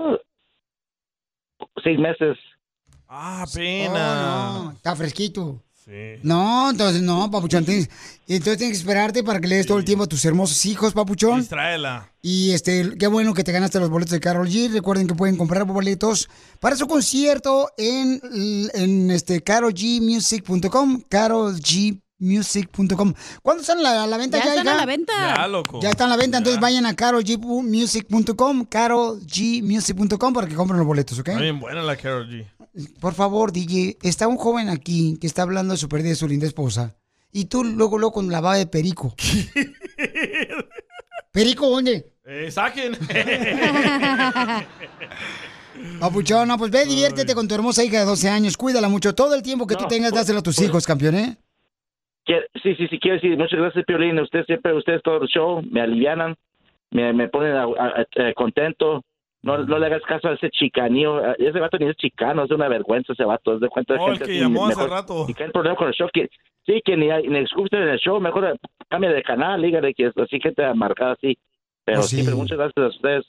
Seis 1.83 1.99
meses. 1.99 2.37
Ah, 3.07 3.45
pena. 3.53 4.51
Oh, 4.59 4.63
no, 4.65 4.71
está 4.71 4.95
fresquito. 4.95 5.61
Sí. 5.85 6.19
No, 6.23 6.71
entonces 6.71 7.03
no, 7.03 7.29
papuchón. 7.29 7.63
tienes- 7.63 7.89
entonces 8.27 8.57
tienes 8.57 8.75
que 8.75 8.79
esperarte 8.81 9.23
para 9.23 9.39
que 9.39 9.47
le 9.47 9.57
des 9.57 9.67
todo 9.67 9.77
el 9.77 9.85
tiempo 9.85 10.05
a 10.05 10.07
tus 10.07 10.25
hermosos 10.25 10.65
hijos, 10.65 10.93
papuchón. 10.93 11.41
Distráela. 11.41 12.11
Y 12.23 12.53
este, 12.53 12.97
qué 12.97 13.05
bueno 13.05 13.35
que 13.35 13.43
te 13.43 13.51
ganaste 13.51 13.79
los 13.79 13.91
boletos 13.91 14.13
de 14.13 14.19
Carol 14.19 14.47
G. 14.49 14.71
Recuerden 14.71 15.05
que 15.07 15.13
pueden 15.13 15.37
comprar 15.37 15.63
boletos 15.65 16.27
para 16.59 16.75
su 16.75 16.87
concierto 16.87 17.69
en, 17.77 18.19
en 18.73 19.11
este 19.11 19.43
carolgmusic.com, 19.43 21.01
carolgmusic.com. 21.07 23.13
¿Cuándo 23.43 23.61
están 23.61 23.77
a 23.79 23.83
la, 23.83 24.07
la 24.07 24.17
venta 24.17 24.39
Ya 24.39 24.45
ya? 24.45 24.51
están 24.55 24.67
a 24.69 24.75
la 24.77 24.85
venta. 24.87 25.13
Ya, 25.35 25.47
loco. 25.47 25.79
Ya 25.83 25.91
están 25.91 26.07
a 26.07 26.15
la 26.15 26.17
venta, 26.17 26.39
entonces 26.39 26.59
vayan 26.59 26.87
a 26.87 26.95
carolgmusic.com, 26.95 28.65
carolgmusic.com 28.65 30.33
para 30.33 30.47
que 30.47 30.55
compren 30.55 30.79
los 30.79 30.87
boletos, 30.87 31.19
¿ok? 31.19 31.27
Está 31.29 31.41
bien 31.41 31.59
buena 31.59 31.83
la 31.83 31.95
Carol 31.95 32.27
G. 32.27 32.47
Por 32.99 33.13
favor, 33.13 33.51
DJ, 33.51 33.97
está 34.01 34.27
un 34.27 34.37
joven 34.37 34.69
aquí 34.69 35.17
que 35.19 35.27
está 35.27 35.43
hablando 35.43 35.73
de 35.73 35.77
su 35.77 35.87
pérdida 35.87 36.09
de 36.09 36.15
su 36.15 36.27
linda 36.27 36.45
esposa. 36.45 36.95
Y 37.31 37.45
tú 37.45 37.63
luego, 37.63 37.97
luego 37.97 38.13
con 38.13 38.29
la 38.31 38.41
baba 38.41 38.57
de 38.57 38.67
perico. 38.67 39.13
¿Perico 41.31 41.69
dónde? 41.69 42.11
Eh, 42.25 42.49
saquen. 42.51 42.93
Papuchón, 45.99 46.47
no, 46.47 46.57
pues 46.57 46.71
ve, 46.71 46.85
diviértete 46.85 47.35
con 47.35 47.47
tu 47.47 47.55
hermosa 47.55 47.83
hija 47.83 47.99
de 47.99 48.05
12 48.05 48.29
años. 48.29 48.57
Cuídala 48.57 48.87
mucho. 48.89 49.13
Todo 49.13 49.35
el 49.35 49.43
tiempo 49.43 49.67
que 49.67 49.75
tú 49.75 49.83
No, 49.83 49.87
tengas, 49.89 50.11
pues, 50.11 50.21
dáselo 50.21 50.39
a 50.39 50.43
tus 50.43 50.55
pues- 50.55 50.67
hijos, 50.67 50.85
campeón, 50.85 51.15
¿eh? 51.15 51.37
Sí, 52.63 52.73
sí, 52.75 52.87
sí, 52.89 52.97
quiero 52.99 53.15
decir, 53.17 53.37
muchas 53.37 53.59
gracias, 53.59 53.85
Piolín. 53.85 54.19
Usted 54.19 54.43
siempre, 54.45 54.73
ustedes 54.75 55.01
todo 55.03 55.21
el 55.21 55.27
show, 55.27 55.61
me 55.69 55.81
alivianan, 55.81 56.35
me, 56.89 57.13
me 57.13 57.27
ponen 57.29 57.53
a- 57.55 57.65
a- 57.65 58.29
a- 58.29 58.33
contento. 58.33 59.03
No, 59.45 59.59
no 59.63 59.77
le 59.79 59.85
hagas 59.85 60.01
caso 60.07 60.27
a 60.27 60.33
ese 60.33 60.49
chicanío. 60.49 61.21
Ese 61.35 61.59
vato 61.59 61.77
ni 61.77 61.87
es 61.87 61.95
chicano, 61.97 62.43
es 62.45 62.51
una 62.51 62.67
vergüenza 62.67 63.13
ese 63.13 63.23
vato. 63.23 63.53
Es 63.53 63.61
de 63.61 63.69
cuenta 63.69 63.93
de 63.93 63.99
Oh, 63.99 64.07
el 64.07 64.13
gente 64.17 64.25
que 64.25 64.31
así, 64.31 64.41
llamó 64.41 64.65
hace 64.65 64.75
mejor- 64.75 64.89
rato. 64.89 65.25
Y 65.29 65.33
que 65.35 65.43
hay 65.43 65.51
problema 65.51 65.75
con 65.75 65.87
el 65.87 65.93
show, 65.93 66.09
que 66.11 66.27
sí, 66.65 66.81
que 66.83 66.97
ni, 66.97 67.07
ni 67.29 67.37
escuchen 67.39 67.83
en 67.83 67.89
el 67.89 67.99
show, 67.99 68.19
mejor 68.19 68.59
cambia 68.89 69.11
de 69.11 69.21
canal, 69.23 69.61
dígale 69.61 69.93
que 69.93 70.07
es 70.07 70.17
así 70.17 70.39
gente 70.41 70.65
amargada 70.65 71.13
así. 71.13 71.37
Pero 71.85 71.99
Pues 71.99 72.09
sí. 72.09 72.15
siempre 72.17 72.35
muchas 72.35 72.57
gracias 72.57 72.83
a 72.85 72.87
ustedes. 72.87 73.25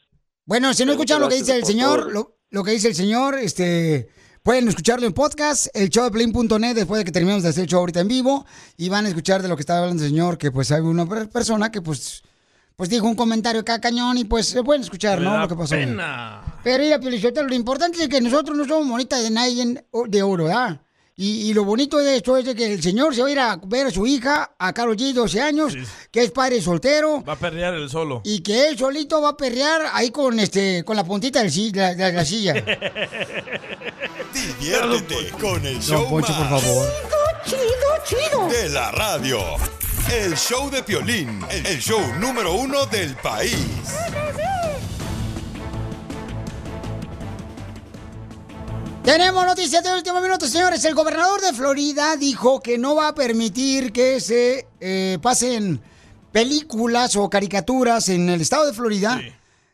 Bueno, 0.46 0.72
si 0.72 0.84
no 0.86 0.92
escuchan 0.92 1.20
lo 1.20 1.28
que 1.28 1.34
dice 1.34 1.54
el 1.54 1.64
señor, 1.64 2.10
lo, 2.12 2.36
lo 2.50 2.64
que 2.64 2.70
dice 2.70 2.88
el 2.88 2.94
señor, 2.94 3.34
este, 3.34 4.08
pueden 4.42 4.68
escucharlo 4.68 5.06
en 5.06 5.12
podcast, 5.12 5.66
el 5.76 5.90
show 5.90 6.04
de 6.04 6.12
play.net, 6.12 6.74
después 6.74 7.00
de 7.00 7.04
que 7.04 7.12
terminemos 7.12 7.42
de 7.42 7.50
hacer 7.50 7.64
el 7.64 7.68
show 7.68 7.80
ahorita 7.80 8.00
en 8.00 8.08
vivo, 8.08 8.46
y 8.78 8.88
van 8.88 9.04
a 9.04 9.08
escuchar 9.08 9.42
de 9.42 9.48
lo 9.48 9.56
que 9.56 9.60
estaba 9.60 9.80
hablando 9.80 10.02
el 10.02 10.08
señor, 10.08 10.38
que 10.38 10.50
pues 10.50 10.72
hay 10.72 10.80
una 10.80 11.04
per- 11.04 11.28
persona 11.28 11.70
que 11.70 11.82
pues, 11.82 12.22
pues 12.76 12.88
dijo 12.90 13.06
un 13.06 13.14
comentario 13.14 13.62
acá 13.62 13.80
cañón, 13.80 14.18
y 14.18 14.24
pues 14.24 14.46
se 14.48 14.62
pueden 14.62 14.82
escuchar, 14.82 15.20
¿no? 15.20 15.38
Lo 15.38 15.48
que 15.48 15.54
pasó. 15.56 15.74
pena. 15.74 16.42
Pero 16.62 16.84
mira, 16.84 16.98
Piolichotelo, 17.00 17.48
lo 17.48 17.54
importante 17.54 18.02
es 18.02 18.08
que 18.08 18.20
nosotros 18.20 18.56
no 18.56 18.64
somos 18.66 18.86
monitas 18.86 19.22
de 19.22 19.30
nadie 19.30 19.82
de 20.08 20.22
oro, 20.22 20.44
¿verdad? 20.44 20.80
Y, 21.18 21.48
y 21.48 21.54
lo 21.54 21.64
bonito 21.64 21.96
de 21.96 22.16
esto 22.16 22.36
es 22.36 22.44
de 22.44 22.54
que 22.54 22.74
el 22.74 22.82
señor 22.82 23.14
se 23.14 23.22
va 23.22 23.28
a 23.28 23.30
ir 23.30 23.40
a 23.40 23.56
ver 23.64 23.86
a 23.86 23.90
su 23.90 24.06
hija, 24.06 24.54
a 24.58 24.74
Karol 24.74 24.94
G, 24.98 25.14
12 25.14 25.40
años, 25.40 25.74
que 26.10 26.22
es 26.24 26.30
padre 26.30 26.60
soltero, 26.60 27.24
Va 27.26 27.32
a 27.32 27.36
perrear 27.38 27.72
el 27.72 27.88
solo. 27.88 28.20
y 28.22 28.40
que 28.40 28.68
él 28.68 28.76
solito 28.76 29.22
va 29.22 29.30
a 29.30 29.36
perrear 29.38 29.80
ahí 29.94 30.10
con 30.10 30.38
este 30.38 30.84
con 30.84 30.94
la 30.94 31.04
puntita 31.04 31.48
si- 31.48 31.72
la, 31.72 31.94
la- 31.94 32.12
la 32.12 32.24
silla. 32.26 32.52
Diviértete 34.34 35.30
con 35.40 35.64
el 35.66 35.80
show 35.80 36.02
Don 36.02 36.10
Poncho, 36.10 36.34
por 36.36 36.50
más 36.50 36.62
favor. 36.62 36.86
chido, 37.46 37.58
chido 38.04 38.48
de 38.48 38.68
la 38.68 38.90
radio. 38.90 39.38
El 40.12 40.36
show 40.36 40.70
de 40.70 40.82
Piolín, 40.82 41.40
el 41.50 41.78
show 41.80 42.00
número 42.20 42.54
uno 42.54 42.86
del 42.86 43.16
país. 43.16 43.56
Tenemos 49.02 49.44
noticias 49.44 49.82
de 49.82 49.94
último 49.94 50.20
minuto, 50.20 50.46
señores. 50.46 50.84
El 50.84 50.94
gobernador 50.94 51.40
de 51.40 51.52
Florida 51.52 52.16
dijo 52.16 52.60
que 52.60 52.78
no 52.78 52.94
va 52.94 53.08
a 53.08 53.14
permitir 53.14 53.92
que 53.92 54.20
se 54.20 54.66
eh, 54.80 55.18
pasen 55.20 55.80
películas 56.32 57.16
o 57.16 57.28
caricaturas 57.28 58.08
en 58.08 58.28
el 58.28 58.40
estado 58.40 58.66
de 58.66 58.72
Florida 58.72 59.20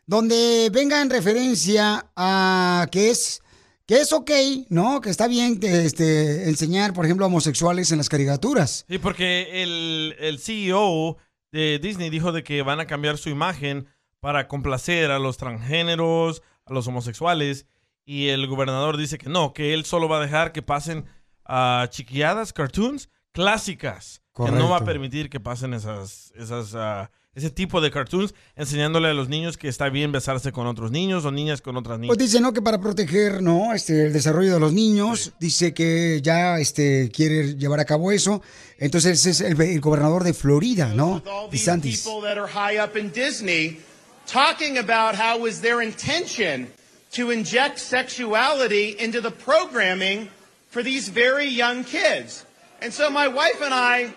donde 0.06 0.70
venga 0.72 1.00
en 1.00 1.10
referencia 1.10 2.06
a 2.16 2.86
que 2.90 3.10
es 3.10 3.42
que 3.86 3.96
es 4.00 4.12
ok, 4.12 4.30
¿no? 4.68 5.00
Que 5.00 5.10
está 5.10 5.26
bien 5.26 5.58
este, 5.62 6.48
enseñar, 6.48 6.92
por 6.92 7.04
ejemplo, 7.04 7.26
homosexuales 7.26 7.90
en 7.92 7.98
las 7.98 8.08
caricaturas. 8.08 8.84
Sí, 8.88 8.98
porque 8.98 9.62
el, 9.62 10.16
el 10.18 10.38
CEO 10.38 11.16
de 11.50 11.78
Disney 11.78 12.10
dijo 12.10 12.32
de 12.32 12.42
que 12.44 12.62
van 12.62 12.80
a 12.80 12.86
cambiar 12.86 13.18
su 13.18 13.28
imagen 13.28 13.86
para 14.20 14.48
complacer 14.48 15.10
a 15.10 15.18
los 15.18 15.36
transgéneros, 15.36 16.42
a 16.64 16.72
los 16.72 16.86
homosexuales, 16.86 17.66
y 18.04 18.28
el 18.28 18.46
gobernador 18.46 18.96
dice 18.96 19.18
que 19.18 19.28
no, 19.28 19.52
que 19.52 19.74
él 19.74 19.84
solo 19.84 20.08
va 20.08 20.18
a 20.18 20.22
dejar 20.22 20.52
que 20.52 20.62
pasen 20.62 21.06
a 21.44 21.86
chiquilladas, 21.90 22.52
cartoons 22.52 23.08
clásicas, 23.32 24.22
que 24.34 24.44
no 24.44 24.68
va 24.68 24.76
a 24.76 24.78
Correcto. 24.78 24.84
permitir 24.84 25.30
que 25.30 25.40
pasen 25.40 25.74
esas, 25.74 26.32
esas, 26.36 26.74
ah, 26.74 27.10
ese 27.34 27.50
tipo 27.50 27.80
de 27.80 27.90
cartoons, 27.90 28.34
enseñándole 28.56 29.08
a 29.08 29.14
los 29.14 29.28
niños 29.28 29.56
que 29.56 29.68
está 29.68 29.88
bien 29.88 30.12
besarse 30.12 30.52
con 30.52 30.66
otros 30.66 30.90
niños 30.90 31.24
o 31.24 31.30
niñas 31.30 31.62
con 31.62 31.76
otras 31.78 31.98
niñas. 31.98 32.14
Pues 32.14 32.30
dice, 32.30 32.40
¿no? 32.40 32.52
Que 32.52 32.60
para 32.60 32.78
proteger, 32.78 33.42
¿no? 33.42 33.72
Este, 33.72 34.06
el 34.06 34.12
desarrollo 34.12 34.52
de 34.52 34.60
los 34.60 34.72
niños, 34.74 35.32
dice 35.40 35.72
que 35.72 36.20
ya 36.22 36.58
este, 36.58 37.10
quiere 37.10 37.56
llevar 37.56 37.80
a 37.80 37.86
cabo 37.86 38.12
eso. 38.12 38.42
Entonces 38.78 39.24
es 39.24 39.40
el, 39.40 39.58
el 39.60 39.80
gobernador 39.80 40.24
de 40.24 40.34
Florida, 40.34 40.92
¿no? 40.94 41.22
these 41.50 41.64
DeSantis. 41.64 42.04
people 42.04 42.20
that 42.20 42.36
are 42.36 42.48
high 42.48 42.78
up 42.78 42.96
in 42.96 43.10
Disney 43.10 43.78
talking 44.26 44.76
about 44.76 45.14
how 45.14 45.36
it 45.36 45.42
was 45.42 45.60
their 45.62 45.80
intention 45.80 46.68
to 47.12 47.30
inject 47.30 47.78
sexuality 47.78 48.96
into 48.98 49.20
the 49.22 49.30
programming 49.30 50.28
for 50.70 50.82
these 50.82 51.08
very 51.08 51.46
young 51.46 51.84
kids. 51.84 52.44
And 52.82 52.92
so 52.92 53.10
my 53.10 53.28
wife 53.28 53.62
and 53.62 53.72
I, 53.72 54.12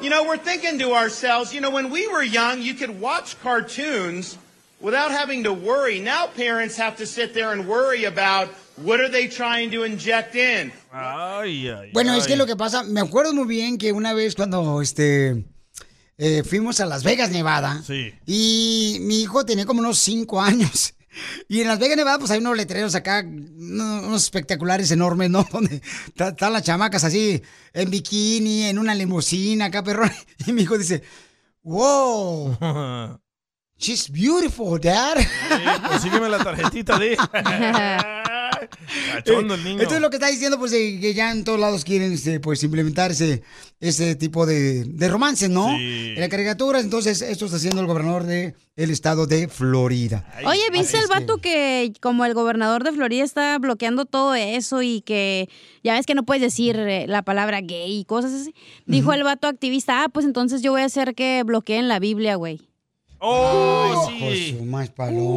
you 0.00 0.10
know, 0.10 0.24
we're 0.24 0.36
thinking 0.38 0.78
to 0.78 0.92
ourselves, 0.94 1.52
you 1.52 1.60
know, 1.60 1.70
when 1.70 1.90
we 1.90 2.06
were 2.08 2.22
young, 2.22 2.62
you 2.62 2.74
could 2.74 3.00
watch 3.00 3.36
cartoons 3.42 4.36
without 4.80 5.10
having 5.10 5.42
to 5.44 5.52
worry. 5.52 5.98
Now 6.00 6.26
parents 6.28 6.76
have 6.76 6.96
to 6.98 7.06
sit 7.06 7.34
there 7.34 7.52
and 7.52 7.66
worry 7.66 8.04
about 8.04 8.48
what 8.76 9.00
are 9.00 9.08
they 9.08 9.26
trying 9.26 9.70
to 9.72 9.82
inject 9.82 10.36
in? 10.36 10.70
Ay, 10.92 11.68
ay, 11.68 11.90
Bueno, 11.92 12.14
es 12.14 12.22
ay. 12.24 12.28
que 12.28 12.36
lo 12.36 12.46
que 12.46 12.54
pasa, 12.56 12.84
me 12.84 13.00
acuerdo 13.00 13.32
muy 13.34 13.46
bien 13.46 13.76
que 13.76 13.92
una 13.92 14.14
vez 14.14 14.36
cuando 14.36 14.80
este 14.80 15.44
eh, 16.16 16.42
fuimos 16.44 16.78
a 16.80 16.86
Las 16.86 17.02
Vegas, 17.02 17.30
Nevada, 17.30 17.82
Sí. 17.84 18.12
y 18.26 18.98
mi 19.00 19.22
hijo 19.22 19.44
tenía 19.44 19.66
como 19.66 19.80
unos 19.80 19.98
cinco 19.98 20.40
años. 20.40 20.94
Y 21.48 21.60
en 21.60 21.68
Las 21.68 21.78
Vegas, 21.78 21.96
Nevada, 21.96 22.18
pues 22.18 22.30
hay 22.30 22.38
unos 22.38 22.56
letreros 22.56 22.94
acá, 22.94 23.24
unos 23.24 24.22
espectaculares 24.22 24.90
enormes, 24.90 25.30
¿no? 25.30 25.46
Donde 25.52 25.82
están 26.16 26.52
las 26.52 26.62
chamacas 26.62 27.04
así, 27.04 27.42
en 27.72 27.90
bikini, 27.90 28.64
en 28.64 28.78
una 28.78 28.94
limusina, 28.94 29.66
acá, 29.66 29.82
perrón. 29.82 30.12
Y 30.46 30.52
mi 30.52 30.62
hijo 30.62 30.78
dice, 30.78 31.02
wow, 31.62 32.56
she's 33.78 34.10
beautiful, 34.10 34.80
dad. 34.80 35.16
Consígueme 35.88 36.28
la 36.28 36.38
tarjetita 36.38 36.98
de... 36.98 37.16
Cachondo 39.12 39.54
el 39.54 39.64
niño. 39.64 39.82
Esto 39.82 39.94
es 39.94 40.00
lo 40.00 40.10
que 40.10 40.16
está 40.16 40.28
diciendo, 40.28 40.58
pues, 40.58 40.72
que 40.72 41.14
ya 41.14 41.30
en 41.30 41.44
todos 41.44 41.60
lados 41.60 41.84
quieren, 41.84 42.12
este, 42.12 42.40
pues, 42.40 42.62
implementar 42.62 43.10
ese, 43.10 43.42
ese 43.80 44.14
tipo 44.14 44.46
de, 44.46 44.84
de 44.84 45.08
romances, 45.08 45.50
¿no? 45.50 45.68
Sí. 45.76 46.14
En 46.14 46.20
la 46.20 46.28
caricatura, 46.28 46.80
entonces, 46.80 47.22
esto 47.22 47.46
está 47.46 47.56
haciendo 47.56 47.80
el 47.80 47.86
gobernador 47.86 48.24
del 48.24 48.54
el 48.78 48.90
estado 48.90 49.26
de 49.26 49.48
Florida. 49.48 50.24
Oye, 50.46 50.62
¿viste 50.72 50.98
el 50.98 51.08
vato 51.08 51.38
que 51.38 51.92
como 52.00 52.24
el 52.24 52.32
gobernador 52.32 52.84
de 52.84 52.92
Florida 52.92 53.24
está 53.24 53.58
bloqueando 53.58 54.04
todo 54.04 54.36
eso 54.36 54.82
y 54.82 55.00
que 55.00 55.48
ya 55.82 55.94
ves 55.94 56.06
que 56.06 56.14
no 56.14 56.22
puedes 56.22 56.40
decir 56.40 56.76
eh, 56.78 57.06
la 57.08 57.22
palabra 57.22 57.60
gay 57.60 57.98
y 57.98 58.04
cosas 58.04 58.32
así? 58.32 58.54
Dijo 58.86 59.12
el 59.12 59.24
vato 59.24 59.48
activista, 59.48 60.04
ah, 60.04 60.08
pues 60.08 60.24
entonces 60.24 60.62
yo 60.62 60.70
voy 60.70 60.82
a 60.82 60.84
hacer 60.84 61.16
que 61.16 61.42
bloqueen 61.44 61.88
la 61.88 61.98
Biblia, 61.98 62.36
güey. 62.36 62.67
Oh, 63.20 64.08
de 64.20 64.34
sí. 64.36 64.56
su 64.58 64.64
más. 64.64 64.90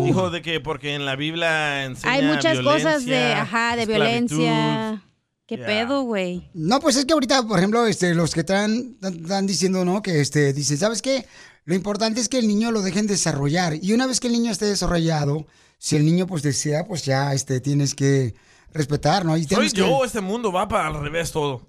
Dijo 0.05 0.29
de 0.29 0.41
que 0.41 0.59
porque 0.59 0.93
en 0.95 1.05
la 1.05 1.15
Biblia 1.15 1.85
enseña 1.85 2.13
Hay 2.13 2.23
muchas 2.23 2.59
cosas 2.59 3.05
de, 3.05 3.11
violencia, 3.11 3.41
ajá, 3.41 3.75
de 3.75 3.81
esclavitud. 3.83 4.37
violencia. 4.37 5.03
¿Qué 5.47 5.57
pedo, 5.57 6.03
güey? 6.03 6.49
No, 6.53 6.79
pues 6.79 6.95
es 6.95 7.05
que 7.05 7.11
ahorita, 7.13 7.43
por 7.45 7.57
ejemplo, 7.59 7.85
este, 7.85 8.13
los 8.13 8.33
que 8.33 8.39
están, 8.41 8.95
están 9.01 9.47
diciendo, 9.47 9.83
¿no? 9.83 10.01
Que 10.01 10.21
este, 10.21 10.53
dicen, 10.53 10.77
¿sabes 10.77 11.01
qué? 11.01 11.25
Lo 11.65 11.75
importante 11.75 12.21
es 12.21 12.29
que 12.29 12.39
el 12.39 12.47
niño 12.47 12.71
lo 12.71 12.81
dejen 12.81 13.05
desarrollar. 13.05 13.75
Y 13.81 13.91
una 13.91 14.07
vez 14.07 14.19
que 14.21 14.27
el 14.27 14.33
niño 14.33 14.51
esté 14.51 14.65
desarrollado, 14.65 15.45
si 15.77 15.97
el 15.97 16.05
niño 16.05 16.25
pues 16.25 16.41
desea, 16.41 16.85
pues 16.87 17.03
ya 17.03 17.33
este, 17.33 17.59
tienes 17.59 17.95
que 17.95 18.33
respetar, 18.73 19.25
¿no? 19.25 19.35
Y 19.35 19.41
Soy 19.41 19.47
tienes 19.47 19.73
que- 19.73 19.79
yo, 19.81 20.05
este 20.05 20.21
mundo 20.21 20.51
va 20.53 20.67
para 20.69 20.87
al 20.87 21.01
revés 21.01 21.31
todo. 21.33 21.67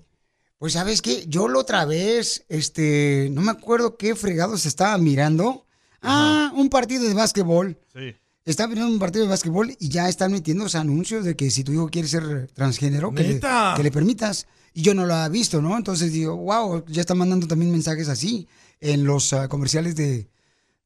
Pues 0.59 0.75
sabes 0.75 1.03
qué, 1.03 1.25
yo 1.27 1.49
la 1.49 1.59
otra 1.59 1.85
vez, 1.85 2.45
este, 2.49 3.29
no 3.33 3.41
me 3.41 3.51
acuerdo 3.51 3.97
qué 3.97 4.15
fregados 4.15 4.65
estaba 4.65 4.97
mirando. 4.99 5.67
Ah, 6.03 6.53
un 6.55 6.69
partido 6.69 7.05
de 7.05 7.15
básquetbol. 7.15 7.79
Sí. 7.95 8.15
Estaba 8.45 8.69
mirando 8.69 8.93
un 8.93 8.99
partido 8.99 9.25
de 9.25 9.31
básquetbol 9.31 9.77
y 9.79 9.89
ya 9.89 10.09
están 10.09 10.33
metiendo 10.33 10.65
los 10.65 10.75
anuncios 10.75 11.25
de 11.25 11.37
que 11.37 11.51
si 11.51 11.63
tu 11.63 11.73
hijo 11.73 11.89
quiere 11.89 12.09
ser 12.09 12.49
transgénero, 12.53 13.13
que 13.15 13.23
le, 13.23 13.35
¿Neta? 13.35 13.75
que 13.77 13.85
le 13.85 13.93
permitas. 13.93 14.47
Y 14.75 14.83
yo 14.83 14.95
no 14.95 15.07
lo 15.07 15.15
había 15.15 15.29
visto, 15.29 15.63
¿no? 15.63 15.77
Entonces 15.77 16.13
digo, 16.13 16.37
wow, 16.37 16.85
ya 16.89 17.03
están 17.03 17.19
mandando 17.19 17.47
también 17.47 17.71
mensajes 17.71 18.09
así 18.09 18.49
en 18.81 19.05
los 19.05 19.33
ah, 19.33 19.49
comerciales 19.49 19.95
de, 19.95 20.29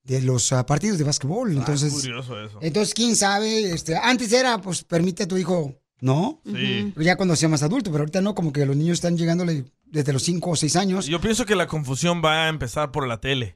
de 0.05 0.21
los 0.23 0.53
ah, 0.53 0.67
partidos 0.67 0.99
de 0.99 1.05
básquetbol. 1.05 1.53
Entonces, 1.53 1.93
curioso 1.93 2.39
eso. 2.41 2.59
entonces, 2.61 2.93
quién 2.95 3.17
sabe, 3.17 3.73
este, 3.73 3.97
antes 3.97 4.33
era, 4.33 4.61
pues, 4.61 4.85
permite 4.85 5.23
a 5.23 5.29
tu 5.29 5.39
hijo, 5.39 5.75
¿no? 6.01 6.43
Sí. 6.45 6.93
Ya 6.97 7.17
cuando 7.17 7.37
sea 7.37 7.49
más 7.49 7.63
adulto, 7.63 7.91
pero 7.91 8.03
ahorita 8.03 8.21
no, 8.21 8.35
como 8.35 8.53
que 8.53 8.67
los 8.67 8.77
niños 8.77 8.95
están 8.95 9.17
llegándole 9.17 9.65
desde 9.87 10.13
los 10.13 10.23
5 10.25 10.51
o 10.51 10.57
6 10.57 10.77
años. 10.77 11.07
Yo 11.07 11.21
pienso 11.21 11.47
que 11.47 11.57
la 11.57 11.67
confusión 11.67 12.23
va 12.25 12.45
a 12.45 12.49
empezar 12.49 12.93
por 12.93 13.07
la 13.07 13.21
tele. 13.21 13.56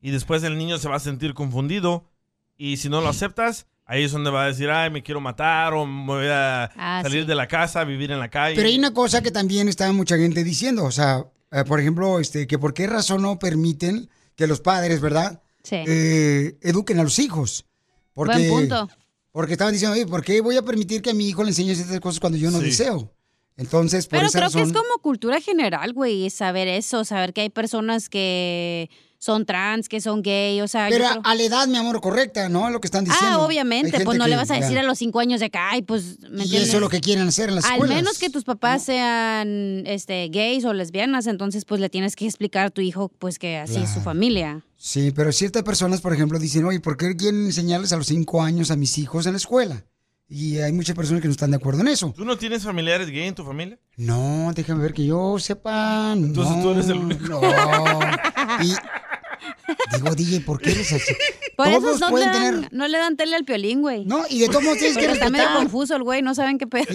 Y 0.00 0.10
después 0.10 0.42
el 0.44 0.56
niño 0.58 0.78
se 0.78 0.88
va 0.88 0.96
a 0.96 1.00
sentir 1.00 1.34
confundido. 1.34 2.04
Y 2.56 2.76
si 2.78 2.88
no 2.88 3.00
lo 3.00 3.08
aceptas, 3.08 3.66
ahí 3.84 4.04
es 4.04 4.12
donde 4.12 4.30
va 4.30 4.44
a 4.44 4.46
decir, 4.48 4.70
ay, 4.70 4.90
me 4.90 5.02
quiero 5.02 5.20
matar 5.20 5.74
o 5.74 5.86
me 5.86 6.06
voy 6.06 6.26
a 6.28 6.64
Ah, 6.76 7.00
salir 7.02 7.22
sí. 7.22 7.28
de 7.28 7.34
la 7.34 7.48
casa, 7.48 7.84
vivir 7.84 8.10
en 8.10 8.18
la 8.18 8.28
calle. 8.30 8.56
Pero 8.56 8.68
hay 8.68 8.78
una 8.78 8.92
cosa 8.92 9.22
que 9.22 9.30
también 9.30 9.68
está 9.68 9.90
mucha 9.92 10.16
gente 10.16 10.44
diciendo, 10.44 10.84
o 10.84 10.90
sea, 10.92 11.24
eh, 11.50 11.64
por 11.64 11.80
ejemplo, 11.80 12.20
este, 12.20 12.46
que 12.46 12.58
por 12.58 12.74
qué 12.74 12.86
razón 12.86 13.22
no 13.22 13.38
permiten 13.38 14.08
que 14.36 14.46
los 14.46 14.60
padres, 14.60 15.00
¿verdad? 15.00 15.42
Sí. 15.62 15.76
Eh, 15.86 16.58
eduquen 16.62 16.98
a 17.00 17.02
los 17.02 17.18
hijos. 17.18 17.64
Porque, 18.14 18.48
Buen 18.50 18.68
punto. 18.68 18.88
Porque 19.32 19.52
estaban 19.52 19.72
diciendo, 19.72 19.94
oye, 19.94 20.06
¿por 20.06 20.24
qué 20.24 20.40
voy 20.40 20.56
a 20.56 20.62
permitir 20.62 21.00
que 21.02 21.10
a 21.10 21.14
mi 21.14 21.28
hijo 21.28 21.42
le 21.44 21.50
enseñe 21.50 21.70
estas 21.70 22.00
cosas 22.00 22.18
cuando 22.20 22.38
yo 22.38 22.50
no 22.50 22.58
Sí. 22.58 22.66
deseo? 22.66 23.12
Entonces, 23.56 24.06
por 24.06 24.18
Pero 24.18 24.26
esa 24.28 24.38
creo 24.38 24.50
que 24.50 24.62
es 24.62 24.72
como 24.72 24.98
cultura 25.02 25.40
general, 25.40 25.92
güey, 25.92 26.30
saber 26.30 26.68
eso, 26.68 27.04
saber 27.04 27.32
que 27.32 27.40
hay 27.42 27.50
personas 27.50 28.08
que 28.08 28.88
son 29.20 29.44
trans, 29.44 29.88
que 29.88 30.00
son 30.00 30.22
gay, 30.22 30.60
o 30.60 30.68
sea... 30.68 30.88
yo 30.88 30.96
Pero 30.96 31.08
creo- 31.10 31.20
a 31.24 31.34
la 31.34 31.42
edad, 31.42 31.66
mi 31.66 31.76
amor, 31.76 32.00
correcta, 32.00 32.48
¿no? 32.48 32.70
Lo 32.70 32.80
que 32.80 32.86
están 32.86 33.04
diciendo. 33.04 33.38
Ah, 33.40 33.44
obviamente, 33.44 34.00
pues 34.04 34.16
no 34.16 34.28
le 34.28 34.36
vas 34.36 34.50
a 34.50 34.54
decir 34.54 34.78
a 34.78 34.82
los 34.84 34.96
cinco 34.98 35.18
años 35.20 35.40
de 35.40 35.50
que, 35.50 35.58
ay, 35.58 35.82
pues, 35.82 36.20
¿me 36.30 36.44
Y 36.44 36.56
eso 36.56 36.76
es 36.76 36.80
lo 36.80 36.88
que 36.88 37.00
quieren 37.00 37.26
hacer 37.26 37.48
en 37.48 37.56
las 37.56 37.64
Al 37.64 37.72
escuelas. 37.72 37.96
menos 37.96 38.18
que 38.18 38.30
tus 38.30 38.44
papás 38.44 38.82
sean 38.84 39.82
este, 39.86 40.28
gays 40.28 40.64
o 40.64 40.72
lesbianas, 40.72 41.26
entonces 41.26 41.64
pues 41.64 41.80
le 41.80 41.88
tienes 41.88 42.14
que 42.16 42.26
explicar 42.26 42.66
a 42.66 42.70
tu 42.70 42.80
hijo 42.80 43.08
pues 43.18 43.38
que 43.38 43.56
así 43.58 43.76
es 43.76 43.90
su 43.90 44.00
familia. 44.00 44.62
Sí, 44.76 45.10
pero 45.10 45.32
ciertas 45.32 45.64
personas, 45.64 46.00
por 46.00 46.12
ejemplo, 46.14 46.38
dicen, 46.38 46.64
oye, 46.64 46.78
¿por 46.78 46.96
qué 46.96 47.16
quieren 47.16 47.46
enseñarles 47.46 47.92
a 47.92 47.96
los 47.96 48.06
cinco 48.06 48.42
años 48.42 48.70
a 48.70 48.76
mis 48.76 48.96
hijos 48.98 49.26
en 49.26 49.32
la 49.32 49.38
escuela? 49.38 49.84
Y 50.30 50.58
hay 50.58 50.72
muchas 50.72 50.94
personas 50.94 51.22
que 51.22 51.28
no 51.28 51.32
están 51.32 51.50
de 51.50 51.56
acuerdo 51.56 51.80
en 51.80 51.88
eso. 51.88 52.12
¿Tú 52.14 52.24
no 52.24 52.36
tienes 52.36 52.62
familiares 52.62 53.08
gay 53.08 53.28
en 53.28 53.34
tu 53.34 53.44
familia? 53.44 53.78
No, 53.96 54.52
déjame 54.54 54.82
ver 54.82 54.92
que 54.92 55.06
yo 55.06 55.38
sepa. 55.38 56.12
Entonces 56.12 56.56
no, 56.56 56.62
tú 56.62 56.70
eres 56.72 56.88
el 56.88 56.98
único. 56.98 57.40
No. 57.40 58.00
Y 58.62 58.74
digo, 59.94 60.14
DJ, 60.14 60.40
¿por 60.40 60.60
qué 60.60 60.70
eres 60.72 60.92
así? 60.92 61.12
Por 61.56 61.68
eso 61.68 61.80
no 61.80 61.92
le, 62.06 62.10
pueden 62.10 62.32
dan, 62.32 62.54
tener- 62.54 62.72
no 62.72 62.88
le 62.88 62.98
dan 62.98 63.16
tele 63.16 63.36
al 63.36 63.44
piolín, 63.44 63.80
güey. 63.80 64.04
No, 64.04 64.24
y 64.30 64.38
de 64.40 64.46
todos 64.48 64.62
modos 64.62 64.78
tienes 64.78 64.96
que 64.96 65.04
Porque 65.04 65.14
Está 65.18 65.30
medio 65.30 65.44
respetar. 65.44 65.62
confuso 65.64 65.96
el 65.96 66.02
güey, 66.02 66.22
no 66.22 66.34
saben 66.34 66.58
qué 66.58 66.66
pedo. 66.66 66.86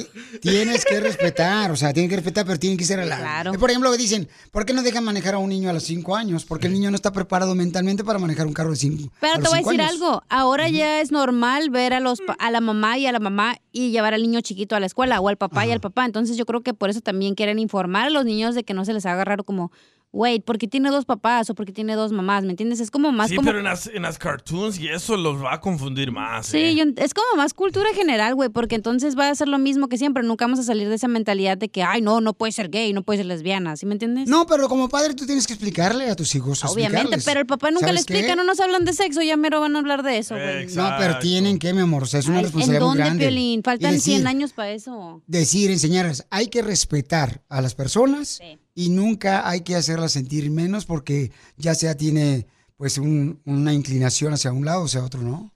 Tienes 0.41 0.85
que 0.85 0.99
respetar, 0.99 1.71
o 1.71 1.75
sea, 1.75 1.93
tienen 1.93 2.09
que 2.09 2.15
respetar, 2.15 2.45
pero 2.45 2.57
tienen 2.59 2.77
que 2.77 2.85
ser 2.85 2.99
a 2.99 3.05
la... 3.05 3.17
Claro. 3.17 3.53
Por 3.53 3.69
ejemplo, 3.69 3.91
dicen, 3.97 4.27
¿por 4.51 4.65
qué 4.65 4.73
no 4.73 4.81
dejan 4.83 5.03
manejar 5.03 5.35
a 5.35 5.37
un 5.39 5.49
niño 5.49 5.69
a 5.69 5.73
los 5.73 5.83
5 5.83 6.15
años? 6.15 6.45
Porque 6.45 6.67
el 6.67 6.73
niño 6.73 6.89
no 6.91 6.95
está 6.95 7.11
preparado 7.11 7.55
mentalmente 7.55 8.03
para 8.03 8.19
manejar 8.19 8.47
un 8.47 8.53
carro 8.53 8.71
de 8.71 8.77
5 8.77 9.11
Pero 9.19 9.33
te 9.35 9.49
voy 9.49 9.59
a 9.59 9.61
decir 9.61 9.81
algo, 9.81 10.23
ahora 10.29 10.69
ya 10.69 11.01
es 11.01 11.11
normal 11.11 11.69
ver 11.69 11.93
a 11.93 11.99
los 11.99 12.21
pa- 12.21 12.35
a 12.39 12.51
la 12.51 12.61
mamá 12.61 12.97
y 12.97 13.05
a 13.05 13.11
la 13.11 13.19
mamá 13.19 13.55
y 13.71 13.91
llevar 13.91 14.13
al 14.13 14.21
niño 14.21 14.41
chiquito 14.41 14.75
a 14.75 14.79
la 14.79 14.85
escuela 14.85 15.19
o 15.19 15.27
al 15.29 15.37
papá 15.37 15.65
y 15.65 15.71
al 15.71 15.79
papá, 15.81 16.05
entonces 16.05 16.37
yo 16.37 16.45
creo 16.45 16.61
que 16.61 16.73
por 16.73 16.89
eso 16.89 17.01
también 17.01 17.35
quieren 17.35 17.59
informar 17.59 18.07
a 18.07 18.09
los 18.09 18.23
niños 18.25 18.55
de 18.55 18.63
que 18.63 18.73
no 18.73 18.85
se 18.85 18.93
les 18.93 19.05
haga 19.05 19.25
raro 19.25 19.43
como, 19.43 19.71
wait, 20.13 20.43
porque 20.45 20.67
tiene 20.67 20.89
dos 20.91 21.05
papás 21.05 21.49
o 21.49 21.55
porque 21.55 21.71
tiene 21.73 21.95
dos 21.95 22.11
mamás, 22.11 22.43
¿me 22.45 22.51
entiendes? 22.51 22.79
Es 22.79 22.91
como 22.91 23.11
más 23.11 23.29
Sí, 23.31 23.35
como 23.35 23.47
pero 23.47 23.57
en 23.57 23.63
las, 23.65 23.87
en 23.87 24.03
las 24.03 24.19
cartoons 24.19 24.79
y 24.79 24.87
eso 24.87 25.17
los 25.17 25.43
va 25.43 25.55
a 25.55 25.59
confundir 25.59 26.11
más. 26.11 26.45
Sí, 26.45 26.57
¿eh? 26.59 26.75
yo- 26.75 26.85
es 26.97 27.13
como 27.15 27.25
más 27.35 27.53
cultura 27.55 27.89
general, 27.95 28.35
güey, 28.35 28.49
porque 28.49 28.75
entonces 28.75 29.17
va 29.17 29.29
a 29.29 29.35
ser 29.35 29.47
lo 29.47 29.57
mismo 29.57 29.89
que 29.89 29.97
siempre, 29.97 30.21
nunca 30.23 30.45
vamos 30.45 30.59
a 30.59 30.63
salir 30.63 30.87
de 30.87 30.95
esa 30.95 31.07
mentalidad 31.07 31.57
de 31.57 31.69
que, 31.69 31.81
ay, 31.81 32.01
no, 32.01 32.21
no 32.21 32.33
puede 32.35 32.51
ser 32.51 32.69
gay, 32.69 32.93
no 32.93 33.01
puede 33.01 33.17
ser 33.17 33.25
lesbiana, 33.25 33.75
¿sí 33.75 33.87
me 33.87 33.93
entiendes? 33.93 34.29
No, 34.29 34.45
pero 34.45 34.69
como 34.69 34.87
padre 34.87 35.15
tú 35.15 35.25
tienes 35.25 35.47
que 35.47 35.53
explicarle 35.53 36.09
a 36.11 36.15
tus 36.15 36.35
hijos. 36.35 36.63
Obviamente, 36.63 37.17
pero 37.25 37.39
el 37.39 37.47
papá 37.47 37.71
nunca 37.71 37.91
le 37.91 37.99
explica, 37.99 38.35
no 38.35 38.43
nos 38.43 38.59
hablan 38.59 38.85
de 38.85 38.93
sexo, 38.93 39.21
ya 39.23 39.35
mero 39.35 39.59
van 39.61 39.75
a 39.75 39.79
hablar 39.79 40.03
de 40.03 40.19
eso, 40.19 40.35
güey. 40.35 40.67
No, 40.75 40.91
pero 40.99 41.17
tienen 41.19 41.57
que, 41.57 41.73
mi 41.73 41.81
amor, 41.81 42.03
o 42.03 42.05
sea, 42.05 42.19
es 42.19 42.27
una 42.27 42.35
Ay, 42.37 42.39
¿En 42.41 42.45
responsabilidad 42.45 42.79
muy 42.81 42.87
dónde, 42.89 43.03
grande. 43.03 43.25
Piolín? 43.25 43.63
Faltan 43.63 43.93
decir, 43.93 44.15
100 44.17 44.27
años 44.27 44.53
para 44.53 44.69
eso. 44.71 45.23
Decir, 45.25 45.71
enseñarles, 45.71 46.27
hay 46.29 46.47
que 46.49 46.61
respetar 46.61 47.41
a 47.49 47.61
las 47.61 47.73
personas 47.73 48.39
y 48.75 48.89
nunca 48.89 49.47
hay 49.47 49.61
que 49.61 49.75
hacerlas 49.75 50.11
sentir 50.13 50.49
menos 50.51 50.85
porque 50.85 51.31
ya 51.57 51.75
sea 51.75 51.95
tiene 51.95 52.47
pues 52.77 52.97
un- 52.97 53.39
una 53.45 53.73
inclinación 53.73 54.33
hacia 54.33 54.51
un 54.51 54.65
lado 54.65 54.81
o 54.81 54.85
hacia 54.85 55.03
otro, 55.03 55.21
¿no? 55.21 55.51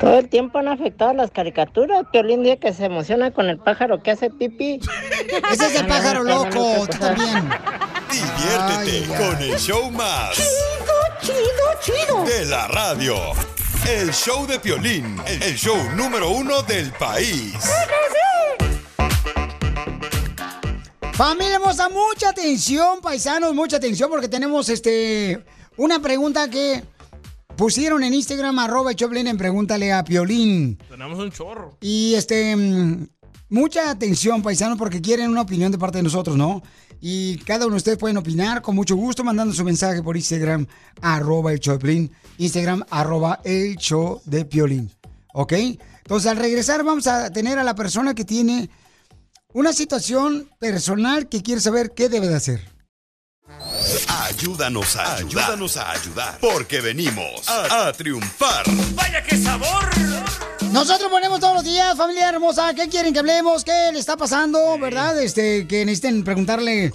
Todo 0.00 0.18
el 0.18 0.28
tiempo 0.28 0.58
han 0.58 0.68
afectado 0.68 1.12
las 1.12 1.30
caricaturas. 1.30 2.04
Piolín 2.10 2.42
día 2.42 2.56
que 2.58 2.72
se 2.72 2.86
emociona 2.86 3.30
con 3.32 3.46
el 3.48 3.58
pájaro 3.58 4.02
que 4.02 4.10
hace 4.10 4.30
pipí. 4.30 4.80
Ese 5.52 5.66
es 5.66 5.74
el 5.80 5.86
pájaro 5.86 6.24
loco, 6.24 6.86
tú 6.90 6.98
también. 6.98 7.48
Diviértete 8.10 9.06
con 9.16 9.42
el 9.42 9.56
show 9.58 9.90
más. 9.92 10.36
Chido, 11.22 11.36
chido. 11.80 12.24
De 12.24 12.46
la 12.46 12.66
radio. 12.68 13.14
El 13.88 14.12
show 14.12 14.46
de 14.46 14.58
Piolín, 14.58 15.16
el 15.40 15.54
show 15.56 15.76
número 15.94 16.30
uno 16.30 16.62
del 16.62 16.90
país. 16.92 17.54
Familia 21.16 21.54
hermosa, 21.54 21.88
mucha 21.88 22.28
atención, 22.28 23.00
paisanos, 23.00 23.54
mucha 23.54 23.78
atención 23.78 24.10
porque 24.10 24.28
tenemos 24.28 24.68
este 24.68 25.42
una 25.78 25.98
pregunta 25.98 26.50
que 26.50 26.84
pusieron 27.56 28.04
en 28.04 28.12
Instagram, 28.12 28.58
arroba 28.58 28.90
el 28.90 28.96
Choplin 28.96 29.26
en 29.26 29.38
Pregúntale 29.38 29.94
a 29.94 30.04
Piolín. 30.04 30.76
Tenemos 30.90 31.18
un 31.18 31.32
chorro. 31.32 31.78
Y 31.80 32.12
este, 32.16 32.54
mm, 32.54 33.08
mucha 33.48 33.88
atención, 33.88 34.42
paisanos, 34.42 34.76
porque 34.76 35.00
quieren 35.00 35.30
una 35.30 35.40
opinión 35.40 35.72
de 35.72 35.78
parte 35.78 35.96
de 35.96 36.02
nosotros, 36.02 36.36
¿no? 36.36 36.62
Y 37.00 37.38
cada 37.38 37.64
uno 37.64 37.76
de 37.76 37.78
ustedes 37.78 37.96
pueden 37.96 38.18
opinar 38.18 38.60
con 38.60 38.74
mucho 38.74 38.94
gusto 38.94 39.24
mandando 39.24 39.54
su 39.54 39.64
mensaje 39.64 40.02
por 40.02 40.18
Instagram, 40.18 40.66
arroba 41.00 41.50
el 41.50 41.60
Choplin, 41.60 42.12
Instagram, 42.36 42.84
arroba 42.90 43.40
el 43.42 43.76
show 43.76 44.20
de 44.26 44.44
Piolín, 44.44 44.90
¿ok? 45.32 45.54
Entonces, 45.96 46.30
al 46.30 46.36
regresar 46.36 46.84
vamos 46.84 47.06
a 47.06 47.32
tener 47.32 47.58
a 47.58 47.64
la 47.64 47.74
persona 47.74 48.14
que 48.14 48.26
tiene 48.26 48.68
una 49.56 49.72
situación 49.72 50.50
personal 50.58 51.30
que 51.30 51.42
quiere 51.42 51.62
saber 51.62 51.92
qué 51.96 52.10
debe 52.10 52.28
de 52.28 52.34
hacer. 52.36 52.60
Ayúdanos 54.28 54.96
a 54.96 55.14
ayudar. 55.14 55.44
Ayúdanos 55.44 55.76
a 55.78 55.90
ayudar. 55.92 56.38
Porque 56.42 56.82
venimos 56.82 57.48
a, 57.48 57.86
a 57.88 57.92
triunfar. 57.94 58.64
¡Vaya 58.94 59.22
qué 59.22 59.38
sabor! 59.38 59.88
Nosotros 60.72 61.10
ponemos 61.10 61.40
todos 61.40 61.54
los 61.54 61.64
días, 61.64 61.96
familia 61.96 62.28
hermosa, 62.28 62.74
¿qué 62.74 62.86
quieren 62.90 63.14
que 63.14 63.20
hablemos? 63.20 63.64
¿Qué 63.64 63.90
le 63.94 63.98
está 63.98 64.18
pasando? 64.18 64.78
¿Verdad? 64.78 65.18
Este, 65.22 65.66
que 65.66 65.86
necesiten 65.86 66.22
preguntarle, 66.22 66.92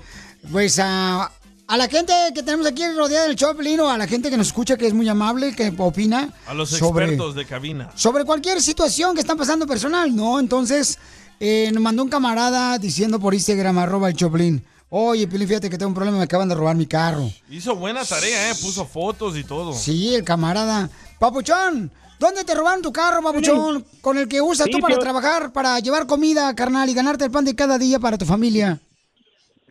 pues, 0.51 0.77
a, 0.77 1.31
a 1.65 1.77
la 1.77 1.87
gente 1.87 2.13
que 2.35 2.43
tenemos 2.43 2.67
aquí 2.67 2.85
rodeada 2.95 3.25
del 3.25 3.37
Choplin 3.37 3.79
o 3.79 3.89
a 3.89 3.97
la 3.97 4.05
gente 4.05 4.29
que 4.29 4.37
nos 4.37 4.47
escucha, 4.47 4.77
que 4.77 4.85
es 4.85 4.93
muy 4.93 5.09
amable, 5.09 5.55
que 5.55 5.73
opina 5.79 6.31
A 6.45 6.53
los 6.53 6.69
sobre, 6.69 7.05
expertos 7.05 7.33
de 7.33 7.45
cabina. 7.47 7.89
sobre 7.95 8.23
cualquier 8.23 8.61
situación 8.61 9.15
que 9.15 9.21
están 9.21 9.37
pasando 9.37 9.65
personal, 9.65 10.15
¿no? 10.15 10.39
Entonces, 10.39 10.99
eh, 11.41 11.71
nos 11.73 11.81
mandó 11.81 12.03
un 12.03 12.09
camarada 12.09 12.77
diciendo 12.77 13.19
por 13.19 13.33
Instagram, 13.33 13.79
arroba 13.79 14.09
el 14.09 14.15
Choplin, 14.15 14.63
oye, 14.89 15.27
Pilín, 15.27 15.47
fíjate 15.47 15.71
que 15.71 15.77
tengo 15.77 15.89
un 15.89 15.95
problema, 15.95 16.19
me 16.19 16.23
acaban 16.25 16.47
de 16.47 16.53
robar 16.53 16.75
mi 16.75 16.85
carro. 16.85 17.23
Hizo 17.49 17.75
buena 17.75 18.05
tarea, 18.05 18.51
¿eh? 18.51 18.53
Puso 18.61 18.85
fotos 18.85 19.35
y 19.35 19.43
todo. 19.43 19.73
Sí, 19.73 20.13
el 20.13 20.23
camarada. 20.23 20.87
Papuchón, 21.19 21.89
¿dónde 22.19 22.43
te 22.43 22.53
robaron 22.53 22.83
tu 22.83 22.93
carro, 22.93 23.23
Papuchón? 23.23 23.83
Con 24.01 24.19
el 24.19 24.27
que 24.27 24.39
usas 24.39 24.67
Sí, 24.67 24.71
tú 24.71 24.79
para 24.79 24.97
trabajar, 24.99 25.51
para 25.51 25.79
llevar 25.79 26.05
comida, 26.05 26.53
carnal, 26.55 26.87
y 26.89 26.93
ganarte 26.93 27.25
el 27.25 27.31
pan 27.31 27.45
de 27.45 27.55
cada 27.55 27.79
día 27.79 27.97
para 27.99 28.19
tu 28.19 28.25
familia. 28.25 28.79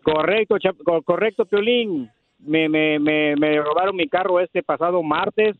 Correcto, 0.02 0.56
correcto, 1.04 1.44
Piolín. 1.44 2.10
Me, 2.40 2.68
me, 2.68 2.98
me, 2.98 3.36
me 3.36 3.60
robaron 3.60 3.94
mi 3.94 4.08
carro 4.08 4.40
este 4.40 4.62
pasado 4.62 5.02
martes. 5.02 5.56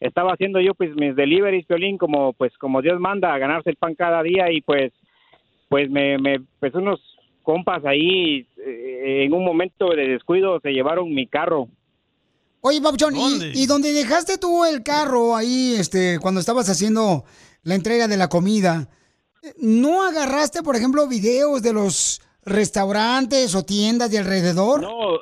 Estaba 0.00 0.32
haciendo 0.32 0.60
yo 0.60 0.74
pues 0.74 0.90
mis 0.96 1.14
deliveries, 1.14 1.66
Piolín, 1.66 1.98
como 1.98 2.32
pues 2.32 2.52
como 2.58 2.82
Dios 2.82 2.98
manda, 2.98 3.32
a 3.32 3.38
ganarse 3.38 3.70
el 3.70 3.76
pan 3.76 3.94
cada 3.94 4.22
día 4.22 4.50
y 4.50 4.60
pues 4.62 4.92
pues 5.72 5.88
me, 5.88 6.18
me 6.18 6.38
pues 6.60 6.74
unos 6.74 7.00
compas 7.42 7.82
ahí 7.86 8.46
eh, 8.58 9.24
en 9.24 9.32
un 9.32 9.42
momento 9.42 9.88
de 9.88 10.06
descuido 10.06 10.60
se 10.60 10.70
llevaron 10.70 11.14
mi 11.14 11.26
carro. 11.26 11.66
Oye, 12.60 12.82
Papuchón, 12.82 13.14
¿y, 13.16 13.62
y 13.62 13.66
dónde 13.66 13.90
dejaste 13.90 14.36
tú 14.36 14.66
el 14.66 14.82
carro 14.82 15.34
ahí, 15.34 15.74
este, 15.78 16.18
cuando 16.20 16.40
estabas 16.40 16.68
haciendo 16.68 17.24
la 17.62 17.74
entrega 17.74 18.06
de 18.06 18.18
la 18.18 18.28
comida, 18.28 18.90
¿no 19.58 20.04
agarraste, 20.04 20.62
por 20.62 20.76
ejemplo, 20.76 21.08
videos 21.08 21.62
de 21.62 21.72
los 21.72 22.20
restaurantes 22.44 23.54
o 23.54 23.64
tiendas 23.64 24.10
de 24.10 24.18
alrededor? 24.18 24.82
No, 24.82 25.20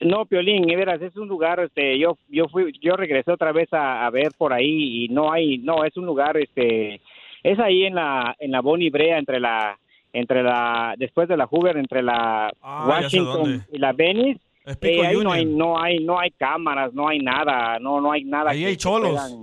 no, 0.00 0.24
Piolín, 0.24 0.70
y 0.70 0.76
verás, 0.76 1.02
es 1.02 1.14
un 1.18 1.28
lugar, 1.28 1.60
este, 1.60 1.98
yo, 1.98 2.16
yo 2.30 2.48
fui, 2.48 2.72
yo 2.80 2.96
regresé 2.96 3.32
otra 3.32 3.52
vez 3.52 3.70
a, 3.74 4.06
a 4.06 4.10
ver 4.10 4.32
por 4.38 4.54
ahí 4.54 5.04
y 5.04 5.08
no 5.08 5.30
hay, 5.30 5.58
no, 5.58 5.84
es 5.84 5.94
un 5.98 6.06
lugar, 6.06 6.38
este, 6.38 7.02
es 7.42 7.58
ahí 7.58 7.84
en 7.84 7.94
la, 7.94 8.34
en 8.38 8.50
la 8.50 8.60
Bonnie 8.60 8.90
Brea, 8.90 9.18
entre 9.18 9.40
la, 9.40 9.78
entre 10.12 10.42
la, 10.42 10.94
después 10.98 11.28
de 11.28 11.36
la 11.36 11.46
Hoover, 11.46 11.76
entre 11.76 12.02
la 12.02 12.52
Ah, 12.60 12.86
Washington 12.88 13.64
y 13.72 13.78
la 13.78 13.92
Venice. 13.92 14.40
Eh, 14.82 15.06
ahí 15.06 15.16
no 15.16 15.32
hay, 15.32 15.44
no 15.46 15.80
hay, 15.80 15.98
no 16.04 16.18
hay 16.20 16.30
cámaras, 16.32 16.92
no 16.92 17.08
hay 17.08 17.18
nada, 17.20 17.78
no, 17.80 18.00
no 18.00 18.12
hay 18.12 18.24
nada. 18.24 18.50
Ahí 18.50 18.60
que- 18.60 18.66
hay 18.66 18.76
cholos. 18.76 19.18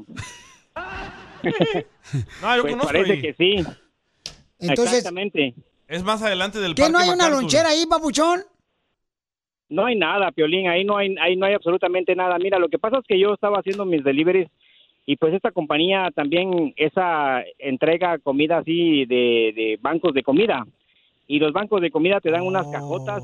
No, 2.42 2.56
yo 2.56 2.62
Pues 2.62 2.74
conozco 2.74 2.86
parece 2.94 3.12
ahí. 3.14 3.22
que 3.22 3.34
sí. 3.34 3.56
Entonces- 4.60 4.98
Exactamente. 5.00 5.54
Es 5.88 6.04
más 6.04 6.22
adelante 6.22 6.60
del 6.60 6.76
¿Que 6.76 6.90
no 6.90 6.98
hay 6.98 7.10
una 7.10 7.30
lonchera 7.30 7.70
ahí, 7.70 7.86
Papuchón? 7.86 8.42
No 9.70 9.86
hay 9.86 9.98
nada, 9.98 10.32
Piolín, 10.32 10.68
ahí 10.70 10.84
no 10.86 10.98
hay, 10.98 11.16
ahí 11.22 11.36
no 11.36 11.46
hay 11.46 11.54
absolutamente 11.54 12.16
nada. 12.16 12.38
Mira, 12.40 12.58
lo 12.60 12.70
que 12.70 12.80
pasa 12.80 13.00
es 13.00 13.06
que 13.06 13.20
yo 13.20 13.34
estaba 13.34 13.58
haciendo 13.60 13.86
mis 13.86 14.04
deliveries 14.04 14.50
y 15.10 15.16
pues 15.16 15.34
esta 15.34 15.52
compañía 15.52 16.12
también 16.14 16.74
esa 16.76 17.42
entrega 17.60 18.18
comida 18.20 18.58
así 18.58 19.06
de, 19.06 19.54
de 19.56 19.80
bancos 19.82 20.14
de 20.14 20.22
comida. 20.22 20.68
Y 21.28 21.40
los 21.40 21.54
bancos 21.54 21.82
de 21.82 21.92
comida 21.92 22.20
te 22.20 22.30
dan 22.30 22.44
unas 22.44 22.68
cajotas. 22.68 23.24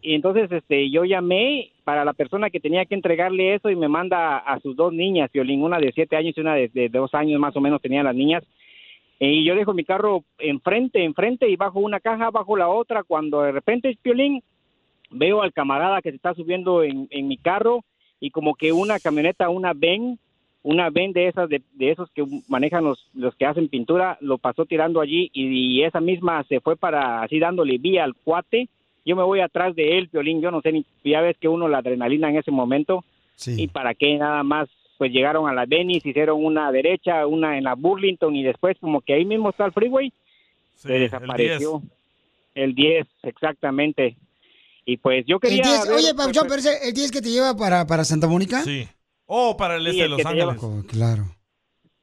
Y 0.00 0.14
entonces 0.14 0.50
este 0.50 0.90
yo 0.90 1.04
llamé 1.04 1.72
para 1.84 2.06
la 2.06 2.14
persona 2.14 2.48
que 2.48 2.60
tenía 2.60 2.86
que 2.86 2.94
entregarle 2.94 3.54
eso 3.54 3.68
y 3.68 3.76
me 3.76 3.88
manda 3.88 4.38
a 4.38 4.58
sus 4.60 4.74
dos 4.74 4.90
niñas, 4.90 5.28
Piolín, 5.30 5.62
una 5.62 5.78
de 5.78 5.92
siete 5.92 6.16
años 6.16 6.32
y 6.34 6.40
una 6.40 6.54
de, 6.54 6.68
de 6.68 6.88
dos 6.88 7.12
años 7.12 7.38
más 7.38 7.54
o 7.54 7.60
menos 7.60 7.82
tenían 7.82 8.06
las 8.06 8.14
niñas. 8.14 8.42
Y 9.20 9.44
yo 9.44 9.54
dejo 9.54 9.74
mi 9.74 9.84
carro 9.84 10.24
enfrente, 10.38 11.04
enfrente 11.04 11.46
y 11.46 11.56
bajo 11.56 11.78
una 11.78 12.00
caja, 12.00 12.30
bajo 12.30 12.56
la 12.56 12.68
otra 12.68 13.02
cuando 13.02 13.42
de 13.42 13.52
repente 13.52 13.94
Piolín 14.00 14.42
veo 15.10 15.42
al 15.42 15.52
camarada 15.52 16.00
que 16.00 16.08
se 16.08 16.16
está 16.16 16.32
subiendo 16.32 16.82
en, 16.82 17.06
en 17.10 17.28
mi 17.28 17.36
carro 17.36 17.84
y 18.18 18.30
como 18.30 18.54
que 18.54 18.72
una 18.72 18.98
camioneta, 18.98 19.50
una 19.50 19.74
ven, 19.74 20.18
una 20.62 20.90
ven 20.90 21.12
de 21.12 21.28
esas 21.28 21.48
de, 21.48 21.62
de 21.74 21.90
esos 21.92 22.10
que 22.10 22.24
manejan 22.48 22.84
los, 22.84 23.06
los 23.14 23.34
que 23.36 23.46
hacen 23.46 23.68
pintura, 23.68 24.18
lo 24.20 24.38
pasó 24.38 24.66
tirando 24.66 25.00
allí 25.00 25.30
y, 25.32 25.82
esa 25.82 26.00
misma 26.00 26.44
se 26.44 26.60
fue 26.60 26.76
para 26.76 27.22
así 27.22 27.38
dándole 27.38 27.78
vía 27.78 28.04
al 28.04 28.14
cuate. 28.14 28.68
Yo 29.04 29.16
me 29.16 29.22
voy 29.22 29.40
atrás 29.40 29.74
de 29.74 29.96
él, 29.96 30.08
Piolín, 30.08 30.42
yo 30.42 30.50
no 30.50 30.60
sé 30.60 30.72
ni, 30.72 30.84
ya 31.04 31.20
ves 31.20 31.36
que 31.38 31.48
uno 31.48 31.68
la 31.68 31.78
adrenalina 31.78 32.28
en 32.28 32.36
ese 32.36 32.50
momento. 32.50 33.04
Y 33.46 33.68
para 33.68 33.94
qué 33.94 34.16
nada 34.18 34.42
más, 34.42 34.68
pues 34.98 35.12
llegaron 35.12 35.48
a 35.48 35.54
la 35.54 35.64
Venice, 35.64 36.08
hicieron 36.08 36.44
una 36.44 36.70
derecha, 36.72 37.26
una 37.26 37.56
en 37.56 37.64
la 37.64 37.74
Burlington 37.74 38.34
y 38.34 38.42
después 38.42 38.76
como 38.80 39.00
que 39.00 39.14
ahí 39.14 39.24
mismo 39.24 39.50
está 39.50 39.64
el 39.64 39.72
freeway, 39.72 40.12
se 40.74 40.92
desapareció. 40.92 41.82
El 42.54 42.74
10, 42.74 43.06
exactamente. 43.22 44.16
Y 44.84 44.96
pues 44.96 45.24
yo 45.26 45.36
El 45.36 45.40
quería... 45.40 45.62
10, 45.62 45.86
ver, 45.88 45.96
oye, 45.96 46.14
pues, 46.14 46.28
pero 46.42 46.54
ese- 46.56 46.88
el 46.88 46.92
10 46.94 47.12
que 47.12 47.22
te 47.22 47.30
lleva 47.30 47.56
para, 47.56 47.86
para 47.86 48.04
Santa 48.04 48.26
Mónica. 48.26 48.62
Sí. 48.62 48.88
O 49.30 49.56
para 49.56 49.76
el 49.76 49.84
Sí, 49.84 49.90
este 49.90 50.02
de 50.04 50.08
Los 50.08 50.18
lleva- 50.18 50.30
Ángeles. 50.52 50.62
Oh, 50.62 50.82
claro. 50.88 51.24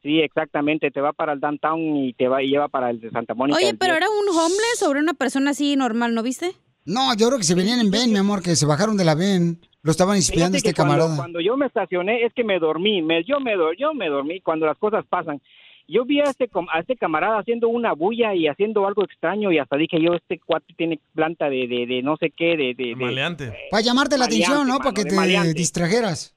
Sí, 0.03 0.19
exactamente, 0.21 0.91
te 0.91 1.01
va 1.01 1.13
para 1.13 1.33
el 1.33 1.39
downtown 1.39 1.79
y 1.97 2.13
te 2.13 2.27
va 2.27 2.43
y 2.43 2.49
lleva 2.49 2.67
para 2.67 2.91
el 2.91 3.01
de 3.01 3.09
Santa 3.09 3.33
Mónica. 3.33 3.57
Oye, 3.57 3.73
pero 3.73 3.93
10. 3.93 3.97
era 4.03 4.09
un 4.11 4.29
homeless 4.29 4.77
sobre 4.77 4.99
una 4.99 5.15
persona 5.15 5.49
así 5.51 5.75
normal, 5.75 6.13
¿no 6.13 6.21
viste? 6.21 6.51
No, 6.85 7.15
yo 7.17 7.25
creo 7.27 7.39
que 7.39 7.43
se 7.43 7.55
venían 7.55 7.79
en 7.79 7.89
Ben, 7.89 8.11
mi 8.11 8.19
amor, 8.19 8.43
que 8.43 8.55
se 8.55 8.67
bajaron 8.67 8.95
de 8.97 9.03
la 9.05 9.15
Ben. 9.15 9.59
Lo 9.81 9.89
estaban 9.89 10.17
espiando 10.17 10.45
Fíjate 10.53 10.57
este 10.57 10.69
que 10.69 10.75
cuando- 10.75 10.93
camarada. 10.93 11.15
Cuando, 11.17 11.41
yo 11.41 11.57
me 11.57 11.65
estacioné 11.65 12.23
es 12.23 12.33
que 12.33 12.43
me 12.43 12.59
dormí, 12.59 13.01
me, 13.01 13.23
yo, 13.23 13.39
me, 13.39 13.53
yo 13.79 13.95
me 13.95 14.07
dormí 14.07 14.41
cuando 14.41 14.67
las 14.67 14.77
cosas 14.77 15.03
pasan. 15.09 15.41
Yo 15.87 16.05
vi 16.05 16.19
a 16.19 16.23
este, 16.25 16.49
a 16.71 16.79
este 16.79 16.95
camarada 16.95 17.39
haciendo 17.39 17.69
una 17.69 17.93
bulla 17.93 18.33
y 18.35 18.47
haciendo 18.47 18.87
algo 18.87 19.03
extraño 19.03 19.51
y 19.51 19.57
hasta 19.59 19.75
dije 19.77 19.97
yo, 20.01 20.13
este 20.13 20.39
cuate 20.39 20.73
tiene 20.77 20.99
planta 21.15 21.49
de, 21.49 21.67
de, 21.67 21.85
de 21.87 22.01
no 22.03 22.15
sé 22.17 22.31
qué, 22.35 22.55
de... 22.57 22.73
de, 22.75 22.89
de- 22.89 22.95
Maleante. 22.95 23.53
Para 23.71 23.81
llamarte 23.81 24.17
la 24.17 24.25
Maleante, 24.25 24.45
atención, 24.45 24.67
¿no? 24.67 24.73
mano, 24.79 24.83
Para 24.83 24.93
que 24.93 25.05
te 25.09 25.15
maleante. 25.15 25.53
distrajeras. 25.53 26.35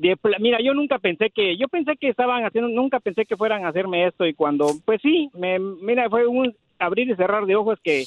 De 0.00 0.16
pla- 0.16 0.38
mira, 0.40 0.58
yo 0.62 0.72
nunca 0.72 0.98
pensé 0.98 1.30
que, 1.30 1.56
yo 1.58 1.68
pensé 1.68 1.96
que 1.96 2.08
estaban 2.08 2.44
haciendo, 2.44 2.68
nunca 2.70 3.00
pensé 3.00 3.26
que 3.26 3.36
fueran 3.36 3.64
a 3.64 3.68
hacerme 3.68 4.06
esto 4.06 4.26
y 4.26 4.32
cuando, 4.34 4.66
pues 4.84 5.00
sí, 5.02 5.28
me, 5.34 5.58
mira, 5.58 6.08
fue 6.08 6.26
un 6.26 6.54
abrir 6.78 7.10
y 7.10 7.14
cerrar 7.16 7.44
de 7.44 7.54
ojos 7.56 7.78
que, 7.82 8.04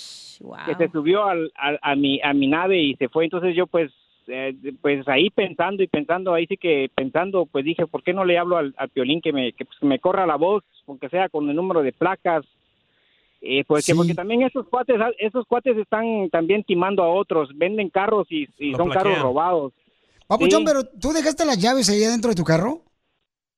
que 0.65 0.75
se 0.75 0.89
subió 0.91 1.25
al, 1.25 1.51
al- 1.55 1.79
a, 1.81 1.95
mi, 1.95 2.19
a 2.23 2.33
mi 2.33 2.47
nave 2.47 2.79
y 2.81 2.95
se 2.95 3.09
fue, 3.09 3.25
entonces 3.25 3.55
yo 3.55 3.67
pues, 3.67 3.91
eh, 4.27 4.55
pues 4.81 5.07
ahí 5.07 5.29
pensando 5.29 5.83
y 5.83 5.87
pensando, 5.87 6.33
ahí 6.33 6.47
sí 6.47 6.57
que 6.57 6.89
pensando, 6.95 7.45
pues 7.45 7.63
dije, 7.63 7.85
¿por 7.85 8.01
qué 8.01 8.13
no 8.13 8.25
le 8.25 8.37
hablo 8.39 8.57
al, 8.57 8.73
al 8.77 8.89
Piolín 8.89 9.21
que 9.21 9.31
me, 9.31 9.51
que 9.53 9.65
pues, 9.65 9.77
me 9.83 9.99
corra 9.99 10.25
la 10.25 10.35
voz, 10.37 10.63
aunque 10.87 11.09
sea 11.09 11.29
con 11.29 11.47
el 11.49 11.55
número 11.55 11.83
de 11.83 11.91
placas? 11.93 12.43
Eh, 13.45 13.65
pues 13.67 13.85
que 13.85 13.93
porque 13.93 14.15
también 14.15 14.41
esos 14.43 14.65
cuates, 14.69 14.95
esos 15.19 15.45
cuates 15.45 15.75
están 15.77 16.29
también 16.29 16.63
timando 16.63 17.03
a 17.03 17.09
otros, 17.09 17.49
venden 17.55 17.89
carros 17.89 18.25
y, 18.31 18.47
y 18.57 18.71
son 18.77 18.87
carros 18.93 19.13
robados. 19.21 19.73
Papuchón, 20.27 20.61
Sí. 20.61 20.65
pero 20.65 20.83
¿tú 20.85 21.11
dejaste 21.13 21.45
las 21.45 21.57
llaves 21.57 21.89
ahí 21.89 22.03
adentro 22.03 22.29
de 22.29 22.35
tu 22.35 22.43
carro? 22.43 22.81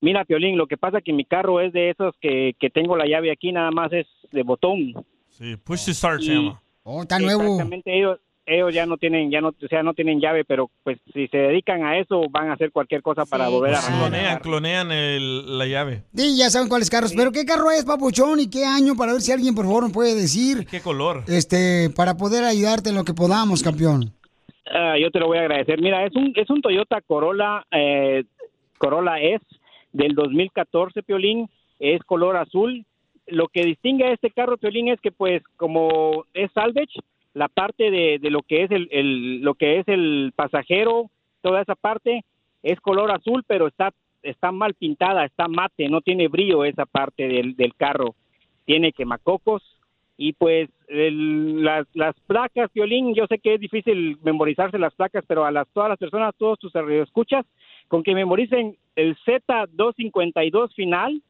Mira, 0.01 0.25
Piolín, 0.25 0.57
lo 0.57 0.67
que 0.67 0.77
pasa 0.77 1.01
que 1.01 1.13
mi 1.13 1.25
carro 1.25 1.61
es 1.61 1.73
de 1.73 1.89
esos 1.89 2.13
que, 2.21 2.53
que 2.59 2.69
tengo 2.69 2.95
la 2.97 3.05
llave 3.07 3.31
aquí, 3.31 3.51
nada 3.51 3.71
más 3.71 3.91
es 3.93 4.05
de 4.31 4.43
botón. 4.43 4.93
Sí, 5.29 5.55
push 5.57 5.85
to 5.85 5.93
start 5.93 6.21
se 6.21 6.33
llama. 6.33 6.61
Oh, 6.83 7.01
está 7.01 7.17
nuevo. 7.17 7.41
Exactamente, 7.43 7.97
ellos, 7.97 8.19
ellos 8.45 8.71
ya 8.73 8.85
no 8.85 8.97
tienen, 8.97 9.31
ya 9.31 9.41
no, 9.41 9.47
o 9.49 9.67
sea, 9.67 9.81
no 9.81 9.93
tienen 9.95 10.19
llave, 10.19 10.45
pero 10.45 10.69
pues 10.83 10.99
si 11.13 11.27
se 11.29 11.37
dedican 11.37 11.83
a 11.83 11.97
eso, 11.97 12.21
van 12.29 12.49
a 12.49 12.53
hacer 12.53 12.71
cualquier 12.71 13.01
cosa 13.01 13.25
para 13.25 13.47
volver 13.47 13.73
a 13.73 13.79
arrancar. 13.79 13.99
Clonean, 14.11 14.39
clonean 14.39 14.91
el- 14.91 15.57
la 15.57 15.65
llave. 15.65 16.03
Sí, 16.13 16.37
ya 16.37 16.49
saben 16.51 16.69
cuáles 16.69 16.89
carros. 16.91 17.13
Pero 17.15 17.31
¿qué 17.31 17.43
carro 17.45 17.71
es, 17.71 17.85
Papuchón? 17.85 18.39
¿Y 18.39 18.47
qué 18.49 18.63
año? 18.65 18.95
Para 18.95 19.13
ver 19.13 19.21
si 19.23 19.31
alguien, 19.31 19.55
por 19.55 19.65
favor, 19.65 19.83
nos 19.83 19.91
puede 19.93 20.13
decir. 20.13 20.67
¿Qué 20.69 20.81
color? 20.81 21.23
Este, 21.27 21.89
para 21.89 22.15
poder 22.17 22.43
ayudarte 22.43 22.89
en 22.89 22.95
lo 22.95 23.03
que 23.05 23.13
podamos, 23.15 23.63
campeón. 23.63 24.13
Ah, 24.65 24.97
yo 24.97 25.11
te 25.11 25.19
lo 25.19 25.27
voy 25.27 25.37
a 25.37 25.41
agradecer. 25.41 25.79
Mira, 25.81 26.05
es 26.05 26.15
un, 26.15 26.33
es 26.35 26.49
un 26.49 26.61
Toyota 26.61 27.01
Corolla, 27.01 27.65
eh, 27.71 28.23
Corolla 28.77 29.19
S 29.19 29.45
del 29.93 30.13
2014, 30.15 31.03
Piolín, 31.03 31.49
es 31.79 32.01
color 32.03 32.37
azul. 32.37 32.85
Lo 33.27 33.47
que 33.47 33.63
distingue 33.63 34.05
a 34.05 34.11
este 34.13 34.31
carro, 34.31 34.57
Piolín, 34.57 34.87
es 34.89 34.99
que 35.01 35.11
pues 35.11 35.41
como 35.57 36.25
es 36.33 36.51
salvage, 36.53 36.99
la 37.33 37.47
parte 37.47 37.91
de, 37.91 38.17
de 38.19 38.29
lo 38.29 38.41
que 38.41 38.63
es 38.63 38.71
el, 38.71 38.87
el- 38.91 39.41
lo 39.41 39.55
que 39.55 39.79
es 39.79 39.87
el 39.87 40.31
pasajero, 40.35 41.09
toda 41.41 41.61
esa 41.61 41.75
parte 41.75 42.23
es 42.63 42.79
color 42.79 43.11
azul, 43.11 43.43
pero 43.47 43.67
está 43.67 43.91
está 44.23 44.51
mal 44.51 44.73
pintada, 44.73 45.23
está 45.23 45.47
mate, 45.47 45.87
no 45.87 46.01
tiene 46.01 46.27
brillo 46.27 46.65
esa 46.65 46.87
parte 46.87 47.27
del, 47.27 47.55
del 47.55 47.75
carro. 47.75 48.15
Tiene 48.65 48.91
quemacocos 48.91 49.61
y 50.17 50.33
pues 50.33 50.69
el- 50.87 51.63
las, 51.63 51.87
las 51.93 52.15
placas, 52.27 52.71
violín, 52.73 53.13
yo 53.15 53.25
sé 53.27 53.39
que 53.39 53.55
es 53.55 53.59
difícil 53.59 54.17
memorizarse 54.23 54.77
las 54.79 54.93
placas, 54.95 55.23
pero 55.27 55.45
a 55.45 55.51
las 55.51 55.67
todas 55.69 55.89
las 55.89 55.99
personas, 55.99 56.33
todos 56.37 56.57
tus 56.59 56.73
escuchas, 56.75 57.45
con 57.87 58.01
que 58.03 58.13
memoricen 58.15 58.77
el 58.95 59.15
Z252 59.25 60.73
final, 60.73 61.21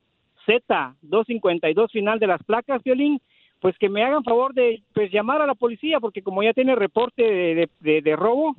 Z252 0.48 1.92
final 1.92 2.20
de 2.20 2.28
las 2.28 2.44
placas, 2.44 2.84
violín, 2.84 3.20
pues 3.60 3.78
que 3.78 3.90
me 3.90 4.04
hagan 4.04 4.24
favor 4.24 4.54
de 4.54 4.82
pues 4.94 5.12
llamar 5.12 5.42
a 5.42 5.48
la 5.48 5.56
policía, 5.56 6.00
porque 6.00 6.22
como 6.22 6.44
ya 6.44 6.54
tiene 6.54 6.76
reporte 6.76 7.24
de, 7.24 7.56
de- 7.56 7.70
de- 7.80 8.02
de 8.02 8.16
robo, 8.16 8.56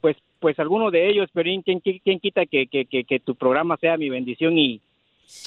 pues 0.00 0.16
pues 0.40 0.56
alguno 0.60 0.92
de 0.92 1.08
ellos, 1.08 1.28
¿quién, 1.62 1.80
quién, 1.80 1.98
quién 2.04 2.20
quita 2.20 2.46
que, 2.46 2.68
que, 2.68 2.84
que, 2.84 3.02
que 3.02 3.18
tu 3.18 3.34
programa 3.34 3.76
sea 3.76 3.96
mi 3.96 4.08
bendición 4.08 4.56
y, 4.56 4.80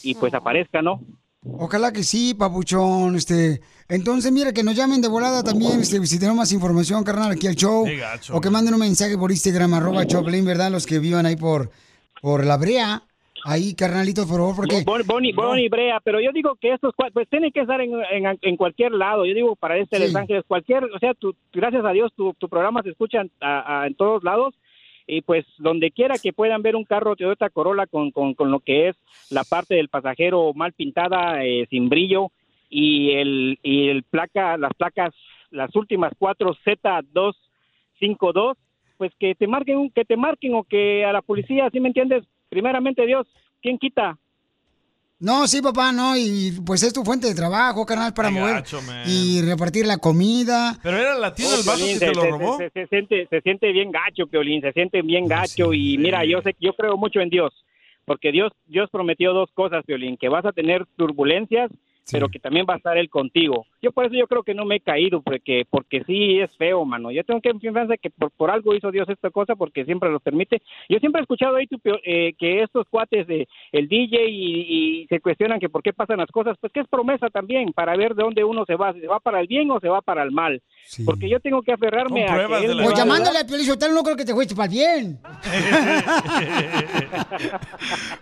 y 0.03 0.15
pues 0.15 0.33
aparezca, 0.33 0.81
¿no? 0.81 0.99
Ojalá 1.43 1.91
que 1.91 2.03
sí, 2.03 2.33
papuchón. 2.35 3.15
Este, 3.15 3.61
entonces, 3.89 4.31
mira, 4.31 4.53
que 4.53 4.63
nos 4.63 4.75
llamen 4.75 5.01
de 5.01 5.07
volada 5.07 5.43
también, 5.43 5.79
este, 5.79 6.05
si 6.05 6.17
tenemos 6.19 6.37
más 6.37 6.51
información, 6.53 7.03
carnal, 7.03 7.31
aquí 7.31 7.47
al 7.47 7.55
show. 7.55 7.85
Gacho, 7.85 8.35
o 8.35 8.41
que 8.41 8.49
manden 8.49 8.73
un 8.75 8.79
mensaje 8.79 9.17
por 9.17 9.31
Instagram, 9.31 9.73
arroba 9.73 10.05
Choplin, 10.05 10.45
¿verdad? 10.45 10.71
Los 10.71 10.85
que 10.85 10.99
vivan 10.99 11.25
ahí 11.25 11.35
por, 11.35 11.71
por 12.21 12.45
la 12.45 12.57
brea. 12.57 13.03
Ahí, 13.43 13.73
carnalitos, 13.73 14.27
por 14.27 14.37
favor, 14.37 14.55
porque... 14.55 14.83
Bon- 14.85 15.01
Bonnie, 15.07 15.33
Bonnie 15.33 15.67
Brea, 15.67 15.99
pero 16.03 16.21
yo 16.21 16.29
digo 16.31 16.55
que 16.61 16.73
estos 16.75 16.93
pues 17.11 17.27
tienen 17.27 17.51
que 17.51 17.61
estar 17.61 17.81
en, 17.81 17.91
en, 18.11 18.37
en 18.39 18.55
cualquier 18.55 18.91
lado. 18.91 19.25
Yo 19.25 19.33
digo 19.33 19.55
para 19.55 19.77
este 19.79 19.97
Sí. 19.97 20.03
Los 20.03 20.15
Ángeles, 20.15 20.43
cualquier, 20.47 20.83
o 20.83 20.99
sea, 20.99 21.15
tu, 21.15 21.33
gracias 21.51 21.83
a 21.83 21.89
Dios 21.89 22.11
tu, 22.15 22.35
tu 22.35 22.47
programa 22.47 22.83
se 22.83 22.89
escucha 22.91 23.21
en- 23.21 23.31
a- 23.41 23.81
a- 23.81 23.87
en 23.87 23.95
todos 23.95 24.23
lados 24.23 24.53
y 25.07 25.21
pues 25.21 25.45
donde 25.57 25.91
quiera 25.91 26.15
que 26.17 26.33
puedan 26.33 26.61
ver 26.61 26.75
un 26.75 26.85
carro 26.85 27.15
Toyota 27.15 27.49
Corolla 27.49 27.87
con, 27.87 28.11
con, 28.11 28.33
con 28.33 28.51
lo 28.51 28.59
que 28.59 28.89
es 28.89 28.95
la 29.29 29.43
parte 29.43 29.75
del 29.75 29.89
pasajero 29.89 30.53
mal 30.53 30.73
pintada, 30.73 31.43
eh, 31.43 31.67
sin 31.69 31.89
brillo 31.89 32.31
y 32.69 33.11
el 33.11 33.59
y 33.63 33.89
el 33.89 34.03
placa, 34.03 34.57
las 34.57 34.73
placas, 34.73 35.13
las 35.49 35.75
últimas 35.75 36.13
cuatro 36.17 36.55
Z252, 36.65 38.55
pues 38.97 39.11
que 39.19 39.35
te 39.35 39.47
marquen, 39.47 39.89
que 39.91 40.05
te 40.05 40.17
marquen 40.17 40.55
o 40.55 40.63
que 40.63 41.03
a 41.05 41.11
la 41.11 41.21
policía, 41.21 41.69
¿sí 41.71 41.79
me 41.79 41.89
entiendes? 41.89 42.23
Primeramente 42.49 43.05
Dios, 43.05 43.27
¿quién 43.61 43.77
quita? 43.77 44.17
No, 45.21 45.47
sí, 45.47 45.61
papá, 45.61 45.91
no, 45.91 46.17
y 46.17 46.51
pues 46.65 46.81
es 46.81 46.91
tu 46.93 47.03
fuente 47.03 47.27
de 47.27 47.35
trabajo, 47.35 47.85
carnal, 47.85 48.11
para 48.13 48.31
mover 48.31 48.55
gacho, 48.55 48.81
y 49.07 49.41
repartir 49.43 49.85
la 49.85 49.97
comida. 49.99 50.79
Pero 50.81 50.97
era 50.97 51.15
latino 51.17 51.49
el 51.53 51.63
vato 51.63 51.77
que 51.85 51.93
te 51.93 51.99
se- 52.07 52.13
lo 52.15 52.21
se- 52.23 52.29
robó. 52.31 52.57
Se, 52.57 52.69
se 52.71 52.87
siente, 52.87 53.27
se 53.29 53.41
siente 53.41 53.71
bien 53.71 53.91
gacho, 53.91 54.25
Piolín, 54.25 54.61
se 54.61 54.71
siente 54.73 55.01
bien 55.03 55.27
gacho 55.27 55.73
y 55.73 55.97
mira, 55.99 56.25
yo 56.25 56.41
sé, 56.41 56.55
yo 56.59 56.73
creo 56.73 56.97
mucho 56.97 57.19
en 57.21 57.29
Dios, 57.29 57.53
porque 58.05 58.31
Dios, 58.31 58.51
Dios 58.65 58.89
prometió 58.91 59.31
dos 59.33 59.51
cosas, 59.53 59.85
Piolín, 59.85 60.17
que 60.17 60.27
vas 60.27 60.43
a 60.43 60.51
tener 60.53 60.87
turbulencias, 60.97 61.69
pero 62.11 62.27
que 62.29 62.39
también 62.39 62.65
va 62.67 62.73
a 62.73 62.77
estar 62.77 62.97
Él 62.97 63.09
contigo. 63.09 63.67
Yo 63.81 63.91
por 63.91 64.05
eso 64.05 64.15
yo 64.15 64.27
creo 64.27 64.43
que 64.43 64.53
no 64.53 64.65
me 64.65 64.75
he 64.75 64.79
caído, 64.79 65.21
porque, 65.21 65.65
porque 65.69 66.03
sí 66.05 66.39
es 66.39 66.55
feo, 66.57 66.85
mano. 66.85 67.11
Yo 67.11 67.23
tengo 67.23 67.41
que 67.41 67.51
confianza 67.51 67.97
que 67.97 68.09
por, 68.09 68.31
por 68.31 68.51
algo 68.51 68.75
hizo 68.75 68.91
Dios 68.91 69.07
esta 69.09 69.29
cosa, 69.29 69.55
porque 69.55 69.85
siempre 69.85 70.09
lo 70.09 70.19
permite. 70.19 70.61
Yo 70.89 70.99
siempre 70.99 71.21
he 71.21 71.23
escuchado 71.23 71.55
ahí 71.55 71.67
tu, 71.67 71.79
eh, 72.03 72.33
que 72.37 72.61
estos 72.61 72.87
cuates 72.89 73.27
de 73.27 73.47
el 73.71 73.87
DJ 73.87 74.29
y, 74.29 75.01
y 75.01 75.07
se 75.07 75.19
cuestionan 75.19 75.59
que 75.59 75.69
por 75.69 75.83
qué 75.83 75.93
pasan 75.93 76.19
las 76.19 76.31
cosas, 76.31 76.57
pues 76.59 76.71
que 76.73 76.81
es 76.81 76.87
promesa 76.87 77.29
también 77.29 77.71
para 77.73 77.95
ver 77.95 78.15
de 78.15 78.23
dónde 78.23 78.43
uno 78.43 78.65
se 78.65 78.75
va, 78.75 78.93
si 78.93 79.01
se 79.01 79.07
va 79.07 79.19
para 79.19 79.41
el 79.41 79.47
bien 79.47 79.69
o 79.71 79.79
se 79.79 79.89
va 79.89 80.01
para 80.01 80.23
el 80.23 80.31
mal. 80.31 80.61
Porque 81.05 81.29
yo 81.29 81.39
tengo 81.39 81.61
que 81.61 81.71
aferrarme 81.71 82.25
a 82.25 82.47
que 82.47 82.65
él 82.65 82.79
Pues 82.83 82.97
llamándole 82.97 83.39
a 83.39 83.45
Piolín 83.45 83.67
no 83.93 84.03
creo 84.03 84.15
que 84.15 84.25
te 84.25 84.33
fuiste 84.33 84.55
para 84.55 84.65
el 84.65 84.71
bien. 84.71 85.19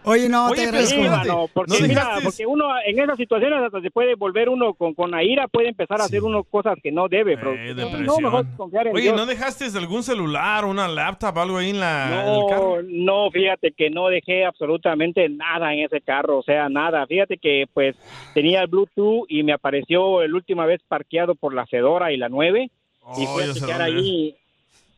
Oye, 0.03 0.30
no, 0.30 0.51
te 0.51 0.64
agradezco. 0.64 1.01
Sí, 1.01 1.10
mano, 1.10 1.49
porque, 1.53 1.88
mira, 1.88 2.18
porque 2.24 2.45
uno 2.45 2.66
en 2.86 2.99
esas 2.99 3.18
situaciones 3.18 3.62
hasta 3.62 3.82
se 3.82 3.91
puede 3.91 4.16
volver 4.16 4.49
uno 4.49 4.74
con, 4.74 4.93
con 4.93 5.12
la 5.12 5.24
ira, 5.24 5.47
puede 5.50 5.70
empezar 5.70 6.00
a 6.02 6.06
hacer 6.06 6.24
uno 6.24 6.43
cosas 6.43 6.78
que 6.82 6.91
no 6.91 7.08
debe, 7.08 7.36
bro. 7.36 7.54
Eh, 7.54 7.74
no, 7.74 7.86
depresión. 7.86 8.24
mejor 8.24 8.45
confiar 8.56 8.88
en 8.88 8.95
Oye, 8.95 9.04
Dios. 9.04 9.16
¿no 9.16 9.26
dejaste 9.26 9.66
algún 9.78 10.04
celular, 10.04 10.66
una 10.66 10.88
laptop, 10.88 11.38
algo 11.38 11.58
ahí 11.58 11.72
en, 11.72 11.80
la, 11.80 12.26
en 12.26 12.41
el 12.41 12.50
carro? 12.50 12.82
No, 12.84 13.24
no, 13.26 13.32
fíjate 13.32 13.72
que 13.72 13.89
no 13.89 14.08
dejé 14.08 14.45
absolutamente 14.45 15.28
nada 15.30 15.74
en 15.74 15.86
ese 15.86 16.02
carro, 16.02 16.39
o 16.39 16.43
sea, 16.43 16.70
nada. 16.70 17.06
Fíjate 17.08 17.38
que 17.38 17.66
pues 17.74 17.95
tenía 18.34 18.62
el 18.62 18.68
Bluetooth 18.68 19.26
y 19.28 19.43
me 19.43 19.54
apareció 19.54 20.26
la 20.26 20.36
última 20.36 20.66
vez 20.66 20.82
parqueado 20.88 21.36
por 21.36 21.54
la 21.54 21.66
Fedora 21.68 22.12
y 22.12 22.18
la 22.18 22.30
9 22.30 22.70
y 23.18 23.26
fui 23.26 23.72
a 23.72 23.84
allí. 23.84 24.36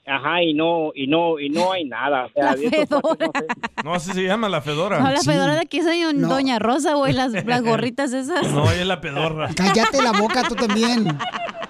Ajá, 0.05 0.41
y 0.41 0.53
no, 0.55 0.91
y 0.95 1.05
no, 1.07 1.39
y 1.39 1.49
no 1.49 1.71
hay 1.71 1.85
nada. 1.85 2.25
O 2.25 2.29
sea, 2.29 2.43
La 2.43 2.51
no 2.55 2.57
sé. 2.57 2.87
No, 3.83 3.93
así 3.93 4.11
se 4.13 4.23
llama 4.23 4.49
la 4.49 4.61
fedora. 4.61 4.99
No, 4.99 5.11
la 5.11 5.21
fedora 5.21 5.53
de 5.53 5.61
aquí 5.61 5.81
soy 5.81 6.05
un 6.05 6.21
Doña 6.21 6.57
Rosa, 6.59 6.95
güey, 6.95 7.13
las, 7.13 7.31
las 7.45 7.61
gorritas 7.63 8.11
esas. 8.11 8.51
No, 8.51 8.69
es 8.71 8.85
la 8.85 8.99
pedorra. 8.99 9.49
Cállate 9.55 10.01
la 10.01 10.11
boca 10.13 10.43
tú 10.47 10.55
también. 10.55 11.07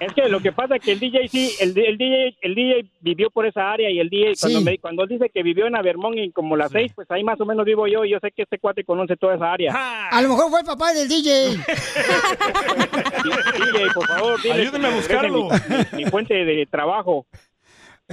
Es 0.00 0.12
que 0.14 0.28
lo 0.28 0.40
que 0.40 0.50
pasa 0.50 0.76
es 0.76 0.82
que 0.82 0.92
el 0.92 0.98
DJ 0.98 1.28
sí, 1.28 1.52
el, 1.60 1.78
el 1.78 1.96
DJ, 1.96 2.36
el 2.40 2.54
DJ 2.56 2.86
vivió 3.02 3.30
por 3.30 3.46
esa 3.46 3.70
área 3.70 3.88
y 3.88 4.00
el 4.00 4.08
DJ 4.08 4.32
cuando, 4.40 4.60
me, 4.62 4.78
cuando 4.78 5.02
él 5.04 5.08
dice 5.10 5.30
que 5.32 5.44
vivió 5.44 5.66
en 5.68 5.76
Avermont 5.76 6.16
y 6.18 6.32
como 6.32 6.56
las 6.56 6.72
seis, 6.72 6.90
pues 6.92 7.08
ahí 7.12 7.22
más 7.22 7.40
o 7.40 7.46
menos 7.46 7.64
vivo 7.64 7.86
yo 7.86 8.04
y 8.04 8.10
yo 8.10 8.18
sé 8.20 8.32
que 8.32 8.42
este 8.42 8.58
cuate 8.58 8.82
conoce 8.82 9.16
toda 9.16 9.36
esa 9.36 9.52
área. 9.52 10.08
A 10.10 10.20
lo 10.22 10.30
mejor 10.30 10.50
fue 10.50 10.60
el 10.60 10.66
papá 10.66 10.92
del 10.92 11.06
DJ. 11.08 11.50
DJ, 13.64 13.90
por 13.94 14.06
favor, 14.08 14.42
dile 14.42 14.54
Ayúdeme 14.54 14.88
a 14.88 14.94
buscarlo. 14.96 15.48
mi 15.92 16.04
fuente 16.06 16.34
de 16.34 16.66
trabajo. 16.66 17.26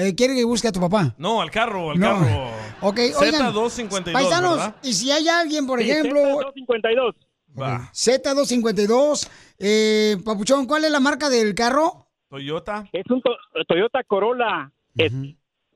Eh, 0.01 0.15
¿Quiere 0.15 0.33
que 0.33 0.45
busque 0.45 0.67
a 0.67 0.71
tu 0.71 0.79
papá? 0.79 1.13
No, 1.17 1.41
al 1.41 1.51
carro, 1.51 1.91
al 1.91 1.99
No. 1.99 2.07
carro. 2.19 2.49
Ok, 2.81 2.97
oigan. 3.19 3.53
Z252, 3.53 4.13
Paisanos, 4.13 4.55
¿verdad? 4.57 4.75
y 4.83 4.93
si 4.93 5.11
hay 5.11 5.27
alguien, 5.27 5.67
por 5.67 5.81
Sí, 5.81 5.91
ejemplo... 5.91 6.21
Z252. 6.21 7.13
Va. 7.59 7.91
Z252, 7.93 9.29
eh, 9.57 10.15
Papuchón, 10.23 10.65
¿cuál 10.65 10.85
es 10.85 10.91
la 10.91 11.01
marca 11.01 11.29
del 11.29 11.53
carro? 11.53 12.07
Toyota. 12.29 12.87
Es 12.93 13.03
un 13.09 13.21
to- 13.21 13.35
Toyota 13.67 14.01
Corolla 14.05 14.71
es, 14.95 15.11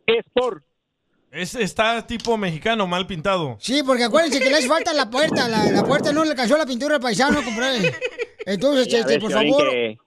Sport. 0.08 0.64
Es, 1.32 1.56
está 1.56 2.06
tipo 2.08 2.38
mexicano, 2.38 2.88
mal 2.88 3.06
pintado. 3.08 3.58
Sí, 3.60 3.82
porque 3.84 4.04
acuérdense 4.06 4.40
que 4.40 4.50
le 4.50 4.58
hace 4.58 4.68
falta 4.70 4.94
la 4.94 5.10
puerta, 5.10 5.50
la, 5.50 5.66
la 5.72 5.84
puerta 5.84 6.14
no 6.14 6.24
le 6.24 6.36
cayó 6.36 6.56
la 6.58 6.66
pintura 6.66 6.96
al 6.96 7.02
paisano, 7.02 7.44
compadre. 7.44 7.92
Entonces, 8.46 8.94
este, 8.94 9.20
por 9.20 9.32
favor, 9.32 9.70
Que, 9.70 9.98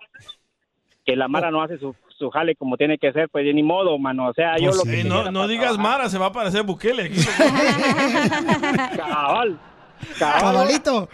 que 1.04 1.16
la 1.16 1.26
Mara 1.28 1.50
no 1.50 1.62
hace 1.62 1.78
su, 1.78 1.94
su 2.18 2.30
jale 2.30 2.54
como 2.56 2.76
tiene 2.76 2.98
que 2.98 3.12
ser, 3.12 3.28
pues 3.28 3.44
ni 3.54 3.62
modo, 3.62 3.98
mano. 3.98 4.28
O 4.28 4.32
sea, 4.34 4.56
yo 4.58 4.66
Pues 4.70 4.76
lo 4.76 4.82
sí, 4.82 4.90
que 4.90 5.04
no, 5.04 5.14
quisiera 5.16 5.30
no 5.30 5.48
digas 5.48 5.74
trabajar- 5.74 5.98
Mara, 5.98 6.08
se 6.10 6.18
va 6.18 6.26
a 6.26 6.32
parecer 6.32 6.62
Bukele 6.62 7.04
aquí. 7.04 7.20
Cabal. 8.96 9.58
Cabalito. 10.18 11.08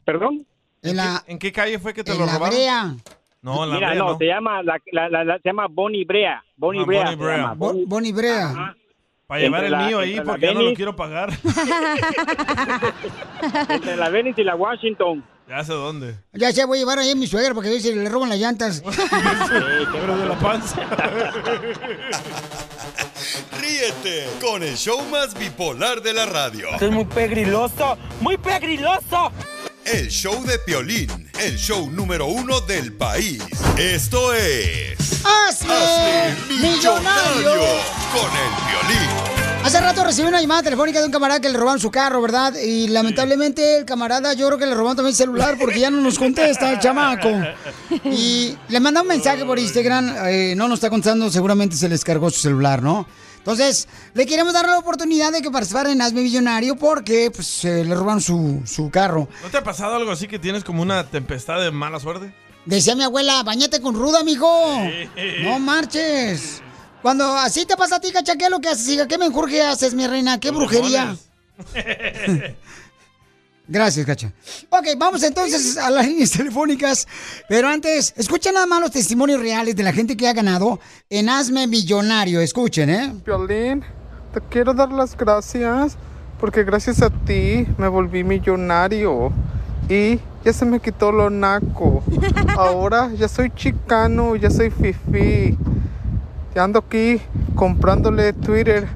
¿Perdón? 0.04 0.44
En, 0.82 0.96
la, 0.96 1.22
¿En 1.28 1.38
qué 1.38 1.52
calle 1.52 1.78
fue 1.78 1.94
que 1.94 2.02
te 2.02 2.10
en 2.12 2.18
lo 2.18 2.26
la 2.26 2.32
robaron? 2.34 2.56
Brea. 2.56 2.94
No, 3.42 3.62
en 3.62 3.70
la 3.70 3.74
Mira, 3.76 3.88
Brea, 3.90 3.98
no, 4.02 4.10
no. 4.12 4.18
se 4.18 4.24
llama 4.26 4.62
la, 4.64 4.80
la- 4.90 5.08
la- 5.08 5.24
la- 5.24 5.38
se 5.38 5.48
llama 5.48 5.66
Bonnie 5.70 6.04
Brea 6.04 6.42
Bonnie 6.56 6.82
Ah, 6.82 6.84
Brea, 6.86 7.04
Bonnie 7.04 7.16
Brea. 7.16 7.54
Bonnie 7.86 8.12
Brea. 8.12 8.74
Para 9.26 9.40
llevar 9.40 9.64
el 9.64 9.72
la- 9.72 9.86
mío 9.86 9.98
ahí 9.98 10.20
porque 10.20 10.46
ya 10.46 10.54
no 10.54 10.62
lo 10.62 10.72
quiero 10.74 10.94
pagar. 10.94 11.30
entre 13.68 13.96
la 13.96 14.08
Venice 14.08 14.40
y 14.40 14.44
la 14.44 14.54
Washington 14.54 15.24
Ya 15.48 15.64
sé 15.64 15.72
dónde. 15.72 16.14
Ya 16.32 16.52
sé, 16.52 16.64
voy 16.64 16.78
a 16.78 16.80
llevar 16.82 17.00
ahí 17.00 17.10
a 17.10 17.16
mi 17.16 17.26
suegra 17.26 17.52
porque 17.52 17.68
veces 17.70 17.96
le 17.96 18.08
roban 18.08 18.28
las 18.28 18.38
llantas. 18.38 18.82
Pero 19.92 20.16
de 20.16 20.26
la 20.26 20.38
panza. 20.38 20.80
Ríete 23.60 24.28
con 24.40 24.62
el 24.62 24.76
show 24.76 25.02
más 25.10 25.36
bipolar 25.36 26.02
de 26.02 26.12
la 26.12 26.26
radio. 26.26 26.68
Esto 26.74 26.86
es 26.86 26.92
muy 26.92 27.04
pegriloso, 27.06 27.98
muy 28.20 28.36
pegriloso. 28.36 29.32
El 29.86 30.08
show 30.08 30.44
de 30.44 30.58
Piolín, 30.58 31.08
el 31.38 31.56
show 31.56 31.88
número 31.88 32.26
uno 32.26 32.60
del 32.60 32.92
país. 32.92 33.40
Esto 33.78 34.32
es... 34.32 34.98
¡Hazme 35.24 36.34
millonario! 36.60 37.52
con 38.12 38.24
el 38.24 38.52
Piolín. 38.66 39.08
Hace 39.62 39.80
rato 39.80 40.02
recibí 40.02 40.26
una 40.26 40.40
llamada 40.40 40.64
telefónica 40.64 40.98
de 40.98 41.06
un 41.06 41.12
camarada 41.12 41.40
que 41.40 41.48
le 41.48 41.56
robaron 41.56 41.78
su 41.78 41.92
carro, 41.92 42.20
¿verdad? 42.20 42.54
Y 42.56 42.88
lamentablemente 42.88 43.78
el 43.78 43.84
camarada 43.84 44.34
yo 44.34 44.48
creo 44.48 44.58
que 44.58 44.66
le 44.66 44.74
robaron 44.74 44.96
también 44.96 45.12
el 45.12 45.16
celular 45.16 45.56
porque 45.56 45.78
ya 45.78 45.90
no 45.90 46.00
nos 46.00 46.18
contesta 46.18 46.72
el 46.72 46.80
chamaco. 46.80 47.30
Y 48.04 48.58
le 48.68 48.80
mandó 48.80 49.02
un 49.02 49.08
mensaje 49.08 49.44
por 49.44 49.56
Instagram, 49.56 50.16
eh, 50.26 50.54
no 50.56 50.66
nos 50.66 50.78
está 50.78 50.90
contestando, 50.90 51.30
seguramente 51.30 51.76
se 51.76 51.88
les 51.88 52.02
cargó 52.02 52.28
su 52.30 52.40
celular, 52.40 52.82
¿no? 52.82 53.06
Entonces, 53.46 53.86
le 54.12 54.26
queremos 54.26 54.52
dar 54.52 54.66
la 54.66 54.76
oportunidad 54.76 55.30
de 55.30 55.40
que 55.40 55.52
participara 55.52 55.92
en 55.92 56.02
Hazme 56.02 56.22
Millonario 56.22 56.74
porque 56.74 57.30
pues, 57.30 57.46
se 57.46 57.84
le 57.84 57.94
robaron 57.94 58.20
su, 58.20 58.60
su 58.66 58.90
carro. 58.90 59.28
¿No 59.40 59.48
te 59.48 59.56
ha 59.58 59.62
pasado 59.62 59.94
algo 59.94 60.10
así 60.10 60.26
que 60.26 60.40
tienes 60.40 60.64
como 60.64 60.82
una 60.82 61.04
tempestad 61.04 61.60
de 61.60 61.70
mala 61.70 62.00
suerte? 62.00 62.34
Decía 62.64 62.96
mi 62.96 63.04
abuela, 63.04 63.44
bañate 63.44 63.80
con 63.80 63.94
ruda, 63.94 64.24
mijo. 64.24 64.50
No 65.44 65.60
marches. 65.60 66.60
Cuando 67.02 67.36
así 67.36 67.66
te 67.66 67.76
pasa 67.76 67.96
a 67.96 68.00
ti, 68.00 68.10
cacha, 68.10 68.34
¿qué 68.34 68.46
es 68.46 68.50
lo 68.50 68.58
que 68.58 68.68
haces? 68.68 69.06
¿Qué 69.06 69.16
menjurje 69.16 69.62
haces, 69.62 69.94
mi 69.94 70.08
reina? 70.08 70.40
¿Qué 70.40 70.50
brujería? 70.50 71.16
Gracias, 73.68 74.06
Cacha. 74.06 74.32
Ok, 74.70 74.86
vamos 74.96 75.22
entonces 75.22 75.76
a 75.76 75.90
las 75.90 76.06
líneas 76.06 76.30
telefónicas. 76.36 77.06
Pero 77.48 77.68
antes, 77.68 78.14
escuchen 78.16 78.54
nada 78.54 78.66
más 78.66 78.80
los 78.80 78.90
testimonios 78.90 79.40
reales 79.40 79.74
de 79.74 79.82
la 79.82 79.92
gente 79.92 80.16
que 80.16 80.28
ha 80.28 80.32
ganado 80.32 80.78
en 81.10 81.28
Hazme 81.28 81.66
Millonario. 81.66 82.40
Escuchen, 82.40 82.90
¿eh? 82.90 83.12
Violín, 83.24 83.82
te 84.32 84.40
quiero 84.50 84.72
dar 84.72 84.92
las 84.92 85.16
gracias 85.16 85.96
porque 86.38 86.64
gracias 86.64 87.02
a 87.02 87.10
ti 87.10 87.66
me 87.78 87.88
volví 87.88 88.22
millonario 88.22 89.32
y 89.88 90.18
ya 90.44 90.52
se 90.52 90.64
me 90.64 90.80
quitó 90.80 91.10
lo 91.10 91.30
naco. 91.30 92.02
Ahora 92.56 93.10
ya 93.14 93.28
soy 93.28 93.50
chicano, 93.50 94.36
ya 94.36 94.50
soy 94.50 94.70
fifi. 94.70 95.56
Ya 96.54 96.64
ando 96.64 96.78
aquí 96.78 97.20
comprándole 97.54 98.32
Twitter 98.32 98.86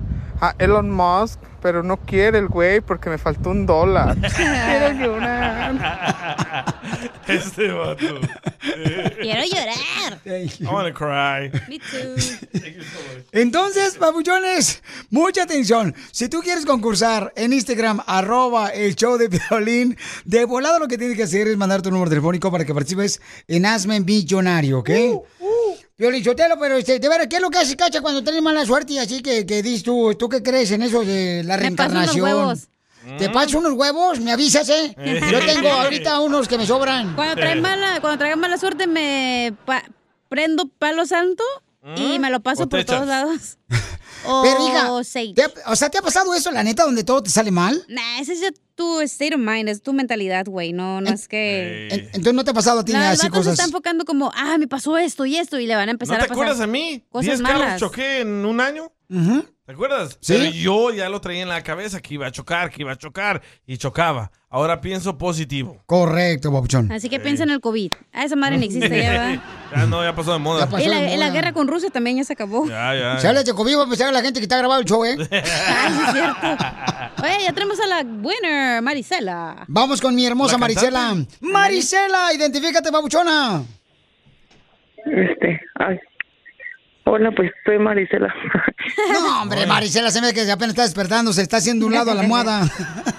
a 0.41 0.55
Elon 0.59 0.91
Musk, 0.91 1.39
pero 1.61 1.83
no 1.83 1.97
quiere 1.99 2.39
el 2.39 2.49
güey 2.49 2.81
porque 2.81 3.11
me 3.11 3.19
faltó 3.19 3.51
un 3.51 3.67
dólar. 3.67 4.17
Quiero 4.37 4.93
llorar. 4.93 6.75
Este 7.27 7.69
vato. 7.69 8.21
Quiero 9.21 9.43
llorar. 9.45 10.21
I 10.25 10.51
wanna 10.65 10.93
cry. 10.93 11.51
Me 11.69 11.79
too. 11.79 12.17
Entonces, 13.33 13.99
babuchones, 13.99 14.83
mucha 15.11 15.45
atención. 15.45 15.95
Si 16.11 16.29
tú 16.29 16.41
quieres 16.41 16.67
concursar 16.67 17.33
en 17.37 17.53
Instagram, 17.53 18.01
arroba 18.07 18.69
el 18.69 18.97
show 18.97 19.17
de 19.17 19.29
violín, 19.29 19.97
de 20.25 20.45
volado 20.45 20.79
lo 20.79 20.89
que 20.89 20.99
tienes 20.99 21.17
que 21.17 21.23
hacer 21.25 21.49
es 21.49 21.57
mandar 21.57 21.83
tu 21.83 21.91
número 21.91 22.11
telefónico 22.11 22.51
para 22.51 22.65
que 22.65 22.75
participes 22.75 23.21
en 23.47 23.67
Hazme 23.67 24.01
Millonario, 24.01 24.81
¿ok? 24.81 24.89
Violín 24.89 25.21
Sotelo, 26.24 26.59
pero 26.59 26.76
este, 26.76 26.98
de 26.98 27.09
veras, 27.09 27.26
¿qué 27.28 27.36
es 27.36 27.42
lo 27.42 27.51
que 27.51 27.59
hace 27.59 27.76
Cacha 27.76 28.01
cuando 28.01 28.22
tienes 28.24 28.40
mala 28.42 28.64
suerte 28.64 28.94
y 28.94 28.98
así 28.98 29.20
que, 29.22 29.44
que 29.44 29.62
dices 29.62 29.82
tú, 29.82 30.14
tú 30.14 30.28
qué 30.28 30.42
crees 30.42 30.70
en 30.70 30.82
eso 30.82 31.05
de 31.05 31.42
la 31.44 31.57
Me 31.59 31.70
paso 31.72 31.90
unos 31.90 32.14
reencarnación? 32.14 32.24
huevos. 32.24 32.68
¿Te 33.18 33.28
paso 33.30 33.59
unos 33.59 33.72
huevos? 33.72 34.20
¿Me 34.20 34.32
avisas, 34.32 34.68
eh? 34.68 34.94
Yo 35.30 35.38
tengo 35.44 35.68
ahorita 35.68 36.20
unos 36.20 36.48
que 36.48 36.57
me 36.59 36.66
sobran. 36.66 37.14
Cuando 37.14 37.34
trae 37.36 37.61
mala, 37.61 38.01
cuando 38.01 38.36
mala 38.36 38.57
suerte 38.59 38.86
me 38.86 39.55
pa- 39.64 39.84
prendo 40.28 40.66
palo 40.78 41.05
santo 41.07 41.44
y 41.97 42.18
me 42.18 42.31
lo 42.31 42.41
paso 42.41 42.68
por 42.68 42.81
te 42.81 42.85
todos 42.85 43.07
lados. 43.07 43.59
Pero, 44.22 44.68
hija, 44.68 44.93
O. 44.93 45.03
¿te 45.03 45.43
ha- 45.43 45.70
o 45.70 45.76
sea, 45.76 45.89
¿te 45.89 45.97
ha 45.97 46.03
pasado 46.03 46.35
eso, 46.35 46.51
la 46.51 46.62
neta, 46.62 46.85
donde 46.85 47.05
todo 47.05 47.22
te 47.22 47.31
sale 47.31 47.51
mal? 47.51 47.83
Nah, 47.89 48.20
ese 48.20 48.35
es 48.35 48.41
ya 48.43 48.51
tu 48.74 49.01
state 49.01 49.35
of 49.35 49.41
mind, 49.41 49.68
es 49.70 49.81
tu 49.83 49.95
mentalidad, 49.95 50.45
güey. 50.47 50.74
No, 50.74 51.01
no 51.01 51.09
es 51.11 51.26
que. 51.26 51.89
En- 51.91 52.01
Entonces 52.07 52.35
no 52.35 52.45
te 52.45 52.51
ha 52.51 52.55
pasado 52.55 52.81
a 52.81 52.85
ti 52.85 52.93
No, 52.93 52.99
el 52.99 53.05
así 53.07 53.22
vato 53.28 53.37
se 53.37 53.39
cosas. 53.39 53.53
está 53.55 53.64
enfocando 53.64 54.05
como, 54.05 54.31
ah, 54.35 54.59
me 54.59 54.68
pasó 54.68 54.99
esto 54.99 55.24
y 55.24 55.37
esto, 55.37 55.59
y 55.59 55.66
le 55.66 55.74
van 55.74 55.89
a 55.89 55.93
empezar 55.93 56.16
¿No 56.16 56.18
te 56.20 56.24
a 56.26 56.28
pasar. 56.28 56.37
acuerdas 56.43 56.59
de 56.59 56.66
mí? 56.66 57.03
Cosas 57.09 57.26
¿Diez 57.26 57.43
carros 57.43 57.62
malas. 57.62 57.81
choqué 57.81 58.20
en 58.20 58.45
un 58.45 58.61
año? 58.61 58.93
¿Te 59.71 59.75
acuerdas? 59.75 60.18
Sí. 60.21 60.33
Pero 60.33 60.51
yo 60.51 60.91
ya 60.91 61.09
lo 61.09 61.21
traía 61.21 61.43
en 61.43 61.49
la 61.49 61.62
cabeza 61.62 62.01
que 62.01 62.14
iba 62.14 62.27
a 62.27 62.33
chocar, 62.33 62.71
que 62.71 62.83
iba 62.83 62.91
a 62.91 62.97
chocar 62.97 63.41
y 63.64 63.77
chocaba. 63.77 64.29
Ahora 64.49 64.81
pienso 64.81 65.16
positivo. 65.16 65.81
Correcto, 65.87 66.51
babuchón. 66.51 66.91
Así 66.91 67.09
que 67.09 67.21
piensa 67.21 67.45
en 67.45 67.51
el 67.51 67.61
COVID. 67.61 67.93
Ah, 68.12 68.25
esa 68.25 68.35
madre 68.35 68.59
no 68.59 68.64
existe 68.64 69.01
ya, 69.01 69.12
va. 69.12 69.43
ya 69.77 69.87
no, 69.87 70.03
ya 70.03 70.12
pasó 70.12 70.33
de 70.33 70.41
moda. 70.41 70.68
Y 70.81 70.89
la, 70.89 71.14
y 71.14 71.16
la 71.16 71.31
guerra 71.31 71.53
con 71.53 71.68
Rusia 71.68 71.89
también 71.89 72.16
ya 72.16 72.25
se 72.25 72.33
acabó. 72.33 72.66
Ya, 72.66 72.97
ya. 72.97 73.21
Si 73.21 73.29
hablas 73.29 73.45
de 73.45 73.55
COVID, 73.55 73.77
va 73.79 73.85
a 73.85 73.87
pensar 73.87 74.09
a 74.09 74.11
la 74.11 74.23
gente 74.23 74.41
que 74.41 74.45
está 74.47 74.59
grabado 74.59 74.81
el 74.81 74.87
show, 74.89 75.05
¿eh? 75.05 75.16
Ay, 75.31 75.93
sí 75.93 76.03
es 76.05 76.12
cierto. 76.14 76.64
Oye, 77.23 77.45
ya 77.45 77.53
tenemos 77.53 77.79
a 77.79 77.87
la 77.87 78.01
winner, 78.01 78.83
Marisela. 78.83 79.66
Vamos 79.68 80.01
con 80.01 80.16
mi 80.16 80.27
hermosa 80.27 80.55
¿La 80.55 80.59
Marisela. 80.59 81.14
Marisela, 81.41 82.35
identifícate, 82.35 82.91
babuchona. 82.91 83.62
Este, 85.07 85.61
ay. 85.77 85.97
Hola, 87.13 87.33
pues 87.33 87.51
soy 87.65 87.79
Marisela. 87.79 88.33
No, 89.13 89.43
hombre, 89.43 89.67
Marisela 89.67 90.11
se 90.11 90.21
ve 90.21 90.33
que 90.33 90.43
apenas 90.51 90.71
está 90.71 90.83
despertando, 90.83 91.33
se 91.33 91.43
está 91.43 91.57
haciendo 91.59 91.87
un 91.87 91.93
lado 91.93 92.11
a 92.13 92.15
la 92.15 92.21
almohada. 92.23 92.63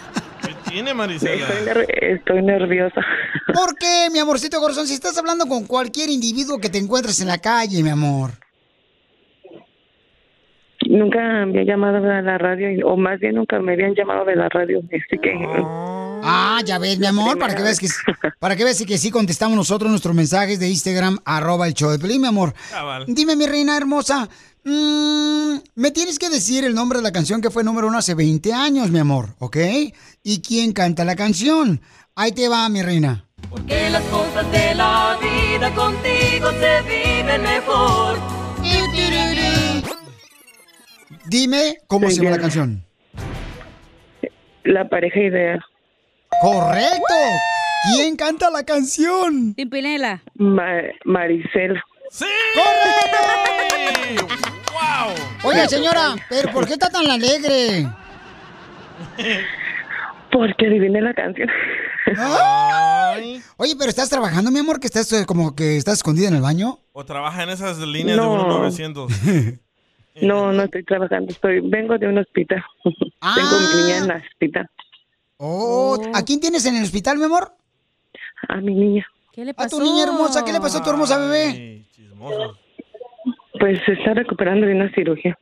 Tiene 0.69 0.93
Marisela. 0.93 1.35
Estoy, 1.35 1.65
ner- 1.65 1.87
estoy 2.01 2.41
nerviosa. 2.41 3.01
¿Por 3.53 3.75
qué, 3.77 4.07
mi 4.11 4.19
amorcito 4.19 4.59
corazón? 4.59 4.87
Si 4.87 4.93
estás 4.93 5.17
hablando 5.17 5.45
con 5.45 5.65
cualquier 5.67 6.09
individuo 6.09 6.57
que 6.59 6.69
te 6.69 6.77
encuentres 6.77 7.19
en 7.21 7.27
la 7.27 7.39
calle, 7.39 7.83
mi 7.83 7.89
amor. 7.89 8.31
Nunca 10.87 11.19
me 11.19 11.41
había 11.59 11.63
llamado 11.63 11.97
a 11.97 12.21
la 12.21 12.37
radio, 12.37 12.87
o 12.87 12.95
más 12.97 13.19
bien 13.19 13.35
nunca 13.35 13.59
me 13.59 13.73
habían 13.73 13.93
llamado 13.93 14.23
de 14.25 14.35
la 14.37 14.47
radio. 14.49 14.79
Así 14.79 15.19
que. 15.21 15.33
Ah, 16.23 16.61
ya 16.65 16.77
ves, 16.77 16.99
mi 16.99 17.05
amor, 17.05 17.37
para 17.37 17.55
que 17.55 17.63
veas 17.63 17.79
que 17.79 17.87
para 18.39 18.55
que 18.55 18.63
veas 18.63 18.81
que 18.83 18.97
sí 18.97 19.11
contestamos 19.11 19.55
nosotros 19.55 19.89
nuestros 19.89 20.15
mensajes 20.15 20.59
de 20.59 20.69
Instagram, 20.69 21.19
arroba 21.25 21.67
el 21.67 21.73
show 21.73 21.89
de 21.91 21.99
Pelín, 21.99 22.21
mi 22.21 22.27
amor. 22.27 22.53
Dime, 23.07 23.35
mi 23.35 23.45
reina 23.45 23.77
hermosa, 23.77 24.29
mm, 24.63 25.55
me 25.75 25.91
tienes 25.91 26.19
que 26.19 26.29
decir 26.29 26.63
el 26.63 26.73
nombre 26.73 26.99
de 26.99 27.03
la 27.03 27.11
canción 27.11 27.41
que 27.41 27.49
fue 27.51 27.63
número 27.63 27.87
uno 27.87 27.97
hace 27.97 28.15
20 28.15 28.53
años, 28.53 28.89
mi 28.91 28.99
amor, 28.99 29.35
¿ok? 29.39 29.57
¿Y 30.23 30.41
quién 30.41 30.73
canta 30.73 31.05
la 31.05 31.15
canción? 31.15 31.81
Ahí 32.15 32.31
te 32.31 32.47
va, 32.47 32.67
mi 32.69 32.81
reina. 32.81 33.25
Que 33.67 33.89
las 33.89 34.03
cosas 34.03 34.51
de 34.51 34.75
la 34.75 35.17
vida 35.19 35.73
contigo 35.73 36.51
se 36.51 36.81
viven 36.81 37.41
mejor. 37.41 38.41
Dime 41.31 41.77
cómo 41.87 42.09
se 42.09 42.17
llama 42.17 42.31
la 42.31 42.39
canción. 42.39 42.83
La 44.63 44.89
pareja 44.89 45.19
ideal. 45.19 45.61
¡Correcto! 46.41 47.13
¿Quién 47.95 48.15
canta 48.15 48.49
la 48.49 48.63
canción? 48.63 49.53
Pimpinela. 49.55 50.21
Marisela. 51.05 51.83
¡Sí! 52.11 52.25
¡Correcto! 52.55 54.27
¡Wow! 54.71 55.13
Oye, 55.51 55.67
señora, 55.67 56.15
¿pero 56.29 56.51
por 56.51 56.65
qué 56.67 56.73
está 56.73 56.89
tan 56.89 57.09
alegre? 57.09 57.87
Porque 60.31 60.67
adiviné 60.67 61.01
la 61.01 61.13
canción. 61.13 61.49
Oye, 63.57 63.75
pero 63.77 63.89
estás 63.89 64.09
trabajando, 64.09 64.51
mi 64.51 64.59
amor, 64.59 64.79
que 64.79 64.87
estás 64.87 65.11
eh, 65.13 65.25
como 65.25 65.55
que 65.55 65.77
estás 65.77 65.95
escondida 65.95 66.27
en 66.27 66.35
el 66.35 66.41
baño. 66.41 66.79
O 66.93 67.05
trabaja 67.05 67.43
en 67.43 67.49
esas 67.49 67.77
líneas 67.79 68.17
No. 68.17 68.31
de 68.37 68.43
1900. 68.43 69.11
No, 70.21 70.51
no 70.51 70.63
estoy 70.63 70.83
trabajando. 70.83 71.31
Estoy, 71.31 71.61
vengo 71.61 71.97
de 71.97 72.07
un 72.07 72.17
hospital. 72.17 72.63
Tengo 72.83 73.59
mi 73.59 73.81
niña 73.81 73.97
en 73.97 74.03
el 74.11 74.17
hospital. 74.17 74.69
Oh, 75.43 75.99
¿a 76.13 76.23
quién 76.23 76.39
tienes 76.39 76.67
en 76.67 76.75
el 76.75 76.83
hospital, 76.83 77.17
mi 77.17 77.23
amor? 77.23 77.51
A 78.47 78.57
mi 78.57 78.75
niña. 78.75 79.07
¿Qué 79.33 79.43
le 79.43 79.55
A 79.57 79.67
tu 79.67 79.81
niña 79.81 80.03
hermosa, 80.03 80.45
¿qué 80.45 80.53
le 80.53 80.61
pasó 80.61 80.77
a 80.77 80.83
tu 80.83 80.91
hermosa 80.91 81.17
bebé? 81.17 81.83
Pues 83.59 83.79
se 83.83 83.93
está 83.93 84.13
recuperando 84.13 84.67
de 84.67 84.75
una 84.75 84.93
cirugía. 84.93 85.35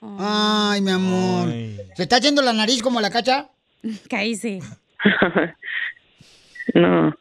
Ay, 0.00 0.80
mi 0.82 0.92
amor. 0.92 1.48
¿Se 1.96 2.04
está 2.04 2.18
yendo 2.18 2.42
la 2.42 2.52
nariz 2.52 2.80
como 2.80 3.00
la 3.00 3.10
cacha? 3.10 3.48
Cállese. 4.08 4.60
no. 6.74 7.12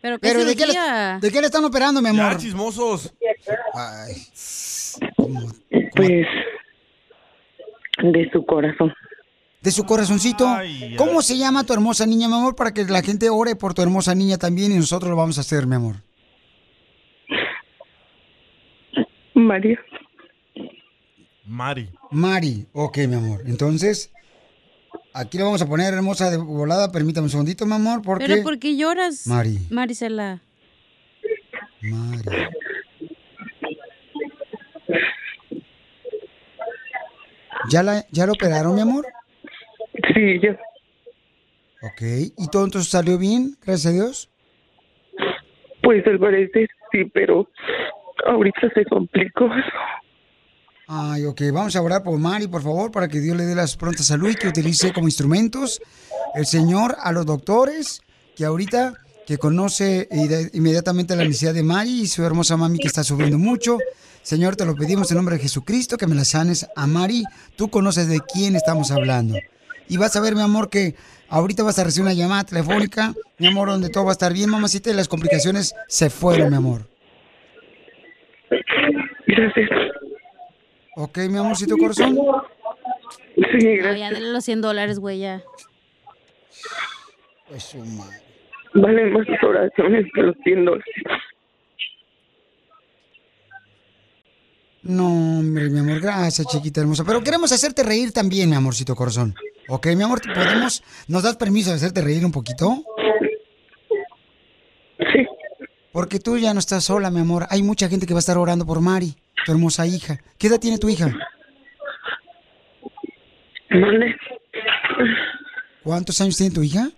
¿Pero 0.00 0.18
qué 0.18 0.28
¿Pero 0.28 0.44
de 0.46 0.56
qué, 0.56 0.66
le, 0.66 0.72
cirugía? 0.72 1.18
de 1.20 1.30
qué 1.30 1.40
le 1.42 1.46
están 1.48 1.66
operando, 1.66 2.00
mi 2.00 2.08
amor? 2.08 2.32
Ya, 2.32 2.38
chismosos. 2.38 3.12
Ay. 3.74 4.14
Pues 5.94 6.26
de 8.02 8.30
su 8.32 8.46
corazón. 8.46 8.94
De 9.64 9.70
su 9.70 9.84
corazoncito. 9.84 10.46
Ay, 10.46 10.94
¿Cómo 10.98 11.22
se 11.22 11.38
llama 11.38 11.64
tu 11.64 11.72
hermosa 11.72 12.04
niña, 12.04 12.28
mi 12.28 12.34
amor? 12.34 12.54
Para 12.54 12.74
que 12.74 12.84
la 12.84 13.00
gente 13.00 13.30
ore 13.30 13.56
por 13.56 13.72
tu 13.72 13.80
hermosa 13.80 14.14
niña 14.14 14.36
también 14.36 14.70
y 14.72 14.76
nosotros 14.76 15.08
lo 15.08 15.16
vamos 15.16 15.38
a 15.38 15.40
hacer, 15.40 15.66
mi 15.66 15.74
amor. 15.74 15.96
María. 19.34 19.78
Mari. 21.46 21.88
Mari. 22.10 22.66
Ok, 22.74 22.98
mi 23.08 23.14
amor. 23.14 23.40
Entonces, 23.46 24.12
aquí 25.14 25.38
le 25.38 25.44
vamos 25.44 25.62
a 25.62 25.66
poner 25.66 25.94
hermosa 25.94 26.30
de 26.30 26.36
volada. 26.36 26.92
Permítame 26.92 27.24
un 27.24 27.30
segundito, 27.30 27.64
mi 27.64 27.72
amor, 27.72 28.02
porque... 28.02 28.26
¿Pero 28.26 28.42
por 28.42 28.58
qué 28.58 28.76
lloras? 28.76 29.26
Mari. 29.26 29.60
Marisela. 29.70 30.42
Mari. 31.80 32.22
¿Ya 37.70 37.82
la, 37.82 38.04
¿Ya 38.10 38.26
la 38.26 38.32
operaron, 38.32 38.74
mi 38.74 38.82
amor? 38.82 39.06
Sí, 40.12 40.40
yo. 40.42 40.52
Ok. 41.82 42.02
¿Y 42.36 42.48
todo 42.48 42.64
entonces 42.64 42.90
salió 42.90 43.18
bien? 43.18 43.56
Gracias 43.64 43.86
a 43.86 43.94
Dios. 43.94 44.30
Pues 45.82 46.06
al 46.06 46.18
parecer 46.18 46.68
sí, 46.90 47.04
pero 47.12 47.48
ahorita 48.26 48.70
se 48.74 48.84
complicó. 48.86 49.48
Ay, 50.86 51.24
ok. 51.24 51.42
Vamos 51.52 51.76
a 51.76 51.82
orar 51.82 52.02
por 52.02 52.18
Mari, 52.18 52.48
por 52.48 52.62
favor, 52.62 52.90
para 52.90 53.08
que 53.08 53.20
Dios 53.20 53.36
le 53.36 53.44
dé 53.44 53.54
las 53.54 53.76
pronta 53.76 54.02
salud 54.02 54.30
y 54.30 54.34
que 54.34 54.48
utilice 54.48 54.92
como 54.92 55.08
instrumentos 55.08 55.80
el 56.34 56.46
Señor 56.46 56.96
a 57.00 57.12
los 57.12 57.26
doctores 57.26 58.02
que 58.36 58.44
ahorita 58.44 58.94
que 59.26 59.38
conoce 59.38 60.08
inmediatamente 60.52 61.16
la 61.16 61.24
necesidad 61.24 61.54
de 61.54 61.62
Mari 61.62 62.02
y 62.02 62.06
su 62.06 62.22
hermosa 62.24 62.56
mami 62.56 62.78
que 62.78 62.88
está 62.88 63.02
sufriendo 63.02 63.38
mucho. 63.38 63.78
Señor, 64.22 64.56
te 64.56 64.64
lo 64.64 64.74
pedimos 64.74 65.10
en 65.10 65.16
nombre 65.16 65.36
de 65.36 65.42
Jesucristo 65.42 65.96
que 65.96 66.06
me 66.06 66.14
la 66.14 66.24
sanes 66.24 66.66
a 66.76 66.86
Mari. 66.86 67.24
Tú 67.56 67.68
conoces 67.68 68.08
de 68.08 68.20
quién 68.20 68.56
estamos 68.56 68.90
hablando. 68.90 69.36
Y 69.88 69.96
vas 69.96 70.16
a 70.16 70.20
ver, 70.20 70.34
mi 70.34 70.40
amor, 70.40 70.70
que 70.70 70.94
ahorita 71.28 71.62
vas 71.62 71.78
a 71.78 71.84
recibir 71.84 72.06
una 72.06 72.14
llamada 72.14 72.44
telefónica, 72.44 73.14
mi 73.38 73.46
amor, 73.46 73.68
donde 73.68 73.90
todo 73.90 74.04
va 74.04 74.10
a 74.10 74.12
estar 74.12 74.32
bien, 74.32 74.50
mamacita, 74.50 74.90
y 74.90 74.94
las 74.94 75.08
complicaciones 75.08 75.74
se 75.88 76.10
fueron, 76.10 76.50
mi 76.50 76.56
amor. 76.56 76.88
Gracias. 79.26 79.70
Ok, 80.96 81.18
mi 81.30 81.38
amorcito 81.38 81.76
corazón. 81.76 82.16
Sí, 83.36 83.76
No, 83.82 83.94
ya 83.96 84.12
dale 84.12 84.32
los 84.32 84.44
100 84.44 84.60
dólares, 84.60 84.98
güey, 84.98 85.18
ya. 85.18 85.42
Pues 87.48 87.64
su 87.64 87.78
madre. 87.78 88.22
Valen 88.74 89.12
más 89.12 89.26
sus 89.26 89.42
oraciones 89.42 90.06
que 90.14 90.22
los 90.22 90.36
100 90.44 90.64
dólares. 90.64 90.94
No, 94.82 95.06
hombre, 95.38 95.70
mi 95.70 95.78
amor, 95.80 96.00
gracias, 96.00 96.46
chiquita 96.46 96.80
hermosa. 96.80 97.04
Pero 97.04 97.22
queremos 97.22 97.50
hacerte 97.52 97.82
reír 97.82 98.12
también, 98.12 98.50
mi 98.50 98.56
amorcito 98.56 98.94
corazón. 98.94 99.34
Ok, 99.68 99.86
mi 99.96 100.02
amor, 100.02 100.20
¿podemos, 100.34 100.82
¿nos 101.08 101.22
das 101.22 101.36
permiso 101.36 101.70
de 101.70 101.76
hacerte 101.76 102.02
reír 102.02 102.24
un 102.24 102.32
poquito? 102.32 102.84
Sí. 104.98 105.26
Porque 105.92 106.18
tú 106.18 106.36
ya 106.36 106.52
no 106.52 106.60
estás 106.60 106.84
sola, 106.84 107.10
mi 107.10 107.20
amor. 107.20 107.46
Hay 107.50 107.62
mucha 107.62 107.88
gente 107.88 108.06
que 108.06 108.14
va 108.14 108.18
a 108.18 108.20
estar 108.20 108.36
orando 108.36 108.66
por 108.66 108.80
Mari, 108.80 109.16
tu 109.46 109.52
hermosa 109.52 109.86
hija. 109.86 110.18
¿Qué 110.38 110.48
edad 110.48 110.60
tiene 110.60 110.78
tu 110.78 110.88
hija? 110.88 111.12
¿Mande? 113.70 114.14
¿Cuántos 115.82 116.20
años 116.20 116.36
tiene 116.36 116.54
tu 116.54 116.62
hija? 116.62 116.88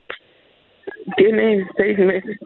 Tiene 1.17 1.67
seis 1.77 1.99
meses. 1.99 2.39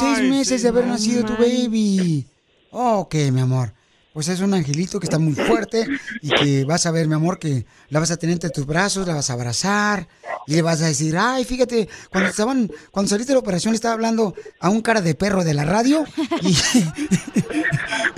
seis 0.00 0.30
meses 0.30 0.62
de 0.62 0.68
haber 0.68 0.86
nacido 0.86 1.24
tu 1.24 1.32
baby. 1.34 2.26
Ok, 2.70 3.14
mi 3.32 3.40
amor. 3.40 3.72
Pues 4.14 4.28
es 4.28 4.40
un 4.40 4.54
angelito 4.54 4.98
que 5.00 5.06
está 5.06 5.18
muy 5.18 5.34
fuerte 5.34 5.86
y 6.22 6.30
que 6.30 6.64
vas 6.64 6.86
a 6.86 6.92
ver, 6.92 7.08
mi 7.08 7.14
amor, 7.14 7.38
que 7.38 7.66
la 7.90 7.98
vas 8.00 8.12
a 8.12 8.16
tener 8.16 8.32
entre 8.34 8.48
tus 8.48 8.64
brazos, 8.64 9.06
la 9.08 9.14
vas 9.14 9.28
a 9.28 9.32
abrazar 9.32 10.06
y 10.46 10.54
le 10.54 10.62
vas 10.62 10.80
a 10.82 10.86
decir, 10.86 11.16
ay, 11.18 11.44
fíjate, 11.44 11.88
cuando 12.10 12.30
estaban, 12.30 12.70
cuando 12.92 13.08
saliste 13.10 13.32
de 13.32 13.34
la 13.34 13.40
operación 13.40 13.74
estaba 13.74 13.94
hablando 13.94 14.32
a 14.60 14.70
un 14.70 14.82
cara 14.82 15.00
de 15.02 15.16
perro 15.16 15.42
de 15.42 15.52
la 15.54 15.64
radio 15.64 16.04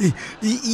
y, 0.03 0.07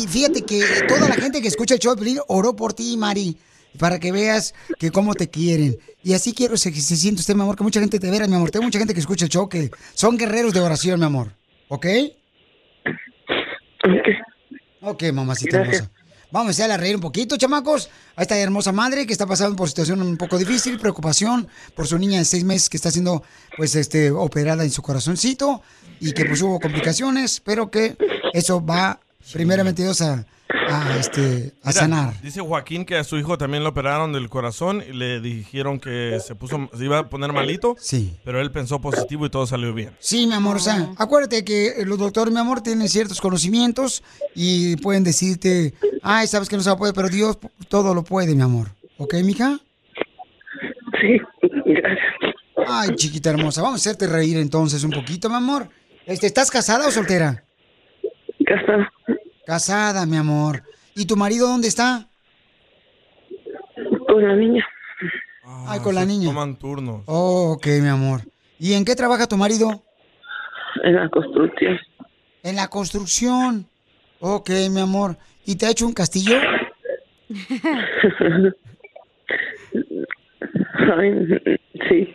y- 0.03 0.07
fíjate 0.09 0.43
que 0.43 0.61
toda 0.89 1.09
la 1.09 1.15
gente 1.15 1.41
que 1.41 1.49
escucha 1.49 1.75
el 1.75 1.81
show 1.81 1.95
de 1.95 2.21
oró 2.29 2.57
por 2.57 2.73
ti, 2.73 2.97
Mari, 2.97 3.37
para 3.79 3.99
que 4.01 4.11
veas 4.13 4.55
que 4.79 4.91
cómo 4.91 5.15
te 5.15 5.31
quieren. 5.31 5.79
Y 6.03 6.15
así 6.15 6.33
quiero 6.35 6.55
que 6.55 6.59
se 6.59 6.97
siente 6.97 7.21
usted, 7.21 7.35
mi 7.37 7.43
amor, 7.43 7.57
que 7.57 7.63
mucha 7.63 7.79
gente 7.81 7.99
te 8.01 8.11
verá, 8.11 8.27
mi 8.27 8.35
amor. 8.35 8.51
Tengo 8.51 8.65
mucha 8.65 8.79
gente 8.81 8.93
que 8.93 9.01
escucha 9.01 9.25
el 9.27 9.31
show 9.31 9.49
que 9.49 9.71
son 9.95 10.17
guerreros 10.19 10.53
de 10.53 10.61
oración, 10.61 10.99
mi 10.99 11.07
amor. 11.07 11.33
¿Ok? 11.69 11.87
Ok, 14.83 15.05
mamacita 15.13 15.59
Gracias. 15.59 15.83
hermosa. 15.83 16.03
Vamos 16.33 16.49
a 16.49 16.51
hacerla 16.51 16.77
reír 16.79 16.95
un 16.95 17.03
poquito, 17.03 17.37
chamacos. 17.37 17.91
A 18.17 18.23
esta 18.23 18.39
hermosa 18.39 18.73
madre 18.73 19.07
que 19.07 19.13
está 19.13 19.27
pasando 19.27 19.55
por 19.55 19.69
situación 19.69 20.01
un 20.01 20.17
poco 20.17 20.39
difícil, 20.39 20.79
preocupación 20.79 21.47
por 21.77 21.87
su 21.87 21.99
niña 21.99 22.19
de 22.19 22.25
seis 22.25 22.43
meses 22.43 22.71
que 22.71 22.79
está 22.79 22.91
siendo, 22.91 23.23
pues, 23.57 23.75
este, 23.75 24.11
operada 24.11 24.65
en 24.65 24.71
su 24.71 24.83
corazoncito 24.83 25.63
y 26.01 26.13
que 26.13 26.25
pues 26.25 26.41
hubo 26.43 26.59
complicaciones, 26.59 27.41
pero 27.41 27.71
que 27.71 27.97
eso 28.33 28.65
va, 28.65 28.99
primeramente 29.33 29.83
Dios, 29.83 30.01
a, 30.01 30.27
a, 30.69 30.97
este, 30.99 31.53
a 31.63 31.69
Mira, 31.69 31.73
sanar. 31.73 32.21
Dice 32.23 32.41
Joaquín 32.41 32.85
que 32.85 32.97
a 32.97 33.05
su 33.05 33.17
hijo 33.19 33.39
también 33.39 33.63
lo 33.63 33.71
operaron 33.71 34.13
del 34.13 34.29
corazón 34.29 34.83
y 34.89 34.93
le 34.93 35.21
dijeron 35.21 35.81
que 35.81 36.19
se 36.21 36.35
puso, 36.35 36.69
se 36.77 36.85
iba 36.85 36.99
a 36.99 37.09
poner 37.09 37.33
malito. 37.33 37.77
Sí. 37.79 38.17
Pero 38.25 38.41
él 38.41 38.51
pensó 38.51 38.81
positivo 38.81 39.27
y 39.27 39.31
todo 39.31 39.47
salió 39.47 39.73
bien. 39.75 39.91
Sí, 39.99 40.27
mi 40.27 40.35
amor, 40.35 40.57
o 40.57 40.61
sea, 40.61 40.91
acuérdate 40.99 41.45
que 41.45 41.75
los 41.85 41.99
doctores, 41.99 42.33
mi 42.33 42.41
amor, 42.41 42.61
tienen 42.63 42.89
ciertos 42.89 43.21
conocimientos 43.21 44.03
y 44.35 44.77
pueden 44.77 45.05
decirte, 45.05 45.75
ay, 46.03 46.27
sabes 46.27 46.49
que 46.49 46.57
no 46.57 46.63
se 46.63 46.71
va 46.71 46.75
a 46.75 46.79
poder, 46.79 46.95
pero 46.95 47.09
Dios 47.09 47.39
todo 47.69 47.95
lo 47.95 48.05
puede, 48.05 48.35
mi 48.35 48.43
amor. 48.43 48.69
¿Ok, 48.99 49.15
mija? 49.25 49.59
Sí, 51.01 51.19
gracias. 51.67 52.15
Ay, 52.67 52.91
chiquita 52.97 53.31
hermosa, 53.31 53.63
vamos 53.63 53.81
a 53.81 53.91
hacerte 53.91 54.07
reír 54.07 54.37
entonces 54.37 54.85
un 54.85 54.91
poquito, 54.91 55.29
mi 55.29 55.37
amor. 55.37 55.69
Este, 56.07 56.27
¿Estás 56.27 56.51
casada 56.51 56.87
o 56.87 56.91
soltera? 56.91 57.45
Casada. 58.45 58.91
Casada, 59.53 60.07
mi 60.07 60.17
amor. 60.17 60.63
¿Y 60.95 61.05
tu 61.05 61.15
marido 61.15 61.47
dónde 61.47 61.69
está? 61.69 62.09
Con 64.07 64.27
la 64.27 64.35
niña. 64.35 64.67
Ay, 65.67 65.81
con 65.81 65.95
la 65.95 66.07
niña. 66.07 66.29
Toman 66.29 66.59
turnos. 66.59 67.03
Oh, 67.05 67.53
ok, 67.53 67.67
mi 67.83 67.89
amor. 67.89 68.23
¿Y 68.59 68.73
en 68.73 68.87
qué 68.87 68.97
trabaja 68.97 69.27
tu 69.27 69.37
marido? 69.37 69.85
En 70.83 70.95
la 70.95 71.07
construcción. 71.11 71.79
En 72.43 72.57
la 72.57 72.69
construcción. 72.69 73.69
Ok, 74.21 74.49
mi 74.71 74.81
amor. 74.81 75.19
¿Y 75.45 75.57
te 75.57 75.67
ha 75.67 75.71
hecho 75.71 75.87
un 75.87 75.93
castillo? 75.93 76.41
Ay, 80.97 81.29
sí. 81.91 82.09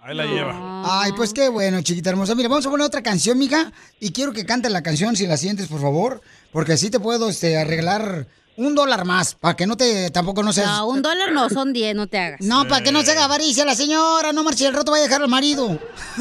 Ahí 0.00 0.14
la 0.14 0.26
lleva. 0.26 0.82
Ay, 0.86 1.12
pues 1.16 1.32
qué 1.32 1.48
bueno, 1.48 1.80
chiquita 1.80 2.10
hermosa. 2.10 2.34
Mira, 2.34 2.50
vamos 2.50 2.66
a 2.66 2.70
poner 2.70 2.86
otra 2.86 3.02
canción, 3.02 3.38
mija. 3.38 3.72
Y 4.00 4.12
quiero 4.12 4.34
que 4.34 4.44
cantes 4.44 4.70
la 4.70 4.82
canción 4.82 5.16
si 5.16 5.26
la 5.26 5.38
sientes, 5.38 5.66
por 5.66 5.80
favor. 5.80 6.20
Porque 6.54 6.74
así 6.74 6.88
te 6.88 7.00
puedo 7.00 7.28
este, 7.28 7.58
arreglar 7.58 8.28
un 8.56 8.76
dólar 8.76 9.04
más. 9.04 9.34
Para 9.34 9.56
que 9.56 9.66
no 9.66 9.76
te, 9.76 10.08
tampoco 10.12 10.44
no 10.44 10.52
seas... 10.52 10.68
No, 10.68 10.86
un 10.86 11.02
dólar 11.02 11.32
no, 11.32 11.50
son 11.50 11.72
diez, 11.72 11.96
no 11.96 12.06
te 12.06 12.16
hagas. 12.16 12.40
No, 12.42 12.68
para 12.68 12.84
que 12.84 12.92
no 12.92 13.02
se 13.02 13.10
haga 13.10 13.24
avaricia 13.24 13.64
la 13.64 13.74
señora. 13.74 14.32
No 14.32 14.44
marche, 14.44 14.64
el 14.64 14.72
rato 14.72 14.92
va 14.92 14.98
a 14.98 15.00
dejar 15.00 15.20
al 15.20 15.28
marido. 15.28 15.80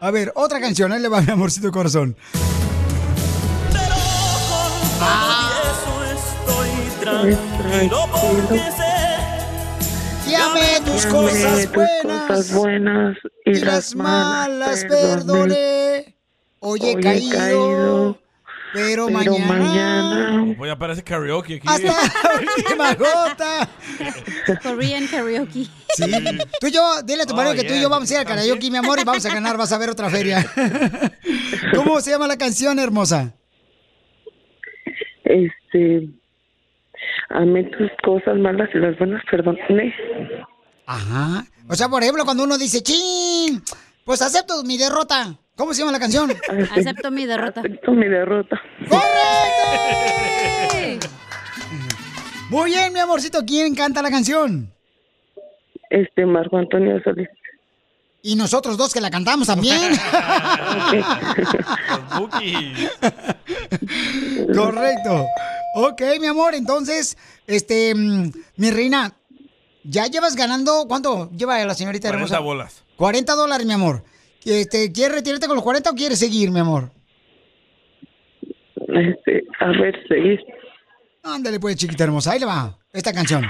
a 0.00 0.10
ver, 0.10 0.32
otra 0.34 0.60
canción. 0.60 0.92
Ahí 0.92 1.02
le 1.02 1.08
va 1.08 1.20
mi 1.20 1.30
amorcito 1.30 1.66
de 1.66 1.72
corazón. 1.74 2.16
Tranquilo 7.02 8.08
porque 8.12 8.58
sé 8.70 10.30
Llame 10.30 10.80
tus 10.86 11.02
Llame 11.04 11.12
cosas 11.12 11.60
tus 11.60 11.72
buenas. 11.74 12.26
cosas 12.26 12.52
buenas 12.54 13.18
y, 13.44 13.50
y 13.50 13.54
las 13.56 13.94
malas 13.94 14.86
perdone. 14.86 16.16
Hoy 16.64 16.78
he 16.80 16.84
Hoy 16.84 16.90
he 16.90 17.00
caído, 17.00 17.36
caído, 17.36 18.18
pero, 18.72 19.06
pero 19.06 19.38
mañana, 19.38 19.46
mañana 19.46 20.54
Voy 20.56 20.68
a 20.68 20.72
aparecer 20.72 21.04
karaoke 21.04 21.56
aquí. 21.56 21.66
hasta 21.68 21.86
la 21.86 22.40
última 22.56 22.94
gota. 22.94 23.68
Korean 24.62 25.06
karaoke. 25.06 25.66
Sí. 25.94 26.04
Tú 26.60 26.66
y 26.66 26.70
yo, 26.72 27.02
dile 27.02 27.22
a 27.22 27.26
tu 27.26 27.34
Oh, 27.34 27.36
marido 27.36 27.54
que 27.54 27.62
tú 27.64 27.68
y 27.72 27.76
yeah, 27.76 27.82
yo 27.82 27.88
vamos 27.90 28.10
a 28.10 28.14
ir 28.14 28.20
al 28.20 28.26
karaoke, 28.26 28.70
mi 28.70 28.76
amor, 28.78 28.98
y 29.00 29.04
vamos 29.04 29.24
a 29.26 29.28
ganar, 29.34 29.56
vas 29.56 29.72
a 29.72 29.78
ver 29.78 29.90
otra 29.90 30.08
feria. 30.10 30.44
¿Cómo 31.74 32.00
se 32.00 32.10
llama 32.10 32.26
la 32.26 32.36
canción, 32.38 32.78
hermosa? 32.78 33.34
Este. 35.24 36.08
Amé 37.30 37.64
tus 37.64 37.90
cosas 38.04 38.36
malas 38.36 38.68
y 38.74 38.78
las 38.78 38.96
buenas, 38.98 39.22
perdóname. 39.30 39.94
Ajá. 40.86 41.44
O 41.68 41.74
sea, 41.74 41.88
por 41.88 42.02
ejemplo, 42.02 42.24
cuando 42.24 42.44
uno 42.44 42.58
dice, 42.58 42.82
¡chin! 42.82 43.62
Pues 44.04 44.20
acepto 44.20 44.62
mi 44.64 44.76
derrota. 44.76 45.36
¿Cómo 45.56 45.74
se 45.74 45.80
llama 45.80 45.92
la 45.92 46.00
canción? 46.00 46.30
Acepto 46.76 47.10
mi 47.10 47.26
derrota. 47.26 47.60
Acepto 47.60 47.92
mi 47.92 48.08
derrota. 48.08 48.60
Muy 52.48 52.70
bien, 52.70 52.92
mi 52.92 53.00
amorcito. 53.00 53.44
¿Quién 53.46 53.74
canta 53.74 54.02
la 54.02 54.10
canción? 54.10 54.72
Este, 55.90 56.24
Marco 56.26 56.56
Antonio 56.56 57.00
Solís. 57.02 57.28
Y 58.22 58.36
nosotros 58.36 58.76
dos 58.76 58.92
que 58.94 59.00
la 59.00 59.10
cantamos 59.10 59.48
también. 59.48 59.80
Correcto. 64.54 65.26
Ok, 65.74 66.02
mi 66.20 66.26
amor, 66.26 66.54
entonces, 66.54 67.16
este, 67.46 67.94
mm, 67.94 68.30
mi 68.56 68.70
reina, 68.70 69.12
ya 69.82 70.06
llevas 70.06 70.36
ganando, 70.36 70.84
¿cuánto 70.86 71.30
lleva 71.32 71.64
la 71.64 71.74
señorita 71.74 72.08
40 72.08 72.16
hermosa? 72.24 72.38
bolas. 72.40 72.82
40 72.96 73.34
dólares, 73.34 73.66
mi 73.66 73.72
amor. 73.72 74.04
Este, 74.44 74.90
¿Quieres 74.90 75.16
retirarte 75.16 75.46
con 75.46 75.56
los 75.56 75.64
40 75.64 75.90
o 75.90 75.94
quieres 75.94 76.18
seguir, 76.18 76.50
mi 76.50 76.60
amor? 76.60 76.90
Este, 78.88 79.44
a 79.60 79.66
ver, 79.68 79.96
seguir. 80.08 80.40
Ándale, 81.22 81.60
pues, 81.60 81.76
chiquita 81.76 82.04
hermosa. 82.04 82.32
Ahí 82.32 82.40
le 82.40 82.46
va 82.46 82.76
esta 82.92 83.12
canción. 83.12 83.44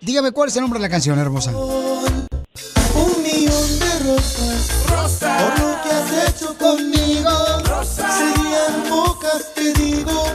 Dígame 0.00 0.32
cuál 0.32 0.48
es 0.48 0.56
el 0.56 0.62
nombre 0.62 0.78
de 0.78 0.82
la 0.82 0.90
canción, 0.90 1.18
hermosa. 1.18 1.50
Un 1.56 3.22
millón 3.22 3.78
de 3.78 3.98
rosas, 4.04 4.86
rosas, 4.90 5.42
por 5.42 5.60
lo 5.60 5.82
que 5.82 5.88
has 5.88 6.28
hecho 6.28 6.58
conmigo, 6.58 7.30
rosas, 7.64 8.18
serían 8.18 8.82
pocas, 8.88 9.54
te 9.54 9.72
digo, 9.72 10.26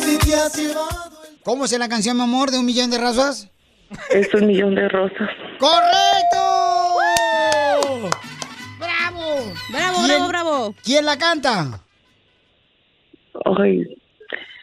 si 0.00 0.16
te 0.18 0.34
has 0.34 0.56
llevado. 0.56 1.10
¿Cómo 1.42 1.64
es 1.64 1.76
la 1.76 1.88
canción, 1.88 2.16
mi 2.16 2.22
amor, 2.22 2.50
de 2.52 2.58
un 2.58 2.66
millón 2.66 2.90
de 2.90 2.98
rosas? 2.98 3.50
Es 4.10 4.32
un 4.32 4.46
millón 4.46 4.76
de 4.76 4.88
rosas. 4.88 5.28
¡Correcto! 5.58 6.49
¡Bravo, 10.10 10.18
¿Quién- 10.18 10.28
bravo, 10.28 10.50
bravo! 10.50 10.74
¿Quién 10.84 11.04
la 11.06 11.16
canta? 11.18 11.80
Ay. 13.58 13.96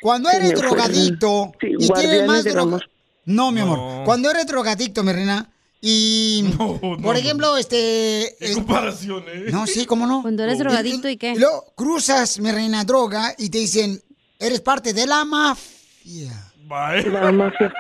Cuando 0.02 0.30
eres 0.30 0.54
drogadicto 0.54 1.52
Sí, 1.60 1.68
y 1.80 1.88
tienes 1.94 2.26
más 2.28 2.44
droga... 2.44 2.80
No, 3.26 3.52
mi 3.52 3.60
amor. 3.62 3.78
No. 3.78 4.04
Cuando 4.06 4.30
eres 4.32 4.46
drogadicto, 4.48 5.04
mi 5.04 5.12
reina, 5.12 5.50
y... 5.82 6.44
por 7.04 7.18
ejemplo, 7.18 7.58
este... 7.58 8.36
¿Qué 8.40 8.46
es- 8.46 8.56
comparación, 8.56 9.24
eh? 9.28 9.46
No, 9.52 9.68
sí, 9.68 9.86
¿cómo 9.86 10.06
no? 10.08 10.22
Cuando 10.22 10.44
eres 10.44 10.60
drogadicto 10.60 11.10
y 11.10 11.18
qué. 11.18 11.34
Y 11.34 11.40
luego 11.40 11.74
cruzas, 11.76 12.40
mi 12.40 12.52
reina, 12.52 12.84
droga 12.86 13.34
y 13.38 13.50
te 13.50 13.58
dicen, 13.58 14.02
eres 14.40 14.62
parte 14.62 14.94
de 14.94 15.06
la 15.08 15.26
mafia. 15.26 16.52
Bye. 16.68 17.10
La 17.12 17.32
mafia. 17.32 17.74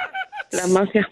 La 0.52 0.68
mafia. 0.68 1.08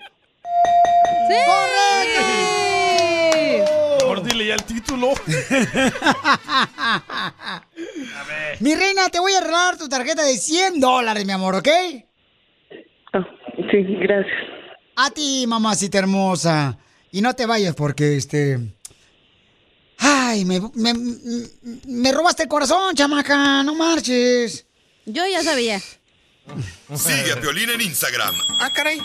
Mejor 4.16 4.30
dile 4.32 4.47
ya 4.47 4.53
el 4.55 4.63
título. 4.63 5.13
Mi 8.59 8.76
reina, 8.76 9.09
te 9.09 9.20
voy 9.20 9.34
a 9.34 9.41
regalar 9.41 9.78
tu 9.78 9.88
tarjeta 9.89 10.24
de 10.24 10.38
100 10.38 10.80
dólares, 10.80 11.26
mi 11.26 11.32
amor, 11.34 11.55
¿ok? 11.55 11.68
Sí, 13.72 13.78
gracias. 13.99 14.35
A 14.95 15.10
ti, 15.11 15.45
mamacita 15.48 15.98
hermosa. 15.98 16.77
Y 17.11 17.22
no 17.22 17.34
te 17.34 17.45
vayas 17.45 17.76
porque, 17.76 18.15
este... 18.18 18.60
Ay, 19.98 20.44
me, 20.45 20.60
me, 20.73 20.94
me 21.88 22.11
robaste 22.11 22.44
el 22.44 22.49
corazón, 22.49 22.94
chamaca, 22.95 23.64
no 23.64 23.76
marches. 23.76 24.65
Yo 25.06 25.26
ya 25.26 25.41
sabía. 25.41 25.80
Sigue 26.95 27.31
a 27.31 27.39
Piolín 27.39 27.69
en 27.69 27.80
Instagram, 27.81 28.35
Ah, 28.60 28.69
caray. 28.76 28.99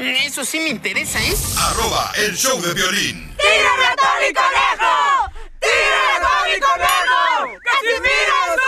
Eso 0.00 0.44
sí 0.46 0.58
me 0.60 0.70
interesa, 0.70 1.20
¿eh? 1.20 1.34
arroba 1.58 2.10
el 2.16 2.34
show 2.34 2.58
de 2.62 2.72
violín. 2.72 3.36
¡Tira 3.36 3.76
ratón 3.76 4.22
y 4.30 4.32
conejo! 4.32 5.30
¡Tira 5.60 6.18
ratón 6.18 6.48
y 6.56 6.60
conejo! 6.60 7.58
¡Casimiro 7.62 8.34
es 8.48 8.60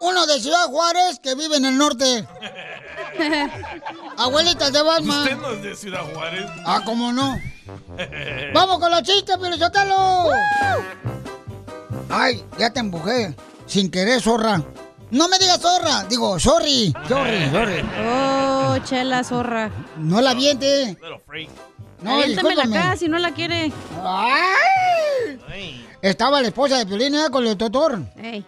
Uno 0.00 0.26
de 0.26 0.40
Ciudad 0.40 0.66
Juárez 0.66 1.18
que 1.22 1.34
vive 1.34 1.56
en 1.56 1.64
el 1.64 1.78
norte. 1.78 2.28
Abuelita 4.18 4.70
de 4.70 4.82
Batman. 4.82 5.22
Usted 5.22 5.36
no 5.36 5.50
es 5.52 5.62
de 5.62 5.74
Ciudad 5.74 6.02
Juárez. 6.12 6.44
Ah, 6.66 6.82
¿cómo 6.84 7.10
no? 7.10 7.40
¡Vamos 8.52 8.78
con 8.80 8.90
los 8.90 9.02
chistes, 9.04 9.34
Pelizotelo! 9.38 10.28
Ay, 12.10 12.44
ya 12.58 12.70
te 12.70 12.80
empujé. 12.80 13.34
Sin 13.66 13.90
querer, 13.90 14.20
zorra. 14.20 14.62
No 15.10 15.28
me 15.28 15.38
digas 15.38 15.60
zorra. 15.60 16.04
Digo, 16.08 16.38
sorry. 16.38 16.92
Sorry, 17.08 17.50
sorry. 17.50 17.82
Oh, 18.06 18.76
chela 18.84 19.24
zorra. 19.24 19.70
No 19.96 20.20
la 20.20 20.34
viente. 20.34 20.96
No, 22.02 22.22
discúlpame. 22.22 22.78
acá 22.78 22.96
si 22.96 23.08
no 23.08 23.18
la 23.18 23.32
quiere. 23.32 23.72
¡Ay! 24.04 25.86
Estaba 26.02 26.40
la 26.40 26.48
esposa 26.48 26.78
de 26.78 26.86
Piolín 26.86 27.14
¿eh? 27.14 27.26
con 27.30 27.46
el 27.46 27.56
doctor. 27.56 28.00
Ey. 28.16 28.44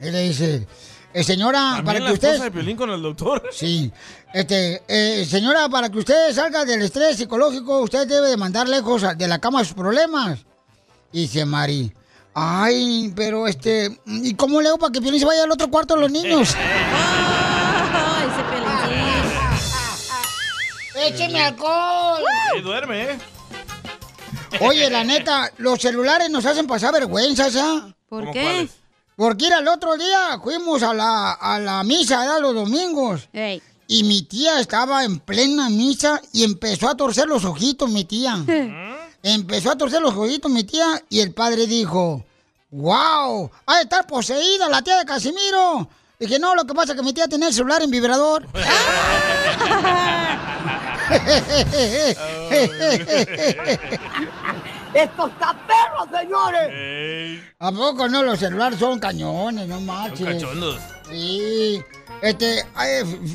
Y 0.00 0.10
le 0.10 0.22
dice, 0.28 0.66
eh, 1.14 1.24
señora, 1.24 1.58
¿También 1.76 1.84
para 1.86 1.98
la 2.00 2.06
que 2.08 2.12
usted... 2.12 2.28
esposa 2.28 2.44
de 2.44 2.50
Piolín 2.50 2.76
con 2.76 2.90
el 2.90 3.02
doctor? 3.02 3.42
Sí. 3.52 3.90
Este, 4.32 4.82
eh, 4.86 5.24
señora, 5.24 5.68
para 5.68 5.88
que 5.90 5.98
usted 5.98 6.32
salga 6.34 6.64
del 6.64 6.82
estrés 6.82 7.16
psicológico, 7.16 7.80
usted 7.80 8.06
debe 8.06 8.28
de 8.28 8.36
mandar 8.36 8.68
lejos 8.68 9.02
a- 9.04 9.14
de 9.14 9.26
la 9.28 9.38
cama 9.38 9.64
sus 9.64 9.74
problemas. 9.74 10.40
Y 11.12 11.22
dice 11.22 11.44
Mari, 11.44 11.92
ay, 12.34 13.12
pero 13.14 13.46
este, 13.46 14.00
¿y 14.06 14.34
cómo 14.34 14.60
le 14.60 14.68
hago 14.68 14.78
para 14.78 14.92
que 14.92 15.00
Piolín 15.00 15.20
se 15.20 15.26
vaya 15.26 15.44
al 15.44 15.50
otro 15.50 15.70
cuarto 15.70 15.94
de 15.94 16.00
los 16.00 16.10
niños? 16.10 16.54
Ay, 17.92 18.28
ese 20.94 21.08
¡Écheme 21.08 21.40
alcohol! 21.40 22.22
Y 22.58 22.60
duerme, 22.60 23.02
¿eh? 23.04 23.18
Oye, 24.60 24.90
la 24.90 25.04
neta, 25.04 25.50
los 25.58 25.80
celulares 25.80 26.28
nos 26.30 26.44
hacen 26.44 26.66
pasar 26.66 26.92
vergüenzas, 26.92 27.56
¿ah? 27.56 27.94
¿Por 28.08 28.22
¿Cómo 28.22 28.32
qué? 28.32 28.68
Porque 29.16 29.46
ir 29.46 29.54
al 29.54 29.68
otro 29.68 29.96
día 29.96 30.40
fuimos 30.42 30.82
a 30.82 30.92
la, 30.94 31.32
a 31.32 31.58
la 31.58 31.82
misa, 31.84 32.20
¿verdad? 32.20 32.40
Los 32.40 32.54
domingos. 32.54 33.28
Y 33.86 34.04
mi 34.04 34.22
tía 34.22 34.60
estaba 34.60 35.04
en 35.04 35.18
plena 35.20 35.68
misa 35.68 36.20
y 36.32 36.44
empezó 36.44 36.88
a 36.88 36.96
torcer 36.96 37.28
los 37.28 37.44
ojitos, 37.44 37.90
mi 37.90 38.04
tía. 38.04 38.36
empezó 39.22 39.70
a 39.70 39.76
torcer 39.76 40.00
los 40.02 40.14
ojitos, 40.14 40.50
mi 40.50 40.64
tía, 40.64 41.02
y 41.08 41.20
el 41.20 41.32
padre 41.32 41.66
dijo, 41.66 42.24
¡Wow! 42.70 43.50
Ha 43.66 43.76
de 43.76 43.82
estar 43.82 44.06
poseída 44.06 44.68
la 44.68 44.82
tía 44.82 44.98
de 44.98 45.04
Casimiro. 45.04 45.88
Dije, 46.18 46.38
no, 46.38 46.54
lo 46.54 46.64
que 46.64 46.74
pasa 46.74 46.92
es 46.92 46.98
que 46.98 47.04
mi 47.04 47.12
tía 47.12 47.26
tenía 47.26 47.48
el 47.48 47.54
celular 47.54 47.82
en 47.82 47.90
vibrador. 47.90 48.46
¡Esto 54.94 55.26
está 55.28 55.56
perro, 55.66 56.08
señores! 56.18 57.42
¿A 57.60 57.70
poco 57.72 58.08
no? 58.08 58.22
Los 58.22 58.38
celulares 58.40 58.78
son 58.78 58.98
cañones, 58.98 59.68
no 59.68 59.76
Son 59.76 59.86
marches. 59.86 60.26
cachondos. 60.26 60.80
Sí. 61.08 61.80
Este, 62.22 62.66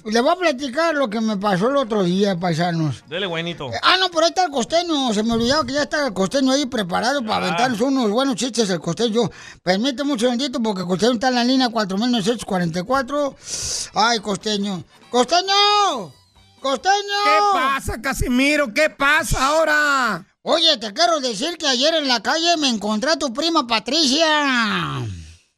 le 0.05 0.21
voy 0.21 0.31
a 0.31 0.35
platicar 0.35 0.93
lo 0.93 1.09
que 1.09 1.19
me 1.19 1.37
pasó 1.37 1.69
el 1.69 1.77
otro 1.77 2.03
día, 2.03 2.37
paisanos. 2.37 3.03
Dele, 3.07 3.25
buenito. 3.25 3.71
Ah, 3.81 3.97
no, 3.99 4.09
pero 4.09 4.25
ahí 4.25 4.29
está 4.29 4.45
el 4.45 4.51
costeño. 4.51 5.11
Se 5.13 5.23
me 5.23 5.33
olvidaba 5.33 5.65
que 5.65 5.73
ya 5.73 5.83
está 5.83 6.05
el 6.05 6.13
costeño 6.13 6.51
ahí 6.51 6.67
preparado 6.67 7.21
para 7.23 7.35
Ah. 7.35 7.47
aventarnos 7.47 7.81
unos 7.81 8.11
buenos 8.11 8.35
chistes 8.35 8.69
el 8.69 8.79
costeño. 8.79 9.29
Permíteme 9.63 10.13
un 10.13 10.19
segundito 10.19 10.61
porque 10.61 10.81
el 10.81 10.87
costeño 10.87 11.13
está 11.13 11.29
en 11.29 11.35
la 11.35 11.43
línea 11.43 11.69
4944. 11.69 13.35
Ay, 13.95 14.19
costeño. 14.19 14.83
¡Costeño! 15.09 16.13
¡Costeño! 16.61 16.93
¿Qué 17.23 17.39
pasa, 17.53 18.01
Casimiro? 18.01 18.73
¿Qué 18.73 18.89
pasa 18.91 19.47
ahora? 19.47 20.25
Oye, 20.43 20.77
te 20.77 20.93
quiero 20.93 21.19
decir 21.21 21.57
que 21.57 21.67
ayer 21.67 21.93
en 21.95 22.07
la 22.07 22.21
calle 22.21 22.55
me 22.57 22.69
encontré 22.69 23.11
a 23.11 23.17
tu 23.17 23.33
prima 23.33 23.65
Patricia. 23.65 24.27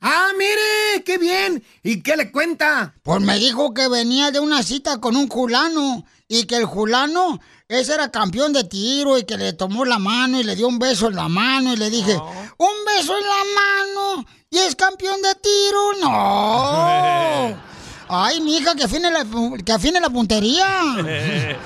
Ah, 0.01 0.29
mire, 0.37 1.03
qué 1.03 1.17
bien. 1.17 1.63
¿Y 1.83 2.01
qué 2.01 2.15
le 2.15 2.31
cuenta? 2.31 2.93
Pues 3.03 3.21
me 3.21 3.39
dijo 3.39 3.73
que 3.73 3.87
venía 3.87 4.31
de 4.31 4.39
una 4.39 4.61
cita 4.63 4.99
con 4.99 5.15
un 5.15 5.27
julano 5.27 6.05
y 6.27 6.45
que 6.45 6.57
el 6.57 6.65
julano, 6.65 7.39
ese 7.67 7.95
era 7.95 8.11
campeón 8.11 8.53
de 8.53 8.63
tiro 8.63 9.17
y 9.17 9.23
que 9.23 9.37
le 9.37 9.53
tomó 9.53 9.85
la 9.85 9.97
mano 9.97 10.39
y 10.39 10.43
le 10.43 10.55
dio 10.55 10.67
un 10.67 10.79
beso 10.79 11.07
en 11.07 11.15
la 11.15 11.27
mano 11.27 11.73
y 11.73 11.77
le 11.77 11.89
dije, 11.89 12.15
¿un 12.15 12.85
beso 12.85 13.17
en 13.17 13.23
la 13.23 13.43
mano? 13.55 14.25
¿Y 14.49 14.57
es 14.59 14.75
campeón 14.75 15.21
de 15.21 15.35
tiro? 15.35 15.93
No. 16.01 17.57
Ay, 18.09 18.39
mija, 18.41 18.75
que 18.75 18.83
afine 18.83 19.11
la, 19.11 19.25
que 19.65 19.71
afine 19.71 19.99
la 19.99 20.09
puntería. 20.09 20.67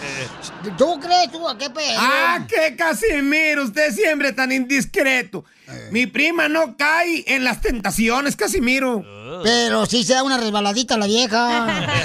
¿Tú 0.78 1.00
crees 1.00 1.32
tú 1.32 1.48
a 1.48 1.58
qué 1.58 1.70
pedo? 1.70 1.98
Ah, 1.98 2.46
qué 2.48 2.76
Casimiro, 2.76 3.64
usted 3.64 3.94
siempre 3.94 4.34
tan 4.34 4.52
indiscreto. 4.52 5.46
Mi 5.92 6.06
prima 6.06 6.50
no 6.50 6.76
cae 6.76 7.24
en 7.28 7.44
las 7.44 7.62
tentaciones, 7.62 8.36
Casimiro. 8.36 9.06
Pero 9.44 9.86
sí 9.86 10.04
se 10.04 10.14
da 10.14 10.24
una 10.24 10.38
resbaladita 10.38 10.98
la 10.98 11.08
vieja. 11.08 11.88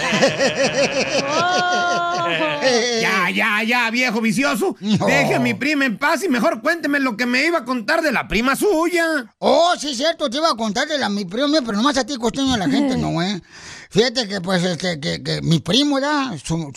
Ya, 3.00 3.30
ya, 3.30 3.62
ya, 3.62 3.90
viejo 3.90 4.20
vicioso. 4.20 4.76
Deje 4.80 5.34
a 5.34 5.38
mi 5.38 5.54
prima 5.54 5.84
en 5.84 5.98
paz 5.98 6.24
y 6.24 6.28
mejor 6.28 6.60
cuénteme 6.60 6.98
lo 6.98 7.16
que 7.16 7.26
me 7.26 7.46
iba 7.46 7.58
a 7.58 7.64
contar 7.64 8.02
de 8.02 8.10
la 8.10 8.26
prima 8.26 8.56
suya. 8.56 9.32
Oh, 9.38 9.74
sí, 9.78 9.94
cierto, 9.94 10.28
te 10.28 10.38
iba 10.38 10.50
a 10.50 10.56
contar 10.56 10.88
de 10.88 10.98
la, 10.98 11.08
mi 11.08 11.24
primo 11.24 11.48
mío, 11.48 11.60
pero 11.64 11.76
nomás 11.76 11.96
a 11.96 12.04
ti, 12.04 12.16
costeño, 12.16 12.54
a 12.54 12.58
la 12.58 12.68
gente 12.68 12.96
no, 12.96 13.22
¿eh? 13.22 13.40
Fíjate 13.90 14.26
que, 14.26 14.40
pues, 14.40 14.64
este, 14.64 14.98
que, 14.98 15.22
que 15.22 15.40
mi 15.42 15.60
primo, 15.60 15.96
¿verdad? 15.96 16.36
Su, 16.44 16.72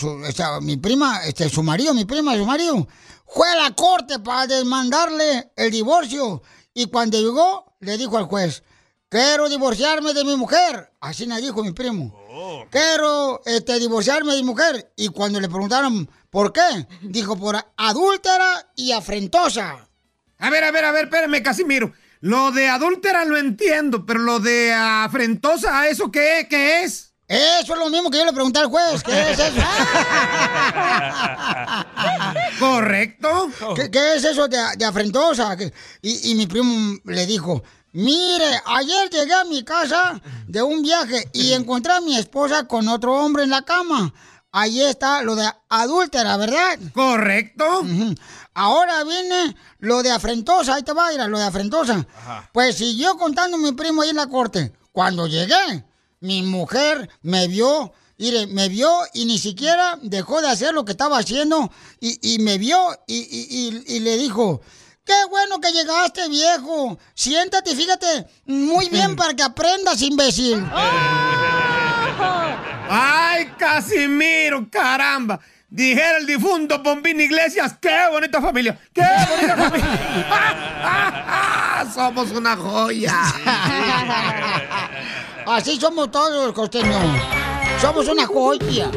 mi 0.61 0.77
prima, 0.77 1.21
este, 1.25 1.49
su 1.49 1.63
marido, 1.63 1.93
mi 1.93 2.05
prima, 2.05 2.35
su 2.35 2.45
marido, 2.45 2.87
fue 3.25 3.49
a 3.49 3.55
la 3.55 3.71
corte 3.71 4.19
para 4.19 4.47
desmandarle 4.47 5.51
el 5.55 5.71
divorcio. 5.71 6.43
Y 6.73 6.85
cuando 6.85 7.19
llegó, 7.19 7.73
le 7.79 7.97
dijo 7.97 8.17
al 8.17 8.25
juez, 8.25 8.63
quiero 9.09 9.49
divorciarme 9.49 10.13
de 10.13 10.23
mi 10.23 10.35
mujer. 10.37 10.91
Así 11.01 11.27
me 11.27 11.39
dijo 11.41 11.63
mi 11.63 11.71
primo. 11.71 12.67
Quiero 12.71 13.41
este, 13.45 13.79
divorciarme 13.79 14.33
de 14.33 14.41
mi 14.41 14.47
mujer. 14.47 14.91
Y 14.95 15.09
cuando 15.09 15.39
le 15.39 15.49
preguntaron 15.49 16.09
por 16.29 16.53
qué, 16.53 16.87
dijo 17.01 17.35
por 17.37 17.57
adúltera 17.77 18.67
y 18.75 18.91
afrentosa. 18.91 19.87
A 20.37 20.49
ver, 20.49 20.63
a 20.63 20.71
ver, 20.71 20.85
a 20.85 20.91
ver, 20.91 21.05
espérame, 21.05 21.41
Casimiro. 21.43 21.91
Lo 22.21 22.51
de 22.51 22.67
adúltera 22.69 23.25
lo 23.25 23.37
entiendo, 23.37 24.05
pero 24.05 24.19
lo 24.19 24.39
de 24.39 24.73
afrentosa, 24.73 25.87
¿eso 25.87 26.11
qué, 26.11 26.47
qué 26.49 26.83
es? 26.83 27.13
Eso 27.27 27.73
es 27.73 27.79
lo 27.79 27.89
mismo 27.89 28.09
que 28.09 28.17
yo 28.17 28.25
le 28.25 28.33
pregunté 28.33 28.59
al 28.59 28.67
juez. 28.67 29.03
¿Qué 29.03 29.31
es 29.31 29.39
eso? 29.39 29.61
¿Correcto? 32.59 33.49
¿Qué, 33.75 33.91
qué 33.91 34.15
es 34.15 34.23
eso 34.23 34.47
de, 34.47 34.57
de 34.77 34.85
afrentosa? 34.85 35.55
¿Qué- 35.55 35.71
Y, 36.01 36.31
y 36.31 36.35
mi 36.35 36.47
primo 36.47 36.97
le 37.05 37.25
dijo, 37.25 37.63
mire, 37.93 38.61
ayer 38.65 39.09
llegué 39.09 39.33
a 39.33 39.43
mi 39.45 39.63
casa 39.63 40.21
de 40.47 40.61
un 40.61 40.81
viaje 40.81 41.29
y 41.33 41.53
encontré 41.53 41.93
a 41.93 42.01
mi 42.01 42.17
esposa 42.17 42.65
con 42.67 42.87
otro 42.87 43.13
hombre 43.15 43.43
en 43.43 43.49
la 43.49 43.61
cama. 43.63 44.13
Ahí 44.51 44.81
está 44.81 45.21
lo 45.21 45.35
de 45.35 45.47
adúltera, 45.69 46.35
¿verdad? 46.37 46.79
Correcto. 46.93 47.83
Ahora 48.55 49.03
viene 49.03 49.55
lo 49.79 50.01
de 50.03 50.11
afrentosa, 50.11 50.75
ahí 50.75 50.83
te 50.83 50.91
va 50.93 51.07
a 51.07 51.13
ir 51.13 51.19
lo 51.21 51.37
de 51.37 51.43
afrentosa. 51.45 52.05
Pues 52.51 52.75
siguió 52.75 53.17
contando 53.17 53.57
mi 53.57 53.71
primo 53.73 54.01
ahí 54.01 54.09
en 54.09 54.15
la 54.15 54.27
corte. 54.27 54.73
Cuando 54.91 55.27
llegué, 55.27 55.85
mi 56.19 56.41
mujer 56.41 57.09
me 57.21 57.47
vio, 57.47 57.93
mire, 58.17 58.47
me 58.47 58.67
vio 58.69 58.91
y 59.13 59.25
ni 59.25 59.37
siquiera 59.37 59.97
dejó 60.01 60.41
de 60.41 60.49
hacer 60.49 60.73
lo 60.73 60.83
que 60.83 60.91
estaba 60.93 61.19
haciendo 61.19 61.71
y, 62.01 62.33
y 62.33 62.39
me 62.39 62.57
vio 62.57 62.77
y, 63.07 63.17
y- 63.17 63.83
y- 63.87 63.95
y 63.95 63.99
le 63.99 64.17
dijo, 64.17 64.61
qué 65.09 65.25
bueno 65.27 65.59
que 65.59 65.71
llegaste, 65.71 66.29
viejo. 66.29 66.99
Siéntate, 67.15 67.75
fíjate, 67.75 68.27
muy 68.45 68.89
bien 68.89 69.15
para 69.15 69.33
que 69.33 69.41
aprendas, 69.41 69.99
imbécil. 70.03 70.63
¡Ay, 72.91 73.51
Casimiro, 73.57 74.69
caramba! 74.69 75.39
Dijera 75.67 76.17
el 76.19 76.27
difunto 76.27 76.81
Pompín 76.83 77.19
Iglesias, 77.21 77.75
¡qué 77.81 78.07
bonita 78.11 78.39
familia! 78.41 78.79
¡Qué 78.93 79.01
bonita 79.01 79.55
familia! 79.55 79.87
¡Somos 81.93 82.31
una 82.31 82.55
joya! 82.55 83.15
Así 85.47 85.79
somos 85.79 86.11
todos, 86.11 86.53
costeños. 86.53 87.03
Somos 87.81 88.07
una 88.07 88.27
joya. 88.27 88.91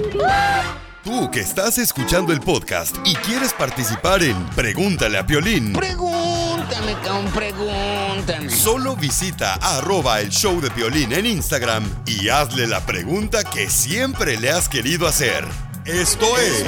Tú 1.05 1.29
que 1.33 1.41
estás 1.41 1.79
escuchando 1.79 2.33
el 2.33 2.41
podcast 2.41 2.95
y 3.05 3.15
quieres 3.17 3.53
participar 3.53 4.23
en 4.23 4.37
Pregúntale 4.51 5.19
a 5.19 5.27
Piolín, 5.27 5.73
Pregúntame, 5.73 6.95
cabrón, 7.03 7.29
pregúntame. 7.35 8.49
solo 8.49 8.95
visita 8.95 9.55
arroba 9.55 10.21
el 10.21 10.29
show 10.31 10.61
de 10.61 10.71
Piolín 10.71 11.13
en 11.13 11.27
Instagram 11.27 11.83
y 12.07 12.29
hazle 12.29 12.69
la 12.69 12.87
pregunta 12.87 13.43
que 13.43 13.69
siempre 13.69 14.37
le 14.39 14.51
has 14.51 14.69
querido 14.69 15.09
hacer. 15.09 15.45
Esto 15.85 16.39
es, 16.39 16.65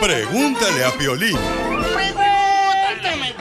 Pregúntale 0.00 0.84
a 0.84 0.92
Piolín. 0.92 1.36
Pregúntame, 1.94 3.34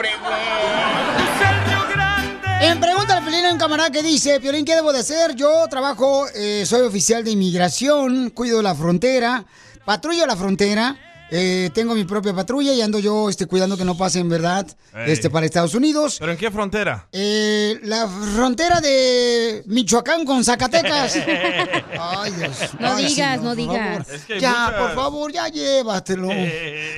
En 2.60 2.80
Pregunta 2.82 3.16
al 3.16 3.24
Piolín 3.24 3.46
hay 3.46 3.54
un 3.54 3.60
camarada 3.60 3.92
que 3.92 4.04
dice, 4.04 4.42
Piolín, 4.42 4.66
¿qué 4.66 4.76
debo 4.76 4.92
de 4.92 5.00
hacer? 5.00 5.36
Yo 5.36 5.66
trabajo, 5.70 6.26
eh, 6.36 6.66
soy 6.66 6.82
oficial 6.82 7.24
de 7.24 7.32
inmigración, 7.32 8.30
cuido 8.32 8.62
la 8.62 8.76
frontera, 8.76 9.46
patrullo 9.86 10.26
la 10.26 10.36
frontera, 10.36 10.96
eh, 11.32 11.70
tengo 11.74 11.96
mi 11.96 12.04
propia 12.06 12.34
patrulla 12.34 12.72
y 12.74 12.82
ando 12.82 13.00
yo 13.00 13.30
este, 13.30 13.48
cuidando 13.48 13.78
que 13.78 13.84
no 13.84 13.98
pasen, 13.98 14.30
¿verdad? 14.30 14.68
Ey. 14.94 15.12
Este, 15.12 15.30
para 15.30 15.46
Estados 15.46 15.74
Unidos. 15.74 16.18
¿Pero 16.20 16.32
en 16.32 16.38
qué 16.38 16.52
frontera? 16.52 17.08
Eh, 17.12 17.80
la 17.84 18.08
frontera 18.08 18.80
de 18.80 19.64
Michoacán 19.66 20.24
con 20.26 20.44
Zacatecas. 20.44 21.16
Ay, 22.00 22.32
Dios. 22.32 22.58
No 22.80 22.94
Ay, 22.96 23.06
digas, 23.06 23.40
señor, 23.40 23.44
no 23.44 23.56
digas. 23.56 24.10
Es 24.10 24.26
que 24.26 24.40
ya, 24.40 24.52
muchas- 24.52 24.74
por 24.82 24.96
favor, 24.96 25.32
ya 25.32 25.48
llévatelo. 25.48 26.30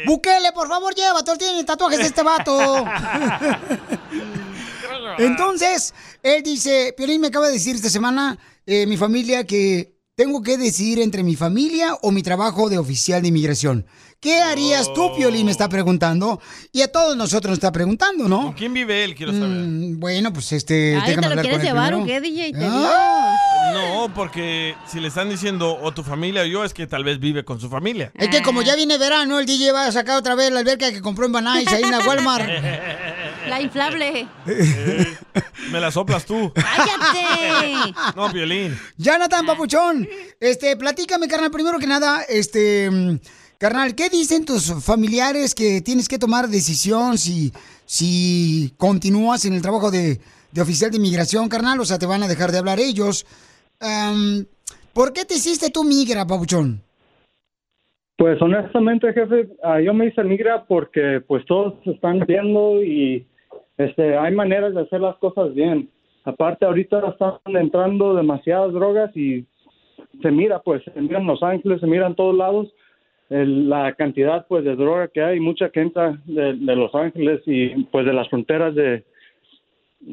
Bukele, 0.06 0.52
por 0.54 0.68
favor, 0.68 0.94
llévatelo. 0.94 1.38
Tiene 1.38 1.64
tatuajes 1.64 2.00
este 2.02 2.22
vato. 2.24 2.86
Entonces, 5.20 5.94
él 6.22 6.44
dice, 6.44 6.94
Piolín 6.96 7.22
me 7.22 7.28
acaba 7.28 7.48
de 7.48 7.54
decir 7.54 7.76
esta 7.76 7.90
semana, 7.90 8.38
eh, 8.66 8.86
mi 8.86 8.98
familia, 8.98 9.46
que 9.46 9.96
tengo 10.18 10.42
que 10.42 10.58
decidir 10.58 11.00
entre 11.00 11.22
mi 11.22 11.36
familia 11.36 11.94
o 12.02 12.10
mi 12.10 12.24
trabajo 12.24 12.70
de 12.70 12.80
oficial 12.80 13.22
de 13.22 13.28
inmigración. 13.28 13.86
¿Qué 14.20 14.42
harías 14.42 14.92
tú, 14.92 15.16
Piolín? 15.16 15.46
Me 15.46 15.52
está 15.52 15.70
preguntando. 15.70 16.42
Y 16.72 16.82
a 16.82 16.92
todos 16.92 17.16
nosotros 17.16 17.52
nos 17.52 17.58
está 17.58 17.72
preguntando, 17.72 18.28
¿no? 18.28 18.46
¿Con 18.46 18.54
quién 18.54 18.74
vive 18.74 19.04
él? 19.04 19.14
Quiero 19.14 19.32
saber. 19.32 19.48
Mm, 19.48 20.00
bueno, 20.00 20.34
pues 20.34 20.54
este. 20.54 20.96
Ay, 20.96 21.10
déjame 21.10 21.16
¿te 21.16 21.22
lo 21.22 21.28
hablar 21.28 21.46
quieres 21.46 21.64
llevar 21.64 21.94
o 21.94 22.04
qué, 22.04 22.20
DJ? 22.20 22.52
Te 22.52 22.66
Ah. 22.66 23.36
No, 23.74 24.12
porque 24.16 24.74
si 24.88 25.00
le 25.00 25.10
están 25.10 25.30
diciendo 25.30 25.78
o 25.80 25.94
tu 25.94 26.02
familia 26.02 26.42
o 26.42 26.46
yo, 26.46 26.64
es 26.64 26.74
que 26.74 26.88
tal 26.88 27.04
vez 27.04 27.20
vive 27.20 27.46
con 27.46 27.60
su 27.60 27.70
familia. 27.70 28.12
Es 28.16 28.30
que 28.30 28.42
como 28.42 28.64
ya 28.64 28.76
viene 28.76 28.98
verano, 28.98 29.38
el 29.38 29.46
DJ 29.46 29.72
va 29.72 29.86
a 29.86 29.92
sacar 29.92 30.18
otra 30.18 30.34
vez 30.34 30.52
la 30.52 30.62
alberca 30.62 30.92
que 30.92 31.02
compró 31.02 31.28
en 31.28 31.34
Banais 31.34 31.68
ahí 31.68 31.84
en 31.84 31.92
la 31.92 32.00
Walmart. 32.00 32.48
La 33.48 33.62
inflable. 33.62 34.28
Me 35.72 35.80
la 35.80 35.92
soplas 35.92 36.26
tú. 36.26 36.52
¡Cállate! 36.54 37.94
No, 38.16 38.30
violín. 38.30 38.78
Jonathan 38.98 39.46
Papuchón, 39.46 40.08
este, 40.40 40.76
platícame, 40.78 41.28
carnal, 41.28 41.52
primero 41.52 41.80
que 41.80 41.88
nada, 41.88 42.24
este, 42.28 42.90
carnal, 43.58 43.96
¿qué 43.96 44.10
dicen 44.10 44.46
tus 44.46 44.74
familiares 44.84 45.56
que 45.56 45.82
tienes 45.82 46.08
que 46.08 46.20
tomar 46.20 46.48
decisión 46.48 47.18
si, 47.18 47.52
si 47.86 48.74
continúas 48.78 49.46
en 49.46 49.54
el 49.54 49.62
trabajo 49.62 49.92
de, 49.92 50.20
de 50.52 50.62
oficial 50.62 50.92
de 50.92 50.98
inmigración, 50.98 51.50
carnal? 51.50 51.80
O 51.80 51.86
sea, 51.86 52.00
te 52.00 52.06
van 52.06 52.24
a 52.24 52.28
dejar 52.28 52.52
de 52.52 52.60
hablar 52.60 52.80
ellos. 52.80 53.26
Am, 53.80 54.46
¿Por 54.94 55.14
qué 55.14 55.26
te 55.26 55.36
hiciste 55.36 55.70
tú 55.70 55.84
migra, 55.84 56.26
Papuchón? 56.26 56.82
Pues 58.18 58.42
honestamente, 58.42 59.14
jefe, 59.14 59.48
ah, 59.64 59.80
yo 59.80 59.94
me 59.94 60.08
hice 60.08 60.24
migra 60.24 60.66
porque 60.66 61.22
pues 61.28 61.46
todos 61.46 61.76
se 61.84 61.92
están 61.92 62.20
viendo 62.28 62.84
y 62.84 63.28
este 63.78 64.18
hay 64.18 64.34
maneras 64.34 64.74
de 64.74 64.82
hacer 64.82 65.02
las 65.02 65.16
cosas 65.18 65.54
bien. 65.54 65.90
Aparte 66.24 66.66
ahorita 66.66 67.00
están 67.10 67.38
entrando 67.56 68.14
demasiadas 68.16 68.74
drogas 68.74 69.16
y 69.16 69.46
se 70.22 70.32
mira 70.32 70.60
pues, 70.62 70.84
se 70.84 71.00
mira 71.02 71.20
en 71.20 71.28
Los 71.28 71.42
Ángeles, 71.44 71.80
se 71.80 71.88
mira 71.88 72.08
en 72.08 72.16
todos 72.16 72.36
lados 72.36 72.68
el- 73.30 73.70
la 73.70 73.94
cantidad 73.94 74.46
pues 74.48 74.64
de 74.64 74.76
droga 74.76 75.08
que 75.10 75.22
hay, 75.22 75.40
mucha 75.40 75.70
que 75.70 75.82
entra 75.82 76.20
de, 76.26 76.54
de 76.54 76.76
Los 76.76 76.94
Ángeles 76.96 77.42
y 77.46 77.70
pues 77.86 78.06
de 78.06 78.14
las 78.14 78.28
fronteras 78.30 78.74
de 78.76 79.04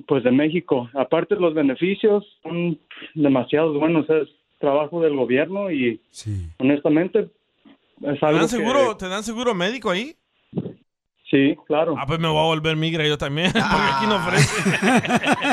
pues 0.07 0.24
de 0.24 0.31
México. 0.31 0.89
Aparte 0.95 1.36
los 1.36 1.55
beneficios 1.55 2.24
son 2.43 2.78
demasiados 3.15 3.78
buenos, 3.78 4.09
es 4.11 4.28
trabajo 4.59 5.01
del 5.03 5.15
gobierno 5.16 5.70
y 5.70 6.01
honestamente 6.59 7.28
es 8.03 8.19
¿Te 8.20 8.27
algo 8.27 8.39
dan 8.39 8.49
que- 8.49 8.57
seguro, 8.57 8.97
¿Te 8.97 9.09
dan 9.09 9.23
seguro 9.23 9.55
médico 9.55 9.91
ahí? 9.91 10.15
Sí, 11.35 11.56
claro. 11.66 11.97
Ah, 11.98 12.06
pues 12.06 12.20
me 12.20 12.28
voy 12.28 12.39
a 12.39 12.44
volver 12.44 12.77
migra 12.77 13.05
yo 13.09 13.19
también, 13.19 13.51
porque 13.52 13.66
aquí 13.66 14.06
no 14.06 14.16
ofrece. 14.16 14.48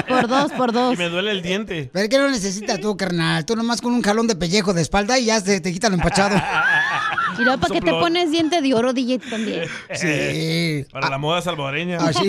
Por 0.08 0.28
dos, 0.28 0.52
por 0.52 0.72
dos. 0.72 0.94
Y 0.94 0.98
me 0.98 1.10
duele 1.10 1.32
el 1.32 1.42
diente. 1.42 1.90
Pero 1.92 2.08
¿qué 2.08 2.18
lo 2.20 2.30
necesitas 2.30 2.80
tú, 2.80 2.96
carnal? 2.96 3.46
Tú 3.46 3.56
nomás 3.56 3.82
con 3.82 3.92
un 3.94 4.04
jalón 4.04 4.28
de 4.28 4.36
pellejo 4.36 4.74
de 4.74 4.82
espalda 4.84 5.18
y 5.18 5.26
ya 5.26 5.40
se 5.40 5.60
te 5.60 5.74
quita 5.74 5.90
lo 5.90 5.96
empachado. 5.96 6.36
¿Y 7.40 7.44
luego 7.44 7.60
para 7.62 7.74
qué 7.74 7.82
te 7.82 7.90
pones 7.90 8.30
diente 8.30 8.62
de 8.62 8.74
oro, 8.76 8.94
DJ, 8.94 9.18
también? 9.28 9.64
Sí. 9.96 10.86
Para 10.92 11.10
la 11.10 11.18
moda 11.18 11.42
salvadoreña. 11.42 11.98
Ah, 12.00 12.14
sí. 12.14 12.28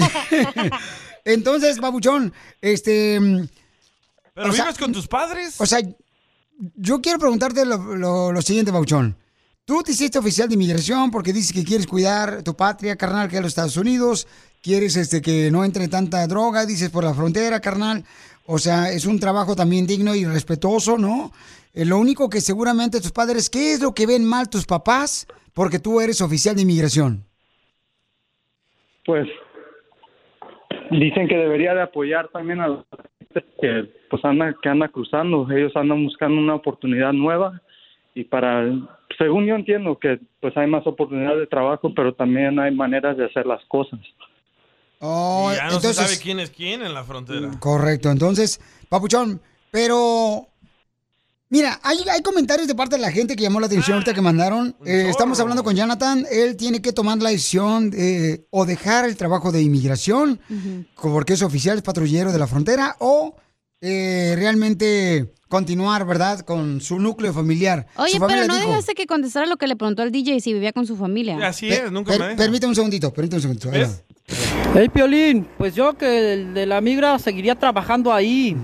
Entonces, 1.27 1.79
babuchón, 1.79 2.33
este... 2.63 3.21
¿Pero 4.35 4.49
o 4.49 4.53
sea, 4.53 4.65
vives 4.65 4.79
con 4.79 4.93
tus 4.93 5.07
padres? 5.09 5.61
O 5.61 5.67
sea, 5.67 5.81
yo 6.77 7.01
quiero 7.03 7.19
preguntarte 7.19 7.67
lo, 7.67 7.77
lo- 7.97 8.33
lo 8.33 8.41
siguiente, 8.43 8.71
babuchón. 8.73 9.17
Tú 9.65 9.81
te 9.85 9.93
hiciste 9.93 10.19
oficial 10.19 10.49
de 10.49 10.55
inmigración 10.55 11.13
porque 11.13 11.33
dices 11.33 11.53
que 11.53 11.65
quieres 11.65 11.87
cuidar 11.87 12.43
tu 12.43 12.57
patria, 12.57 12.97
carnal, 12.97 13.29
que 13.29 13.37
es 13.37 13.43
los 13.43 13.53
Estados 13.53 13.77
Unidos. 13.77 14.27
Quieres 14.61 14.97
este, 14.97 15.23
que 15.23 15.51
no 15.53 15.65
entre 15.65 15.87
tanta 15.87 16.27
droga, 16.27 16.67
dices, 16.67 16.91
por 16.91 17.05
la 17.05 17.15
frontera, 17.15 17.61
carnal. 17.61 18.03
O 18.47 18.59
sea, 18.59 18.91
es 18.91 19.07
un 19.07 19.21
trabajo 19.21 19.55
también 19.55 19.87
digno 19.87 20.17
y 20.17 20.25
respetuoso, 20.25 20.99
¿no? 20.99 21.31
Eh, 21.75 21.85
lo 21.85 21.99
único 21.99 22.29
que 22.29 22.41
seguramente 22.41 23.01
tus 23.01 23.13
padres, 23.13 23.49
¿qué 23.49 23.73
es 23.73 23.81
lo 23.81 23.95
que 23.95 24.07
ven 24.07 24.25
mal 24.25 24.51
tus 24.51 24.67
papás? 24.67 25.29
Porque 25.55 25.79
tú 25.79 26.01
eres 26.01 26.21
oficial 26.21 26.57
de 26.57 26.63
inmigración. 26.63 27.25
pues 29.07 29.29
dicen 30.91 31.29
que 31.29 31.37
debería 31.37 31.73
de 31.75 31.83
apoyar 31.83 32.29
también 32.29 32.61
a 32.61 32.85
gente 33.19 33.45
que 33.61 33.91
pues 34.11 34.25
anda 34.25 34.55
que 34.63 34.69
anda 34.69 34.89
cruzando 34.89 35.51
ellos 35.51 35.73
andan 35.75 36.05
buscando 36.05 36.39
una 36.39 36.55
oportunidad 36.55 37.13
nueva 37.15 37.61
y 38.15 38.25
para 38.25 38.71
según 39.19 39.47
yo 39.47 39.55
entiendo 39.55 39.99
que 39.99 40.21
pues 40.41 40.57
hay 40.57 40.67
más 40.67 40.87
oportunidades 40.87 41.39
de 41.39 41.47
trabajo 41.47 41.93
pero 41.95 42.15
también 42.15 42.59
hay 42.59 42.75
maneras 42.75 43.17
de 43.17 43.27
hacer 43.27 43.47
las 43.47 43.65
cosas 43.67 44.01
Oh, 45.05 45.51
Y 45.53 45.57
ya 45.57 45.65
no 45.65 45.75
entonces, 45.75 45.97
se 45.97 46.03
sabe 46.05 46.19
quién 46.19 46.39
es 46.39 46.51
quién 46.51 46.81
en 46.81 46.95
la 46.95 47.03
frontera. 47.03 47.51
Correcto, 47.59 48.09
entonces, 48.09 48.61
Papuchón, 48.89 49.43
pero 49.73 50.47
mira, 51.49 51.81
hay, 51.83 51.99
hay 52.09 52.23
comentarios 52.23 52.69
de 52.69 52.77
parte 52.77 52.95
de 52.95 53.03
la 53.03 53.11
gente 53.11 53.35
que 53.35 53.43
llamó 53.43 53.59
la 53.59 53.67
atención 53.67 53.95
ahorita 53.95 54.15
que 54.15 54.21
mandaron. 54.21 54.77
Eh, 54.87 55.07
estamos 55.09 55.41
hablando 55.41 55.65
con 55.65 55.75
Jonathan, 55.75 56.25
él 56.31 56.57
tiene 56.57 56.81
que 56.81 56.93
tomar 56.93 57.19
la 57.19 57.31
decisión 57.31 57.91
de 57.91 58.47
o 58.51 58.65
dejar 58.65 59.05
el 59.05 59.17
trabajo 59.17 59.51
de 59.51 59.63
inmigración, 59.63 60.41
porque 60.95 61.33
es 61.33 61.43
oficial, 61.43 61.79
es 61.79 61.83
patrullero 61.83 62.31
de 62.31 62.39
la 62.39 62.47
frontera, 62.47 62.95
o 63.01 63.35
eh, 63.83 64.35
realmente 64.39 65.33
continuar, 65.49 66.07
¿verdad?, 66.07 66.41
con 66.41 66.81
su 66.81 66.99
núcleo 66.99 67.33
familiar. 67.35 67.87
Oye, 67.97 68.19
pero 68.27 68.47
no 68.47 68.55
dijo- 68.57 68.69
dejaste 68.69 68.95
que 68.95 69.07
contestara 69.07 69.45
lo 69.45 69.57
que 69.59 69.67
le 69.67 69.77
preguntó 69.77 70.01
al 70.03 70.11
DJ 70.11 70.41
si 70.41 70.55
vivía 70.55 70.73
con 70.73 70.87
su 70.87 70.97
familia. 70.97 71.37
Así 71.47 71.69
Per- 71.69 71.93
per- 72.05 72.37
Permítame 72.37 72.71
un 72.71 72.75
segundito, 72.75 73.13
permítame 73.13 73.37
un 73.39 73.43
segundito. 73.61 73.69
va. 73.71 73.89
Hey 74.75 74.89
Piolín, 74.89 75.47
pues 75.59 75.75
yo 75.75 75.93
que 75.99 76.33
el 76.33 76.55
de 76.55 76.65
la 76.65 76.81
migra 76.81 77.19
seguiría 77.19 77.55
trabajando 77.59 78.13
ahí. 78.15 78.57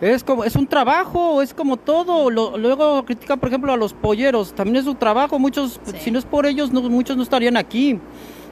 Es 0.00 0.24
como 0.24 0.44
es 0.44 0.56
un 0.56 0.66
trabajo, 0.66 1.42
es 1.42 1.52
como 1.52 1.76
todo. 1.76 2.30
Lo- 2.30 2.56
luego 2.56 3.04
critican, 3.04 3.38
por 3.38 3.48
ejemplo, 3.50 3.72
a 3.72 3.76
los 3.76 3.92
polleros. 3.92 4.54
También 4.54 4.76
es 4.76 4.86
un 4.86 4.96
trabajo. 4.98 5.38
Muchos, 5.38 5.78
si 6.02 6.10
no 6.10 6.18
es 6.18 6.24
por 6.24 6.46
ellos, 6.46 6.72
no, 6.72 6.80
muchos 6.82 7.16
no 7.16 7.22
estarían 7.22 7.56
aquí. 7.56 7.98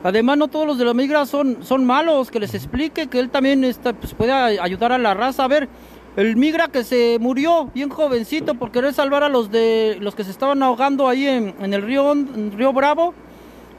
Además, 0.05 0.37
no 0.37 0.49
todos 0.49 0.67
los 0.67 0.79
de 0.79 0.85
la 0.85 0.95
migra 0.95 1.25
son, 1.27 1.59
son 1.63 1.85
malos. 1.87 2.31
Que 2.31 2.41
les 2.41 2.55
explique 2.55 3.07
que 3.07 3.19
él 3.19 3.31
también 3.31 3.65
está, 3.65 3.93
pues, 3.93 4.13
puede 4.15 4.33
ayudar 4.33 4.93
a 4.93 4.99
la 4.99 5.15
raza. 5.15 5.45
A 5.45 5.49
ver, 5.49 5.69
el 6.17 6.37
migra 6.37 6.69
que 6.69 6.85
se 6.85 7.19
murió 7.21 7.71
bien 7.75 7.89
jovencito 7.89 8.55
por 8.55 8.71
querer 8.71 8.93
salvar 8.95 9.23
a 9.23 9.29
los 9.29 9.51
de 9.51 9.97
los 10.01 10.15
que 10.15 10.25
se 10.25 10.31
estaban 10.31 10.63
ahogando 10.63 11.09
ahí 11.09 11.27
en, 11.27 11.55
en 11.61 11.75
el 11.75 11.83
río, 11.83 12.13
en 12.13 12.53
río 12.57 12.73
Bravo 12.73 13.15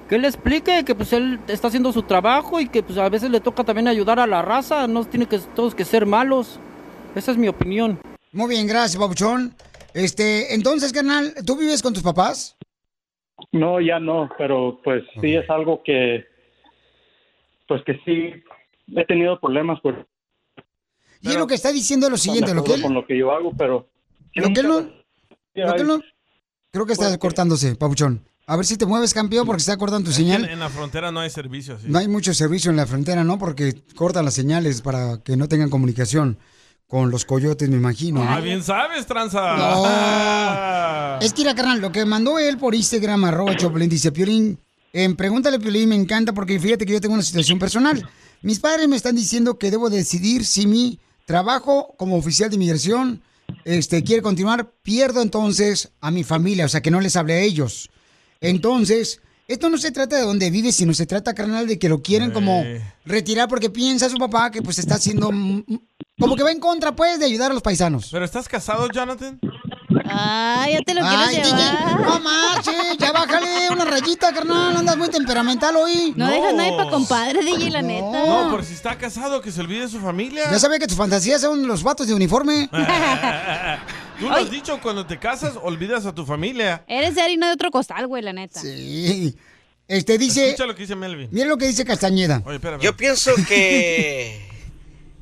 que 0.09 0.15
él 0.15 0.25
explique 0.25 0.83
que 0.85 0.95
pues 0.95 1.13
él 1.13 1.39
está 1.47 1.69
haciendo 1.69 1.91
su 1.91 2.03
trabajo 2.03 2.59
y 2.59 2.67
que 2.67 2.83
pues 2.83 2.97
a 2.97 3.07
veces 3.09 3.29
le 3.29 3.39
toca 3.39 3.63
también 3.63 3.87
ayudar 3.87 4.19
a 4.19 4.27
la 4.27 4.41
raza, 4.41 4.87
no 4.87 5.05
tiene 5.05 5.27
que 5.27 5.39
todos 5.55 5.73
que 5.73 5.85
ser 5.85 6.05
malos. 6.05 6.59
Esa 7.15 7.31
es 7.31 7.37
mi 7.37 7.47
opinión. 7.47 7.99
Muy 8.31 8.49
bien, 8.49 8.67
gracias, 8.67 9.01
Papuchón. 9.01 9.53
Este, 9.93 10.53
entonces, 10.53 10.91
carnal, 10.91 11.33
¿tú 11.45 11.55
vives 11.55 11.81
con 11.81 11.93
tus 11.93 12.03
papás? 12.03 12.57
no 13.51 13.81
ya 13.81 13.99
no 13.99 14.29
pero 14.37 14.79
pues 14.83 15.03
sí 15.19 15.35
es 15.35 15.49
algo 15.49 15.83
que 15.83 16.25
pues 17.67 17.83
que 17.83 17.99
sí 18.05 18.33
he 18.95 19.05
tenido 19.05 19.39
problemas 19.39 19.79
por 19.81 20.07
Y 21.23 21.29
es 21.29 21.35
lo 21.35 21.47
que 21.47 21.55
está 21.55 21.71
diciendo 21.71 22.05
es 22.07 22.11
lo 22.11 22.17
siguiente, 22.17 22.53
lo 22.53 22.63
que 22.63 22.75
él, 22.75 22.81
con 22.81 22.93
lo 22.93 23.05
que 23.07 23.17
yo 23.17 23.31
hago 23.31 23.53
pero 23.57 23.87
lo 24.35 24.53
que 24.53 24.59
él 24.59 24.67
no, 24.67 24.81
lo 24.81 25.73
que 25.73 25.81
él 25.81 25.87
no- 25.87 26.01
creo 26.71 26.85
que 26.85 26.93
está 26.93 27.17
cortándose, 27.17 27.75
Papuchón. 27.75 28.23
A 28.45 28.57
ver 28.57 28.65
si 28.65 28.75
te 28.75 28.85
mueves, 28.85 29.13
campeón, 29.13 29.45
porque 29.45 29.61
está 29.61 29.77
cortando 29.77 30.05
tu 30.05 30.09
Es 30.11 30.17
señal. 30.17 30.43
En, 30.43 30.59
la 30.59 30.69
frontera 30.69 31.13
no 31.13 31.21
hay 31.21 31.29
servicio 31.29 31.75
así. 31.75 31.85
No 31.87 31.97
hay 31.97 32.09
mucho 32.09 32.33
servicio 32.33 32.71
en 32.71 32.77
la 32.77 32.85
frontera, 32.85 33.23
¿no? 33.23 33.39
Porque 33.39 33.73
cortan 33.95 34.25
las 34.25 34.33
señales 34.33 34.81
para 34.81 35.19
que 35.23 35.37
no 35.37 35.47
tengan 35.47 35.69
comunicación 35.69 36.37
con 36.85 37.09
los 37.09 37.23
coyotes, 37.23 37.69
me 37.69 37.77
imagino. 37.77 38.21
¿no? 38.21 38.29
Ah, 38.29 38.41
bien 38.41 38.61
sabes, 38.61 39.05
tranza. 39.05 41.19
Es 41.21 41.31
que, 41.31 41.43
mira, 41.43 41.55
carnal, 41.55 41.79
lo 41.79 41.91
que 41.93 42.03
mandó 42.05 42.37
él 42.37 42.57
por 42.57 42.75
Instagram, 42.75 43.23
arroba 43.23 43.55
Choplin, 43.55 43.89
dice, 43.89 44.11
Piolín, 44.11 44.59
en 44.91 45.15
Pregúntale, 45.15 45.57
Piolín, 45.59 45.87
me 45.89 45.95
encanta 45.95 46.33
porque 46.33 46.59
fíjate 46.59 46.85
que 46.85 46.91
yo 46.91 46.99
tengo 47.01 47.13
una 47.13 47.23
situación 47.23 47.57
personal. 47.59 48.05
Mis 48.41 48.59
padres 48.59 48.89
me 48.89 48.97
están 48.97 49.15
diciendo 49.15 49.57
que 49.57 49.71
debo 49.71 49.89
decidir 49.89 50.43
si 50.45 50.67
mi 50.67 50.99
trabajo 51.25 51.95
como 51.97 52.17
oficial 52.17 52.49
de 52.49 52.55
inmigración 52.55 53.21
este, 53.65 54.03
quiere 54.03 54.21
continuar, 54.21 54.71
pierdo 54.81 55.21
entonces 55.21 55.91
a 56.01 56.11
mi 56.11 56.23
familia, 56.23 56.65
o 56.65 56.69
sea, 56.69 56.81
que 56.81 56.91
no 56.91 57.01
les 57.01 57.15
hable 57.15 57.33
a 57.33 57.39
ellos. 57.39 57.89
Entonces, 58.41 59.21
esto 59.47 59.69
no 59.69 59.77
se 59.77 59.91
trata 59.91 60.17
de 60.17 60.23
dónde 60.23 60.49
vive, 60.49 60.71
sino 60.71 60.93
se 60.93 61.05
trata, 61.05 61.33
carnal, 61.33 61.67
de 61.67 61.79
que 61.79 61.89
lo 61.89 62.01
quieren 62.01 62.31
como 62.31 62.63
retirar 63.05 63.47
porque 63.47 63.69
piensa 63.69 64.09
su 64.09 64.17
papá 64.17 64.51
que 64.51 64.61
pues 64.61 64.79
está 64.79 64.95
haciendo... 64.95 65.29
Como 66.19 66.35
que 66.35 66.43
va 66.43 66.51
en 66.51 66.59
contra, 66.59 66.95
pues, 66.95 67.19
de 67.19 67.25
ayudar 67.25 67.51
a 67.51 67.53
los 67.53 67.63
paisanos. 67.63 68.09
¿Pero 68.11 68.23
estás 68.23 68.47
casado, 68.47 68.87
Jonathan? 68.89 69.39
Ah, 70.05 70.65
ya 70.71 70.81
te 70.81 70.93
lo 70.93 71.01
quieres 71.01 71.27
Ay, 71.27 71.35
DJ, 71.37 71.45
llevar. 71.49 71.99
no 72.01 72.19
marches, 72.19 72.97
ya 72.97 73.11
bájale 73.11 73.69
unas 73.71 73.89
rayita, 73.89 74.33
carnal. 74.33 74.77
Andas 74.77 74.97
muy 74.97 75.09
temperamental 75.09 75.75
hoy. 75.75 76.13
No, 76.15 76.29
dejas 76.29 76.53
nadie 76.53 76.71
para 76.77 76.89
compadre, 76.89 77.43
DJ, 77.43 77.69
la 77.71 77.81
neta. 77.81 78.25
No, 78.25 78.49
por 78.51 78.63
si 78.63 78.73
está 78.73 78.97
casado, 78.97 79.41
que 79.41 79.51
se 79.51 79.61
olvide 79.61 79.81
de 79.81 79.89
su 79.89 79.99
familia. 79.99 80.49
Ya 80.51 80.59
sabía 80.59 80.79
que 80.79 80.87
tus 80.87 80.97
fantasías 80.97 81.41
son 81.41 81.67
los 81.67 81.83
vatos 81.83 82.07
de 82.07 82.13
uniforme. 82.13 82.69
Tú 84.19 84.29
lo 84.29 84.35
has 84.35 84.49
dicho, 84.51 84.79
cuando 84.81 85.05
te 85.05 85.17
casas, 85.19 85.53
olvidas 85.61 86.05
a 86.05 86.13
tu 86.13 86.25
familia. 86.25 86.83
Eres 86.87 87.15
de 87.15 87.21
harina 87.21 87.47
de 87.47 87.53
otro 87.53 87.71
costal, 87.71 88.07
güey, 88.07 88.21
la 88.23 88.33
neta. 88.33 88.59
Sí. 88.61 89.35
Este 89.87 90.17
dice. 90.17 90.45
Escucha 90.49 90.65
lo 90.65 90.75
que 90.75 90.83
dice 90.83 90.95
Melvin. 90.95 91.29
Mira 91.31 91.47
lo 91.47 91.57
que 91.57 91.67
dice 91.67 91.83
Castañeda. 91.83 92.41
Oye, 92.45 92.55
espérame. 92.55 92.81
Yo 92.81 92.95
pienso 92.95 93.31
que, 93.47 94.41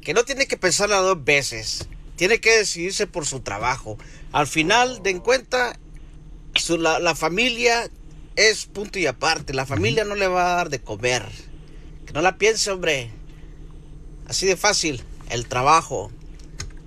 que 0.01 0.13
no 0.13 0.23
tiene 0.23 0.45
que 0.45 0.57
pensarla 0.57 0.97
dos 0.97 1.23
veces. 1.23 1.87
Tiene 2.21 2.39
que 2.39 2.55
decidirse 2.55 3.07
por 3.07 3.25
su 3.25 3.39
trabajo. 3.39 3.97
Al 4.31 4.45
final, 4.45 5.01
de 5.01 5.09
en 5.09 5.17
cuenta, 5.21 5.79
su- 6.53 6.77
la, 6.77 6.99
la 6.99 7.15
familia 7.15 7.89
es 8.35 8.67
punto 8.67 8.99
y 8.99 9.07
aparte. 9.07 9.55
La 9.55 9.65
familia 9.65 10.03
no 10.05 10.13
le 10.13 10.27
va 10.27 10.51
a 10.53 10.55
dar 10.57 10.69
de 10.69 10.79
comer. 10.79 11.25
Que 12.05 12.13
no 12.13 12.21
la 12.21 12.37
piense, 12.37 12.69
hombre. 12.69 13.09
Así 14.27 14.45
de 14.45 14.55
fácil. 14.55 15.01
El 15.31 15.47
trabajo. 15.47 16.11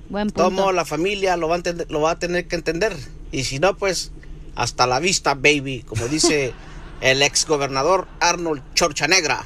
Buen 0.09 0.28
punto. 0.28 0.44
Tomo 0.44 0.70
la 0.70 0.85
familia 0.85 1.36
lo 1.36 1.48
va, 1.48 1.56
a 1.56 1.59
entender- 1.59 1.90
lo 1.90 2.01
va 2.01 2.12
a 2.12 2.19
tener 2.20 2.47
que 2.47 2.55
entender. 2.55 2.97
Y 3.32 3.43
si 3.43 3.59
no, 3.59 3.77
pues 3.77 4.12
hasta 4.55 4.86
la 4.86 5.01
vista, 5.01 5.35
baby. 5.35 5.82
Como 5.85 6.06
dice 6.06 6.52
el 7.01 7.23
ex 7.23 7.44
gobernador 7.44 8.06
Arnold 8.20 8.62
Chorchanegra. 8.74 9.44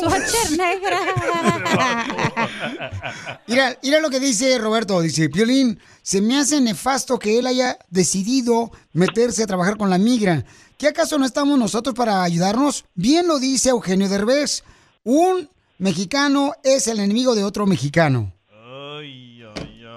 Mira, 3.46 3.76
mira 3.82 4.00
lo 4.00 4.10
que 4.10 4.20
dice 4.20 4.58
Roberto. 4.58 5.00
Dice, 5.00 5.28
Piolín, 5.28 5.78
se 6.02 6.20
me 6.20 6.38
hace 6.38 6.60
nefasto 6.60 7.18
que 7.18 7.38
él 7.38 7.46
haya 7.46 7.78
decidido 7.88 8.70
meterse 8.92 9.42
a 9.42 9.46
trabajar 9.46 9.76
con 9.76 9.90
la 9.90 9.98
migra. 9.98 10.44
¿Qué 10.78 10.88
acaso 10.88 11.18
no 11.18 11.26
estamos 11.26 11.58
nosotros 11.58 11.94
para 11.94 12.22
ayudarnos? 12.22 12.84
Bien 12.94 13.26
lo 13.26 13.38
dice 13.38 13.70
Eugenio 13.70 14.08
Derbez. 14.08 14.64
Un 15.04 15.48
mexicano 15.78 16.52
es 16.62 16.88
el 16.88 17.00
enemigo 17.00 17.34
de 17.34 17.44
otro 17.44 17.66
mexicano. 17.66 18.32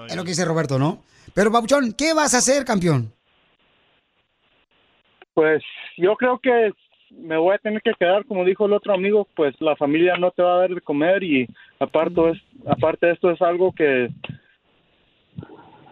Es 0.08 0.16
lo 0.16 0.24
que 0.24 0.30
dice 0.30 0.44
Roberto, 0.44 0.78
¿no? 0.78 1.02
Pero, 1.32 1.50
Papuchón, 1.50 1.92
¿qué 1.92 2.12
vas 2.12 2.34
a 2.34 2.38
hacer, 2.38 2.64
campeón? 2.64 3.12
Pues 5.32 5.62
yo 5.96 6.14
creo 6.16 6.38
que 6.38 6.72
me 7.18 7.36
voy 7.36 7.54
a 7.54 7.58
tener 7.58 7.80
que 7.82 7.92
quedar, 7.98 8.24
como 8.26 8.44
dijo 8.44 8.66
el 8.66 8.72
otro 8.72 8.94
amigo, 8.94 9.26
pues 9.36 9.54
la 9.60 9.76
familia 9.76 10.16
no 10.16 10.30
te 10.30 10.42
va 10.42 10.54
a 10.54 10.58
dar 10.60 10.74
de 10.74 10.80
comer 10.80 11.22
y 11.22 11.48
aparte, 11.80 12.30
es, 12.30 12.38
aparte 12.66 13.06
de 13.06 13.12
esto 13.12 13.30
es 13.30 13.40
algo 13.42 13.72
que 13.72 14.08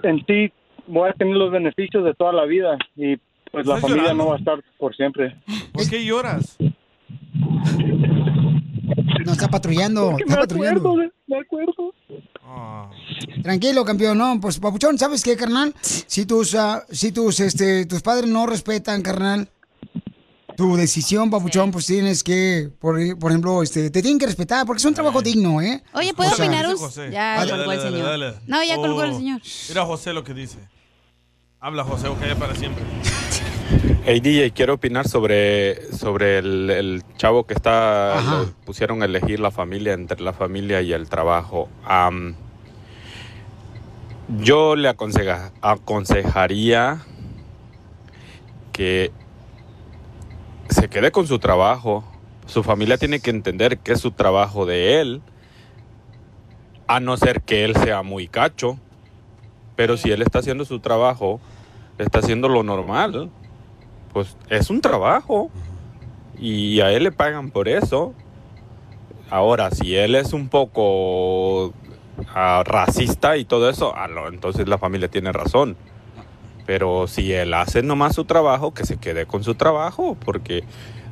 en 0.03 0.25
ti 0.25 0.53
voy 0.87 1.09
a 1.09 1.13
tener 1.15 1.37
los 1.37 1.51
beneficios 1.51 2.05
de 2.05 2.15
toda 2.15 2.33
la 2.33 2.45
vida 2.45 2.77
y 2.97 3.17
pues 3.51 3.67
la 3.67 3.77
¿Estás 3.77 3.81
familia 3.83 4.03
llorando? 4.03 4.25
no 4.25 4.31
va 4.31 4.37
a 4.37 4.39
estar 4.39 4.63
por 4.79 4.97
siempre. 4.97 5.37
¿Por 5.73 5.89
qué 5.89 6.05
lloras? 6.05 6.57
No, 9.25 9.33
está 9.33 9.49
patrullando, 9.49 10.17
está 10.19 10.37
patrullando. 10.41 10.97
me 11.27 11.39
acuerdo. 11.39 11.95
Tranquilo, 13.43 13.85
campeón, 13.85 14.19
no, 14.19 14.39
pues 14.41 14.59
Papuchón, 14.59 14.99
¿sabes 14.99 15.23
qué, 15.23 15.37
carnal? 15.37 15.75
Si 15.81 16.27
tus, 16.27 16.55
ah, 16.55 16.85
si 16.91 17.13
tus, 17.13 17.41
este, 17.41 17.87
tus 17.87 18.03
padres 18.03 18.29
no 18.29 18.47
respetan, 18.47 19.03
carnal, 19.03 19.49
tu 20.57 20.77
decisión, 20.77 21.31
Papuchón, 21.31 21.71
pues 21.71 21.87
tienes 21.87 22.23
que, 22.23 22.71
por, 22.81 22.97
por 23.19 23.31
ejemplo, 23.31 23.63
este, 23.63 23.91
te 23.91 24.03
tienen 24.03 24.19
que 24.19 24.27
respetar, 24.27 24.65
porque 24.67 24.79
es 24.79 24.85
un 24.85 24.95
trabajo 24.95 25.23
digno, 25.23 25.61
¿eh? 25.61 25.83
Oye, 25.95 26.13
¿puedo 26.15 26.31
opinar 26.33 26.67
un...? 26.69 26.77
José. 26.77 27.11
Ya 27.11 27.37
Dale, 27.37 27.51
colgó 27.51 27.67
dale, 27.71 27.75
el 27.75 27.79
dale, 27.81 27.97
señor. 27.97 28.09
dale. 28.11 28.35
No, 28.47 28.63
ya 28.65 28.77
colgó 28.77 29.03
el 29.05 29.11
Oh. 29.11 29.17
señor. 29.17 29.41
Mira 29.69 29.85
José 29.85 30.13
lo 30.13 30.25
que 30.25 30.35
dice. 30.35 30.59
Habla 31.61 31.85
José 31.85 32.09
o 32.09 32.15
calla 32.17 32.37
para 32.37 32.55
siempre. 32.55 32.83
Hey 34.05 34.21
DJ, 34.21 34.51
quiero 34.51 34.75
opinar 34.75 35.09
sobre, 35.09 35.93
sobre 35.97 36.39
el, 36.39 36.69
el 36.69 37.03
chavo 37.17 37.47
que 37.47 37.55
está, 37.55 38.21
lo 38.21 38.53
pusieron 38.67 39.01
a 39.01 39.07
elegir 39.07 39.41
la 39.41 39.51
familia 39.51 39.95
entre 39.95 40.21
la 40.21 40.33
familia 40.35 40.83
y 40.83 40.93
el 40.93 41.09
trabajo. 41.09 41.69
Yo 44.41 44.77
le 44.77 44.89
aconseja- 44.91 45.53
aconsejaría 45.63 47.03
que 48.73 49.11
se 50.69 50.89
quede 50.89 51.11
con 51.11 51.27
su 51.27 51.39
trabajo. 51.39 52.05
Su 52.47 52.63
familia 52.63 52.99
tiene 52.99 53.21
que 53.21 53.31
entender 53.31 53.79
que 53.79 53.93
es 53.93 54.01
su 54.01 54.11
trabajo 54.11 54.67
de 54.67 55.01
él, 55.01 55.23
a 56.87 57.01
no 57.01 57.17
ser 57.17 57.43
que 57.43 57.65
él 57.65 57.77
sea 57.77 58.03
muy 58.03 58.29
cacho. 58.29 58.79
Pero 59.77 59.97
si 59.97 60.11
él 60.11 60.23
está 60.23 60.41
haciendo 60.41 60.65
su 60.65 60.81
trabajo, 60.81 61.41
está 61.99 62.19
haciendo 62.19 62.49
lo 62.49 62.63
normal, 62.63 63.31
pues 64.13 64.37
es 64.49 64.71
un 64.71 64.81
trabajo 64.81 65.51
y 66.39 66.81
a 66.81 66.91
él 66.91 67.05
le 67.05 67.13
pagan 67.13 67.51
por 67.51 67.69
eso. 67.69 68.15
Ahora, 69.31 69.71
si 69.71 69.97
él 69.97 70.15
es 70.15 70.33
un 70.33 70.49
poco 70.49 71.73
ah, 72.35 72.63
racista 72.67 73.37
y 73.37 73.45
todo 73.45 73.71
eso, 73.71 73.95
ah, 73.97 74.09
entonces 74.31 74.69
la 74.69 74.79
familia 74.79 75.09
tiene 75.09 75.33
razón. 75.33 75.77
Pero 76.67 77.07
si 77.09 77.33
él 77.33 77.55
hace 77.55 77.83
nomás 77.83 78.15
su 78.15 78.25
trabajo, 78.25 78.73
que 78.73 78.87
se 78.87 78.97
quede 78.97 79.27
con 79.27 79.43
su 79.45 79.55
trabajo, 79.55 80.17
porque 80.25 80.63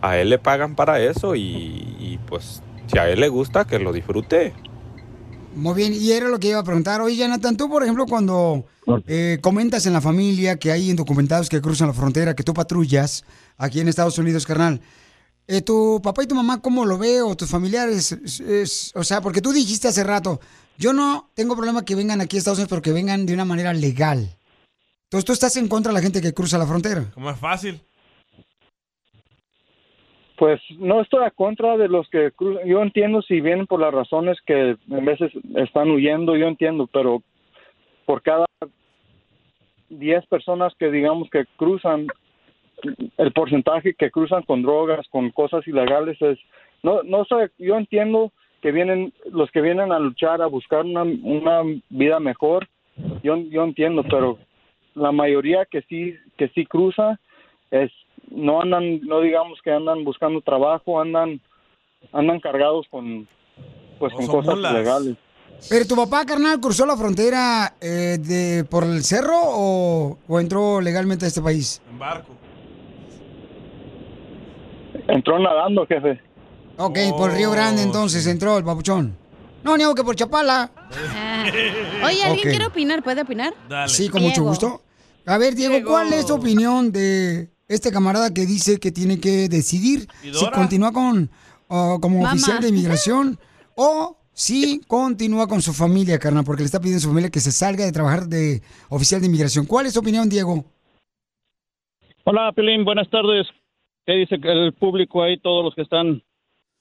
a 0.01 0.17
él 0.19 0.31
le 0.31 0.39
pagan 0.39 0.77
para 0.77 1.01
eso 1.01 1.35
y, 1.37 2.19
pues 2.27 2.63
si 2.87 2.99
a 2.99 3.09
él 3.09 3.21
le 3.21 3.29
gusta, 3.29 3.67
que 3.67 3.79
lo 3.79 3.93
disfrute. 3.93 4.53
Muy 5.55 5.75
bien, 5.75 5.93
y 5.93 6.13
era 6.13 6.29
lo 6.29 6.39
que 6.39 6.49
iba 6.49 6.61
a 6.61 6.65
preguntar. 6.65 7.01
Oye, 7.01 7.17
Jonathan, 7.17 7.57
tú, 7.57 7.69
por 7.69 7.83
ejemplo, 7.83 8.07
cuando 8.07 8.65
eh, 9.09 9.39
comentas 9.43 9.85
en 9.87 9.93
la 9.93 10.01
familia 10.01 10.57
que 10.57 10.71
hay 10.71 10.91
indocumentados 10.91 11.49
que 11.49 11.61
cruzan 11.61 11.89
la 11.89 11.95
frontera, 11.95 12.35
que 12.37 12.45
tú 12.45 12.55
patrullas 12.55 13.25
aquí 13.59 13.81
en 13.81 13.89
Estados 13.89 14.17
Unidos, 14.19 14.47
carnal, 14.47 14.81
eh, 15.49 15.61
¿tu 15.63 16.01
papá 16.03 16.23
y 16.23 16.27
tu 16.29 16.37
mamá 16.37 16.63
cómo 16.63 16.85
lo 16.85 16.97
ve 16.99 17.21
o 17.23 17.37
tus 17.37 17.51
familiares? 17.51 18.13
Es- 18.13 18.39
es- 18.41 18.93
o 18.95 19.03
sea, 19.03 19.21
porque 19.21 19.41
tú 19.43 19.53
dijiste 19.53 19.89
hace 19.89 20.05
rato, 20.05 20.41
yo 20.79 20.93
no 20.93 21.29
tengo 21.35 21.57
problema 21.57 21.85
que 21.85 21.97
vengan 21.97 22.21
aquí 22.21 22.37
a 22.37 22.39
Estados 22.39 22.59
Unidos, 22.61 22.71
pero 22.71 22.83
que 22.83 22.93
vengan 22.93 23.27
de 23.27 23.35
una 23.35 23.45
manera 23.45 23.73
legal. 23.73 24.37
Entonces, 25.11 25.27
tú 25.27 25.33
estás 25.33 25.57
en 25.57 25.67
contra 25.67 25.91
de 25.91 25.99
la 25.99 26.03
gente 26.03 26.21
que 26.21 26.33
cruza 26.33 26.57
la 26.57 26.69
frontera. 26.69 27.11
Como 27.13 27.31
es 27.31 27.37
fácil. 27.37 27.81
Pues 30.39 30.61
no 30.79 31.01
estoy 31.01 31.25
a 31.25 31.33
contra 31.33 31.77
de 31.77 31.89
los 31.89 32.09
que 32.11 32.31
cruzan. 32.31 32.65
Yo 32.69 32.81
entiendo 32.81 33.21
si 33.23 33.41
vienen 33.41 33.67
por 33.67 33.81
las 33.81 33.93
razones 33.93 34.39
que 34.47 34.77
en 34.89 35.05
veces 35.05 35.33
están 35.57 35.91
huyendo, 35.91 36.37
yo 36.37 36.47
entiendo, 36.47 36.87
pero 36.87 37.25
por 38.07 38.23
cada 38.23 38.47
10 39.89 40.27
personas 40.27 40.73
que 40.79 40.93
digamos 40.93 41.29
que 41.29 41.45
cruzan, 41.57 42.07
el 43.19 43.33
porcentaje 43.33 43.95
que 43.95 44.13
cruzan 44.13 44.45
con 44.45 44.63
drogas, 44.63 45.09
con 45.11 45.31
cosas 45.31 45.67
ilegales 45.67 46.23
es 46.23 46.39
no 46.85 47.03
no 47.03 47.25
sé, 47.25 47.51
yo 47.59 47.77
entiendo 47.77 48.33
que 48.63 48.71
vienen 48.71 49.13
los 49.33 49.51
que 49.51 49.61
vienen 49.61 49.91
a 49.91 49.99
luchar 49.99 50.41
a 50.41 50.47
buscar 50.47 50.85
una, 50.85 51.03
una 51.03 51.63
vida 51.89 52.21
mejor. 52.21 52.69
Yo 53.25 53.37
yo 53.37 53.65
entiendo, 53.65 54.05
pero 54.09 54.39
la 54.95 55.13
mayoría 55.13 55.65
que 55.67 55.83
sí 55.83 56.15
que 56.37 56.49
sí 56.49 56.67
cruza 56.67 57.19
es 57.71 57.91
no 58.31 58.61
andan 58.61 59.01
no 59.03 59.21
digamos 59.21 59.61
que 59.63 59.71
andan 59.71 60.05
buscando 60.05 60.41
trabajo 60.41 61.01
andan 61.01 61.41
andan 62.13 62.41
cargados 62.41 62.87
con 62.91 63.29
pues 63.99 64.13
con 64.15 64.27
cosas 64.27 64.57
mulas. 64.57 64.73
ilegales 64.73 65.17
Pero 65.69 65.87
tu 65.87 65.95
papá, 65.95 66.25
carnal, 66.25 66.59
cruzó 66.59 66.87
la 66.87 66.97
frontera 66.97 67.75
eh, 67.83 68.17
de, 68.19 68.65
por 68.65 68.85
el 68.85 69.03
cerro 69.03 69.37
o, 69.37 70.19
o 70.27 70.41
entró 70.41 70.81
legalmente 70.81 71.27
a 71.27 71.29
este 71.29 71.43
país? 71.43 71.83
En 71.91 71.99
barco. 71.99 72.33
entró 75.07 75.39
nadando 75.39 75.87
jefe 75.87 76.19
Ok, 76.83 76.99
por 77.17 77.33
Río 77.33 77.51
Grande 77.51 77.83
entonces 77.83 78.27
entró 78.27 78.57
el 78.57 78.65
papuchón. 78.65 79.20
No, 79.63 79.77
ni 79.77 79.85
que 79.95 80.05
por 80.05 80.17
Chapala. 80.17 80.71
Ah. 80.75 81.45
Oye, 82.07 82.23
¿alguien 82.25 82.49
quiere 82.49 82.67
opinar? 82.67 83.03
¿Puede 83.03 83.23
opinar? 83.23 83.55
Sí, 83.87 84.09
con 84.09 84.23
mucho 84.23 84.43
gusto. 84.43 84.83
A 85.27 85.39
ver, 85.39 85.55
Diego, 85.55 85.87
¿cuál 85.87 86.13
es 86.13 86.27
tu 86.27 86.35
opinión 86.35 86.93
de 86.93 87.51
este 87.69 87.93
camarada 87.93 88.33
que 88.33 88.47
dice 88.47 88.81
que 88.81 88.91
tiene 88.91 89.21
que 89.21 89.49
decidir 89.49 90.09
¿Y 90.25 90.33
si 90.33 90.51
continúa 90.51 90.93
con 90.93 91.31
o 91.69 92.01
como 92.01 92.25
oficial 92.25 92.61
de 92.61 92.69
inmigración 92.69 93.39
o 93.77 94.17
si 94.33 94.81
continúa 94.89 95.47
con 95.47 95.61
su 95.63 95.73
familia, 95.73 96.19
carnal, 96.19 96.45
porque 96.45 96.63
le 96.63 96.67
está 96.67 96.81
pidiendo 96.81 96.99
a 96.99 97.03
su 97.03 97.09
familia 97.09 97.31
que 97.31 97.41
se 97.41 97.53
salga 97.53 97.85
de 97.85 97.93
trabajar 97.93 98.27
de 98.27 98.63
oficial 98.89 99.21
de 99.21 99.27
inmigración? 99.27 99.67
¿Cuál 99.67 99.87
es 99.87 99.95
tu 99.95 100.01
opinión, 100.01 100.29
Diego? 100.29 100.65
Hola, 102.25 102.53
Pelín, 102.53 102.85
buenas 102.85 103.09
tardes. 103.11 103.47
¿Qué 104.07 104.15
dice 104.15 104.37
el 104.43 104.73
público 104.73 105.23
ahí, 105.23 105.39
todos 105.39 105.65
los 105.65 105.75
que 105.75 105.83
están 105.83 106.23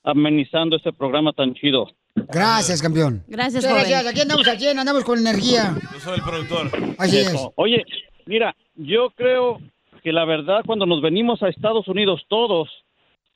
amenizando 0.03 0.77
este 0.77 0.93
programa 0.93 1.33
tan 1.33 1.53
chido? 1.53 1.87
Gracias, 2.15 2.81
campeón. 2.81 3.23
Gracias, 3.27 3.63
joven. 3.65 3.77
gracias. 3.77 4.07
Aquí 4.07 4.21
andamos 4.21 4.45
100, 4.45 4.79
andamos 4.79 5.03
con 5.03 5.19
energía. 5.19 5.75
Yo 5.93 5.99
soy 5.99 6.15
el 6.15 6.23
productor. 6.23 6.69
Así 6.97 7.19
Eso. 7.19 7.31
es. 7.31 7.47
Oye, 7.55 7.85
mira, 8.25 8.55
yo 8.75 9.09
creo 9.11 9.59
que 10.03 10.11
la 10.11 10.25
verdad 10.25 10.61
cuando 10.65 10.85
nos 10.85 11.01
venimos 11.01 11.41
a 11.43 11.49
Estados 11.49 11.87
Unidos 11.87 12.23
todos, 12.27 12.69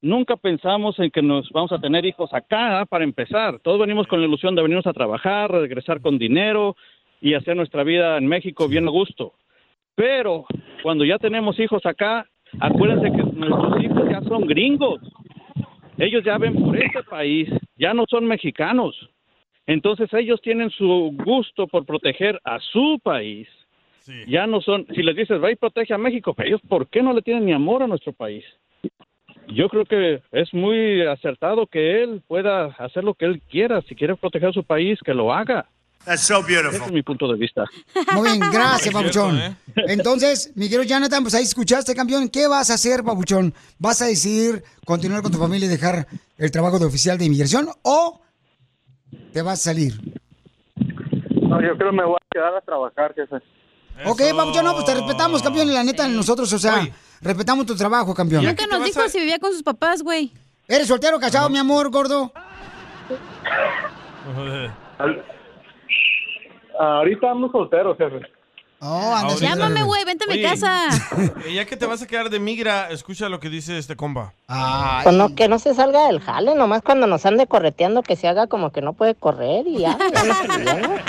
nunca 0.02 0.36
pensamos 0.36 1.00
en 1.00 1.12
que 1.12 1.22
nos 1.22 1.50
vamos 1.52 1.72
a 1.72 1.80
tener 1.80 2.06
hijos 2.06 2.34
acá 2.34 2.86
para 2.90 3.04
empezar. 3.04 3.60
Todos 3.60 3.80
venimos 3.80 4.08
con 4.08 4.22
la 4.22 4.28
ilusión 4.28 4.56
de 4.56 4.62
venirnos 4.62 4.88
a 4.88 4.94
trabajar, 4.94 5.52
regresar 5.52 6.02
con 6.02 6.18
dinero 6.18 6.76
y 7.22 7.34
hacer 7.34 7.56
nuestra 7.56 7.84
vida 7.84 8.18
en 8.18 8.28
México 8.28 8.68
bien 8.68 8.88
a 8.88 8.92
gusto. 8.92 9.34
Pero 9.96 10.46
cuando 10.82 11.06
ya 11.06 11.18
tenemos 11.18 11.60
hijos 11.60 11.86
acá, 11.86 12.28
Acuérdense 12.60 13.12
que 13.12 13.24
nuestros 13.24 13.84
hijos 13.84 14.10
ya 14.10 14.22
son 14.22 14.46
gringos. 14.46 15.02
Ellos 15.98 16.24
ya 16.24 16.38
ven 16.38 16.56
por 16.56 16.78
este 16.78 17.04
país, 17.04 17.50
ya 17.76 17.94
no 17.94 18.06
son 18.10 18.26
mexicanos. 18.26 18.96
Entonces 19.66 20.14
ellos 20.14 20.42
tienen 20.42 20.70
su 20.72 21.16
gusto 21.24 21.68
por 21.68 21.86
proteger 21.86 22.40
a 22.44 22.60
su 22.60 23.00
país. 23.02 23.48
Ya 24.28 24.46
no 24.48 24.60
son, 24.60 24.86
si 24.94 25.02
les 25.02 25.16
dices, 25.16 25.42
va 25.42 25.50
y 25.50 25.56
protege 25.56 25.94
a 25.94 25.98
México, 25.98 26.34
pero 26.34 26.50
ellos, 26.50 26.62
¿por 26.68 26.88
qué 26.88 27.02
no 27.02 27.14
le 27.14 27.22
tienen 27.22 27.46
ni 27.46 27.54
amor 27.54 27.84
a 27.84 27.88
nuestro 27.88 28.12
país? 28.12 28.44
Yo 29.48 29.70
creo 29.70 29.86
que 29.86 30.22
es 30.32 30.54
muy 30.54 31.02
acertado 31.04 31.68
que 31.68 32.04
él 32.04 32.22
pueda 32.28 32.66
hacer 32.66 33.04
lo 33.04 33.14
que 33.14 33.26
él 33.26 33.42
quiera. 33.42 33.82
Si 33.82 33.96
quiere 33.96 34.16
proteger 34.16 34.50
a 34.50 34.54
su 34.54 34.64
país, 34.64 35.00
que 35.06 35.14
lo 35.14 35.34
haga. 35.34 35.68
Ese 36.06 36.34
es 36.36 36.92
mi 36.92 37.02
punto 37.02 37.28
de 37.28 37.38
vista. 37.38 37.64
Muy 38.14 38.30
bien, 38.30 38.40
gracias, 38.52 38.94
Papuchón. 38.94 39.38
¿eh? 39.40 39.56
Entonces, 39.88 40.52
mi 40.56 40.66
querido 40.66 40.84
Jonathan, 40.84 41.24
pues 41.24 41.34
ahí 41.34 41.44
escuchaste, 41.44 41.96
campeón. 41.96 42.30
¿Qué 42.30 42.48
vas 42.48 42.70
a 42.70 42.74
hacer, 42.74 43.04
Papuchón? 43.04 43.54
¿Vas 43.80 44.02
a 44.02 44.06
decidir 44.06 44.64
continuar 44.86 45.22
con 45.22 45.32
tu 45.32 45.38
familia 45.38 45.68
y 45.68 45.70
dejar 45.70 46.08
el 46.38 46.52
trabajo 46.52 46.78
de 46.78 46.86
oficial 46.86 47.18
de 47.18 47.26
inmigración 47.26 47.70
o 47.84 48.22
te 49.32 49.42
vas 49.42 49.60
a 49.62 49.72
salir? 49.72 49.94
No, 51.42 51.62
yo 51.62 51.78
creo 51.78 51.92
que 51.92 51.98
me 51.98 52.06
voy 52.06 52.18
a 52.20 52.28
quedar 52.30 52.56
a 52.56 52.62
trabajar, 52.62 53.14
jefe. 53.16 53.38
Ok, 54.06 54.22
Papuchón, 54.36 54.66
no, 54.66 54.74
pues 54.74 54.86
te 54.86 54.96
respetamos, 54.96 55.42
campeón. 55.42 55.70
Y 55.70 55.74
la 55.74 55.84
neta, 55.84 56.08
nosotros, 56.08 56.52
o 56.52 56.60
sea, 56.60 56.86
respetamos 57.22 57.66
tu 57.66 57.76
trabajo, 57.76 58.14
campeón. 58.14 58.44
Nunca 58.44 58.68
nos 58.68 58.84
dijo 58.84 59.08
si 59.08 59.20
vivía 59.20 59.40
con 59.40 59.52
sus 59.54 59.64
papás, 59.64 60.02
güey. 60.02 60.32
¿Eres 60.68 60.88
soltero 60.88 61.20
casado, 61.20 61.50
mi 61.50 61.60
amor, 61.60 61.90
gordo? 61.90 62.32
Ahorita 66.80 67.32
ando 67.32 67.52
soltero, 67.52 67.96
jefe. 67.96 68.22
Oh, 68.86 69.16
Ahorita. 69.16 69.40
Llámame, 69.40 69.84
güey, 69.84 70.04
vente 70.04 70.26
a 70.26 70.28
mi 70.28 70.34
Oye, 70.34 70.44
casa. 70.44 70.90
Ya 71.54 71.64
que 71.66 71.78
te 71.78 71.86
vas 71.86 72.02
a 72.02 72.08
quedar 72.08 72.30
de 72.30 72.40
migra, 72.40 72.90
escucha 72.90 73.30
lo 73.30 73.40
que 73.40 73.50
dice 73.50 73.78
este 73.78 73.96
compa. 73.96 74.34
Pues 75.04 75.16
no, 75.16 75.36
que 75.36 75.48
no 75.48 75.58
se 75.58 75.74
salga 75.74 76.08
del 76.08 76.20
jale, 76.20 76.54
nomás 76.54 76.82
cuando 76.82 77.08
nos 77.08 77.26
ande 77.26 77.48
correteando 77.48 78.04
que 78.04 78.18
se 78.18 78.28
haga 78.28 78.48
como 78.48 78.72
que 78.74 78.82
no 78.82 78.92
puede 78.92 79.16
correr 79.16 79.66
y 79.68 79.80
ya. 79.80 79.98
liviana. 80.58 81.02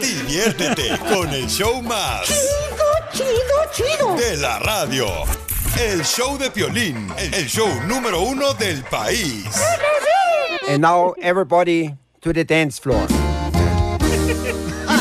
Diviértete 0.00 0.98
con 1.12 1.28
el 1.30 1.48
show 1.48 1.82
más. 1.82 2.26
Chido, 3.12 3.32
chido, 3.72 3.96
chido. 3.96 4.14
De 4.16 4.36
la 4.36 4.60
radio. 4.60 5.06
El 5.80 6.04
show 6.04 6.38
de 6.38 6.50
Piolín, 6.52 7.08
el 7.18 7.46
show 7.48 7.68
número 7.88 8.20
uno 8.20 8.54
del 8.54 8.84
país. 8.84 9.44
And 10.68 10.80
now 10.80 11.14
everybody 11.20 11.92
to 12.24 12.32
the 12.32 12.42
dance 12.42 12.78
floor. 12.78 13.06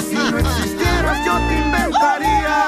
Si 0.10 0.16
no 0.16 0.38
existieras, 0.40 1.26
yo 1.26 1.38
te 1.48 1.56
inventaría. 1.56 2.60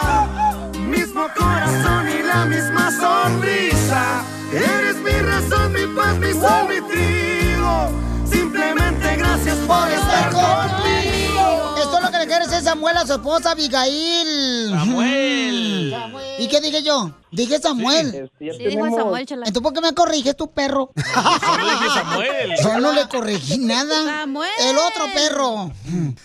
Mismo 0.80 1.28
corazón 1.36 2.08
y 2.08 2.24
la 2.24 2.46
misma 2.46 2.90
sonrisa. 2.90 4.24
Eres 4.54 4.96
mi 4.96 5.12
razón, 5.12 5.74
mi 5.74 5.86
paz, 5.94 6.18
mi 6.20 6.32
sol, 6.32 6.70
mi 6.70 6.80
trigo. 6.90 7.90
Simplemente 8.32 9.18
gracias 9.18 9.58
por 9.68 9.92
estar 9.92 10.32
conmigo. 10.32 11.76
Esto 11.78 11.98
es 11.98 12.04
lo 12.06 12.12
que 12.12 12.18
le 12.20 12.26
quiere 12.26 12.48
decir 12.48 12.62
Samuel 12.64 12.96
a 12.96 13.06
su 13.06 13.12
esposa 13.12 13.52
Abigail. 13.52 14.70
Samuel. 14.70 15.96
¿Y 16.40 16.48
qué 16.48 16.62
dije 16.62 16.82
yo? 16.82 17.12
Dije 17.36 17.60
Samuel. 17.60 18.30
Sí, 18.40 18.50
dijo 18.58 18.90
Samuel, 18.96 19.26
chala. 19.26 19.46
Entonces, 19.48 19.62
¿por 19.64 19.74
qué 19.74 19.82
me 19.82 19.94
corriges 19.94 20.36
tu 20.36 20.50
perro? 20.52 20.92
Solo 20.96 21.66
dije 21.70 21.90
Samuel. 21.94 22.52
Yo 22.64 22.80
no 22.80 22.94
le 22.94 23.08
corregí 23.08 23.58
nada. 23.60 24.04
Samuel. 24.22 24.50
El 24.60 24.78
otro 24.78 25.06
perro. 25.14 25.72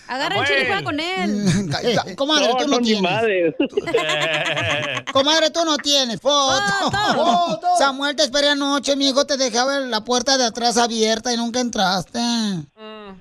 Agarra 0.08 0.40
el 0.40 0.46
chile 0.46 0.62
y 0.62 0.66
juega 0.66 0.84
con 0.84 1.00
él. 1.00 1.46
Comadre, 2.16 2.48
No, 2.48 2.56
tú 2.56 2.68
no 2.68 2.78
tienes. 2.78 3.02
madre. 3.02 3.56
Comadre, 5.12 5.50
tú 5.50 5.64
no 5.64 5.76
tienes. 5.76 6.20
Foto. 6.20 6.90
Foto. 7.14 7.66
Samuel, 7.78 8.14
te 8.16 8.22
esperé 8.22 8.48
anoche, 8.50 8.96
mi 8.96 9.08
hijo 9.08 9.24
te 9.26 9.36
dejaba 9.36 9.80
la 9.80 10.04
puerta 10.04 10.36
de 10.38 10.44
atrás 10.44 10.76
abierta 10.78 11.32
y 11.32 11.36
nunca 11.36 11.60
entraste. 11.60 12.18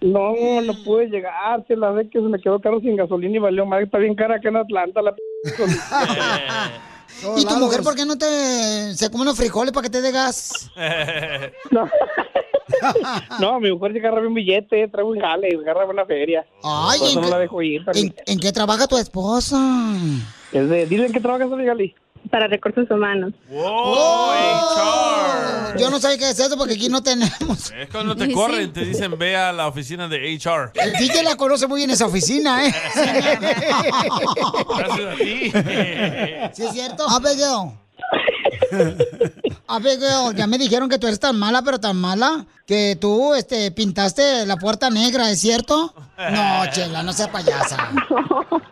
No, 0.02 0.62
no 0.62 0.84
pude 0.84 1.08
llegar. 1.08 1.66
Se 1.68 1.76
la 1.76 1.92
ve 1.92 2.10
que 2.10 2.20
se 2.20 2.26
me 2.26 2.40
quedó 2.40 2.60
caro 2.62 2.80
sin 2.80 2.96
gasolina 2.96 3.36
y 3.36 3.40
valió 3.40 3.66
más. 3.66 3.82
Está 3.82 3.98
bien 3.98 4.16
cara 4.16 4.36
acá 4.36 4.50
en 4.50 4.58
Atlanta. 4.58 5.02
La 5.02 5.14
p- 5.14 5.22
¿Y 7.38 7.46
tu 7.46 7.56
mujer 7.58 7.82
por 7.84 7.96
qué 7.96 8.06
no 8.06 8.18
te 8.18 8.96
se 8.96 9.10
come 9.10 9.24
unos 9.24 9.38
frijoles 9.38 9.72
para 9.74 9.84
que 9.84 9.90
te 9.90 10.02
dé 10.02 10.12
gas? 10.12 10.70
No. 11.72 11.90
no, 13.40 13.60
mi 13.60 13.72
mujer 13.72 13.94
se 13.94 14.00
agarra 14.00 14.26
un 14.28 14.34
billete, 14.34 14.88
trae 14.90 15.04
un 15.04 15.20
jale, 15.20 15.50
agarra 15.60 15.86
una 15.88 16.06
feria. 16.06 16.46
Ay, 16.64 17.00
Por 17.00 17.08
eso 17.08 17.20
¿en 17.20 17.22
no 17.22 17.28
qué- 17.28 17.32
la 17.34 17.40
dejo 17.40 17.62
ir. 17.62 17.82
¿En, 17.94 18.16
en 18.26 18.40
qué 18.40 18.52
trabaja 18.52 18.88
tu 18.88 18.98
esposa? 18.98 19.58
Es 20.52 20.70
de, 20.70 20.86
dile 20.86 21.08
en 21.08 21.12
qué 21.12 21.20
trabajas, 21.20 21.50
Gali. 21.50 21.96
Para 22.32 22.48
recursos 22.48 22.86
humanos. 22.92 23.34
¡Wow! 23.50 24.32
HR. 24.36 25.80
Yo 25.80 25.90
no 25.90 26.00
sabía 26.00 26.18
qué 26.18 26.30
es 26.30 26.40
eso 26.40 26.58
porque 26.58 26.74
aquí 26.76 26.90
no 26.90 27.02
tenemos. 27.02 27.72
Es 27.72 27.90
cuando 27.92 28.16
te 28.16 28.26
Sí, 28.28 28.34
corren, 28.34 28.66
sí. 28.68 28.72
te 28.74 28.86
dicen 28.86 29.18
ve 29.18 29.36
a 29.36 29.52
la 29.52 29.68
oficina 29.68 30.08
de 30.08 30.18
HR. 30.38 30.72
El 30.76 30.94
DJ 30.94 31.24
la 31.24 31.36
conoce 31.38 31.66
muy 31.68 31.80
bien 31.80 31.90
esa 31.92 32.06
oficina, 32.06 32.66
¿eh? 32.68 32.74
Gracias 34.78 35.14
a 35.14 35.16
ti. 35.18 35.52
¿Sí 36.54 36.64
es 36.66 36.72
cierto? 36.74 37.08
Abigail. 37.10 37.72
Abigail, 39.68 40.36
ya 40.36 40.48
me 40.48 40.58
dijeron 40.58 40.90
que 40.90 40.98
tú 40.98 41.08
eres 41.08 41.20
tan 41.20 41.38
mala, 41.38 41.62
pero 41.62 41.80
tan 41.80 41.96
mala, 41.98 42.46
que 42.66 42.98
tú 43.00 43.34
este, 43.36 43.72
pintaste 43.72 44.46
la 44.46 44.58
puerta 44.58 44.90
negra, 44.90 45.30
¿es 45.30 45.40
cierto? 45.40 45.94
No, 46.18 46.72
Chela, 46.72 47.04
no 47.04 47.14
seas 47.14 47.30
payasa. 47.30 47.92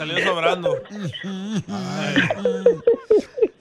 Salió 0.00 0.24
sobrando. 0.24 0.82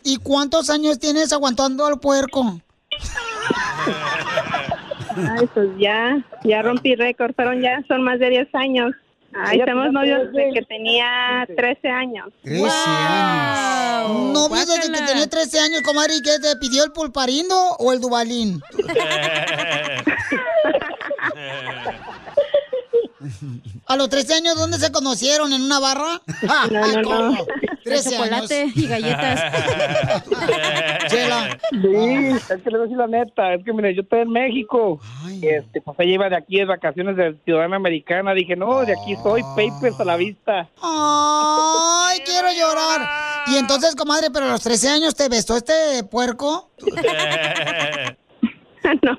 ¿Y 0.06 0.16
cuántos 0.24 0.70
años 0.70 0.98
tienes 0.98 1.34
aguantando 1.34 1.86
al 1.86 2.00
puerco? 2.00 2.62
Ay, 5.18 5.50
pues 5.54 5.68
ya, 5.78 6.26
ya 6.46 6.62
rompí 6.62 6.96
récord, 6.96 7.36
fueron 7.36 7.62
ya, 7.62 7.84
son 7.90 8.04
más 8.04 8.20
de 8.20 8.30
10 8.30 8.56
años. 8.56 8.96
Ay, 9.34 9.56
Ella 9.56 9.66
estamos 9.66 9.92
novios 9.92 10.32
desde 10.32 10.52
13. 10.52 10.54
que 10.54 10.66
tenía 10.66 11.46
13 11.58 11.90
años. 11.90 12.30
13 12.44 12.66
años. 12.70 14.32
Novio 14.32 14.66
desde 14.66 14.92
que 14.94 15.02
tenía 15.06 15.28
13 15.28 15.60
años, 15.60 15.82
comadre, 15.82 16.16
¿y 16.16 16.22
qué 16.22 16.40
te 16.40 16.56
pidió 16.56 16.86
el 16.86 16.94
pulparindo 16.94 17.54
o 17.80 17.92
el 17.92 18.00
dubalín? 18.00 18.62
¿A 23.86 23.96
los 23.96 24.10
13 24.10 24.36
años 24.36 24.56
dónde 24.56 24.78
se 24.78 24.92
conocieron? 24.92 25.52
¿En 25.54 25.62
una 25.62 25.80
barra? 25.80 26.22
No, 26.44 26.68
no, 26.68 27.02
no. 27.02 27.04
¿Cómo? 27.04 27.46
De 27.46 27.70
13 27.84 28.12
chocolate 28.12 28.62
años. 28.62 28.78
y 28.78 28.88
galletas. 28.88 29.42
Chela. 31.08 31.60
Sí, 31.72 32.28
es 32.54 32.62
que 32.62 32.70
le 32.70 32.78
voy 32.78 32.80
a 32.80 32.84
decir 32.84 32.98
la 32.98 33.08
neta, 33.08 33.54
es 33.54 33.66
que 33.66 33.74
mire, 33.74 33.96
yo 33.96 34.02
estoy 34.02 34.20
en 34.20 34.30
México. 34.32 35.00
Este, 35.42 35.82
pues 35.82 35.98
ella 36.00 36.14
iba 36.14 36.30
de 36.30 36.38
aquí 36.38 36.58
de 36.58 36.66
vacaciones 36.66 37.16
de 37.16 37.36
ciudadana 37.46 37.76
americana. 37.78 38.34
Dije, 38.34 38.56
no, 38.56 38.86
de 38.86 38.94
aquí 38.94 39.16
soy, 39.24 39.42
papers 39.56 40.00
a 40.00 40.06
la 40.06 40.16
vista. 40.16 40.70
Ay, 40.82 42.20
quiero 42.26 42.50
llorar. 42.52 43.08
Y 43.48 43.58
entonces, 43.58 43.96
comadre, 43.96 44.30
pero 44.32 44.46
a 44.46 44.50
los 44.50 44.62
13 44.62 44.90
años 44.90 45.16
te 45.16 45.30
besó 45.30 45.58
este 45.58 46.04
puerco. 46.04 46.70
no. 49.02 49.18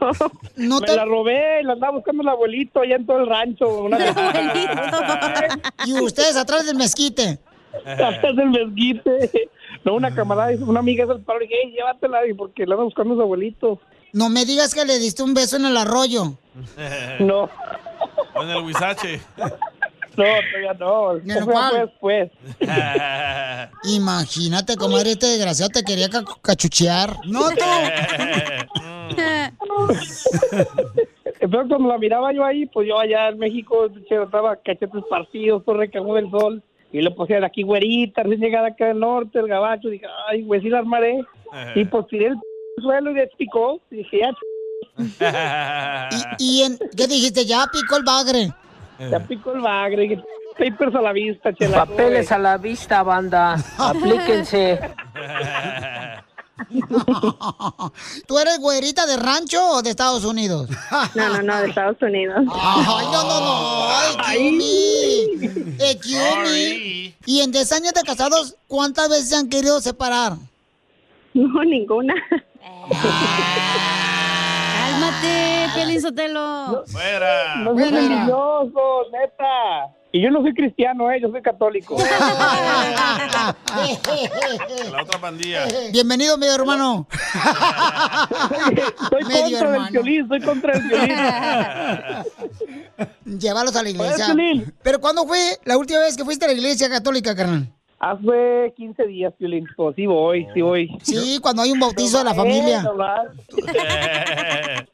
No 0.56 0.80
Me 0.80 0.86
te... 0.86 0.96
la 0.96 1.04
robé 1.04 1.60
y 1.60 1.64
la 1.64 1.74
andaba 1.74 1.92
buscando 1.92 2.22
el 2.22 2.28
abuelito 2.28 2.80
allá 2.80 2.96
en 2.96 3.06
todo 3.06 3.18
el 3.18 3.26
rancho. 3.26 3.84
Una 3.84 3.98
Y 5.86 5.92
ustedes 6.00 6.36
atrás 6.36 6.66
del 6.66 6.76
mezquite. 6.76 7.38
Atrás 7.84 8.36
del 8.36 8.50
mezquite. 8.50 9.30
No, 9.84 9.94
una 9.94 10.14
camarada, 10.14 10.52
una 10.64 10.80
amiga 10.80 11.06
del 11.06 11.20
paro, 11.20 11.40
dije, 11.40 11.54
hey, 11.62 11.72
llévatela, 11.74 12.26
y 12.26 12.34
porque 12.34 12.66
la 12.66 12.74
anda 12.74 12.84
buscando 12.84 13.14
a 13.14 13.16
su 13.16 13.22
abuelito. 13.22 13.80
No 14.12 14.28
me 14.28 14.44
digas 14.44 14.74
que 14.74 14.84
le 14.84 14.98
diste 14.98 15.22
un 15.22 15.34
beso 15.34 15.56
en 15.56 15.66
el 15.66 15.76
arroyo. 15.76 16.34
No. 17.20 17.48
O 18.34 18.42
en 18.42 18.50
el 18.50 18.62
huizache. 18.64 19.20
No, 20.20 20.26
todavía 20.50 20.74
no. 20.78 21.16
¿En 21.16 21.30
el 21.30 21.36
Eso 21.36 21.44
fue 21.44 21.52
cuál? 21.54 21.80
después. 21.86 22.30
Imagínate, 23.84 24.76
comadre, 24.76 25.12
este 25.12 25.26
desgraciado 25.26 25.70
te 25.70 25.82
quería 25.82 26.08
ca- 26.08 26.24
cachuchear. 26.42 27.14
No, 27.26 27.48
tú. 27.50 27.64
Pero 31.40 31.50
cuando 31.68 31.88
la 31.88 31.98
miraba 31.98 32.32
yo 32.32 32.44
ahí, 32.44 32.66
pues 32.66 32.86
yo 32.88 32.98
allá 32.98 33.28
en 33.28 33.38
México 33.38 33.86
estaba 34.08 34.56
cachetes 34.56 35.02
partidos, 35.08 35.64
todo 35.64 35.76
recagó 35.78 36.14
del 36.14 36.30
sol. 36.30 36.62
Y 36.92 37.00
lo 37.02 37.14
puse 37.14 37.34
de 37.34 37.46
aquí 37.46 37.62
güerita, 37.62 38.22
recién 38.24 38.40
llegada 38.40 38.68
acá 38.68 38.86
del 38.86 38.98
norte, 38.98 39.38
el 39.38 39.46
gabacho. 39.46 39.88
Dije, 39.88 40.06
ay, 40.28 40.42
güey, 40.42 40.60
sí 40.60 40.68
la 40.68 40.78
armaré. 40.80 41.20
Y 41.76 41.84
pues 41.84 42.06
tiré 42.08 42.26
el 42.26 42.36
suelo 42.82 43.12
y 43.12 43.14
despicó. 43.14 43.80
Y 43.92 43.96
dije, 43.96 44.18
ya, 44.20 44.32
¿Y 46.38 46.62
en, 46.62 46.76
qué 46.96 47.06
dijiste? 47.06 47.46
Ya 47.46 47.66
picó 47.72 47.96
el 47.96 48.02
bagre. 48.02 48.50
Ya 49.10 49.20
picó 49.20 49.52
el 49.52 49.60
bagre. 49.60 50.22
Papers 50.58 50.94
a 50.94 51.00
la 51.00 51.12
vista, 51.12 51.54
chela. 51.54 51.86
Papeles 51.86 52.30
a 52.32 52.38
la 52.38 52.58
vista, 52.58 53.02
banda. 53.02 53.56
Aplíquense. 53.78 54.80
¿Tú 58.26 58.38
eres 58.38 58.58
güerita 58.58 59.06
de 59.06 59.16
rancho 59.16 59.58
o 59.70 59.82
de 59.82 59.90
Estados 59.90 60.24
Unidos? 60.24 60.68
No, 61.14 61.28
no, 61.28 61.42
no, 61.42 61.60
de 61.60 61.68
Estados 61.68 61.96
Unidos. 62.02 62.36
Ay, 62.52 63.06
no, 63.10 63.22
no, 63.22 63.40
no. 63.40 63.88
Ay. 64.24 65.28
Excuse 65.78 66.36
me. 66.44 67.14
Y 67.26 67.40
en 67.40 67.52
10 67.52 67.72
años 67.72 67.92
de 67.94 68.02
casados, 68.02 68.56
¿cuántas 68.66 69.08
veces 69.08 69.30
se 69.30 69.36
han 69.36 69.48
querido 69.48 69.80
separar? 69.80 70.34
No, 71.32 71.64
ninguna. 71.64 72.14
Cálmate, 75.00 75.66
Piolín 75.74 76.00
Sotelo. 76.02 76.84
¡Fuera! 76.86 77.56
No 77.56 77.74
seas 77.74 77.92
envidioso, 77.92 78.80
neta. 79.12 79.96
Y 80.12 80.22
yo 80.22 80.30
no 80.30 80.42
soy 80.42 80.52
cristiano, 80.52 81.10
eh, 81.10 81.20
yo 81.22 81.30
soy 81.30 81.40
católico. 81.40 81.96
La 84.90 85.02
otra 85.02 85.18
pandilla. 85.20 85.66
Bienvenido, 85.92 86.36
medio 86.36 86.54
hermano. 86.56 87.06
Estoy 89.02 89.24
Medio 89.24 89.42
contra 89.58 89.70
hermano. 89.70 89.90
violín, 89.92 90.22
estoy 90.22 90.40
contra 90.42 90.72
del 90.78 90.88
violín. 90.88 91.16
Llévalos 93.38 93.74
a 93.76 93.82
la 93.82 93.88
iglesia. 93.88 94.34
¿Pero 94.82 95.00
cuándo 95.00 95.24
fue 95.26 95.58
la 95.64 95.78
última 95.78 96.00
vez 96.00 96.16
que 96.16 96.24
fuiste 96.24 96.44
a 96.44 96.48
la 96.48 96.54
iglesia 96.54 96.90
católica, 96.90 97.34
carnal? 97.34 97.72
Hace 98.00 98.72
15 98.76 99.06
días, 99.06 99.32
Piolín. 99.38 99.66
Pues 99.76 99.94
sí 99.94 100.06
voy, 100.06 100.46
sí 100.54 100.62
voy. 100.62 100.90
Sí, 101.02 101.38
cuando 101.40 101.62
hay 101.62 101.70
un 101.70 101.80
bautizo 101.80 102.18
de 102.18 102.24
la 102.24 102.34
familia. 102.34 102.82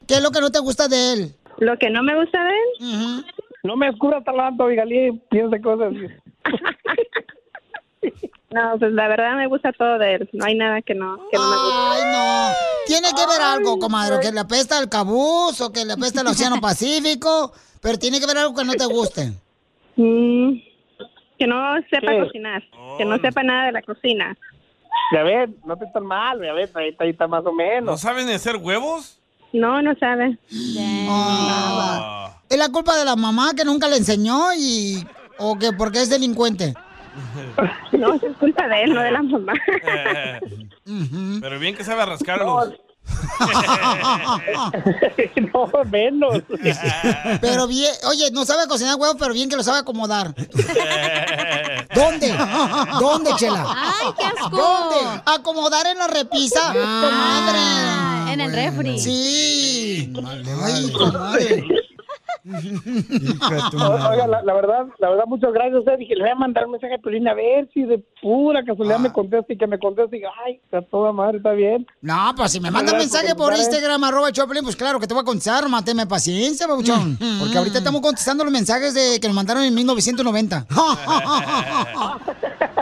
¿Qué 0.05 0.15
es 0.15 0.21
lo 0.21 0.29
que 0.31 0.41
no 0.41 0.51
te 0.51 0.59
gusta 0.59 0.87
de 0.89 1.13
él? 1.13 1.35
Lo 1.57 1.77
que 1.77 1.89
no 1.89 2.03
me 2.03 2.19
gusta 2.19 2.43
de 2.43 2.49
él. 2.51 3.25
No 3.63 3.77
me 3.77 3.89
oscura 3.89 4.21
tanto, 4.23 4.67
Vigalín. 4.67 5.23
Piensa 5.29 5.59
cosas. 5.61 5.93
No, 8.49 8.79
pues 8.79 8.93
la 8.93 9.09
verdad 9.09 9.35
me 9.35 9.47
gusta 9.47 9.73
todo 9.73 9.97
de 9.99 10.15
él. 10.15 10.29
No 10.31 10.45
hay 10.45 10.55
nada 10.55 10.81
que 10.81 10.95
no, 10.95 11.17
que 11.29 11.37
no 11.37 11.49
me 11.49 11.55
guste. 11.57 11.75
Ay, 11.75 12.01
no. 12.13 12.53
Tiene 12.87 13.09
que 13.09 13.25
ver 13.27 13.41
algo, 13.41 13.77
comadre, 13.77 14.21
que 14.21 14.31
le 14.31 14.39
apesta 14.39 14.79
el 14.79 14.87
cabuz 14.87 15.59
o 15.59 15.71
que 15.73 15.83
le 15.83 15.93
apesta 15.93 16.21
el 16.21 16.27
Océano 16.27 16.55
Pacífico, 16.61 17.51
pero 17.81 17.99
tiene 17.99 18.21
que 18.21 18.25
ver 18.25 18.37
algo 18.37 18.55
que 18.55 18.63
no 18.63 18.73
te 18.73 18.85
guste. 18.85 19.33
Mm, 19.97 20.59
que 21.37 21.47
no 21.47 21.75
sepa 21.89 22.11
¿Qué? 22.11 22.19
cocinar. 22.19 22.63
Que 22.97 23.05
no 23.05 23.17
sepa 23.19 23.43
nada 23.43 23.65
de 23.67 23.71
la 23.73 23.81
cocina. 23.81 24.37
Ya 25.13 25.23
ves, 25.23 25.49
no 25.65 25.77
te 25.77 25.85
tan 25.87 26.05
mal, 26.05 26.41
ya 26.43 26.53
ves, 26.53 26.75
ahí 26.75 26.89
está, 26.89 27.03
ahí 27.03 27.11
está 27.11 27.27
más 27.27 27.45
o 27.45 27.53
menos. 27.53 27.85
¿No 27.85 27.97
saben 27.97 28.27
hacer 28.29 28.57
huevos? 28.57 29.21
No, 29.53 29.81
no 29.81 29.95
sabe. 29.95 30.37
Ah. 31.09 32.41
Es 32.49 32.57
la 32.57 32.69
culpa 32.69 32.95
de 32.97 33.05
la 33.05 33.15
mamá 33.15 33.51
que 33.55 33.63
nunca 33.63 33.87
le 33.87 33.97
enseñó 33.97 34.53
y... 34.57 35.05
o 35.37 35.57
que 35.57 35.71
porque 35.71 36.01
es 36.01 36.09
delincuente. 36.09 36.73
No, 37.93 38.13
es 38.13 38.21
culpa 38.39 38.67
de 38.67 38.83
él, 38.83 38.93
no 38.93 39.01
de 39.01 39.11
la 39.11 39.23
mamá. 39.23 39.53
Pero 41.41 41.59
bien 41.59 41.75
que 41.75 41.83
sabe 41.83 42.05
rascarlos. 42.05 42.69
no, 42.69 42.75
menos. 45.91 46.41
Pero 47.41 47.67
bien, 47.67 47.91
oye, 48.09 48.31
no 48.31 48.45
sabe 48.45 48.67
cocinar 48.67 48.95
huevos, 48.95 49.17
pero 49.19 49.33
bien 49.33 49.49
que 49.49 49.55
lo 49.55 49.63
sabe 49.63 49.79
acomodar. 49.79 50.33
¿Dónde? 51.93 52.35
¿Dónde, 52.99 53.31
Chela? 53.37 53.65
¡Ay, 53.67 54.07
qué 54.17 54.25
asco! 54.25 54.49
¿Dónde? 54.49 55.21
Acomodar 55.25 55.85
en 55.87 55.97
la 55.97 56.07
repisa, 56.07 56.73
comadre. 56.73 58.33
en 58.33 58.41
el 58.41 58.53
refri. 58.53 58.99
Sí. 58.99 60.13
Ay, 60.63 60.91
comadre. 60.91 61.65
Oiga, 62.47 64.27
la, 64.27 64.41
la 64.41 64.53
verdad, 64.53 64.87
la 64.99 65.09
verdad, 65.09 65.25
muchas 65.27 65.51
gracias 65.53 65.79
usted. 65.79 65.97
Dije, 65.97 66.15
le 66.15 66.23
voy 66.23 66.31
a 66.31 66.35
mandar 66.35 66.65
un 66.65 66.71
mensaje 66.71 66.95
a 66.95 66.97
Piolín 66.97 67.27
a 67.27 67.33
ver 67.33 67.67
si 67.73 67.83
de 67.83 67.99
pura 68.21 68.63
casualidad 68.63 68.99
me 68.99 69.11
contesta 69.11 69.51
y 69.53 69.57
que 69.57 69.67
me 69.67 69.79
conteste 69.79 70.15
y 70.15 70.19
diga, 70.19 70.31
ay, 70.45 70.59
está 70.63 70.81
toda 70.81 71.11
madre, 71.11 71.37
está 71.37 71.51
bien. 71.51 71.85
No, 72.01 72.33
pues 72.35 72.51
si 72.51 72.59
me 72.59 72.71
manda 72.71 72.91
un 72.93 72.99
mensaje 72.99 73.35
por 73.35 73.53
Instagram, 73.53 74.03
arroba 74.03 74.31
Choplin, 74.31 74.63
pues 74.63 74.75
claro 74.75 74.99
que 74.99 75.07
te 75.07 75.13
voy 75.13 75.21
a 75.21 75.25
contestar, 75.25 75.67
máteme 75.69 76.07
paciencia, 76.07 76.67
babuchón. 76.67 77.17
Porque 77.39 77.57
ahorita 77.57 77.79
estamos 77.79 78.01
contestando 78.01 78.43
los 78.43 78.53
mensajes 78.53 78.93
de 78.93 79.19
que 79.19 79.27
nos 79.27 79.35
mandaron 79.35 79.63
en 79.63 79.73
1990. 79.73 80.67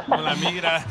Como 0.05 0.21
la 0.21 0.35
migra. 0.35 0.85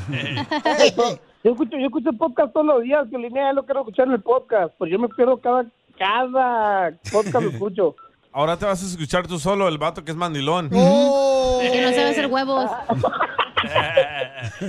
Yo 1.45 1.51
escucho, 1.51 1.77
yo 1.79 1.87
escucho 1.87 2.13
podcast 2.15 2.53
todos 2.55 2.67
los 2.67 2.83
días, 2.83 3.07
Piolín, 3.09 3.35
ya 3.35 3.53
lo 3.53 3.65
quiero 3.65 3.81
escuchar 3.81 4.07
en 4.07 4.15
el 4.15 4.23
podcast, 4.23 4.73
pues 4.79 4.91
yo 4.91 4.99
me 4.99 5.09
pierdo 5.11 5.37
cada, 5.37 5.67
cada 5.99 6.93
podcast 7.13 7.45
lo 7.45 7.51
escucho. 7.51 7.95
Ahora 8.37 8.57
te 8.57 8.65
vas 8.65 8.83
a 8.83 8.87
escuchar 8.87 9.29
tú 9.29 9.39
solo, 9.39 9.69
el 9.69 9.79
vato 9.79 10.05
que 10.05 10.11
es 10.11 10.17
mandilón. 10.17 10.69
Oh. 10.75 11.61
Que 11.63 11.81
no 11.83 11.91
sabe 11.91 12.11
hacer 12.11 12.27
huevos. 12.27 12.69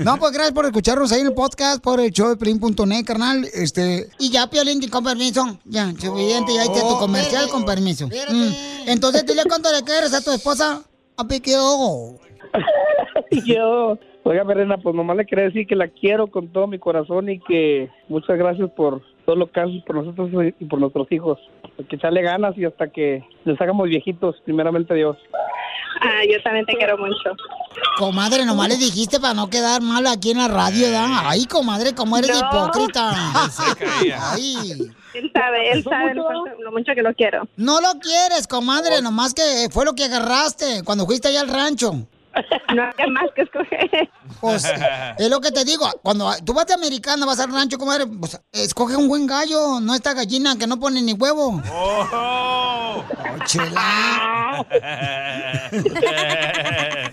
No, 0.03 0.17
pues 0.17 0.31
gracias 0.33 0.53
por 0.53 0.65
escucharnos 0.65 1.11
ahí 1.11 1.21
en 1.21 1.27
el 1.27 1.33
podcast, 1.33 1.83
por 1.83 1.99
el 1.99 2.11
show 2.11 2.29
de 2.29 2.37
Pelín.net, 2.37 3.03
carnal. 3.03 3.43
Este, 3.53 4.07
y 4.19 4.29
ya, 4.29 4.47
Piolín, 4.51 4.87
con 4.89 5.03
permiso. 5.03 5.57
Ya, 5.65 5.87
suficiente, 5.91 6.53
ya 6.53 6.63
hice 6.65 6.79
tu 6.81 6.97
comercial 6.99 7.49
con 7.49 7.65
permiso. 7.65 8.07
Mm. 8.07 8.87
Entonces, 8.87 9.25
dile 9.25 9.41
cuánto 9.47 9.71
le 9.71 9.83
quieres 9.83 10.13
a 10.13 10.23
tu 10.23 10.29
esposa. 10.29 10.83
A 11.17 11.27
piqueo. 11.27 12.19
Yo, 13.45 13.97
oiga, 14.23 14.43
Verena, 14.43 14.77
pues 14.77 14.95
nomás 14.95 15.17
le 15.17 15.25
quería 15.25 15.45
decir 15.45 15.65
que 15.65 15.75
la 15.75 15.87
quiero 15.87 16.27
con 16.27 16.49
todo 16.49 16.67
mi 16.67 16.77
corazón 16.77 17.29
y 17.29 17.39
que 17.39 17.89
muchas 18.09 18.37
gracias 18.37 18.69
por 18.77 19.01
todo 19.25 19.35
lo 19.35 19.51
que 19.51 19.59
haces 19.59 19.83
por 19.85 19.95
nosotros 19.95 20.29
y 20.59 20.65
por 20.65 20.79
nuestros 20.79 21.11
hijos. 21.11 21.39
Que 21.89 21.95
echarle 21.95 22.21
ganas 22.21 22.57
y 22.57 22.65
hasta 22.65 22.87
que 22.87 23.23
les 23.43 23.59
hagamos 23.59 23.87
viejitos, 23.89 24.35
primeramente 24.45 24.93
Dios. 24.93 25.17
Ah, 26.01 26.21
yo 26.29 26.41
también 26.43 26.65
te 26.65 26.73
quiero 26.73 26.97
mucho. 26.97 27.31
Comadre, 27.97 28.45
nomás 28.45 28.67
le 28.69 28.77
dijiste 28.77 29.19
para 29.19 29.33
no 29.33 29.49
quedar 29.49 29.81
mal 29.81 30.05
aquí 30.07 30.31
en 30.31 30.37
la 30.37 30.47
radio, 30.47 30.89
¿da? 30.91 31.29
Ay, 31.29 31.45
comadre, 31.45 31.93
cómo 31.95 32.17
eres 32.17 32.29
No. 32.31 32.37
hipócrita. 32.39 33.11
Ay. 34.33 34.73
Él 35.13 35.31
sabe, 35.33 35.71
él 35.71 35.83
sabe 35.83 36.13
lo, 36.13 36.27
lo 36.59 36.71
mucho 36.71 36.93
que 36.93 37.01
lo 37.01 37.13
quiero. 37.13 37.47
No 37.55 37.79
lo 37.79 37.99
quieres, 37.99 38.47
comadre, 38.47 39.01
nomás 39.01 39.33
que 39.33 39.69
fue 39.71 39.85
lo 39.85 39.93
que 39.93 40.03
agarraste 40.03 40.83
cuando 40.83 41.05
fuiste 41.05 41.29
allá 41.29 41.41
al 41.41 41.47
rancho. 41.49 41.93
No 42.75 42.83
hay 42.97 43.09
más 43.11 43.25
que 43.35 43.43
escoger. 43.43 44.09
Pues, 44.41 44.65
es 45.17 45.29
lo 45.29 45.39
que 45.39 45.51
te 45.51 45.63
digo, 45.63 45.89
cuando 46.03 46.31
tú 46.43 46.53
vas 46.53 46.65
de 46.67 46.73
americana, 46.73 47.25
vas 47.25 47.39
al 47.39 47.51
rancho, 47.51 47.77
comadre, 47.77 48.05
pues 48.07 48.39
escoge 48.51 48.95
un 48.95 49.07
buen 49.07 49.25
gallo, 49.25 49.79
no 49.79 49.95
esta 49.95 50.13
gallina 50.13 50.57
que 50.57 50.67
no 50.67 50.79
pone 50.79 51.01
ni 51.01 51.13
huevo. 51.13 51.61
Oh. 51.71 53.03
chela. 53.45 54.65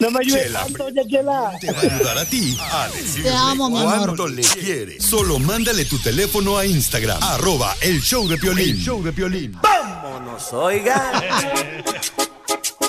No 0.01 0.11
me 0.11 0.19
ayudes 0.21 0.43
Chela 0.45 0.61
tanto, 0.65 0.89
ya, 0.89 1.03
Chela. 1.07 1.53
te 1.61 1.71
va 1.73 1.79
a 1.79 1.83
ayudar 1.83 2.19
a 2.19 2.25
ti 2.25 2.59
a 2.61 2.89
decirle 2.89 3.31
Te 3.31 3.37
amo, 3.37 3.71
mi 3.71 3.79
amor. 3.79 3.97
cuánto 3.99 4.27
le 4.27 4.43
quiere. 4.43 5.01
Solo 5.01 5.39
mándale 5.39 5.85
tu 5.85 5.99
teléfono 6.01 6.59
a 6.59 6.67
Instagram, 6.67 7.23
arroba 7.23 7.77
el 7.81 8.01
show 8.01 8.27
de 8.27 8.37
Piolín. 8.37 8.71
El 8.71 8.79
show 8.83 9.01
de 9.03 9.13
Piolín. 9.13 9.57
¡Vámonos, 9.63 10.53
oiga! 10.53 11.13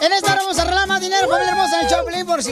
En 0.02 0.12
esta 0.12 0.32
hora 0.34 0.42
vamos 0.42 0.58
a 0.58 0.62
arreglar 0.64 0.88
más 0.88 1.02
dinero, 1.02 1.30
familia 1.30 1.52
hermosa, 1.52 1.80
en 1.80 1.86
el 1.86 1.92
Por 2.26 2.44
si 2.44 2.52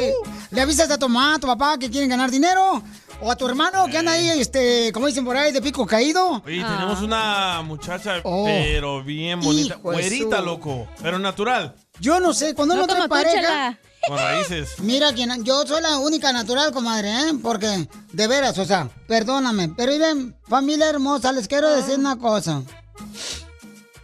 le 0.52 0.61
avisas 0.61 0.89
a 0.91 0.98
tu 0.98 1.07
mamá, 1.10 1.35
a 1.35 1.39
tu 1.39 1.48
papá 1.48 1.77
que 1.77 1.89
quieren 1.89 2.10
ganar 2.10 2.30
dinero, 2.31 2.81
o 3.22 3.31
a 3.31 3.35
tu 3.35 3.48
hermano 3.48 3.85
que 3.88 3.98
anda 3.98 4.14
ahí, 4.14 4.30
este, 4.30 4.91
como 4.93 5.07
dicen 5.07 5.23
por 5.26 5.38
ahí, 5.38 5.52
de 5.52 5.61
pico 5.61 5.85
caído. 5.85 6.41
Oye, 6.45 6.64
tenemos 6.64 7.02
una 7.02 7.61
muchacha, 7.64 8.22
Oh. 8.23 8.45
pero 8.45 9.03
bien 9.03 9.39
bonita. 9.41 9.76
Güerita, 9.76 10.39
su- 10.39 10.45
loco. 10.45 10.88
Pero 11.02 11.19
natural. 11.19 11.76
Yo 11.99 12.19
no 12.19 12.34
sé, 12.34 12.56
cuando 12.56 12.76
No 12.76 12.84
uno 12.84 12.93
trae 12.93 13.07
pareja... 13.07 13.77
Con 14.07 14.18
raíces. 14.18 14.72
Mira, 14.80 15.14
quien, 15.14 15.43
yo 15.43 15.61
soy 15.68 15.80
la 15.80 15.99
única 15.99 16.34
natural, 16.34 16.72
comadre, 16.72 17.10
¿eh? 17.11 17.34
Porque, 17.43 17.88
de 18.11 18.27
veras, 18.27 18.57
o 18.57 18.65
sea, 18.65 18.89
perdóname. 19.07 19.69
Pero 19.77 19.91
miren, 19.91 20.35
familia 20.48 20.89
hermosa, 20.89 21.31
les 21.31 21.48
quiero 21.48 21.69
decir 21.69 21.99
una 21.99 22.18
cosa. 22.18 22.64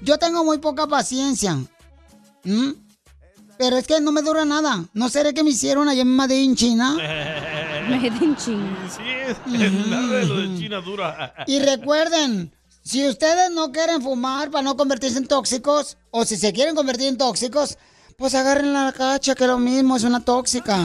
Yo 0.02 0.20
tengo 0.20 0.44
muy 0.46 0.60
poca 0.60 0.86
paciencia. 0.86 1.58
Pero 3.58 3.78
es 3.78 3.88
que 3.88 4.00
no 4.00 4.12
me 4.12 4.22
dura 4.22 4.46
nada. 4.46 4.86
¿No 4.94 5.10
seré 5.10 5.34
que 5.34 5.44
me 5.44 5.50
hicieron 5.50 5.90
allá 5.90 6.02
en 6.02 6.16
Madrid, 6.16 6.54
China? 6.56 6.96
Made 7.90 8.08
in 8.08 8.36
China. 8.36 8.78
Sí, 8.90 9.02
es, 9.06 9.88
nada 9.88 10.08
de 10.08 10.26
lo 10.26 10.38
de 10.38 10.60
China 10.60 10.82
dura. 10.82 11.34
Y 11.48 11.60
recuerden, 11.60 12.54
si 12.84 13.08
ustedes 13.08 13.50
no 13.52 13.72
quieren 13.72 14.02
fumar 14.02 14.52
para 14.52 14.64
no 14.64 14.76
convertirse 14.76 15.18
en 15.18 15.28
tóxicos, 15.28 15.98
o 16.12 16.26
si 16.26 16.38
se 16.38 16.54
quieren 16.54 16.76
convertir 16.76 17.08
en 17.08 17.18
tóxicos, 17.18 17.78
pues 18.18 18.36
agarren 18.36 18.74
la 18.74 18.92
cacha, 18.94 19.36
que 19.36 19.48
lo 19.48 19.58
mismo 19.58 19.96
es 19.96 20.04
una 20.04 20.20
tóxica. 20.20 20.80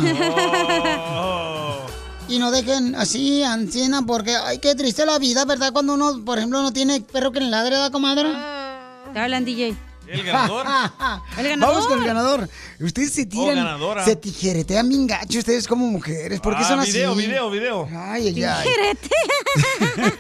Y 2.29 2.39
no 2.39 2.51
dejen 2.51 2.95
así, 2.95 3.43
ancina, 3.43 4.03
porque, 4.07 4.37
ay, 4.37 4.59
qué 4.59 4.75
triste 4.75 5.05
la 5.05 5.19
vida, 5.19 5.45
¿verdad? 5.45 5.73
Cuando 5.73 5.95
uno, 5.95 6.25
por 6.25 6.39
ejemplo, 6.39 6.63
no 6.63 6.73
tiene 6.73 7.01
perro 7.01 7.33
que 7.33 7.41
le 7.41 7.51
ladre, 7.51 7.71
¿verdad, 7.71 7.93
comadre? 7.93 8.29
Te 9.13 9.19
hablan, 9.19 9.45
DJ. 9.45 9.77
¿El 10.07 10.25
ganador? 10.25 10.67
El 11.39 11.49
ganador. 11.49 11.75
Vamos 11.75 11.87
con 11.87 11.99
el 12.01 12.05
ganador. 12.07 12.49
Ustedes 12.81 13.13
se 13.13 13.27
tiran, 13.27 13.57
ganadora. 13.57 14.05
se 14.05 14.17
tijeretean 14.17 14.89
bien 14.89 15.07
gacho 15.07 15.39
ustedes 15.39 15.67
como 15.69 15.87
mujeres. 15.87 16.41
¿Por 16.41 16.55
qué 16.57 16.63
Ah, 16.65 16.69
son 16.69 16.81
video, 16.85 17.13
así? 17.13 17.27
video, 17.27 17.51
video. 17.51 17.89
Ay, 17.93 18.45
ay. 18.45 18.69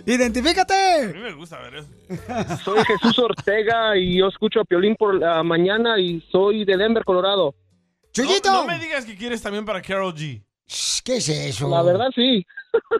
¡Identifícate! 0.06 0.74
A 1.04 1.06
mí 1.08 1.18
me 1.20 1.32
gusta 1.32 1.58
ver 1.60 1.74
eso. 1.76 1.88
Soy 2.64 2.82
Jesús 2.84 3.18
Ortega 3.18 3.96
y 3.96 4.18
yo 4.18 4.28
escucho 4.28 4.60
a 4.60 4.64
Piolín 4.64 4.96
por 4.96 5.14
la 5.14 5.42
mañana 5.42 5.98
y 5.98 6.20
soy 6.30 6.64
de 6.64 6.76
Denver, 6.76 7.04
Colorado. 7.04 7.54
¡Chuyito! 8.12 8.50
No, 8.50 8.62
no 8.62 8.66
me 8.66 8.78
digas 8.78 9.04
que 9.04 9.16
quieres 9.16 9.40
también 9.42 9.64
para 9.64 9.80
Carol 9.82 10.14
G. 10.14 10.42
¿Qué 11.04 11.16
es 11.16 11.28
eso? 11.28 11.68
La 11.68 11.82
verdad, 11.82 12.08
sí. 12.14 12.44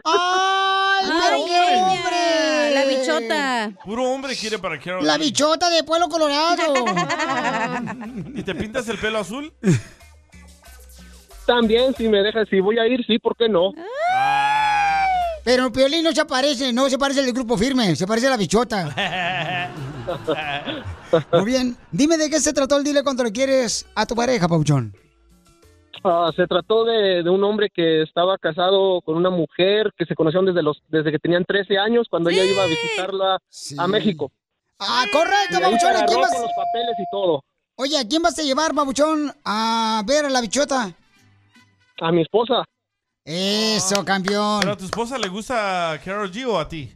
¡Ay, 0.03 1.09
Ay, 1.09 1.79
hombre! 1.79 2.73
La 2.73 2.85
bichota. 2.85 3.71
Puro 3.83 4.11
hombre 4.11 4.35
quiere 4.35 4.59
para 4.59 4.79
Carol 4.79 5.05
La 5.05 5.17
bichota 5.17 5.69
de 5.69 5.83
Pueblo 5.83 6.09
Colorado. 6.09 6.73
¿Y 8.35 8.43
te 8.43 8.55
pintas 8.55 8.87
el 8.89 8.97
pelo 8.97 9.19
azul? 9.19 9.51
También, 11.45 11.93
si 11.95 12.07
me 12.07 12.21
dejas, 12.21 12.47
si 12.49 12.59
voy 12.59 12.79
a 12.79 12.87
ir, 12.87 13.03
sí, 13.05 13.19
¿por 13.19 13.35
qué 13.35 13.49
no? 13.49 13.71
Pero 15.43 15.71
Piolín 15.71 16.03
no 16.03 16.11
se 16.11 16.25
parece, 16.25 16.71
no 16.71 16.89
se 16.89 16.97
parece 16.97 17.21
al 17.21 17.25
del 17.25 17.35
grupo 17.35 17.57
firme, 17.57 17.95
se 17.95 18.05
parece 18.05 18.27
a 18.27 18.31
la 18.31 18.37
bichota. 18.37 18.95
Muy 21.33 21.45
bien. 21.45 21.77
Dime 21.91 22.17
de 22.17 22.29
qué 22.29 22.39
se 22.39 22.53
trató 22.53 22.77
el 22.77 22.83
dile 22.83 23.03
cuando 23.03 23.23
le 23.23 23.31
quieres 23.31 23.85
a 23.95 24.05
tu 24.05 24.15
pareja, 24.15 24.47
Pauchón. 24.47 24.95
Ah, 26.03 26.31
se 26.35 26.47
trató 26.47 26.83
de, 26.83 27.21
de 27.23 27.29
un 27.29 27.43
hombre 27.43 27.69
que 27.69 28.01
estaba 28.01 28.37
casado 28.37 29.01
con 29.01 29.15
una 29.17 29.29
mujer 29.29 29.91
que 29.95 30.05
se 30.05 30.15
conocieron 30.15 30.45
desde 30.47 30.63
los 30.63 30.81
desde 30.87 31.11
que 31.11 31.19
tenían 31.19 31.45
13 31.45 31.77
años 31.77 32.07
cuando 32.09 32.29
ella 32.29 32.43
iba 32.43 32.63
a 32.63 32.67
visitarla 32.67 33.37
a 33.77 33.87
México. 33.87 34.31
Ah, 34.79 35.03
Y 35.07 35.11
correcto, 35.11 35.57
ahí 35.57 35.57
se 35.57 35.61
Pabuchón. 35.61 35.89
¿A 35.89 35.93
quién 36.05 36.09
agarró 36.09 36.21
vas? 36.21 36.31
con 36.33 36.41
los 36.41 36.51
papeles 36.55 36.95
y 36.97 37.05
todo. 37.11 37.43
Oye, 37.75 37.97
¿a 37.99 38.07
quién 38.07 38.21
vas 38.21 38.37
a 38.39 38.41
llevar, 38.41 38.73
Pabuchón, 38.73 39.31
a 39.45 40.01
ver 40.07 40.25
a 40.25 40.29
la 40.29 40.41
bichota? 40.41 40.91
A 41.99 42.11
mi 42.11 42.21
esposa. 42.23 42.63
Eso, 43.23 44.03
campeón. 44.03 44.59
¿Pero 44.61 44.71
a 44.73 44.77
tu 44.77 44.85
esposa 44.85 45.17
le 45.19 45.27
gusta 45.27 45.99
Carol 46.03 46.31
G 46.31 46.45
o 46.47 46.59
a 46.59 46.67
ti? 46.67 46.91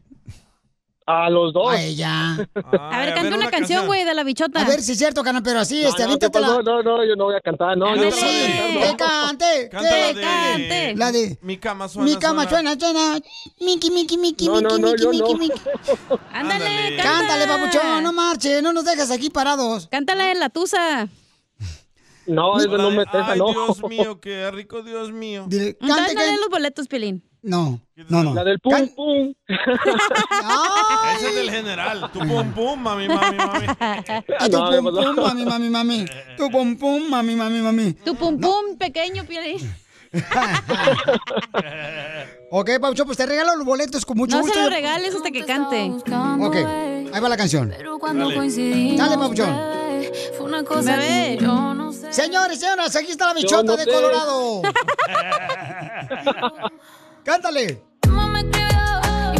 A 1.08 1.30
los 1.30 1.54
dos. 1.54 1.72
A 1.72 1.80
ella. 1.82 2.34
A 2.34 3.00
ver, 3.00 3.14
canta 3.14 3.36
una 3.36 3.52
canción, 3.52 3.86
güey, 3.86 4.04
de 4.04 4.16
la 4.16 4.24
bichota. 4.24 4.62
A 4.62 4.66
ver 4.66 4.82
si 4.82 4.94
es 4.94 4.98
cierto, 4.98 5.24
canal, 5.24 5.44
pero 5.44 5.60
así, 5.60 5.84
No, 5.84 5.90
este, 5.90 6.02
no, 6.02 6.08
¿qué 6.08 6.26
avíntatela. 6.26 6.48
pasó? 6.48 6.64
no, 6.64 6.82
no, 6.82 7.06
yo 7.06 7.16
no 7.16 7.26
voy 7.26 7.36
a 7.36 7.42
cantar, 7.42 7.78
no, 7.78 7.96
yo 7.96 8.06
no 8.06 8.10
que 8.10 8.96
cante, 8.98 9.70
que 9.70 10.22
cante. 10.22 10.96
La 10.96 11.12
de 11.12 11.38
Mi 11.44 11.58
cama 11.58 11.88
suena. 11.88 12.10
mi 12.10 12.18
cama 12.18 12.50
suena, 12.50 12.76
suena. 12.80 13.20
Miki, 13.60 13.92
Miki, 13.92 14.18
Miki, 14.18 14.48
No, 14.48 14.62
no, 14.62 14.80
Miki, 14.80 15.04
no, 15.04 15.12
Miki, 15.12 15.12
Miki, 15.12 15.34
no. 15.34 15.38
Miki. 15.38 15.62
Ándale, 16.34 16.98
Cántale, 16.98 17.48
papuchón, 17.48 18.02
no 18.04 18.12
marche, 18.12 18.62
no 18.64 18.74
nos 18.74 18.86
dejas 18.86 19.12
aquí 19.12 19.30
parados. 19.30 19.88
Cántale 19.92 20.34
la 20.34 20.50
tusa. 20.50 21.08
No, 22.26 22.58
eso 22.58 22.76
no 22.80 22.90
me 22.90 23.04
Ay, 23.12 23.38
no. 23.38 23.52
Dios 23.52 23.84
mío, 23.88 24.20
qué 24.20 24.50
rico, 24.50 24.82
Dios 24.82 25.12
mío. 25.12 25.46
Dile, 25.48 25.78
cante, 25.78 26.16
los 26.40 26.50
boletos, 26.50 26.88
Pelín. 26.88 27.24
No, 27.46 27.80
no, 28.10 28.24
no. 28.24 28.34
La 28.34 28.44
del 28.44 28.60
pum 28.60 28.72
Can- 28.74 28.90
pum. 28.96 29.34
Ese 31.16 31.30
es 31.30 31.36
del 31.36 31.52
general. 31.52 32.10
Tu 32.12 32.20
pum 32.20 32.52
pum, 32.54 32.80
mami, 32.82 33.08
mami, 33.08 33.38
mami. 33.38 33.68
Tu 34.50 34.50
No, 34.50 34.70
pum 34.82 34.86
no. 34.86 34.92
pum, 35.14 35.16
mami, 35.24 35.46
mami, 35.46 35.70
mami. 35.70 36.06
Tu 36.38 36.50
pum 36.50 36.76
pum, 36.76 37.08
mami, 37.10 37.36
mami, 37.36 37.62
mami. 37.62 37.94
Tu 37.94 38.16
pum 38.16 38.40
pum 38.40 38.78
pequeño, 38.78 39.24
Pelín. 39.26 39.76
Ok, 42.52 42.70
Paucho, 42.80 43.06
pues 43.06 43.18
te 43.18 43.26
regalo 43.26 43.56
los 43.58 43.66
boletos 43.66 44.06
con 44.06 44.18
mucho 44.18 44.38
No 44.38 44.44
gusto. 44.44 44.58
se 44.58 44.64
lo 44.64 44.70
regales 44.70 45.14
hasta 45.14 45.30
que 45.32 45.44
cante. 45.46 45.92
Ok, 45.92 46.56
ahí 47.14 47.20
va 47.22 47.28
la 47.30 47.36
canción. 47.38 47.74
coincidimos, 48.34 48.98
Dale, 48.98 49.18
Pauchón. 49.18 49.56
Fue 50.38 50.46
una 50.46 50.64
cosa 50.64 50.98
que 51.00 51.38
yo 51.42 51.74
no 51.74 51.92
sé. 51.92 52.14
Señores, 52.14 52.60
señoras, 52.60 52.96
aquí 52.96 53.12
está 53.12 53.26
la 53.28 53.34
bichota 53.34 53.64
no 53.64 53.76
de 53.76 53.84
sé. 53.84 53.92
Colorado. 53.92 54.62
Cántale. 57.26 57.82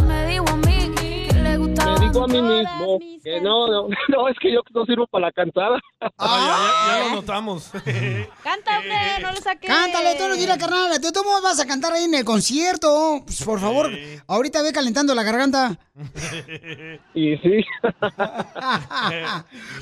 Me 0.08 0.26
dijo 0.28 0.50
a 0.50 0.56
mí 0.58 0.92
que 0.96 1.34
le 1.34 1.58
gustaba. 1.58 2.00
Me 2.00 2.06
digo 2.08 2.24
a 2.24 2.28
mí 2.28 2.42
mismo 2.42 3.00
que 3.24 3.40
no, 3.42 3.68
no, 3.68 3.88
no, 4.10 4.28
es 4.28 4.36
que 4.42 4.52
yo 4.52 4.62
no 4.74 4.86
sirvo 4.86 5.06
para 5.08 5.28
la 5.28 5.32
cantada. 5.32 5.80
Ah, 6.18 6.88
ya, 6.90 7.00
ya 7.00 7.10
lo 7.10 7.16
notamos. 7.16 7.70
Canta, 8.44 8.80
hombre, 8.80 8.96
no 9.22 9.32
lo 9.32 9.38
saques. 9.42 9.70
Cántale, 9.70 10.16
tú 10.16 10.28
no 10.28 10.36
dile, 10.36 10.58
carnal. 10.58 11.00
Tú 11.00 11.10
cómo 11.14 11.42
vas 11.42 11.60
a 11.60 11.68
cantar 11.68 11.94
ahí 11.94 12.06
en 12.06 12.16
el 12.16 12.26
concierto. 12.26 13.22
Pues, 13.24 13.44
por 13.44 13.60
favor, 13.60 13.92
ahorita 14.28 14.64
ve 14.64 14.74
calentando 14.74 15.14
la 15.14 15.24
garganta. 15.24 15.78
Y 17.14 17.38
sí. 17.38 17.64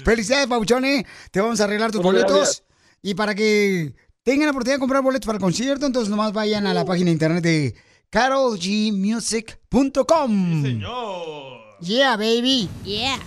Felicidades, 0.05 0.47
Pauchone. 0.47 1.05
Te 1.31 1.41
vamos 1.41 1.59
a 1.59 1.63
arreglar 1.63 1.91
tus 1.91 2.01
Muchas 2.01 2.21
boletos. 2.23 2.37
gracias. 2.37 2.63
Y 3.01 3.15
para 3.15 3.33
que 3.33 3.93
tengan 4.23 4.45
la 4.45 4.51
oportunidad 4.51 4.75
de 4.75 4.79
comprar 4.79 5.01
boletos 5.01 5.25
para 5.25 5.37
el 5.37 5.41
concierto, 5.41 5.85
entonces 5.85 6.09
nomás 6.09 6.31
vayan 6.31 6.67
a 6.67 6.73
la 6.73 6.85
página 6.85 7.07
de 7.07 7.11
internet 7.13 7.43
de 7.43 7.75
carolgmusic.com. 8.13 10.63
Señor. 10.63 11.59
Yeah, 11.81 12.15
baby. 12.15 12.69
Yeah. 12.85 13.19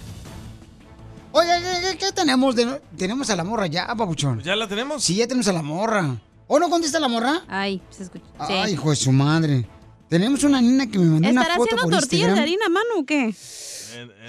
Oye, 1.32 1.48
¿qué, 1.60 1.80
qué- 1.90 1.98
qué 1.98 2.12
tenemos? 2.12 2.54
De, 2.56 2.80
tenemos 2.96 3.28
a 3.30 3.36
la 3.36 3.44
morra 3.44 3.66
ya, 3.66 3.86
papuchón. 3.94 4.40
¿Ya 4.42 4.56
la 4.56 4.66
tenemos? 4.68 5.04
Sí, 5.04 5.16
ya 5.16 5.26
tenemos 5.26 5.48
a 5.48 5.52
la 5.52 5.60
morra. 5.62 6.18
¿O 6.46 6.58
no 6.58 6.70
contesta 6.70 6.98
la 7.00 7.08
morra? 7.08 7.42
Ay, 7.48 7.82
se 7.90 8.04
escucha. 8.04 8.24
Sí. 8.46 8.52
Ay, 8.52 8.72
hijo 8.74 8.88
de 8.90 8.96
su 8.96 9.12
madre. 9.12 9.68
Tenemos 10.08 10.44
una 10.44 10.60
niña 10.62 10.86
que 10.88 10.98
me 10.98 11.06
mandó 11.06 11.28
una 11.30 11.40
¿Estará 11.42 11.56
foto 11.56 11.74
haciendo 11.74 11.90
por 11.90 12.00
tortillas 12.00 12.36
de 12.36 12.42
Instagram. 12.42 12.42
harina 12.42 12.68
mano 12.68 12.90
o 13.00 13.04
qué? 13.04 13.34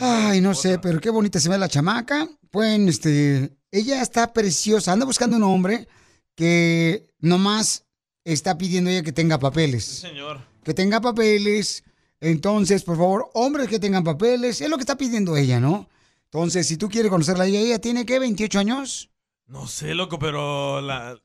Ay, 0.02 0.42
no 0.42 0.56
sé, 0.56 0.80
pero 0.80 1.00
qué 1.00 1.12
bonita 1.12 1.40
se 1.40 1.50
ve 1.50 1.58
la 1.60 1.70
chamaca. 1.70 2.28
Pues, 2.50 2.80
este, 2.88 3.56
ella 3.72 4.02
está 4.02 4.34
preciosa. 4.34 4.92
Anda 4.92 5.06
buscando 5.06 5.38
un 5.38 5.44
hombre 5.44 5.88
que 6.36 7.12
nomás 7.20 7.86
está 8.26 8.58
pidiendo 8.58 8.90
ella 8.90 9.04
que 9.04 9.12
tenga 9.12 9.38
papeles. 9.38 9.86
Señor. 9.86 10.42
Que 10.68 10.74
tenga 10.74 11.00
papeles. 11.00 11.86
Entonces, 12.20 12.84
por 12.84 12.98
favor, 12.98 13.30
hombres 13.36 13.70
que 13.70 13.80
tengan 13.80 14.04
papeles. 14.04 14.60
Es 14.60 14.70
lo 14.70 14.76
que 14.76 14.82
está 14.82 14.98
pidiendo 14.98 15.38
ella, 15.38 15.62
¿no? 15.62 15.88
Entonces, 16.26 16.68
si 16.68 16.76
tú 16.76 16.90
quieres 16.90 17.10
conocerla, 17.10 17.46
ella, 17.46 17.62
ella 17.62 17.80
tiene, 17.80 18.06
¿qué? 18.06 18.20
¿28 18.20 18.60
años? 18.60 19.10
No 19.48 19.66
sé, 19.66 19.96
loco, 19.96 20.20
pero 20.20 20.82
la. 20.82 21.16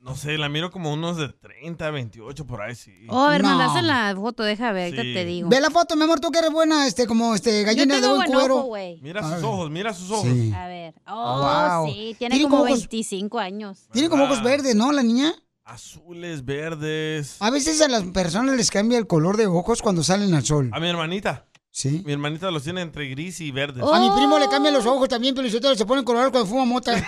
No 0.00 0.14
sé, 0.16 0.36
la 0.36 0.50
miro 0.50 0.70
como 0.70 0.92
unos 0.92 1.16
de 1.16 1.28
30, 1.28 1.90
28 1.90 2.46
por 2.46 2.60
ahí, 2.60 2.74
sí. 2.74 2.92
Oh, 3.08 3.20
a 3.24 3.30
ver, 3.30 3.42
No. 3.42 3.48
mandaste 3.48 3.80
la 3.80 4.14
foto, 4.14 4.42
deja 4.42 4.70
ver, 4.72 4.90
Sí. 4.90 5.14
te 5.14 5.24
digo. 5.24 5.48
Ve 5.48 5.60
la 5.62 5.70
foto, 5.70 5.96
mi 5.96 6.02
amor, 6.04 6.20
tú 6.20 6.30
que 6.30 6.40
eres 6.40 6.50
buena, 6.52 6.86
este, 6.86 7.06
como 7.06 7.34
este, 7.34 7.60
Yo 7.60 7.66
gallina 7.66 7.94
de 7.96 8.00
tengo 8.02 8.16
buen 8.16 8.26
buen 8.30 8.38
cuero. 8.38 8.56
ojo. 8.66 8.74
Mira 9.02 9.20
A 9.20 9.22
sus 9.24 9.32
ver. 9.36 9.44
ojos, 9.44 9.70
mira 9.70 9.94
sus 9.94 10.10
ojos. 10.10 10.26
Sí. 10.30 10.52
A 10.54 10.66
ver. 10.68 10.94
Oh, 11.06 11.78
wow. 11.80 11.86
sí, 11.86 12.14
tiene, 12.18 12.34
Tiene 12.34 12.42
como 12.50 12.56
como 12.58 12.62
ojos- 12.70 12.80
25 12.80 13.38
años. 13.38 13.88
Tiene 13.92 14.10
como 14.10 14.24
ojos 14.24 14.42
verdes, 14.42 14.74
¿no, 14.74 14.92
la 14.92 15.02
niña? 15.02 15.34
Azules, 15.70 16.44
verdes. 16.44 17.36
A 17.38 17.50
veces 17.50 17.80
a 17.80 17.86
las 17.86 18.02
personas 18.02 18.56
les 18.56 18.72
cambia 18.72 18.98
el 18.98 19.06
color 19.06 19.36
de 19.36 19.46
ojos 19.46 19.82
cuando 19.82 20.02
salen 20.02 20.34
al 20.34 20.44
sol. 20.44 20.68
A 20.72 20.80
mi 20.80 20.88
hermanita. 20.88 21.46
Sí. 21.70 22.02
Mi 22.04 22.12
hermanita 22.12 22.50
los 22.50 22.64
tiene 22.64 22.80
entre 22.80 23.08
gris 23.08 23.40
y 23.40 23.52
verdes. 23.52 23.84
A 23.84 24.00
mi 24.00 24.10
primo 24.10 24.36
le 24.40 24.48
cambian 24.48 24.74
los 24.74 24.84
ojos 24.84 25.08
también, 25.08 25.32
pero 25.32 25.48
se 25.48 25.86
ponen 25.86 26.04
color 26.04 26.32
cuando 26.32 26.48
fuma 26.48 26.64
mota. 26.64 26.92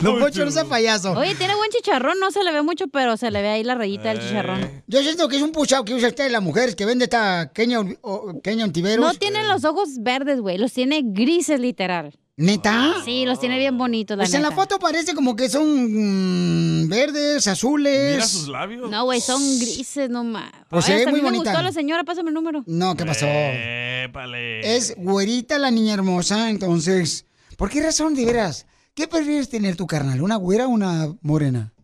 Don 0.00 0.20
Poncho, 0.20 0.44
no 0.44 0.50
sea 0.52 0.64
payaso. 0.64 1.12
Oye, 1.12 1.34
tiene 1.34 1.56
buen 1.56 1.70
chicharrón, 1.70 2.20
no 2.20 2.30
se 2.30 2.44
le 2.44 2.52
ve 2.52 2.62
mucho, 2.62 2.86
pero 2.86 3.16
se 3.16 3.32
le 3.32 3.42
ve 3.42 3.48
ahí 3.48 3.64
la 3.64 3.74
rayita 3.74 4.10
del 4.10 4.20
chicharrón. 4.20 4.84
Yo 4.86 5.02
siento 5.02 5.28
que 5.28 5.36
es 5.36 5.42
un 5.42 5.50
puchado 5.50 5.84
que 5.84 5.94
usa 5.94 6.06
usted 6.08 6.30
las 6.30 6.42
mujeres 6.42 6.76
que 6.76 6.86
vende 6.86 7.06
esta 7.06 7.50
Kenia 7.52 7.80
Ontiveros. 7.80 9.04
No 9.04 9.14
tiene 9.14 9.42
los 9.48 9.64
ojos 9.64 9.96
verdes, 10.00 10.40
güey, 10.40 10.56
los 10.56 10.72
tiene 10.72 11.02
grises, 11.04 11.58
literal. 11.58 12.16
¿Neta? 12.36 12.94
Sí, 13.04 13.26
los 13.26 13.38
tiene 13.38 13.58
bien 13.58 13.76
bonitos, 13.76 14.16
la 14.16 14.24
Pues 14.24 14.32
en 14.34 14.42
la 14.42 14.50
foto 14.52 14.78
parece 14.78 15.14
como 15.14 15.36
que 15.36 15.50
son 15.50 16.84
mm, 16.84 16.88
verdes, 16.88 17.46
azules. 17.46 18.14
Mira 18.14 18.26
sus 18.26 18.48
labios. 18.48 18.90
No, 18.90 19.04
güey, 19.04 19.20
son 19.20 19.40
grises 19.58 20.08
nomás. 20.08 20.50
Pues 20.70 20.86
Ay, 20.86 20.88
se 20.88 20.94
ve 20.94 20.98
hasta 21.00 21.10
a 21.10 21.12
muy 21.12 21.20
mí 21.20 21.24
me 21.24 21.30
bonita. 21.30 21.50
gustó 21.50 21.62
la 21.62 21.72
señora, 21.72 22.04
pásame 22.04 22.30
el 22.30 22.34
número. 22.34 22.62
No, 22.66 22.96
¿qué 22.96 23.04
pasó? 23.04 23.26
Épale. 23.28 24.76
Es 24.76 24.94
güerita 24.96 25.58
la 25.58 25.70
niña 25.70 25.92
hermosa, 25.94 26.48
entonces. 26.48 27.26
¿Por 27.58 27.68
qué 27.68 27.82
razón, 27.82 28.14
de 28.14 28.24
veras? 28.24 28.66
¿Qué 28.94 29.06
prefieres 29.08 29.50
tener 29.50 29.76
tu 29.76 29.86
carnal? 29.86 30.22
¿Una 30.22 30.36
güera 30.36 30.66
o 30.66 30.70
una 30.70 31.14
morena? 31.20 31.74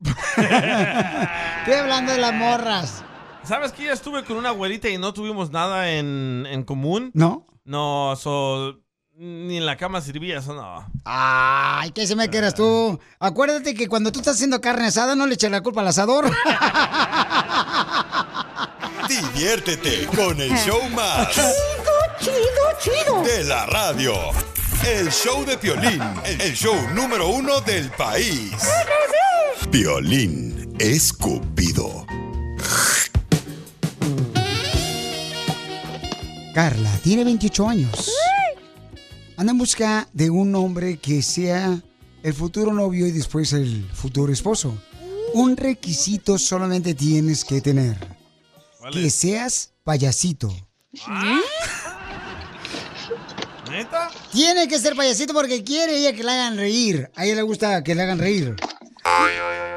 Estoy 0.00 1.74
hablando 1.74 2.12
de 2.12 2.18
las 2.18 2.32
morras. 2.34 3.04
¿Sabes 3.44 3.72
que 3.72 3.84
ya 3.84 3.92
estuve 3.92 4.24
con 4.24 4.36
una 4.36 4.50
güerita 4.52 4.88
y 4.88 4.98
no 4.98 5.12
tuvimos 5.12 5.50
nada 5.50 5.90
en, 5.92 6.46
en 6.48 6.64
común? 6.64 7.10
¿No? 7.14 7.46
No, 7.64 8.14
so, 8.16 8.80
ni 9.18 9.56
en 9.56 9.66
la 9.66 9.76
cama 9.76 10.00
servía, 10.00 10.38
eso 10.38 10.54
no. 10.54 10.86
Ay, 11.04 11.90
¿qué 11.90 12.06
se 12.06 12.14
me 12.14 12.30
quedas 12.30 12.54
tú? 12.54 13.00
Acuérdate 13.18 13.74
que 13.74 13.88
cuando 13.88 14.12
tú 14.12 14.20
estás 14.20 14.36
haciendo 14.36 14.60
carne 14.60 14.86
asada 14.86 15.16
no 15.16 15.26
le 15.26 15.34
eches 15.34 15.50
la 15.50 15.60
culpa 15.60 15.80
al 15.80 15.88
asador. 15.88 16.30
Diviértete 19.08 20.06
con 20.14 20.40
el 20.40 20.56
show 20.58 20.88
más. 20.90 21.30
Chido, 21.34 21.50
chido, 22.20 22.36
chido. 22.80 23.22
De 23.22 23.42
la 23.44 23.66
radio. 23.66 24.14
El 24.86 25.10
show 25.10 25.44
de 25.44 25.58
Piolín, 25.58 26.00
el 26.24 26.54
show 26.54 26.76
número 26.94 27.28
uno 27.28 27.60
del 27.62 27.90
país. 27.90 28.52
Piolín 29.72 30.76
Escupido. 30.78 32.06
Carla 36.54 36.90
tiene 37.02 37.24
28 37.24 37.68
años. 37.68 38.12
Anda 39.38 39.52
en 39.52 39.58
busca 39.58 40.08
de 40.12 40.30
un 40.30 40.52
hombre 40.56 40.98
que 40.98 41.22
sea 41.22 41.80
el 42.24 42.34
futuro 42.34 42.72
novio 42.72 43.06
y 43.06 43.12
después 43.12 43.52
el 43.52 43.88
futuro 43.94 44.32
esposo. 44.32 44.76
Un 45.32 45.56
requisito 45.56 46.38
solamente 46.38 46.92
tienes 46.92 47.44
que 47.44 47.60
tener. 47.60 47.96
Que 48.92 49.08
seas 49.10 49.74
payasito. 49.84 50.52
¿Neta? 53.70 54.10
Tiene 54.32 54.66
que 54.66 54.76
ser 54.80 54.96
payasito 54.96 55.32
porque 55.32 55.62
quiere 55.62 55.98
ella 55.98 56.12
que 56.12 56.24
la 56.24 56.32
hagan 56.32 56.56
reír. 56.56 57.08
A 57.14 57.24
ella 57.24 57.36
le 57.36 57.42
gusta 57.42 57.84
que 57.84 57.94
le 57.94 58.02
hagan 58.02 58.18
reír. 58.18 58.56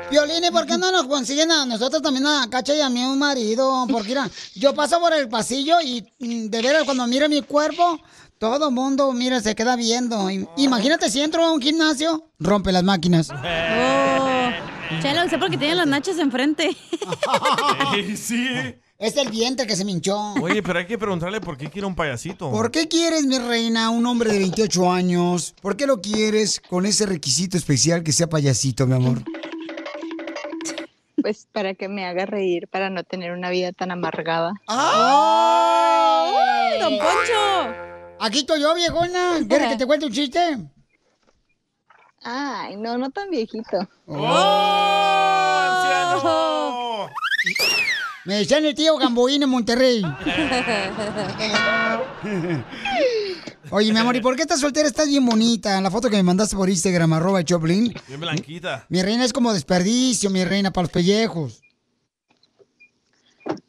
Violín, 0.10 0.44
¿y 0.44 0.50
por 0.50 0.66
qué 0.66 0.80
no 0.80 0.92
nos 0.92 1.06
consiguen 1.06 1.52
a 1.52 1.68
nosotros 1.68 2.02
también 2.02 2.26
a 2.26 2.48
Cacha 2.50 2.74
y 2.74 2.82
a 2.82 2.90
mí 2.90 3.06
un 3.06 3.20
marido? 3.20 3.86
Porque 3.92 4.10
mira, 4.10 4.28
yo 4.56 4.74
paso 4.74 5.00
por 5.00 5.14
el 5.14 5.30
pasillo 5.30 5.80
y 5.82 6.04
mm, 6.18 6.48
de 6.48 6.62
veras 6.64 6.84
cuando 6.84 7.06
miro 7.06 7.30
mi 7.30 7.44
cuerpo, 7.44 8.02
todo 8.42 8.72
mundo, 8.72 9.14
mira, 9.14 9.40
se 9.40 9.54
queda 9.54 9.76
viendo. 9.76 10.32
Y- 10.32 10.48
Imagínate 10.58 11.12
si 11.12 11.22
entro 11.22 11.46
a 11.46 11.52
un 11.54 11.62
gimnasio, 11.62 12.26
rompe 12.40 12.72
las 12.72 12.84
máquinas. 12.84 13.30
Oh. 14.94 15.02
Chela, 15.02 15.24
usted 15.24 15.40
porque 15.40 15.58
tiene 15.58 15.76
las 15.76 15.88
nachas 15.88 16.18
enfrente. 16.20 16.76
sí. 18.18 18.46
Es 18.98 19.16
el 19.16 19.30
vientre 19.30 19.66
que 19.66 19.76
se 19.78 19.86
me 19.86 19.92
hinchó. 19.92 20.34
Oye, 20.42 20.62
pero 20.62 20.80
hay 20.80 20.86
que 20.86 20.98
preguntarle 20.98 21.40
por 21.40 21.58
qué 21.58 21.70
quiere 21.70 21.88
un 21.88 21.96
payasito. 21.96 22.52
¿Por 22.52 22.72
qué 22.72 22.90
quieres, 22.90 23.26
mi 23.26 23.38
reina, 23.38 23.90
un 23.90 24.06
hombre 24.06 24.34
de 24.34 24.40
28 24.40 24.92
años? 24.92 25.56
¿Por 25.62 25.78
qué 25.78 25.88
lo 25.88 26.02
quieres 26.02 26.60
con 26.70 26.86
ese 26.86 27.06
requisito 27.06 27.56
especial 27.58 28.04
que 28.04 28.12
sea 28.12 28.28
payasito, 28.28 28.86
mi 28.86 28.96
amor? 28.96 29.24
Pues 31.22 31.48
para 31.54 31.74
que 31.74 31.88
me 31.88 32.06
haga 32.06 32.26
reír, 32.26 32.68
para 32.68 32.90
no 32.90 33.04
tener 33.06 33.32
una 33.32 33.50
vida 33.50 33.72
tan 33.72 33.92
amargada. 33.92 34.52
¡Ay, 34.68 36.32
don 36.82 36.98
Poncho! 36.98 37.91
Aquí 38.24 38.40
estoy 38.40 38.62
yo, 38.62 38.76
viejona. 38.76 39.40
¿Quieres 39.50 39.70
que 39.70 39.78
te 39.78 39.88
cuente 39.88 40.06
un 40.06 40.12
chiste? 40.12 40.60
Ay, 42.22 42.76
no, 42.78 42.96
no 42.96 43.10
tan 43.10 43.32
viejito. 43.32 43.90
¡Oh! 44.06 44.22
Me 48.26 48.36
decían 48.36 48.64
el 48.66 48.76
tío 48.76 48.96
Gamboín 48.98 49.42
en 49.42 49.50
Monterrey. 49.50 50.04
Oye, 53.72 53.92
mi 53.92 53.98
amor, 53.98 54.16
¿y 54.16 54.22
por 54.22 54.36
qué 54.36 54.44
estás 54.44 54.60
soltera? 54.60 54.88
Estás 54.88 55.08
bien 55.08 55.26
bonita. 55.26 55.82
La 55.82 55.90
foto 55.90 56.08
que 56.08 56.18
me 56.18 56.24
mandaste 56.24 56.56
por 56.56 56.70
Instagram, 56.70 57.14
arroba 57.14 57.44
Choplin. 57.44 57.92
Bien 58.08 58.20
blanquita. 58.20 58.86
Mi 58.90 59.02
reina 59.02 59.26
es 59.26 59.34
como 59.34 59.52
desperdicio, 59.52 60.30
mi 60.30 60.46
reina, 60.46 60.72
para 60.72 60.84
los 60.84 60.92
pellejos. 60.92 61.64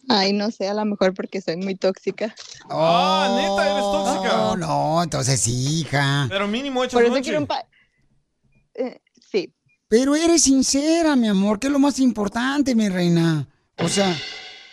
Ay, 0.08 0.32
no 0.32 0.50
sé, 0.50 0.68
a 0.68 0.74
lo 0.74 0.84
mejor 0.84 1.14
porque 1.14 1.40
soy 1.40 1.56
muy 1.56 1.74
tóxica. 1.74 2.34
Ah, 2.70 3.28
neta, 3.36 3.70
eres 3.70 3.82
tóxica. 3.82 4.36
No, 4.36 4.56
no, 4.56 5.02
entonces 5.02 5.40
sí, 5.40 5.80
hija. 5.80 6.26
Pero 6.28 6.48
mínimo 6.48 6.84
echas 6.84 6.94
Por 6.94 7.04
eso 7.04 7.12
noche. 7.12 7.22
quiero 7.22 7.40
un 7.40 7.46
pa... 7.46 7.66
Eh, 8.74 9.00
sí. 9.30 9.54
Pero 9.88 10.14
eres 10.16 10.42
sincera, 10.42 11.16
mi 11.16 11.28
amor, 11.28 11.58
que 11.58 11.66
es 11.68 11.72
lo 11.72 11.78
más 11.78 11.98
importante, 11.98 12.74
mi 12.74 12.88
reina. 12.88 13.48
O 13.78 13.88
sea, 13.88 14.14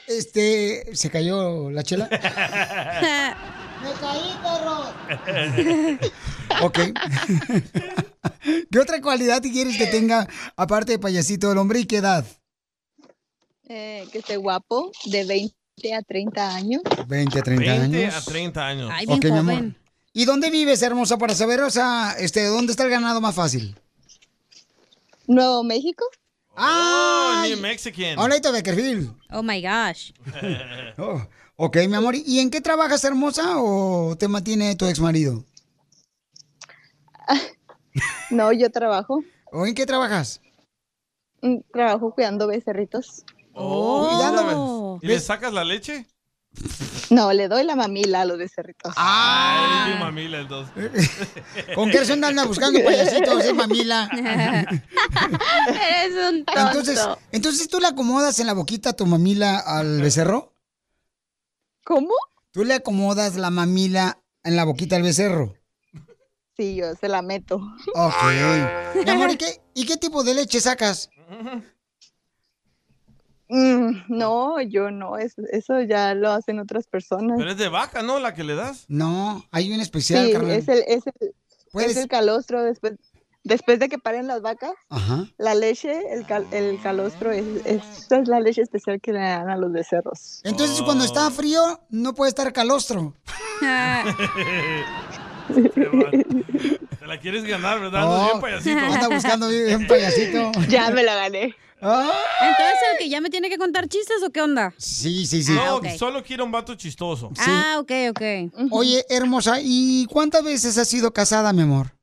este, 0.07 0.95
¿se 0.95 1.09
cayó 1.09 1.69
la 1.69 1.83
chela? 1.83 2.09
¡Me 3.81 3.91
caí, 4.01 4.35
perro! 4.43 4.79
Ok. 6.65 6.79
¿Qué 8.71 8.79
otra 8.79 9.01
cualidad 9.01 9.41
quieres 9.41 9.77
que 9.77 9.87
tenga, 9.87 10.27
aparte 10.55 10.93
de 10.93 10.99
payasito, 10.99 11.51
el 11.51 11.57
hombre 11.57 11.79
y 11.79 11.85
qué 11.85 11.97
edad? 11.97 12.25
Eh, 13.71 14.07
que 14.11 14.17
esté 14.17 14.35
guapo, 14.37 14.91
de 15.05 15.25
20 15.25 15.93
a 15.93 16.01
30 16.01 16.55
años. 16.55 16.81
20 17.07 17.39
a 17.39 17.43
30 17.43 17.71
20 17.77 17.97
años. 18.05 18.15
a 18.15 18.21
30 18.31 18.67
años. 18.67 18.91
Ok, 19.07 19.25
mi 19.25 19.37
amor. 19.37 19.75
¿Y 20.11 20.25
dónde 20.25 20.49
vives, 20.49 20.81
hermosa, 20.81 21.19
para 21.19 21.35
saber, 21.35 21.61
o 21.61 21.69
sea, 21.69 22.15
este, 22.17 22.45
dónde 22.47 22.71
está 22.71 22.83
el 22.85 22.89
ganado 22.89 23.21
más 23.21 23.35
fácil? 23.35 23.75
Nuevo 25.27 25.63
México. 25.63 26.03
Oh, 26.57 27.43
New 27.47 27.59
Mexican. 27.59 28.17
Hola, 28.17 28.39
de 28.39 28.51
Beckerfield. 28.51 29.15
Oh 29.31 29.43
my 29.43 29.61
gosh. 29.61 30.11
Oh, 30.97 31.21
ok, 31.55 31.77
mi 31.87 31.95
amor. 31.95 32.15
¿Y 32.15 32.39
en 32.39 32.49
qué 32.49 32.61
trabajas, 32.61 33.03
hermosa, 33.03 33.59
o 33.61 34.15
te 34.17 34.27
mantiene 34.27 34.75
tu 34.75 34.87
ex 34.87 34.99
marido? 34.99 35.45
No, 38.31 38.51
yo 38.51 38.69
trabajo. 38.71 39.23
¿O 39.51 39.65
en 39.65 39.75
qué 39.75 39.85
trabajas? 39.85 40.41
Mm, 41.41 41.57
Trabajo 41.71 42.13
cuidando 42.13 42.47
becerritos. 42.47 43.23
Oh, 43.53 44.09
cuidándome. 44.09 44.99
¿Y 45.01 45.07
le 45.07 45.19
sacas 45.19 45.53
la 45.53 45.63
leche? 45.63 46.05
No, 47.09 47.33
le 47.33 47.47
doy 47.47 47.63
la 47.63 47.75
mamila 47.75 48.21
a 48.21 48.25
los 48.25 48.37
becerritos. 48.37 48.93
Ay, 48.95 49.65
eres 49.65 49.85
bien 49.87 49.99
mamila 49.99 50.39
entonces. 50.39 51.09
¿Con 51.75 51.89
qué 51.89 51.99
razón 51.99 52.23
anda 52.23 52.45
buscando 52.45 52.83
payasitos, 52.83 53.45
eh, 53.45 53.53
mamila? 53.53 54.09
Eres 55.67 56.29
un 56.29 56.45
tonto. 56.45 56.61
Entonces, 56.61 57.07
entonces 57.31 57.67
tú 57.67 57.79
le 57.79 57.87
acomodas 57.87 58.39
en 58.39 58.47
la 58.47 58.53
boquita 58.53 58.93
tu 58.93 59.05
mamila 59.07 59.57
al 59.57 60.01
becerro. 60.01 60.53
¿Cómo? 61.83 62.13
¿Tú 62.51 62.63
le 62.63 62.75
acomodas 62.75 63.35
la 63.35 63.49
mamila 63.49 64.19
en 64.43 64.55
la 64.55 64.65
boquita 64.65 64.95
al 64.95 65.03
becerro? 65.03 65.55
Sí, 66.55 66.75
yo 66.75 66.93
se 66.95 67.07
la 67.07 67.21
meto. 67.21 67.55
Ok. 67.95 68.23
Mi 69.03 69.09
amor, 69.09 69.31
¿y 69.31 69.37
qué, 69.37 69.61
¿y 69.73 69.85
qué 69.85 69.97
tipo 69.97 70.23
de 70.23 70.35
leche 70.35 70.59
sacas? 70.59 71.09
Mm, 73.49 74.03
no, 74.09 74.61
yo 74.61 74.91
no, 74.91 75.17
eso, 75.17 75.41
eso 75.51 75.81
ya 75.81 76.13
lo 76.13 76.31
hacen 76.31 76.59
otras 76.59 76.85
personas. 76.87 77.37
Pero 77.37 77.51
es 77.51 77.57
de 77.57 77.67
vaca, 77.69 78.03
¿no? 78.03 78.19
La 78.19 78.33
que 78.35 78.43
le 78.43 78.53
das. 78.55 78.85
No, 78.87 79.43
hay 79.51 79.73
un 79.73 79.81
especial, 79.81 80.25
sí, 80.27 80.31
es 80.51 80.67
el, 80.67 80.83
es, 80.87 81.03
el, 81.07 81.33
es 81.81 81.97
el 81.97 82.07
calostro 82.07 82.61
después, 82.63 82.93
después 83.43 83.79
de 83.79 83.89
que 83.89 83.97
paren 83.97 84.27
las 84.27 84.41
vacas. 84.41 84.73
Ajá. 84.89 85.25
La 85.39 85.55
leche, 85.55 85.99
el, 86.13 86.25
cal- 86.27 86.45
el 86.51 86.79
calostro, 86.83 87.31
es, 87.31 87.43
es- 87.65 87.81
esa 88.05 88.19
es 88.19 88.27
la 88.27 88.39
leche 88.39 88.61
especial 88.61 89.01
que 89.01 89.13
le 89.13 89.19
dan 89.19 89.49
a 89.49 89.57
los 89.57 89.71
becerros. 89.71 90.41
Entonces, 90.43 90.81
cuando 90.83 91.03
está 91.03 91.31
frío, 91.31 91.79
no 91.89 92.13
puede 92.13 92.29
estar 92.29 92.53
calostro. 92.53 93.15
Te 96.99 97.07
la 97.07 97.19
quieres 97.19 97.43
ganar, 97.45 97.79
¿verdad? 97.79 98.01
No, 98.01 98.23
bien 98.25 98.39
payasito. 98.41 98.79
anda 98.79 99.07
buscando 99.07 99.49
bien 99.49 99.87
payasito. 99.87 100.51
Ya 100.69 100.91
me 100.91 101.03
la 101.03 101.15
gané. 101.15 101.55
Entonces, 101.81 102.77
¿el 102.91 102.97
que 102.99 103.09
ya 103.09 103.21
me 103.21 103.29
tiene 103.29 103.49
que 103.49 103.57
contar 103.57 103.87
chistes 103.87 104.21
o 104.23 104.29
qué 104.31 104.41
onda? 104.41 104.73
Sí, 104.77 105.25
sí, 105.25 105.43
sí. 105.43 105.53
No, 105.53 105.77
ok. 105.77 105.87
solo 105.97 106.23
quiero 106.23 106.43
un 106.43 106.51
vato 106.51 106.75
chistoso. 106.75 107.31
Ah, 107.37 107.77
ok, 107.79 107.91
ok. 108.11 108.21
Oye, 108.71 109.05
hermosa, 109.09 109.59
¿y 109.61 110.05
cuántas 110.07 110.43
veces 110.43 110.77
has 110.77 110.87
sido 110.87 111.11
casada, 111.13 111.53
mi 111.53 111.61
amor? 111.61 111.95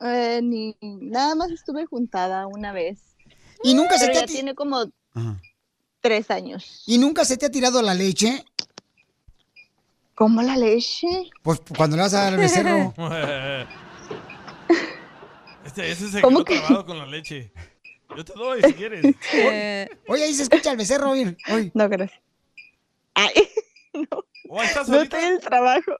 Eh, 0.00 0.40
ni 0.42 0.76
nada 0.80 1.34
más 1.34 1.50
estuve 1.50 1.84
juntada 1.86 2.46
una 2.46 2.72
vez. 2.72 3.16
¿Y 3.62 3.74
nunca 3.74 3.98
se 3.98 4.08
te 4.08 4.14
ya 4.14 4.26
tiene 4.26 4.54
como 4.54 4.84
Ajá. 5.14 5.40
tres 6.00 6.30
años. 6.30 6.84
¿Y 6.86 6.96
nunca 6.98 7.24
se 7.24 7.36
te 7.36 7.46
ha 7.46 7.50
tirado 7.50 7.82
la 7.82 7.94
leche? 7.94 8.44
¿Cómo 10.14 10.42
la 10.42 10.56
leche? 10.56 11.06
Pues 11.42 11.60
cuando 11.76 11.96
le 11.96 12.02
vas 12.02 12.14
a 12.14 12.22
dar 12.24 12.32
al 12.34 12.38
becerro. 12.38 12.94
Este, 15.62 15.90
ese 15.90 16.10
se 16.10 16.22
¿Cómo 16.22 16.42
quedó 16.42 16.44
que? 16.46 16.54
trabado 16.66 16.86
con 16.86 16.98
la 16.98 17.06
leche. 17.06 17.52
Yo 18.16 18.24
te 18.24 18.32
doy 18.32 18.62
si 18.62 18.72
quieres. 18.74 19.04
Oye, 20.08 20.24
ahí 20.24 20.34
se 20.34 20.42
escucha 20.44 20.70
el 20.72 20.76
becerro, 20.76 21.10
oír. 21.10 21.36
No, 21.74 21.88
gracias. 21.88 22.20
Oh, 24.52 24.60
¿estás 24.62 24.88
No 24.88 25.00
estoy 25.00 25.22
en 25.22 25.32
el 25.34 25.40
trabajo. 25.40 25.92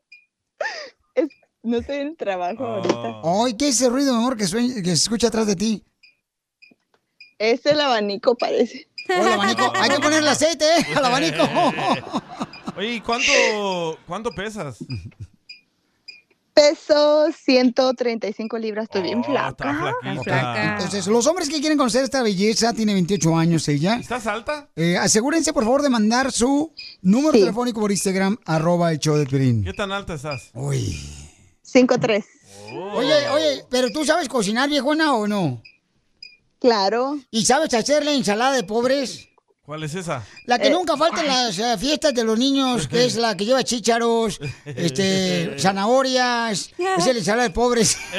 Es- 1.15 1.29
no 1.63 1.79
estoy 1.79 1.99
en 1.99 2.09
el 2.09 2.17
trabajo 2.17 2.65
ahorita. 2.67 3.21
Ay, 3.23 3.57
¿qué 3.57 3.69
es 3.69 3.77
ese 3.81 3.89
ruido, 3.91 4.13
mi 4.13 4.19
amor, 4.19 4.37
que, 4.37 4.45
sueña- 4.47 4.75
que 4.77 4.89
se 4.89 4.95
escucha 4.95 5.29
atrás 5.29 5.47
de 5.47 5.55
ti? 5.55 5.85
Es 7.39 7.65
el 7.67 7.81
abanico, 7.81 8.35
parece. 8.37 8.89
Oh, 9.09 9.13
el 9.25 9.33
abanico. 9.35 9.73
Hay 9.77 9.89
que 9.91 10.01
ponerle 10.01 10.31
aceite, 10.31 10.65
¿eh? 10.65 10.87
Al 10.97 11.05
abanico. 11.05 11.45
Oye, 12.77 12.95
¿y 12.95 13.01
cuánto, 13.01 13.99
cuánto 14.07 14.31
pesas? 14.33 14.79
Peso 16.55 17.29
135 17.33 18.59
libras, 18.59 18.85
estoy 18.85 19.03
bien 19.03 19.23
flaca. 19.25 19.95
Está 20.03 20.23
flaquita. 20.23 20.73
Entonces, 20.73 21.07
los 21.07 21.27
hombres 21.27 21.49
que 21.49 21.61
quieren 21.61 21.79
conocer 21.79 22.05
esta 22.05 22.23
belleza, 22.23 22.73
tiene 22.73 22.93
28 22.95 23.37
años 23.37 23.69
ella. 23.69 23.97
¿Estás 23.97 24.27
alta? 24.27 24.69
Eh, 24.77 24.97
asegúrense, 24.97 25.53
por 25.53 25.65
favor, 25.65 25.83
de 25.83 25.91
mandar 25.91 26.33
su 26.33 26.73
número 27.03 27.33
telefónico 27.33 27.81
por 27.81 27.91
Instagram, 27.91 28.37
arroba 28.45 28.93
el 28.93 28.99
show 28.99 29.17
de 29.17 29.27
Piolín. 29.27 29.65
¿Qué 29.65 29.73
tan 29.73 29.93
alta 29.93 30.15
estás? 30.15 30.51
Uy. 30.55 30.99
5'3". 31.65 32.25
Oye, 32.95 33.29
oye, 33.29 33.65
¿pero 33.71 33.91
tú 33.91 34.05
sabes 34.05 34.29
cocinar, 34.29 34.69
viejona, 34.69 35.15
o 35.15 35.27
no? 35.27 35.63
Claro. 36.61 37.19
¿Y 37.31 37.47
sabes 37.47 37.73
hacer 37.73 38.05
la 38.05 38.13
ensalada 38.13 38.53
de 38.53 38.65
pobres? 38.65 39.30
¿Cuál 39.71 39.85
es 39.85 39.95
esa? 39.95 40.27
La 40.47 40.59
que 40.59 40.67
Eh, 40.67 40.71
nunca 40.71 40.97
falta 40.97 41.21
en 41.21 41.29
las 41.29 41.57
eh, 41.61 41.79
fiestas 41.79 42.13
de 42.13 42.25
los 42.25 42.37
niños, 42.37 42.89
que 42.89 43.05
es 43.05 43.15
la 43.15 43.37
que 43.37 43.45
lleva 43.45 43.63
chícharos, 43.63 44.41
este, 44.65 45.57
zanahorias, 45.61 46.73
es 46.77 47.07
la 47.07 47.13
ensalada 47.13 47.45
de 47.45 47.51
pobres. 47.51 47.97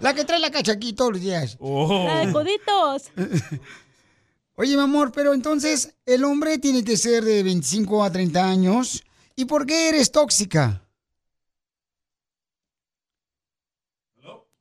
La 0.00 0.12
que 0.14 0.24
trae 0.24 0.40
la 0.40 0.50
cacha 0.50 0.72
aquí 0.72 0.94
todos 0.94 1.12
los 1.12 1.20
días. 1.20 1.56
Oh. 1.60 2.06
La 2.08 2.26
de 2.26 2.32
coditos. 2.32 3.12
Oye, 4.56 4.74
mi 4.74 4.82
amor, 4.82 5.12
pero 5.12 5.32
entonces 5.32 5.94
el 6.04 6.24
hombre 6.24 6.58
tiene 6.58 6.82
que 6.82 6.96
ser 6.96 7.24
de 7.24 7.44
25 7.44 8.02
a 8.02 8.10
30 8.10 8.44
años. 8.44 9.04
¿Y 9.36 9.44
por 9.44 9.64
qué 9.64 9.90
eres 9.90 10.10
tóxica? 10.10 10.84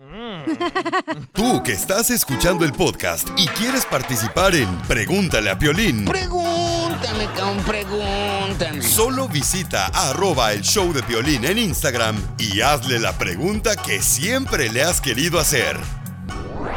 Tú 1.32 1.62
que 1.62 1.72
estás 1.72 2.10
escuchando 2.10 2.64
el 2.64 2.72
podcast 2.72 3.28
y 3.36 3.46
quieres 3.48 3.84
participar 3.84 4.54
en 4.54 4.68
Pregúntale 4.82 5.50
a 5.50 5.58
Piolín, 5.58 6.04
Pregúntame, 6.06 7.26
cabrón, 7.36 7.62
pregúntame. 7.66 8.82
solo 8.82 9.28
visita 9.28 9.86
arroba 9.86 10.52
el 10.52 10.62
show 10.62 10.92
de 10.92 11.02
Piolín 11.02 11.44
en 11.44 11.58
Instagram 11.58 12.16
y 12.38 12.60
hazle 12.60 12.98
la 12.98 13.16
pregunta 13.18 13.76
que 13.76 14.02
siempre 14.02 14.39
le 14.72 14.82
has 14.82 15.00
querido 15.00 15.38
hacer. 15.38 15.76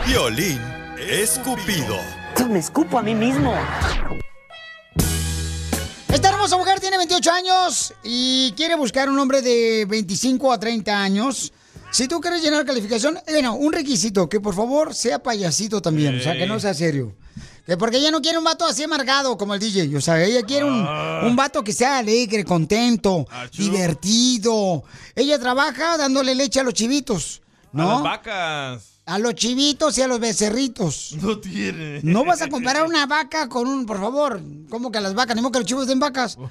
Piolín 0.06 0.60
Escupido. 0.98 1.98
Me 2.50 2.60
escupo 2.60 2.98
a 3.00 3.02
mí 3.02 3.16
mismo. 3.16 3.54
Esta 6.14 6.30
hermosa 6.30 6.58
mujer 6.58 6.80
tiene 6.80 6.98
28 6.98 7.32
años 7.32 7.94
y 8.04 8.54
quiere 8.56 8.76
buscar 8.76 9.10
un 9.10 9.18
hombre 9.18 9.42
de 9.42 9.86
25 9.88 10.52
a 10.52 10.60
30 10.60 11.04
años. 11.04 11.54
Si 11.92 12.08
tú 12.08 12.20
quieres 12.20 12.42
llenar 12.42 12.66
calificación, 12.66 13.18
eh, 13.18 13.34
bueno, 13.34 13.56
un 13.56 13.72
requisito, 13.72 14.28
que 14.28 14.40
por 14.40 14.56
favor 14.56 14.94
sea 14.94 15.20
payasito 15.20 15.82
también, 15.82 16.20
o 16.20 16.22
sea, 16.22 16.34
que 16.34 16.46
no 16.46 16.60
sea 16.60 16.74
serio. 16.74 17.16
Que 17.66 17.78
porque 17.78 17.98
ella 17.98 18.12
no 18.12 18.22
quiere 18.22 18.38
un 18.38 18.44
vato 18.44 18.66
así 18.66 18.84
amargado 18.84 19.38
como 19.38 19.54
el 19.54 19.60
DJ, 19.60 19.96
o 19.96 20.02
sea, 20.02 20.22
ella 20.24 20.44
quiere 20.44 20.66
un, 20.66 20.86
un 21.24 21.36
vato 21.36 21.64
que 21.64 21.72
sea 21.72 22.00
alegre, 22.00 22.44
contento, 22.44 23.26
divertido. 23.58 24.84
Ella 25.16 25.40
trabaja 25.40 25.98
dándole 25.98 26.36
leche 26.36 26.60
a 26.60 26.64
los 26.64 26.74
chivitos, 26.74 27.43
A 27.74 27.78
¿no? 27.78 27.90
las 27.94 28.04
vacas. 28.04 28.90
A 29.06 29.20
los 29.20 29.34
chivitos 29.36 29.98
y 29.98 30.02
a 30.02 30.08
los 30.08 30.20
becerritos. 30.20 31.16
No 31.22 31.40
tiene. 31.40 32.00
No 32.04 32.24
vas 32.24 32.42
a 32.42 32.48
comparar 32.48 32.86
una 32.86 33.06
vaca 33.06 33.50
con 33.50 33.68
un, 33.68 33.86
por 33.86 34.00
favor. 34.00 34.42
¿Cómo 34.70 34.92
que 34.92 35.00
a 35.00 35.02
las 35.02 35.14
vacas? 35.14 35.36
Ni 35.36 35.42
modo 35.42 35.52
que 35.52 35.60
los 35.60 35.68
chivos 35.68 35.88
den 35.88 36.00
vacas. 36.00 36.38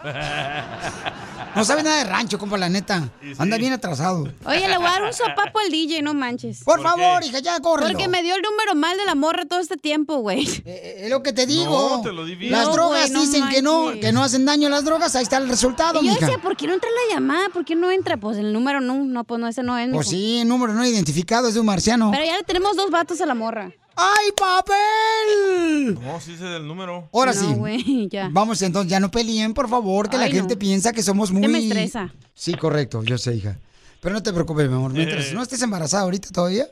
No 1.54 1.64
sabe 1.64 1.82
nada 1.82 1.98
de 1.98 2.04
rancho, 2.04 2.38
compa, 2.38 2.56
la 2.58 2.68
neta. 2.68 3.10
Anda 3.38 3.56
bien 3.58 3.72
atrasado. 3.72 4.32
Oye, 4.44 4.68
le 4.68 4.76
voy 4.78 4.86
a 4.86 4.90
dar 4.90 5.02
un 5.02 5.12
sopapo 5.12 5.58
al 5.58 5.70
DJ, 5.70 6.02
no 6.02 6.14
manches. 6.14 6.64
Por, 6.64 6.82
favor, 6.82 7.22
hija, 7.24 7.40
ya 7.40 7.60
córrelo. 7.60 7.90
Porque 7.92 8.08
me 8.08 8.22
dio 8.22 8.34
el 8.34 8.42
número 8.42 8.74
mal 8.74 8.96
de 8.96 9.04
la 9.04 9.14
morra 9.14 9.44
todo 9.44 9.60
este 9.60 9.76
tiempo, 9.76 10.16
güey. 10.18 10.46
Es 10.64 11.10
lo 11.10 11.22
que 11.22 11.32
te 11.32 11.46
digo. 11.46 11.96
No, 11.96 12.02
te 12.02 12.12
lo 12.12 12.24
di 12.24 12.34
bien. 12.34 12.52
Las 12.52 12.66
No, 12.66 12.72
drogas 12.72 13.10
güey, 13.10 13.12
no 13.12 13.20
dicen 13.20 13.48
que 13.48 13.62
no, 13.62 13.92
que 14.00 14.12
no 14.12 14.22
hacen 14.22 14.44
daño 14.46 14.68
las 14.68 14.84
drogas. 14.84 15.14
Ahí 15.16 15.22
está 15.24 15.38
el 15.38 15.48
resultado, 15.48 16.00
Y 16.02 16.06
yo 16.06 16.12
mija. 16.14 16.26
decía, 16.26 16.38
¿por 16.42 16.56
qué 16.56 16.66
no 16.66 16.74
entra 16.74 16.88
la 16.90 17.14
llamada? 17.14 17.48
¿Por 17.50 17.64
qué 17.64 17.74
no 17.74 17.90
entra? 17.90 18.16
Pues 18.16 18.38
el 18.38 18.52
número 18.52 18.80
no, 18.80 18.94
no, 19.04 19.24
pues 19.24 19.40
no, 19.40 19.48
ese 19.48 19.62
no 19.62 19.76
es. 19.78 19.90
Pues 19.90 20.08
mijo. 20.08 20.10
sí, 20.10 20.44
número 20.44 20.72
no 20.72 20.84
identificado 20.84 21.48
es 21.48 21.54
de 21.54 21.60
un 21.60 21.66
marciano. 21.66 22.10
Pero 22.12 22.24
ya 22.24 22.36
le 22.36 22.42
tenemos 22.44 22.76
dos 22.76 22.90
vatos 22.90 23.20
a 23.20 23.26
la 23.26 23.34
morra. 23.34 23.70
¡Ay, 23.96 24.30
papel! 24.38 25.94
No, 26.02 26.20
sí 26.20 26.36
sé 26.36 26.44
del 26.44 26.66
número. 26.66 27.08
Ahora 27.12 27.32
No, 27.34 27.66
sí. 27.66 28.08
ya. 28.10 28.28
Vamos 28.32 28.60
entonces, 28.62 28.90
ya 28.90 29.00
no 29.00 29.10
peleen, 29.10 29.54
por 29.54 29.68
favor, 29.68 30.08
que 30.08 30.16
la 30.16 30.28
gente 30.28 30.54
no. 30.54 30.58
piensa 30.58 30.92
que 30.92 31.02
somos 31.02 31.30
muy... 31.30 31.46
me 31.48 31.58
estresa. 31.58 32.12
Sí, 32.34 32.54
correcto, 32.54 33.02
yo 33.04 33.18
sé, 33.18 33.34
hija. 33.36 33.58
Pero 34.00 34.14
no 34.14 34.22
te 34.22 34.32
preocupes, 34.32 34.68
mi 34.68 34.74
amor. 34.74 34.92
Mientras 34.92 35.26
Eh. 35.28 35.34
no 35.34 35.42
estés 35.42 35.62
embarazada 35.62 36.02
ahorita 36.04 36.28
todavía, 36.32 36.66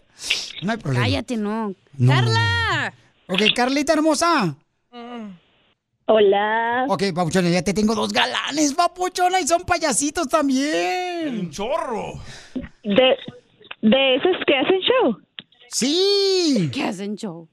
no 0.62 0.72
hay 0.72 0.78
problema. 0.78 1.04
Cállate, 1.04 1.36
no. 1.36 1.74
No, 1.96 2.12
¡Carla! 2.12 2.94
Ok, 3.28 3.42
Carlita 3.54 3.92
hermosa. 3.92 4.56
Hola. 6.06 6.86
Ok, 6.88 7.04
papuchona, 7.14 7.48
ya 7.50 7.62
te 7.62 7.72
tengo 7.72 7.94
dos 7.94 8.12
galanes, 8.12 8.74
papuchona, 8.74 9.38
y 9.40 9.46
son 9.46 9.62
payasitos 9.62 10.26
también. 10.28 11.28
Un 11.38 11.50
chorro. 11.50 12.14
De, 12.82 13.14
de 13.82 14.14
esos 14.16 14.36
que 14.44 14.56
hacen 14.56 14.80
show. 14.80 15.16
Sí. 15.70 16.70
¿Qué 16.72 16.82
hacen 16.84 17.16
show? 17.16 17.48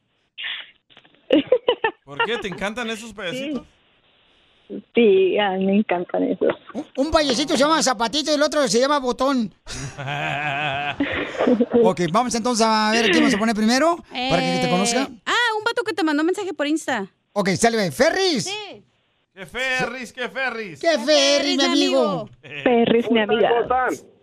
¿Por 2.03 2.23
qué? 2.25 2.37
¿Te 2.37 2.47
encantan 2.47 2.89
esos 2.89 3.13
pedacitos? 3.13 3.63
Sí, 4.93 5.37
a 5.39 5.51
mí 5.51 5.65
me 5.65 5.77
encantan 5.77 6.23
esos. 6.23 6.53
Un 6.97 7.09
payasito 7.11 7.53
se 7.53 7.59
llama 7.59 7.81
Zapatito 7.81 8.31
y 8.31 8.33
el 8.35 8.41
otro 8.41 8.67
se 8.67 8.79
llama 8.79 8.99
Botón. 8.99 9.53
Ok, 11.83 12.01
vamos 12.11 12.35
entonces 12.35 12.65
a 12.67 12.91
ver 12.91 13.09
quién 13.11 13.23
nos 13.23 13.31
se 13.31 13.37
pone 13.37 13.55
primero 13.55 13.95
para 14.11 14.41
que 14.41 14.59
te 14.61 14.67
Eh, 14.67 14.69
conozca. 14.69 15.09
Ah, 15.25 15.33
un 15.57 15.63
vato 15.63 15.83
que 15.83 15.93
te 15.93 16.03
mandó 16.03 16.23
mensaje 16.23 16.53
por 16.53 16.67
Insta. 16.67 17.07
Ok, 17.31 17.49
sale, 17.51 17.91
Ferris. 17.91 18.51
¡Qué 19.33 19.45
ferris, 19.45 20.11
qué 20.11 20.27
ferris! 20.27 20.79
¿Qué 20.81 20.97
Ferris, 20.99 21.57
mi 21.57 21.63
amigo? 21.63 22.29
Ferris, 22.41 23.09
mi 23.11 23.19
amiga. 23.21 23.49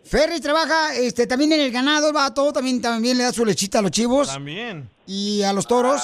Ferris 0.04 0.40
trabaja 0.40 0.94
este, 0.94 1.26
también 1.26 1.52
en 1.52 1.60
el 1.60 1.72
ganado, 1.72 2.08
el 2.08 2.12
vato, 2.12 2.52
también, 2.52 2.80
también 2.80 3.16
le 3.16 3.24
da 3.24 3.32
su 3.32 3.44
lechita 3.44 3.78
a 3.78 3.82
los 3.82 3.90
chivos 3.90 4.28
También. 4.28 4.88
y 5.06 5.42
a 5.42 5.52
los 5.52 5.66
toros. 5.66 6.02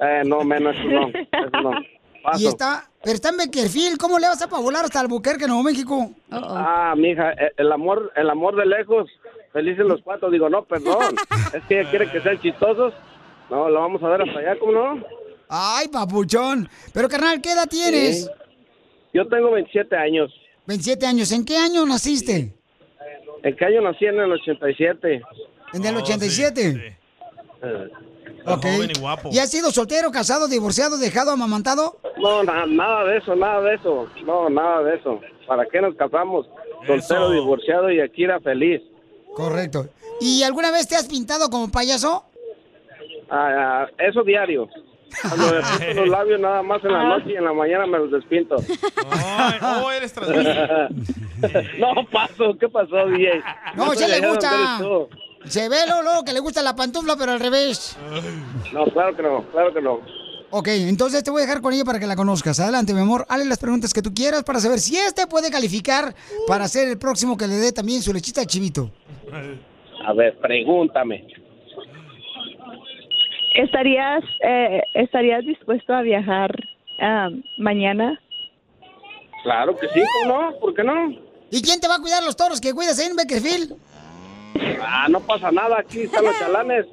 Eh, 0.00 0.22
no, 0.26 0.44
menos, 0.44 0.76
eso 0.76 0.88
no. 0.88 1.08
Eso 1.08 1.62
no. 1.62 1.70
Paso. 2.22 2.40
Y 2.40 2.46
está, 2.46 2.88
pero 3.02 3.14
está 3.14 3.30
en 3.30 3.38
Beckerfield, 3.38 3.98
¿cómo 3.98 4.18
le 4.18 4.28
vas 4.28 4.40
a 4.40 4.46
volar 4.46 4.84
hasta 4.84 5.00
Albuquerque, 5.00 5.46
Nuevo 5.48 5.64
México? 5.64 6.12
Ah, 6.30 6.94
mija, 6.96 7.32
eh, 7.32 7.52
el 7.56 7.72
amor, 7.72 8.12
el 8.14 8.30
amor 8.30 8.54
de 8.54 8.64
lejos, 8.64 9.08
felices 9.52 9.84
los 9.84 10.02
cuatro. 10.02 10.30
Digo, 10.30 10.48
no, 10.48 10.64
perdón. 10.64 11.16
es 11.52 11.62
que 11.64 11.80
ella 11.80 11.90
quiere 11.90 12.10
que 12.10 12.20
sean 12.20 12.40
chistosos. 12.40 12.94
No, 13.50 13.68
lo 13.68 13.80
vamos 13.80 14.02
a 14.04 14.08
ver 14.08 14.22
hasta 14.22 14.38
allá, 14.38 14.58
¿cómo 14.58 14.72
no? 14.72 15.04
Ay, 15.48 15.88
papuchón. 15.88 16.68
Pero, 16.94 17.08
carnal, 17.08 17.40
¿qué 17.42 17.52
edad 17.52 17.68
tienes? 17.68 18.24
Sí. 18.24 18.30
Yo 19.14 19.26
tengo 19.28 19.50
27 19.50 19.96
años. 19.96 20.32
27 20.66 21.06
años. 21.06 21.32
¿En 21.32 21.44
qué 21.44 21.56
año 21.56 21.84
naciste? 21.84 22.54
¿En 23.42 23.56
qué 23.56 23.64
año 23.64 23.80
nací? 23.82 24.06
En 24.06 24.18
el 24.20 24.32
87. 24.32 25.22
¿En 25.74 25.84
el 25.84 25.96
87? 25.96 26.96
Eh, 27.62 27.88
Ok. 28.44 28.62
Joven 28.64 28.90
y 28.96 28.98
guapo. 28.98 29.28
¿Y 29.30 29.38
has 29.38 29.50
sido 29.52 29.70
soltero, 29.70 30.10
casado, 30.10 30.48
divorciado, 30.48 30.98
dejado, 30.98 31.30
amamantado? 31.30 31.98
No, 32.18 32.42
na- 32.42 32.66
nada 32.66 33.04
de 33.04 33.18
eso, 33.18 33.36
nada 33.36 33.60
de 33.62 33.76
eso. 33.76 34.08
No, 34.26 34.50
nada 34.50 34.82
de 34.82 34.96
eso. 34.96 35.20
¿Para 35.46 35.64
qué 35.66 35.80
nos 35.80 35.94
casamos? 35.94 36.46
Soltero, 36.84 37.26
Eso. 37.26 37.30
divorciado 37.30 37.90
y 37.92 38.00
aquí 38.00 38.24
era 38.24 38.40
feliz. 38.40 38.82
Correcto. 39.36 39.86
¿Y 40.20 40.42
alguna 40.42 40.72
vez 40.72 40.88
te 40.88 40.96
has 40.96 41.06
pintado 41.06 41.50
como 41.50 41.70
payaso? 41.70 42.24
Ah, 43.30 43.86
ah, 43.86 43.86
eso 43.98 44.24
diario. 44.24 44.68
Cuando 45.20 45.46
me 45.46 45.60
pinto 45.60 46.00
los 46.00 46.08
labios 46.08 46.40
nada 46.40 46.62
más 46.62 46.84
en 46.84 46.92
la 46.92 47.04
noche 47.04 47.32
y 47.32 47.36
en 47.36 47.44
la 47.44 47.52
mañana 47.52 47.86
me 47.86 47.98
los 47.98 48.10
despinto. 48.10 48.56
Ay, 49.10 49.58
oh, 49.62 49.90
eres 49.90 50.12
transvesti. 50.12 50.50
no, 51.78 52.06
paso, 52.10 52.56
¿qué 52.58 52.68
pasó, 52.68 53.06
DJ? 53.06 53.42
No, 53.74 53.94
se 53.94 54.08
le 54.08 54.26
gusta. 54.26 54.80
Se 55.44 55.68
ve 55.68 55.78
luego 55.86 56.24
que 56.24 56.32
le 56.32 56.40
gusta 56.40 56.62
la 56.62 56.74
pantufla, 56.74 57.16
pero 57.16 57.32
al 57.32 57.40
revés. 57.40 57.96
No, 58.72 58.84
claro 58.86 59.16
que 59.16 59.22
no, 59.22 59.42
claro 59.50 59.72
que 59.72 59.82
no. 59.82 60.00
Ok, 60.54 60.68
entonces 60.68 61.24
te 61.24 61.30
voy 61.30 61.42
a 61.42 61.46
dejar 61.46 61.62
con 61.62 61.72
ella 61.72 61.84
para 61.84 61.98
que 61.98 62.06
la 62.06 62.14
conozcas. 62.14 62.60
Adelante, 62.60 62.92
mi 62.92 63.00
amor. 63.00 63.24
Hazle 63.28 63.46
las 63.46 63.58
preguntas 63.58 63.94
que 63.94 64.02
tú 64.02 64.12
quieras 64.12 64.44
para 64.44 64.60
saber 64.60 64.80
si 64.80 64.96
este 64.98 65.26
puede 65.26 65.50
calificar 65.50 66.14
para 66.46 66.68
ser 66.68 66.88
el 66.88 66.98
próximo 66.98 67.38
que 67.38 67.46
le 67.46 67.54
dé 67.54 67.72
también 67.72 68.02
su 68.02 68.12
lechita 68.12 68.42
al 68.42 68.46
chivito. 68.46 68.90
A 70.04 70.12
ver, 70.12 70.36
pregúntame. 70.38 71.26
¿Estarías, 73.54 74.22
eh, 74.42 74.82
¿Estarías 74.94 75.44
dispuesto 75.44 75.92
a 75.94 76.02
viajar 76.02 76.50
ah, 77.00 77.28
mañana? 77.58 78.18
Claro 79.42 79.76
que 79.76 79.88
sí, 79.88 80.00
¿cómo 80.22 80.40
no? 80.42 80.58
¿Por 80.58 80.74
qué 80.74 80.84
no? 80.84 81.10
¿Y 81.50 81.60
quién 81.62 81.80
te 81.80 81.88
va 81.88 81.96
a 81.96 82.00
cuidar 82.00 82.22
los 82.22 82.36
toros 82.36 82.60
que 82.60 82.72
cuidas 82.72 82.98
en 83.06 83.16
Beckerfield? 83.16 83.76
Ah, 84.80 85.06
no 85.10 85.20
pasa 85.20 85.50
nada, 85.50 85.78
aquí 85.80 86.02
están 86.02 86.24
los 86.24 86.38
chalanes. 86.38 86.86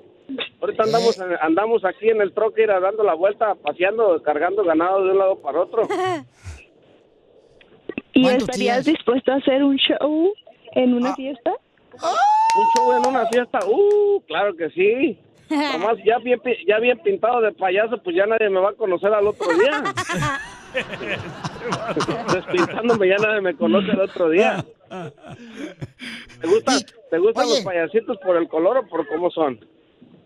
Ahorita 0.61 0.83
andamos, 0.83 1.17
en- 1.19 1.37
andamos 1.41 1.85
aquí 1.85 2.09
en 2.09 2.21
el 2.21 2.33
troque, 2.33 2.63
ir 2.63 2.67
dando 2.69 3.03
la 3.03 3.13
vuelta, 3.13 3.55
paseando, 3.55 4.21
cargando 4.23 4.63
ganado 4.63 5.03
de 5.05 5.11
un 5.11 5.17
lado 5.17 5.35
para 5.39 5.61
otro. 5.61 5.87
¿Y 8.13 8.23
¿Cuánto 8.23 8.45
estarías 8.45 8.85
dispuesto 8.85 9.31
a 9.31 9.35
hacer 9.35 9.63
un 9.63 9.77
show 9.77 10.33
en 10.73 10.93
Ah. 10.93 10.97
una 10.97 11.15
fiesta? 11.15 11.51
Un 11.93 12.65
show 12.75 12.91
en 12.97 13.07
una 13.07 13.25
fiesta, 13.27 13.59
uh, 13.65 14.21
claro 14.27 14.55
que 14.55 14.69
sí. 14.71 15.17
Nomás 15.49 15.97
ya 16.05 16.19
bien, 16.19 16.39
ya 16.67 16.79
bien 16.79 16.99
pintado 16.99 17.41
de 17.41 17.51
payaso, 17.53 18.01
pues 18.03 18.15
ya 18.15 18.25
nadie 18.25 18.49
me 18.49 18.59
va 18.59 18.69
a 18.69 18.73
conocer 18.73 19.13
al 19.13 19.27
otro 19.27 19.47
día. 19.57 19.83
Despintándome 22.33 23.07
ya 23.07 23.17
nadie 23.17 23.41
me 23.41 23.55
conoce 23.55 23.91
el 23.91 24.01
otro 24.01 24.29
día. 24.29 24.63
¿Te, 26.41 26.47
gusta, 26.47 26.79
¿te 27.09 27.17
gustan 27.17 27.45
Oye. 27.45 27.55
los 27.55 27.63
payasitos 27.63 28.17
por 28.17 28.37
el 28.37 28.47
color 28.47 28.77
o 28.77 28.87
por 28.87 29.07
cómo 29.07 29.31
son? 29.31 29.59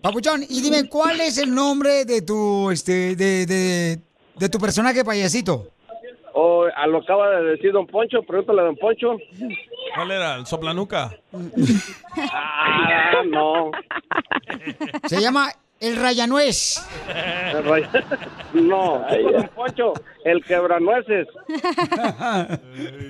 Papuchón, 0.02 0.44
y 0.44 0.62
dime, 0.62 0.90
¿cuál 0.90 1.22
es 1.22 1.38
el 1.38 1.54
nombre 1.54 2.04
de 2.04 2.22
tu, 2.22 2.70
este, 2.72 3.16
de, 3.16 3.46
de, 3.46 4.00
de 4.36 4.50
tu 4.50 4.60
personaje 4.60 5.06
payasito? 5.06 5.70
O 6.36 6.66
a 6.76 6.88
lo 6.88 6.98
acaba 7.00 7.30
de 7.30 7.44
decir 7.52 7.72
Don 7.72 7.86
Poncho, 7.88 8.24
pregúntale 8.24 8.62
a 8.62 8.66
Don 8.66 8.76
Poncho. 8.78 9.18
¿Cuál 9.96 10.12
era? 10.12 10.36
¿El 10.36 10.46
soplanuca? 10.46 11.16
Ah, 12.16 13.22
no. 13.30 13.72
Se 15.08 15.20
llama 15.22 15.50
El 15.80 15.96
Rayanuez. 15.96 16.84
El 17.54 17.64
ray- 17.64 17.86
No, 18.54 19.04
Don 19.32 19.48
Poncho, 19.56 19.94
el 20.26 20.44
quebranueces. 20.44 21.28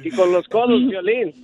Y 0.03 0.11
con 0.11 0.31
los 0.33 0.47
codos, 0.49 0.79
violín. 0.87 1.33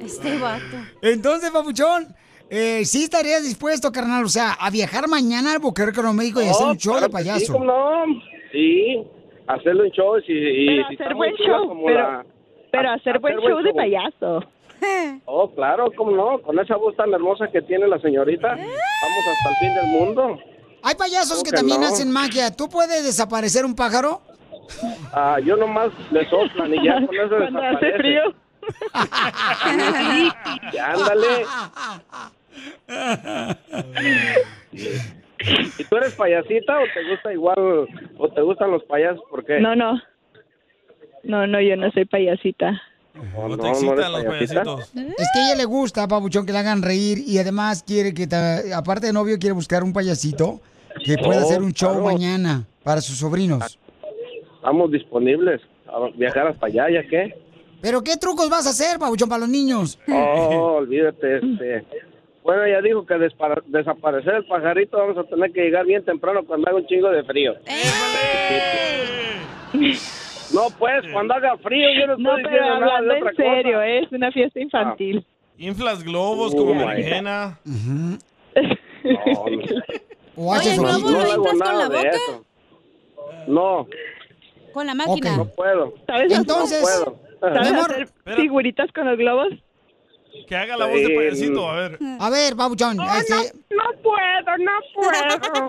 Este 0.00 0.38
vato. 0.38 0.62
Entonces, 1.02 1.50
Papuchón, 1.50 2.14
eh, 2.50 2.84
¿sí 2.84 3.04
estarías 3.04 3.42
dispuesto, 3.44 3.92
carnal, 3.92 4.24
o 4.24 4.28
sea, 4.28 4.52
a 4.52 4.70
viajar 4.70 5.08
mañana 5.08 5.52
al 5.52 5.58
Boquerque, 5.58 6.00
México 6.14 6.40
y 6.42 6.48
hacer 6.48 6.66
No, 6.66 6.72
un 6.72 6.78
show 6.78 6.92
claro 6.94 7.08
de 7.08 7.10
Sí, 7.10 7.12
payaso? 7.24 7.52
¿cómo 7.52 7.64
no? 7.66 8.04
Sí, 8.52 9.02
hacerlo 9.46 9.84
en 9.84 9.90
shows 9.90 10.22
y, 10.28 10.32
y 10.32 10.66
Pero 10.76 10.88
si 10.88 10.94
hacer 10.94 11.14
buen 11.14 11.34
show, 11.36 11.68
como 11.68 11.86
pero- 11.86 11.98
la- 12.02 12.26
Pero 12.70 12.88
a- 12.90 12.94
hacer 12.94 13.18
buen 13.18 13.38
show 13.40 13.62
de 13.62 13.72
payaso. 13.74 14.44
Oh, 15.24 15.50
claro, 15.52 15.90
cómo 15.96 16.12
no, 16.12 16.40
con 16.40 16.56
esa 16.60 16.76
voz 16.76 16.94
tan 16.94 17.12
hermosa 17.12 17.48
que 17.48 17.60
tiene 17.62 17.88
la 17.88 17.98
señorita, 17.98 18.46
vamos 18.50 18.62
hasta 18.62 19.50
el 19.50 19.56
fin 19.56 19.74
del 19.74 19.86
mundo. 19.88 20.38
Hay 20.84 20.94
payasos 20.94 21.32
¿Cómo 21.32 21.42
que 21.42 21.50
que 21.50 21.56
también 21.56 21.80
no? 21.80 21.88
hacen 21.88 22.12
magia. 22.12 22.54
¿Tú 22.54 22.68
puedes 22.68 23.02
desaparecer 23.04 23.64
un 23.64 23.74
pájaro? 23.74 24.20
Ah, 25.12 25.38
yo 25.44 25.56
nomás 25.56 25.90
le 26.12 26.24
soplan 26.30 26.72
y 26.74 26.84
ya 26.84 26.94
con 27.04 27.12
eso 27.16 27.28
Cuando 27.38 27.60
hace 27.60 27.92
frío. 27.94 28.22
Ándale. 30.84 31.44
¿Y 35.78 35.84
tú 35.84 35.96
eres 35.96 36.14
payasita 36.14 36.78
o 36.80 36.84
te 36.94 37.08
gusta 37.10 37.32
igual, 37.32 37.88
o 38.18 38.28
te 38.28 38.40
gustan 38.42 38.70
los 38.70 38.82
payasos? 38.84 39.22
¿Por 39.30 39.44
qué? 39.44 39.60
No, 39.60 39.74
no. 39.76 40.00
No, 41.22 41.46
no, 41.46 41.60
yo 41.60 41.76
no 41.76 41.90
soy 41.92 42.04
payasita. 42.04 42.80
No, 43.14 43.56
te 43.56 43.62
no 43.62 43.68
excitan 43.68 44.12
los 44.12 44.24
payasita. 44.24 44.62
payasitos? 44.64 44.92
Es 45.18 45.28
que 45.32 45.38
a 45.40 45.46
ella 45.46 45.56
le 45.56 45.64
gusta, 45.64 46.06
Papuchón, 46.08 46.46
que 46.46 46.52
le 46.52 46.58
hagan 46.58 46.82
reír 46.82 47.18
y 47.18 47.38
además 47.38 47.82
quiere 47.86 48.14
que, 48.14 48.26
ta- 48.26 48.60
aparte 48.76 49.06
de 49.08 49.12
novio, 49.12 49.38
quiere 49.38 49.52
buscar 49.54 49.82
un 49.82 49.92
payasito 49.92 50.60
que 51.04 51.16
pueda 51.18 51.40
Oh, 51.40 51.44
hacer 51.44 51.62
un 51.62 51.72
show 51.72 51.90
claro. 51.90 52.04
mañana 52.04 52.64
para 52.84 53.00
sus 53.00 53.16
sobrinos. 53.18 53.78
Estamos 54.56 54.90
disponibles 54.90 55.60
a 55.86 56.08
viajar 56.16 56.48
hasta 56.48 56.66
allá, 56.66 56.90
¿ya 56.90 57.02
qué? 57.08 57.34
¿Pero 57.80 58.02
qué 58.02 58.16
trucos 58.16 58.50
vas 58.50 58.66
a 58.66 58.70
hacer, 58.70 58.98
Papuchón, 58.98 59.28
para 59.28 59.40
los 59.40 59.48
niños? 59.48 59.98
Oh, 60.12 60.74
olvídate, 60.78 61.36
este. 61.36 61.84
Bueno, 62.44 62.66
ya 62.66 62.80
dijo 62.80 63.04
que 63.04 63.14
despara- 63.14 63.62
desaparecer 63.66 64.34
el 64.36 64.44
pajarito 64.46 64.96
vamos 64.96 65.18
a 65.18 65.24
tener 65.24 65.52
que 65.52 65.60
llegar 65.62 65.84
bien 65.84 66.04
temprano 66.04 66.42
cuando 66.44 66.68
haga 66.68 66.78
un 66.78 66.86
chingo 66.86 67.10
de 67.10 67.22
frío. 67.24 67.54
No, 70.54 70.62
pues, 70.78 71.04
cuando 71.12 71.34
haga 71.34 71.56
frío 71.58 71.88
yo 72.00 72.06
no 72.06 72.12
estoy 72.14 72.24
No, 72.24 72.30
pero 72.36 72.48
diciendo 72.48 72.80
nada 72.80 72.86
de 72.86 72.96
hablando 72.96 73.14
otra 73.16 73.30
en 73.30 73.36
serio, 73.36 73.72
cosa. 73.76 73.86
es 73.86 74.12
una 74.12 74.32
fiesta 74.32 74.60
infantil. 74.60 75.26
Inflas 75.58 76.02
globos 76.02 76.54
como 76.54 76.74
berenjena. 76.86 77.58
O 80.40 80.52
Oye, 80.52 80.70
¿el 80.74 80.78
globo 80.78 81.08
lo 81.10 81.18
inflas 81.18 81.58
con 81.68 81.78
la 81.78 81.88
boca? 81.88 82.10
No, 83.48 83.86
Con 84.72 84.86
la 84.86 84.94
máquina. 84.94 85.36
no 85.36 85.46
puedo. 85.48 85.94
¿Sabes, 86.06 86.32
Entonces, 86.32 86.80
no 87.04 87.12
puedo. 87.14 87.54
¿sabes 87.54 87.72
hacer 87.72 88.08
figuritas 88.36 88.90
con 88.92 89.06
los 89.08 89.18
globos? 89.18 89.48
Que 90.46 90.56
haga 90.56 90.76
la 90.76 90.86
voz 90.86 90.96
de 90.96 91.10
payasito, 91.14 91.68
a 91.68 91.74
ver. 91.76 91.98
A 92.20 92.30
ver, 92.30 92.56
Papuchón, 92.56 92.98
este, 93.18 93.52
No 93.70 94.02
puedo, 94.02 94.58
no 94.58 94.72
puedo. 94.94 95.66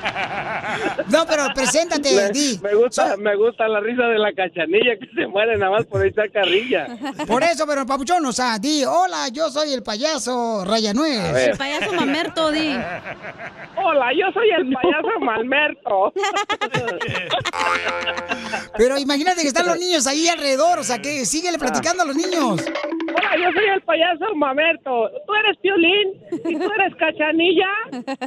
no, 1.08 1.26
pero 1.26 1.48
preséntate, 1.54 2.14
Me, 2.14 2.30
di. 2.30 2.58
me 2.62 2.74
gusta, 2.74 3.16
me 3.16 3.36
gusta 3.36 3.68
la 3.68 3.80
risa 3.80 4.04
de 4.04 4.18
la 4.18 4.32
cachanilla 4.32 4.96
que 4.98 5.06
se 5.14 5.26
muere 5.26 5.56
nada 5.58 5.72
más 5.72 5.86
por 5.86 6.06
echar 6.06 6.30
carrilla. 6.30 6.86
Por 7.26 7.42
eso, 7.42 7.66
pero 7.66 7.84
Papuchón, 7.84 8.24
o 8.24 8.32
sea, 8.32 8.58
di, 8.58 8.84
hola, 8.84 9.28
yo 9.28 9.50
soy 9.50 9.72
el 9.72 9.82
payaso 9.82 10.64
Rayanuez. 10.64 11.48
El 11.48 11.58
payaso 11.58 11.92
mamerto, 11.92 12.50
di. 12.50 12.76
Hola, 13.76 14.12
yo 14.12 14.26
soy 14.32 14.50
el 14.50 14.72
payaso 14.72 15.20
Malmerto. 15.20 16.12
Pero 18.76 18.98
imagínate 18.98 19.42
que 19.42 19.48
están 19.48 19.66
los 19.66 19.78
niños 19.78 20.06
ahí 20.06 20.28
alrededor, 20.28 20.78
o 20.78 20.84
sea, 20.84 21.00
que 21.00 21.26
síguele 21.26 21.58
platicando 21.58 22.02
a 22.02 22.06
los 22.06 22.16
niños. 22.16 22.60
Yo 23.38 23.52
soy 23.52 23.64
el 23.74 23.80
payaso 23.82 24.34
Mamerto. 24.34 25.10
Tú 25.26 25.34
eres 25.34 25.56
Piolín, 25.58 26.14
y 26.48 26.56
tú 26.58 26.72
eres 26.78 26.94
Cachanilla, 26.96 27.68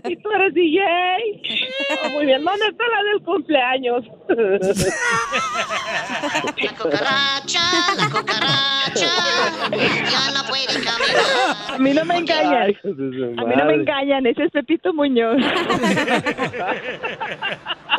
y 0.08 0.16
tú 0.18 0.32
eres 0.32 0.54
DJ. 0.54 0.82
Oh, 2.06 2.10
muy 2.12 2.26
bien, 2.26 2.44
¿dónde 2.44 2.66
está 2.68 2.84
la 2.88 3.04
del 3.04 3.22
cumpleaños? 3.24 4.06
La 6.62 6.72
cucaracha, 6.78 7.62
la 7.98 8.10
cucaracha, 8.10 9.12
ya 10.10 10.32
no 10.34 10.44
puede 10.48 10.66
caminar. 10.66 11.74
A 11.74 11.78
mí 11.78 11.94
no 11.94 12.06
me 12.06 12.18
engañan. 12.18 12.76
A 12.84 13.44
mí 13.46 13.56
no 13.56 13.66
me 13.66 13.74
engañan, 13.74 14.26
ese 14.26 14.44
es 14.46 14.52
Pepito 14.52 14.94
Muñoz. 14.94 15.38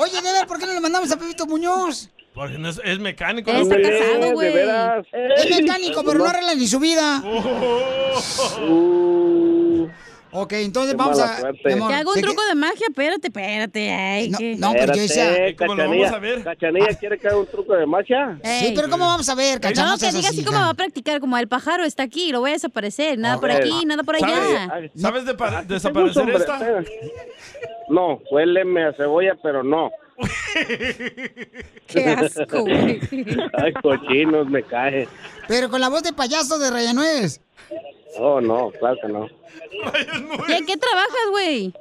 Oye, 0.01 0.21
de 0.23 0.33
ver, 0.33 0.47
¿por 0.47 0.59
qué 0.59 0.67
no 0.67 0.73
le 0.73 0.81
mandamos 0.81 1.13
a 1.13 1.19
Pepito 1.19 1.47
Muñoz? 1.47 2.11
Porque 2.35 2.59
no 2.59 2.69
es, 2.69 2.81
es 2.85 2.99
mecánico. 2.99 3.51
Él 3.53 3.59
está 3.63 3.81
casado, 3.81 4.33
güey. 4.33 4.53
Es 5.37 5.61
mecánico, 5.63 6.03
pero 6.05 6.19
no 6.19 6.27
arregla 6.27 6.55
ni 6.55 6.67
su 6.67 6.81
vida. 6.81 7.23
Uh, 8.61 9.89
Ok, 10.37 10.53
entonces 10.55 10.95
Qué 10.95 10.97
vamos 10.97 11.21
a... 11.21 11.37
amor, 11.39 11.55
Te 11.63 11.73
hago 11.75 12.11
un 12.11 12.17
¿de 12.17 12.21
qué- 12.21 12.23
truco 12.23 12.43
de 12.49 12.55
magia, 12.57 12.87
espérate, 12.89 13.29
espérate. 13.29 13.93
Ay, 13.93 14.31
No, 14.31 14.39
no, 14.59 14.73
pero 14.73 14.93
yo 14.95 15.03
decía... 15.03 15.55
¿Cómo 15.57 15.77
lo 15.77 15.85
vamos 15.85 15.97
Cachanilla, 15.97 16.17
a 16.17 16.19
ver? 16.19 16.43
Cachanilla 16.43 16.99
quiere 16.99 17.19
que 17.19 17.29
haga 17.29 17.37
un 17.39 17.47
truco 17.47 17.73
de 17.75 17.87
magia. 17.87 18.37
Sí, 18.43 18.73
pero 18.75 18.91
¿cómo 18.91 19.07
vamos 19.07 19.29
a 19.29 19.35
ver, 19.37 19.61
cachán? 19.61 19.87
No, 19.89 19.97
que 19.97 20.11
diga 20.11 20.31
así 20.31 20.45
como 20.45 20.59
va 20.59 20.71
a 20.71 20.75
practicar, 20.75 21.21
como 21.21 21.39
el 21.39 21.47
pájaro 21.47 21.85
está 21.85 22.03
aquí, 22.03 22.33
lo 22.33 22.41
voy 22.41 22.51
a 22.51 22.55
desaparecer. 22.55 23.17
Nada 23.17 23.39
por 23.39 23.49
ver. 23.49 23.59
aquí, 23.59 23.87
nada 23.87 24.03
por 24.03 24.17
allá. 24.17 24.67
¿Sabes, 24.69 24.91
¿sabes 24.97 25.25
de 25.25 25.35
desaparecer 25.69 26.29
esta? 26.31 26.83
No, 27.91 28.21
huéleme 28.29 28.87
a 28.87 28.93
cebolla, 28.95 29.37
pero 29.41 29.63
no. 29.63 29.93
Qué 31.87 32.05
asco, 32.05 32.61
güey. 32.63 33.01
Ay, 33.55 33.73
cochinos, 33.75 34.49
me 34.49 34.63
cae. 34.63 35.09
Pero 35.49 35.69
con 35.69 35.81
la 35.81 35.89
voz 35.89 36.03
de 36.03 36.13
payaso 36.13 36.59
de 36.59 36.71
Rayanuez. 36.71 37.41
Oh, 38.19 38.41
no, 38.41 38.71
claro 38.79 38.97
que 39.03 39.09
no. 39.13 39.27
¿Y 40.49 40.53
en 40.53 40.67
qué 40.67 40.77
trabajas, 40.77 41.31
güey? 41.31 41.73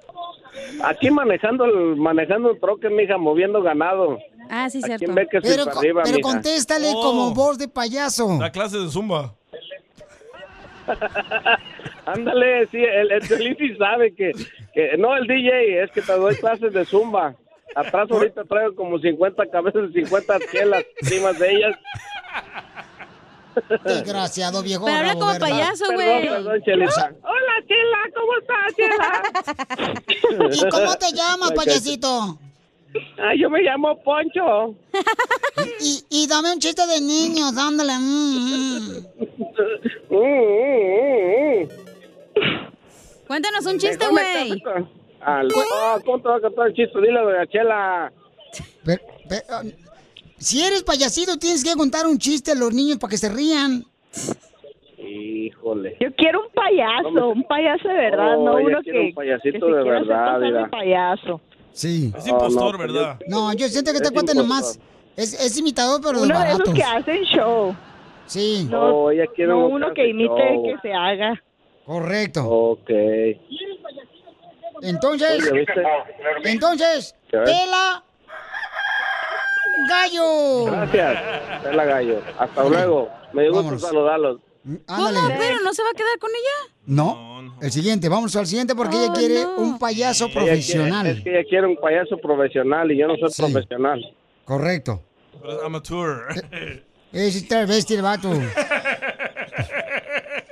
Aquí 0.83 1.09
manejando 1.11 1.65
el, 1.65 1.95
manejando 1.95 2.51
un 2.51 2.59
troque, 2.59 2.89
mija, 2.89 3.17
moviendo 3.17 3.61
ganado. 3.61 4.17
Ah, 4.49 4.69
sí, 4.69 4.79
¿A 4.83 4.87
cierto. 4.97 5.13
ve 5.13 5.27
que 5.29 5.41
Pero, 5.41 5.63
se 5.65 5.69
co- 5.71 5.79
arriba, 5.79 6.01
pero 6.03 6.19
contéstale 6.21 6.91
Oh. 6.93 7.01
como 7.01 7.33
voz 7.33 7.57
de 7.57 7.67
payaso. 7.67 8.37
La 8.39 8.51
clase 8.51 8.77
de 8.77 8.89
zumba. 8.89 9.33
Ándale, 12.05 12.67
sí, 12.67 12.77
el, 12.77 13.11
el 13.11 13.23
sí 13.23 13.75
sabe 13.77 14.13
que, 14.13 14.31
que... 14.73 14.97
No, 14.97 15.15
el 15.15 15.25
DJ, 15.25 15.83
es 15.83 15.91
que 15.91 16.01
te 16.01 16.11
doy 16.13 16.35
clases 16.35 16.73
de 16.73 16.83
zumba. 16.85 17.35
Atrás 17.75 18.07
ahorita 18.09 18.43
traigo 18.45 18.75
como 18.75 18.99
50 18.99 19.45
cabezas, 19.49 19.91
50 19.93 20.39
chelas 20.51 20.83
encima 21.01 21.33
de 21.33 21.51
ellas. 21.51 21.75
Desgraciado 23.83 24.63
viejo. 24.63 24.85
Pero 24.85 24.97
habla 24.97 25.13
como 25.13 25.37
payaso, 25.39 25.85
güey. 25.93 26.27
perdón, 26.27 26.61
Chelita. 26.63 27.13
Hola, 27.23 27.53
Chela, 27.67 27.99
¿cómo 28.15 28.33
estás, 28.41 28.75
Chela? 28.75 30.55
¿Y 30.55 30.69
cómo 30.69 30.95
te 30.95 31.11
llamas, 31.13 31.51
payasito? 31.55 32.39
Ah, 33.17 33.33
yo 33.35 33.49
me 33.49 33.61
llamo 33.61 34.01
Poncho. 34.03 34.75
Y, 35.79 36.03
y 36.09 36.27
dame 36.27 36.53
un 36.53 36.59
chiste 36.59 36.85
de 36.85 37.01
niños, 37.01 37.55
ándale. 37.57 37.93
mm, 37.99 38.89
mm. 38.89 39.05
Mm, 40.13 41.65
mm. 41.65 41.67
Cuéntanos 43.27 43.65
un 43.65 43.77
chiste, 43.79 44.05
güey. 44.09 44.61
Al- 45.25 45.49
Oh, 45.55 45.99
¿Cómo 46.05 46.19
te 46.21 46.27
va 46.29 46.35
a 46.37 46.41
cantar 46.41 46.67
el 46.67 46.73
chiste? 46.73 46.99
Dile, 47.01 47.19
doña 47.21 47.45
Chela. 47.47 48.11
Pero- 48.85 49.01
pero, 49.29 49.43
um, 49.61 49.71
si 50.37 50.61
eres 50.61 50.83
payasito, 50.83 51.37
tienes 51.37 51.63
que 51.63 51.73
contar 51.75 52.05
un 52.07 52.17
chiste 52.17 52.51
a 52.51 52.55
los 52.55 52.73
niños 52.73 52.97
para 52.97 53.11
que 53.11 53.17
se 53.17 53.29
rían. 53.29 53.83
Híjole. 54.97 55.97
Yo 55.99 56.13
quiero 56.15 56.41
un 56.43 56.49
payaso, 56.53 57.29
un 57.29 57.43
payaso 57.43 57.87
de 57.87 57.93
verdad, 57.93 58.37
Oh, 58.37 58.45
no 58.45 58.55
uno 58.57 58.79
que, 58.83 58.91
un 58.91 59.13
payasito 59.13 59.65
que 59.67 59.73
de 59.73 59.83
verdad, 59.83 60.39
de 60.39 60.45
mira. 60.47 60.69
payaso. 60.69 61.41
Sí. 61.73 62.11
Es 62.15 62.25
Oh, 62.25 62.29
impostor, 62.29 62.71
no, 62.73 62.77
pues 62.77 62.93
¿verdad? 62.93 63.19
No, 63.27 63.53
yo 63.53 63.67
siento 63.67 63.91
que 63.91 63.97
este 63.97 64.07
Es 64.09 64.13
cuate 64.13 64.31
impostor. 64.31 64.35
nomás 64.35 64.79
es, 65.17 65.33
es 65.45 65.57
imitador, 65.57 65.99
pero 66.01 66.19
de 66.19 66.25
Uno 66.25 66.39
de 66.39 66.45
esos 66.45 66.59
baratos. 66.59 66.73
que 66.73 66.83
hacen 66.83 67.23
show, 67.25 67.75
Sí, 68.25 68.67
no, 68.69 68.81
Oh, 69.03 69.11
ella 69.11 69.25
quiere 69.35 69.51
no 69.51 69.65
un 69.67 69.73
uno 69.73 69.93
que 69.93 70.07
imite 70.07 70.29
show. 70.53 70.63
que 70.63 70.75
se 70.81 70.93
haga. 70.93 71.41
correcto. 71.85 72.45
Ok. 72.47 72.89
Entonces, 74.83 75.49
Oye, 75.51 75.59
¿viste? 75.59 75.83
entonces, 76.43 77.15
pela 77.31 78.03
gallo. 79.89 80.65
Gracias. 80.65 81.63
Tela 81.63 81.85
gallo. 81.85 82.21
Hasta 82.37 82.63
luego. 82.65 83.09
Me 83.33 83.43
dio 83.43 83.53
gusto 83.53 83.79
saludarlos. 83.79 84.39
Ándale. 84.87 85.17
¿Cómo? 85.19 85.35
¿Pero 85.37 85.59
no 85.63 85.73
se 85.73 85.83
va 85.83 85.89
a 85.89 85.93
quedar 85.93 86.19
con 86.19 86.29
ella? 86.31 86.73
No, 86.85 87.57
el 87.61 87.71
siguiente, 87.71 88.07
vamos 88.09 88.35
al 88.35 88.45
siguiente 88.47 88.75
porque 88.75 88.95
ella 88.97 89.13
quiere 89.13 89.45
un 89.45 89.77
payaso 89.79 90.25
Ella 90.25 90.33
quiere- 90.33 90.47
profesional. 90.49 91.07
es 91.07 91.23
que 91.23 91.29
ella 91.39 91.49
quiere 91.49 91.67
un 91.67 91.75
payaso 91.77 92.17
profesional 92.17 92.91
y 92.91 92.97
yo 92.97 93.07
no 93.07 93.15
soy 93.17 93.29
profesional. 93.51 94.15
Correcto. 94.45 95.01
Pero 95.41 95.57
es 95.59 95.63
amateur. 95.63 96.27
Es 97.11 97.47
travesti 97.47 97.93
el 97.95 98.01
vato. 98.01 98.29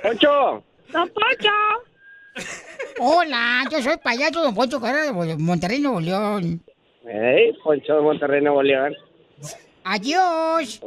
¡Poncho! 0.02 0.62
¡Don 0.92 1.08
Poncho! 1.10 1.50
Hola, 2.98 3.64
yo 3.70 3.82
soy 3.82 3.96
payaso 3.98 4.42
Don 4.42 4.54
Poncho 4.54 4.80
Carrera 4.80 5.12
de 5.12 5.36
Monterrey, 5.36 5.80
Nuevo 5.80 6.00
León. 6.00 6.62
¡Ey, 7.06 7.52
Poncho 7.64 7.96
de 7.96 8.00
Monterrey, 8.02 8.40
Nuevo 8.42 8.62
León! 8.62 8.94
Adiós. 9.84 10.80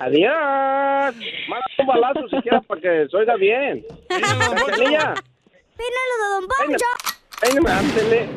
Adiós. 0.00 1.14
Manda 1.48 1.66
un 1.78 1.86
balazo 1.86 2.28
siquiera 2.28 2.60
para 2.60 2.80
que 2.80 3.06
se 3.10 3.16
oiga 3.16 3.34
bien. 3.36 3.84
Cachanilla, 4.08 5.14
Pínalo 5.76 6.14
de 6.20 6.28
Don 6.30 6.46
Poncho. 6.48 6.86
peíname, 7.40 7.70
ándele. 7.70 8.28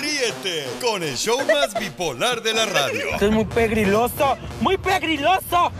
Ríete 0.00 0.66
con 0.80 1.02
el 1.02 1.16
show 1.16 1.38
más 1.52 1.78
bipolar 1.78 2.40
de 2.42 2.54
la 2.54 2.66
radio. 2.66 3.10
Esto 3.12 3.26
es 3.26 3.32
muy 3.32 3.44
pegriloso, 3.44 4.36
muy 4.60 4.76
pegriloso. 4.76 5.72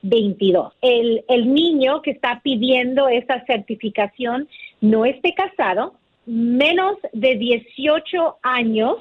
322. 0.09 0.73
El, 0.81 1.25
el 1.29 1.53
niño 1.53 2.03
que 2.03 2.13
está 2.13 2.41
pidiendo 2.43 3.09
esa 3.09 3.45
certificación 3.47 4.49
no 4.81 5.05
esté 5.05 5.35
casado, 5.35 5.95
menos 6.27 6.97
de 7.13 7.37
18 7.37 8.39
años. 8.43 8.97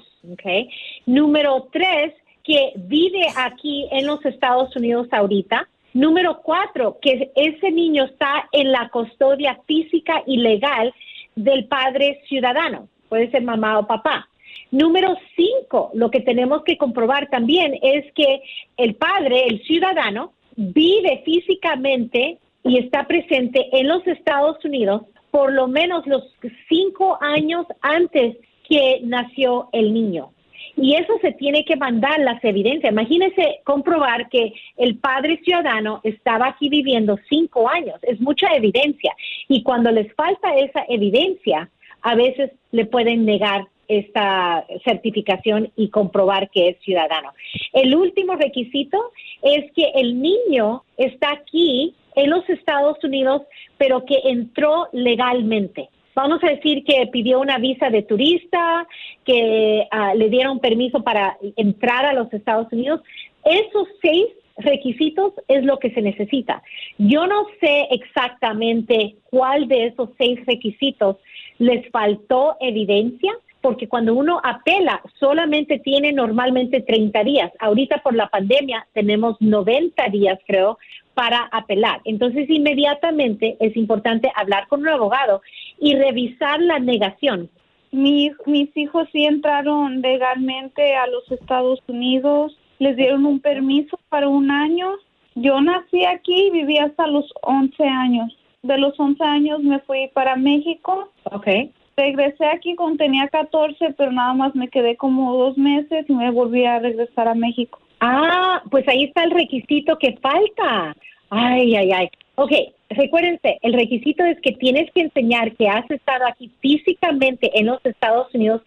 Número 1.05 1.67
tres, 1.71 2.13
que 2.43 2.73
vive 2.75 3.27
aquí 3.35 3.87
en 3.91 4.07
los 4.07 4.23
Estados 4.25 4.75
Unidos 4.75 5.07
ahorita. 5.11 5.67
Número 5.93 6.41
cuatro, 6.41 6.97
que 7.01 7.31
ese 7.35 7.71
niño 7.71 8.05
está 8.05 8.49
en 8.51 8.71
la 8.71 8.89
custodia 8.89 9.59
física 9.65 10.23
y 10.25 10.37
legal 10.37 10.93
del 11.35 11.65
padre 11.65 12.21
ciudadano, 12.27 12.87
puede 13.09 13.29
ser 13.31 13.43
mamá 13.43 13.79
o 13.79 13.87
papá. 13.87 14.27
Número 14.71 15.15
cinco, 15.35 15.91
lo 15.93 16.09
que 16.09 16.21
tenemos 16.21 16.63
que 16.63 16.77
comprobar 16.77 17.29
también 17.29 17.77
es 17.81 18.11
que 18.13 18.41
el 18.77 18.95
padre, 18.95 19.47
el 19.47 19.63
ciudadano, 19.63 20.33
vive 20.55 21.21
físicamente 21.25 22.37
y 22.63 22.79
está 22.79 23.05
presente 23.05 23.67
en 23.71 23.87
los 23.87 24.05
Estados 24.07 24.63
Unidos 24.65 25.03
por 25.31 25.51
lo 25.51 25.67
menos 25.67 26.07
los 26.07 26.23
cinco 26.69 27.17
años 27.21 27.65
antes 27.81 28.37
que 28.67 29.01
nació 29.03 29.67
el 29.73 29.93
niño. 29.93 30.31
Y 30.77 30.95
eso 30.95 31.13
se 31.21 31.31
tiene 31.33 31.63
que 31.65 31.75
mandar 31.75 32.19
las 32.19 32.43
evidencias. 32.43 32.91
Imagínese 32.91 33.59
comprobar 33.63 34.29
que 34.29 34.53
el 34.77 34.97
padre 34.97 35.39
ciudadano 35.43 36.01
estaba 36.03 36.47
aquí 36.47 36.69
viviendo 36.69 37.17
cinco 37.29 37.69
años. 37.69 37.99
Es 38.03 38.19
mucha 38.19 38.47
evidencia. 38.55 39.13
Y 39.47 39.63
cuando 39.63 39.91
les 39.91 40.13
falta 40.15 40.55
esa 40.55 40.85
evidencia, 40.89 41.69
a 42.01 42.15
veces 42.15 42.51
le 42.71 42.85
pueden 42.85 43.25
negar 43.25 43.67
esta 43.87 44.65
certificación 44.83 45.71
y 45.75 45.89
comprobar 45.89 46.49
que 46.49 46.69
es 46.69 46.77
ciudadano. 46.79 47.33
El 47.73 47.95
último 47.95 48.35
requisito 48.35 49.11
es 49.41 49.71
que 49.73 49.91
el 49.95 50.21
niño 50.21 50.83
está 50.97 51.31
aquí 51.31 51.93
en 52.15 52.29
los 52.29 52.47
Estados 52.49 53.03
Unidos, 53.03 53.43
pero 53.77 54.05
que 54.05 54.19
entró 54.25 54.87
legalmente. 54.93 55.89
Vamos 56.15 56.41
a 56.43 56.47
decir 56.47 56.85
que 56.85 57.07
pidió 57.07 57.41
una 57.41 57.57
visa 57.57 57.89
de 57.89 58.01
turista, 58.01 58.87
que 59.25 59.85
ah, 59.91 60.15
le 60.15 60.29
dieron 60.29 60.59
permiso 60.59 61.03
para 61.03 61.37
entrar 61.57 62.05
a 62.05 62.13
los 62.13 62.31
Estados 62.31 62.71
Unidos. 62.71 63.01
Esos 63.43 63.87
seis 64.01 64.27
requisitos 64.57 65.33
es 65.49 65.65
lo 65.65 65.77
que 65.79 65.91
se 65.91 66.01
necesita. 66.01 66.63
Yo 66.97 67.27
no 67.27 67.45
sé 67.59 67.87
exactamente 67.91 69.15
cuál 69.29 69.67
de 69.67 69.87
esos 69.87 70.09
seis 70.17 70.39
requisitos 70.45 71.17
les 71.57 71.89
faltó 71.91 72.55
evidencia, 72.61 73.33
porque 73.65 73.87
cuando 73.87 74.13
uno 74.13 74.39
apela 74.43 75.01
solamente 75.19 75.79
tiene 75.79 76.13
normalmente 76.13 76.81
30 76.81 77.23
días. 77.23 77.51
Ahorita 77.57 77.97
por 78.03 78.13
la 78.13 78.27
pandemia 78.29 78.85
tenemos 78.93 79.37
90 79.39 80.07
días, 80.09 80.37
creo, 80.45 80.77
para 81.15 81.49
apelar. 81.51 81.99
Entonces, 82.05 82.47
inmediatamente 82.47 83.57
es 83.59 83.75
importante 83.75 84.31
hablar 84.35 84.67
con 84.67 84.81
un 84.81 84.89
abogado 84.89 85.41
y 85.79 85.95
revisar 85.95 86.61
la 86.61 86.77
negación. 86.77 87.49
Mi- 87.91 88.33
mis 88.45 88.69
hijos 88.77 89.07
sí 89.11 89.25
entraron 89.25 89.99
legalmente 90.03 90.95
a 90.95 91.07
los 91.07 91.23
Estados 91.31 91.79
Unidos, 91.87 92.55
les 92.77 92.95
dieron 92.95 93.25
un 93.25 93.39
permiso 93.39 93.97
para 94.09 94.27
un 94.27 94.51
año. 94.51 94.91
Yo 95.33 95.59
nací 95.59 96.05
aquí 96.05 96.49
y 96.49 96.51
viví 96.51 96.77
hasta 96.77 97.07
los 97.07 97.25
11 97.41 97.83
años. 97.83 98.37
De 98.61 98.77
los 98.77 98.93
11 98.99 99.23
años 99.23 99.63
me 99.63 99.79
fui 99.79 100.07
para 100.13 100.35
México. 100.35 101.09
Okay. 101.31 101.71
Regresé 101.97 102.45
aquí 102.45 102.75
cuando 102.75 102.97
tenía 102.97 103.29
14, 103.29 103.93
pero 103.97 104.11
nada 104.11 104.33
más 104.33 104.53
me 104.53 104.67
quedé 104.67 104.97
como 104.97 105.37
dos 105.37 105.57
meses 105.57 106.05
y 106.09 106.13
me 106.13 106.29
volví 106.29 106.65
a 106.65 106.79
regresar 106.79 107.29
a 107.29 107.35
México. 107.35 107.79
Ah, 108.01 108.61
pues 108.69 108.85
ahí 108.89 109.05
está 109.05 109.23
el 109.23 109.31
requisito 109.31 109.97
que 109.97 110.17
falta. 110.21 110.93
Ay, 111.29 111.73
ay, 111.75 111.91
ay. 111.93 112.09
Ok, 112.35 112.51
recuérdense, 112.89 113.59
el 113.61 113.73
requisito 113.73 114.25
es 114.25 114.37
que 114.41 114.51
tienes 114.51 114.91
que 114.91 115.01
enseñar 115.01 115.55
que 115.55 115.69
has 115.69 115.89
estado 115.89 116.27
aquí 116.27 116.51
físicamente 116.59 117.49
en 117.57 117.67
los 117.67 117.79
Estados 117.85 118.33
Unidos 118.35 118.61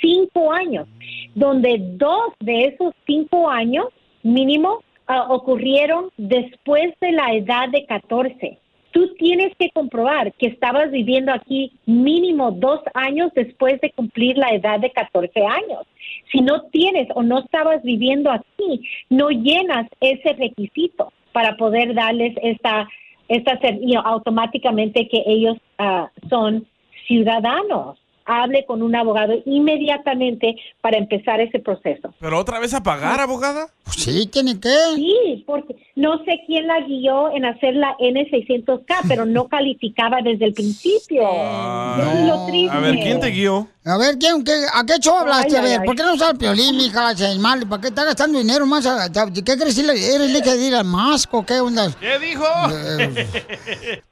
cinco 0.00 0.52
años, 0.52 0.88
donde 1.36 1.76
dos 1.78 2.32
de 2.40 2.64
esos 2.64 2.92
cinco 3.06 3.48
años 3.48 3.86
mínimo 4.24 4.82
ah, 5.06 5.26
ocurrieron 5.30 6.10
después 6.16 6.92
de 7.00 7.12
la 7.12 7.32
edad 7.32 7.68
de 7.68 7.86
14. 7.86 8.58
Tú 8.92 9.14
tienes 9.14 9.52
que 9.58 9.70
comprobar 9.70 10.32
que 10.34 10.48
estabas 10.48 10.90
viviendo 10.90 11.32
aquí 11.32 11.72
mínimo 11.86 12.52
dos 12.52 12.80
años 12.94 13.32
después 13.34 13.80
de 13.80 13.90
cumplir 13.90 14.36
la 14.36 14.50
edad 14.50 14.80
de 14.80 14.90
14 14.90 15.40
años. 15.46 15.86
Si 16.30 16.40
no 16.40 16.62
tienes 16.70 17.08
o 17.14 17.22
no 17.22 17.40
estabas 17.40 17.82
viviendo 17.82 18.30
aquí, 18.30 18.88
no 19.08 19.30
llenas 19.30 19.86
ese 20.00 20.34
requisito 20.34 21.12
para 21.32 21.56
poder 21.56 21.94
darles 21.94 22.34
esta, 22.42 22.88
esta 23.28 23.58
you 23.80 23.98
automáticamente 24.04 25.08
que 25.08 25.22
ellos 25.26 25.56
ah, 25.78 26.10
son 26.28 26.66
ciudadanos. 27.06 28.01
Hable 28.24 28.64
con 28.66 28.82
un 28.82 28.94
abogado 28.94 29.34
inmediatamente 29.44 30.56
para 30.80 30.98
empezar 30.98 31.40
ese 31.40 31.58
proceso. 31.58 32.14
¿Pero 32.20 32.38
otra 32.38 32.60
vez 32.60 32.74
a 32.74 32.82
pagar, 32.82 33.20
abogada? 33.20 33.68
Sí, 33.90 34.26
tiene 34.26 34.58
que. 34.58 34.70
Sí, 34.94 35.44
porque 35.46 35.76
no 35.96 36.18
sé 36.24 36.40
quién 36.46 36.66
la 36.66 36.80
guió 36.80 37.34
en 37.34 37.44
hacer 37.44 37.74
la 37.74 37.96
N600K, 37.98 38.84
pero 39.08 39.26
no 39.26 39.48
calificaba 39.48 40.22
desde 40.22 40.46
el 40.46 40.54
principio. 40.54 41.22
Eso 41.22 42.12
es 42.12 42.26
lo 42.26 42.46
triste. 42.46 42.76
A 42.76 42.80
ver, 42.80 42.96
¿quién 42.96 43.20
te 43.20 43.30
guió? 43.30 43.68
A 43.84 43.96
ver, 43.96 44.16
¿quién, 44.16 44.44
qué, 44.44 44.52
¿a 44.72 44.84
qué 44.86 44.98
show 45.00 45.16
hablaste? 45.16 45.54
Ay, 45.54 45.56
a 45.56 45.60
ver, 45.60 45.80
ay. 45.80 45.86
¿por 45.86 45.96
qué 45.96 46.04
no 46.04 46.14
usas 46.14 46.30
el 46.30 46.36
piolín, 46.38 46.76
mija? 46.76 47.12
Mal, 47.40 47.66
¿para 47.68 47.80
qué 47.82 47.88
estás 47.88 48.04
gastando 48.04 48.38
dinero 48.38 48.64
más? 48.64 48.86
a- 48.86 49.10
¿Qué 49.10 49.42
crees? 49.42 49.76
¿Eres 49.76 50.30
leche 50.30 50.56
de 50.56 50.66
ir 50.68 50.74
al 50.76 50.84
masco? 50.84 51.44
¿Qué 51.44 51.58
onda? 51.60 51.90
¿Qué 51.98 52.16
dijo? 52.20 52.44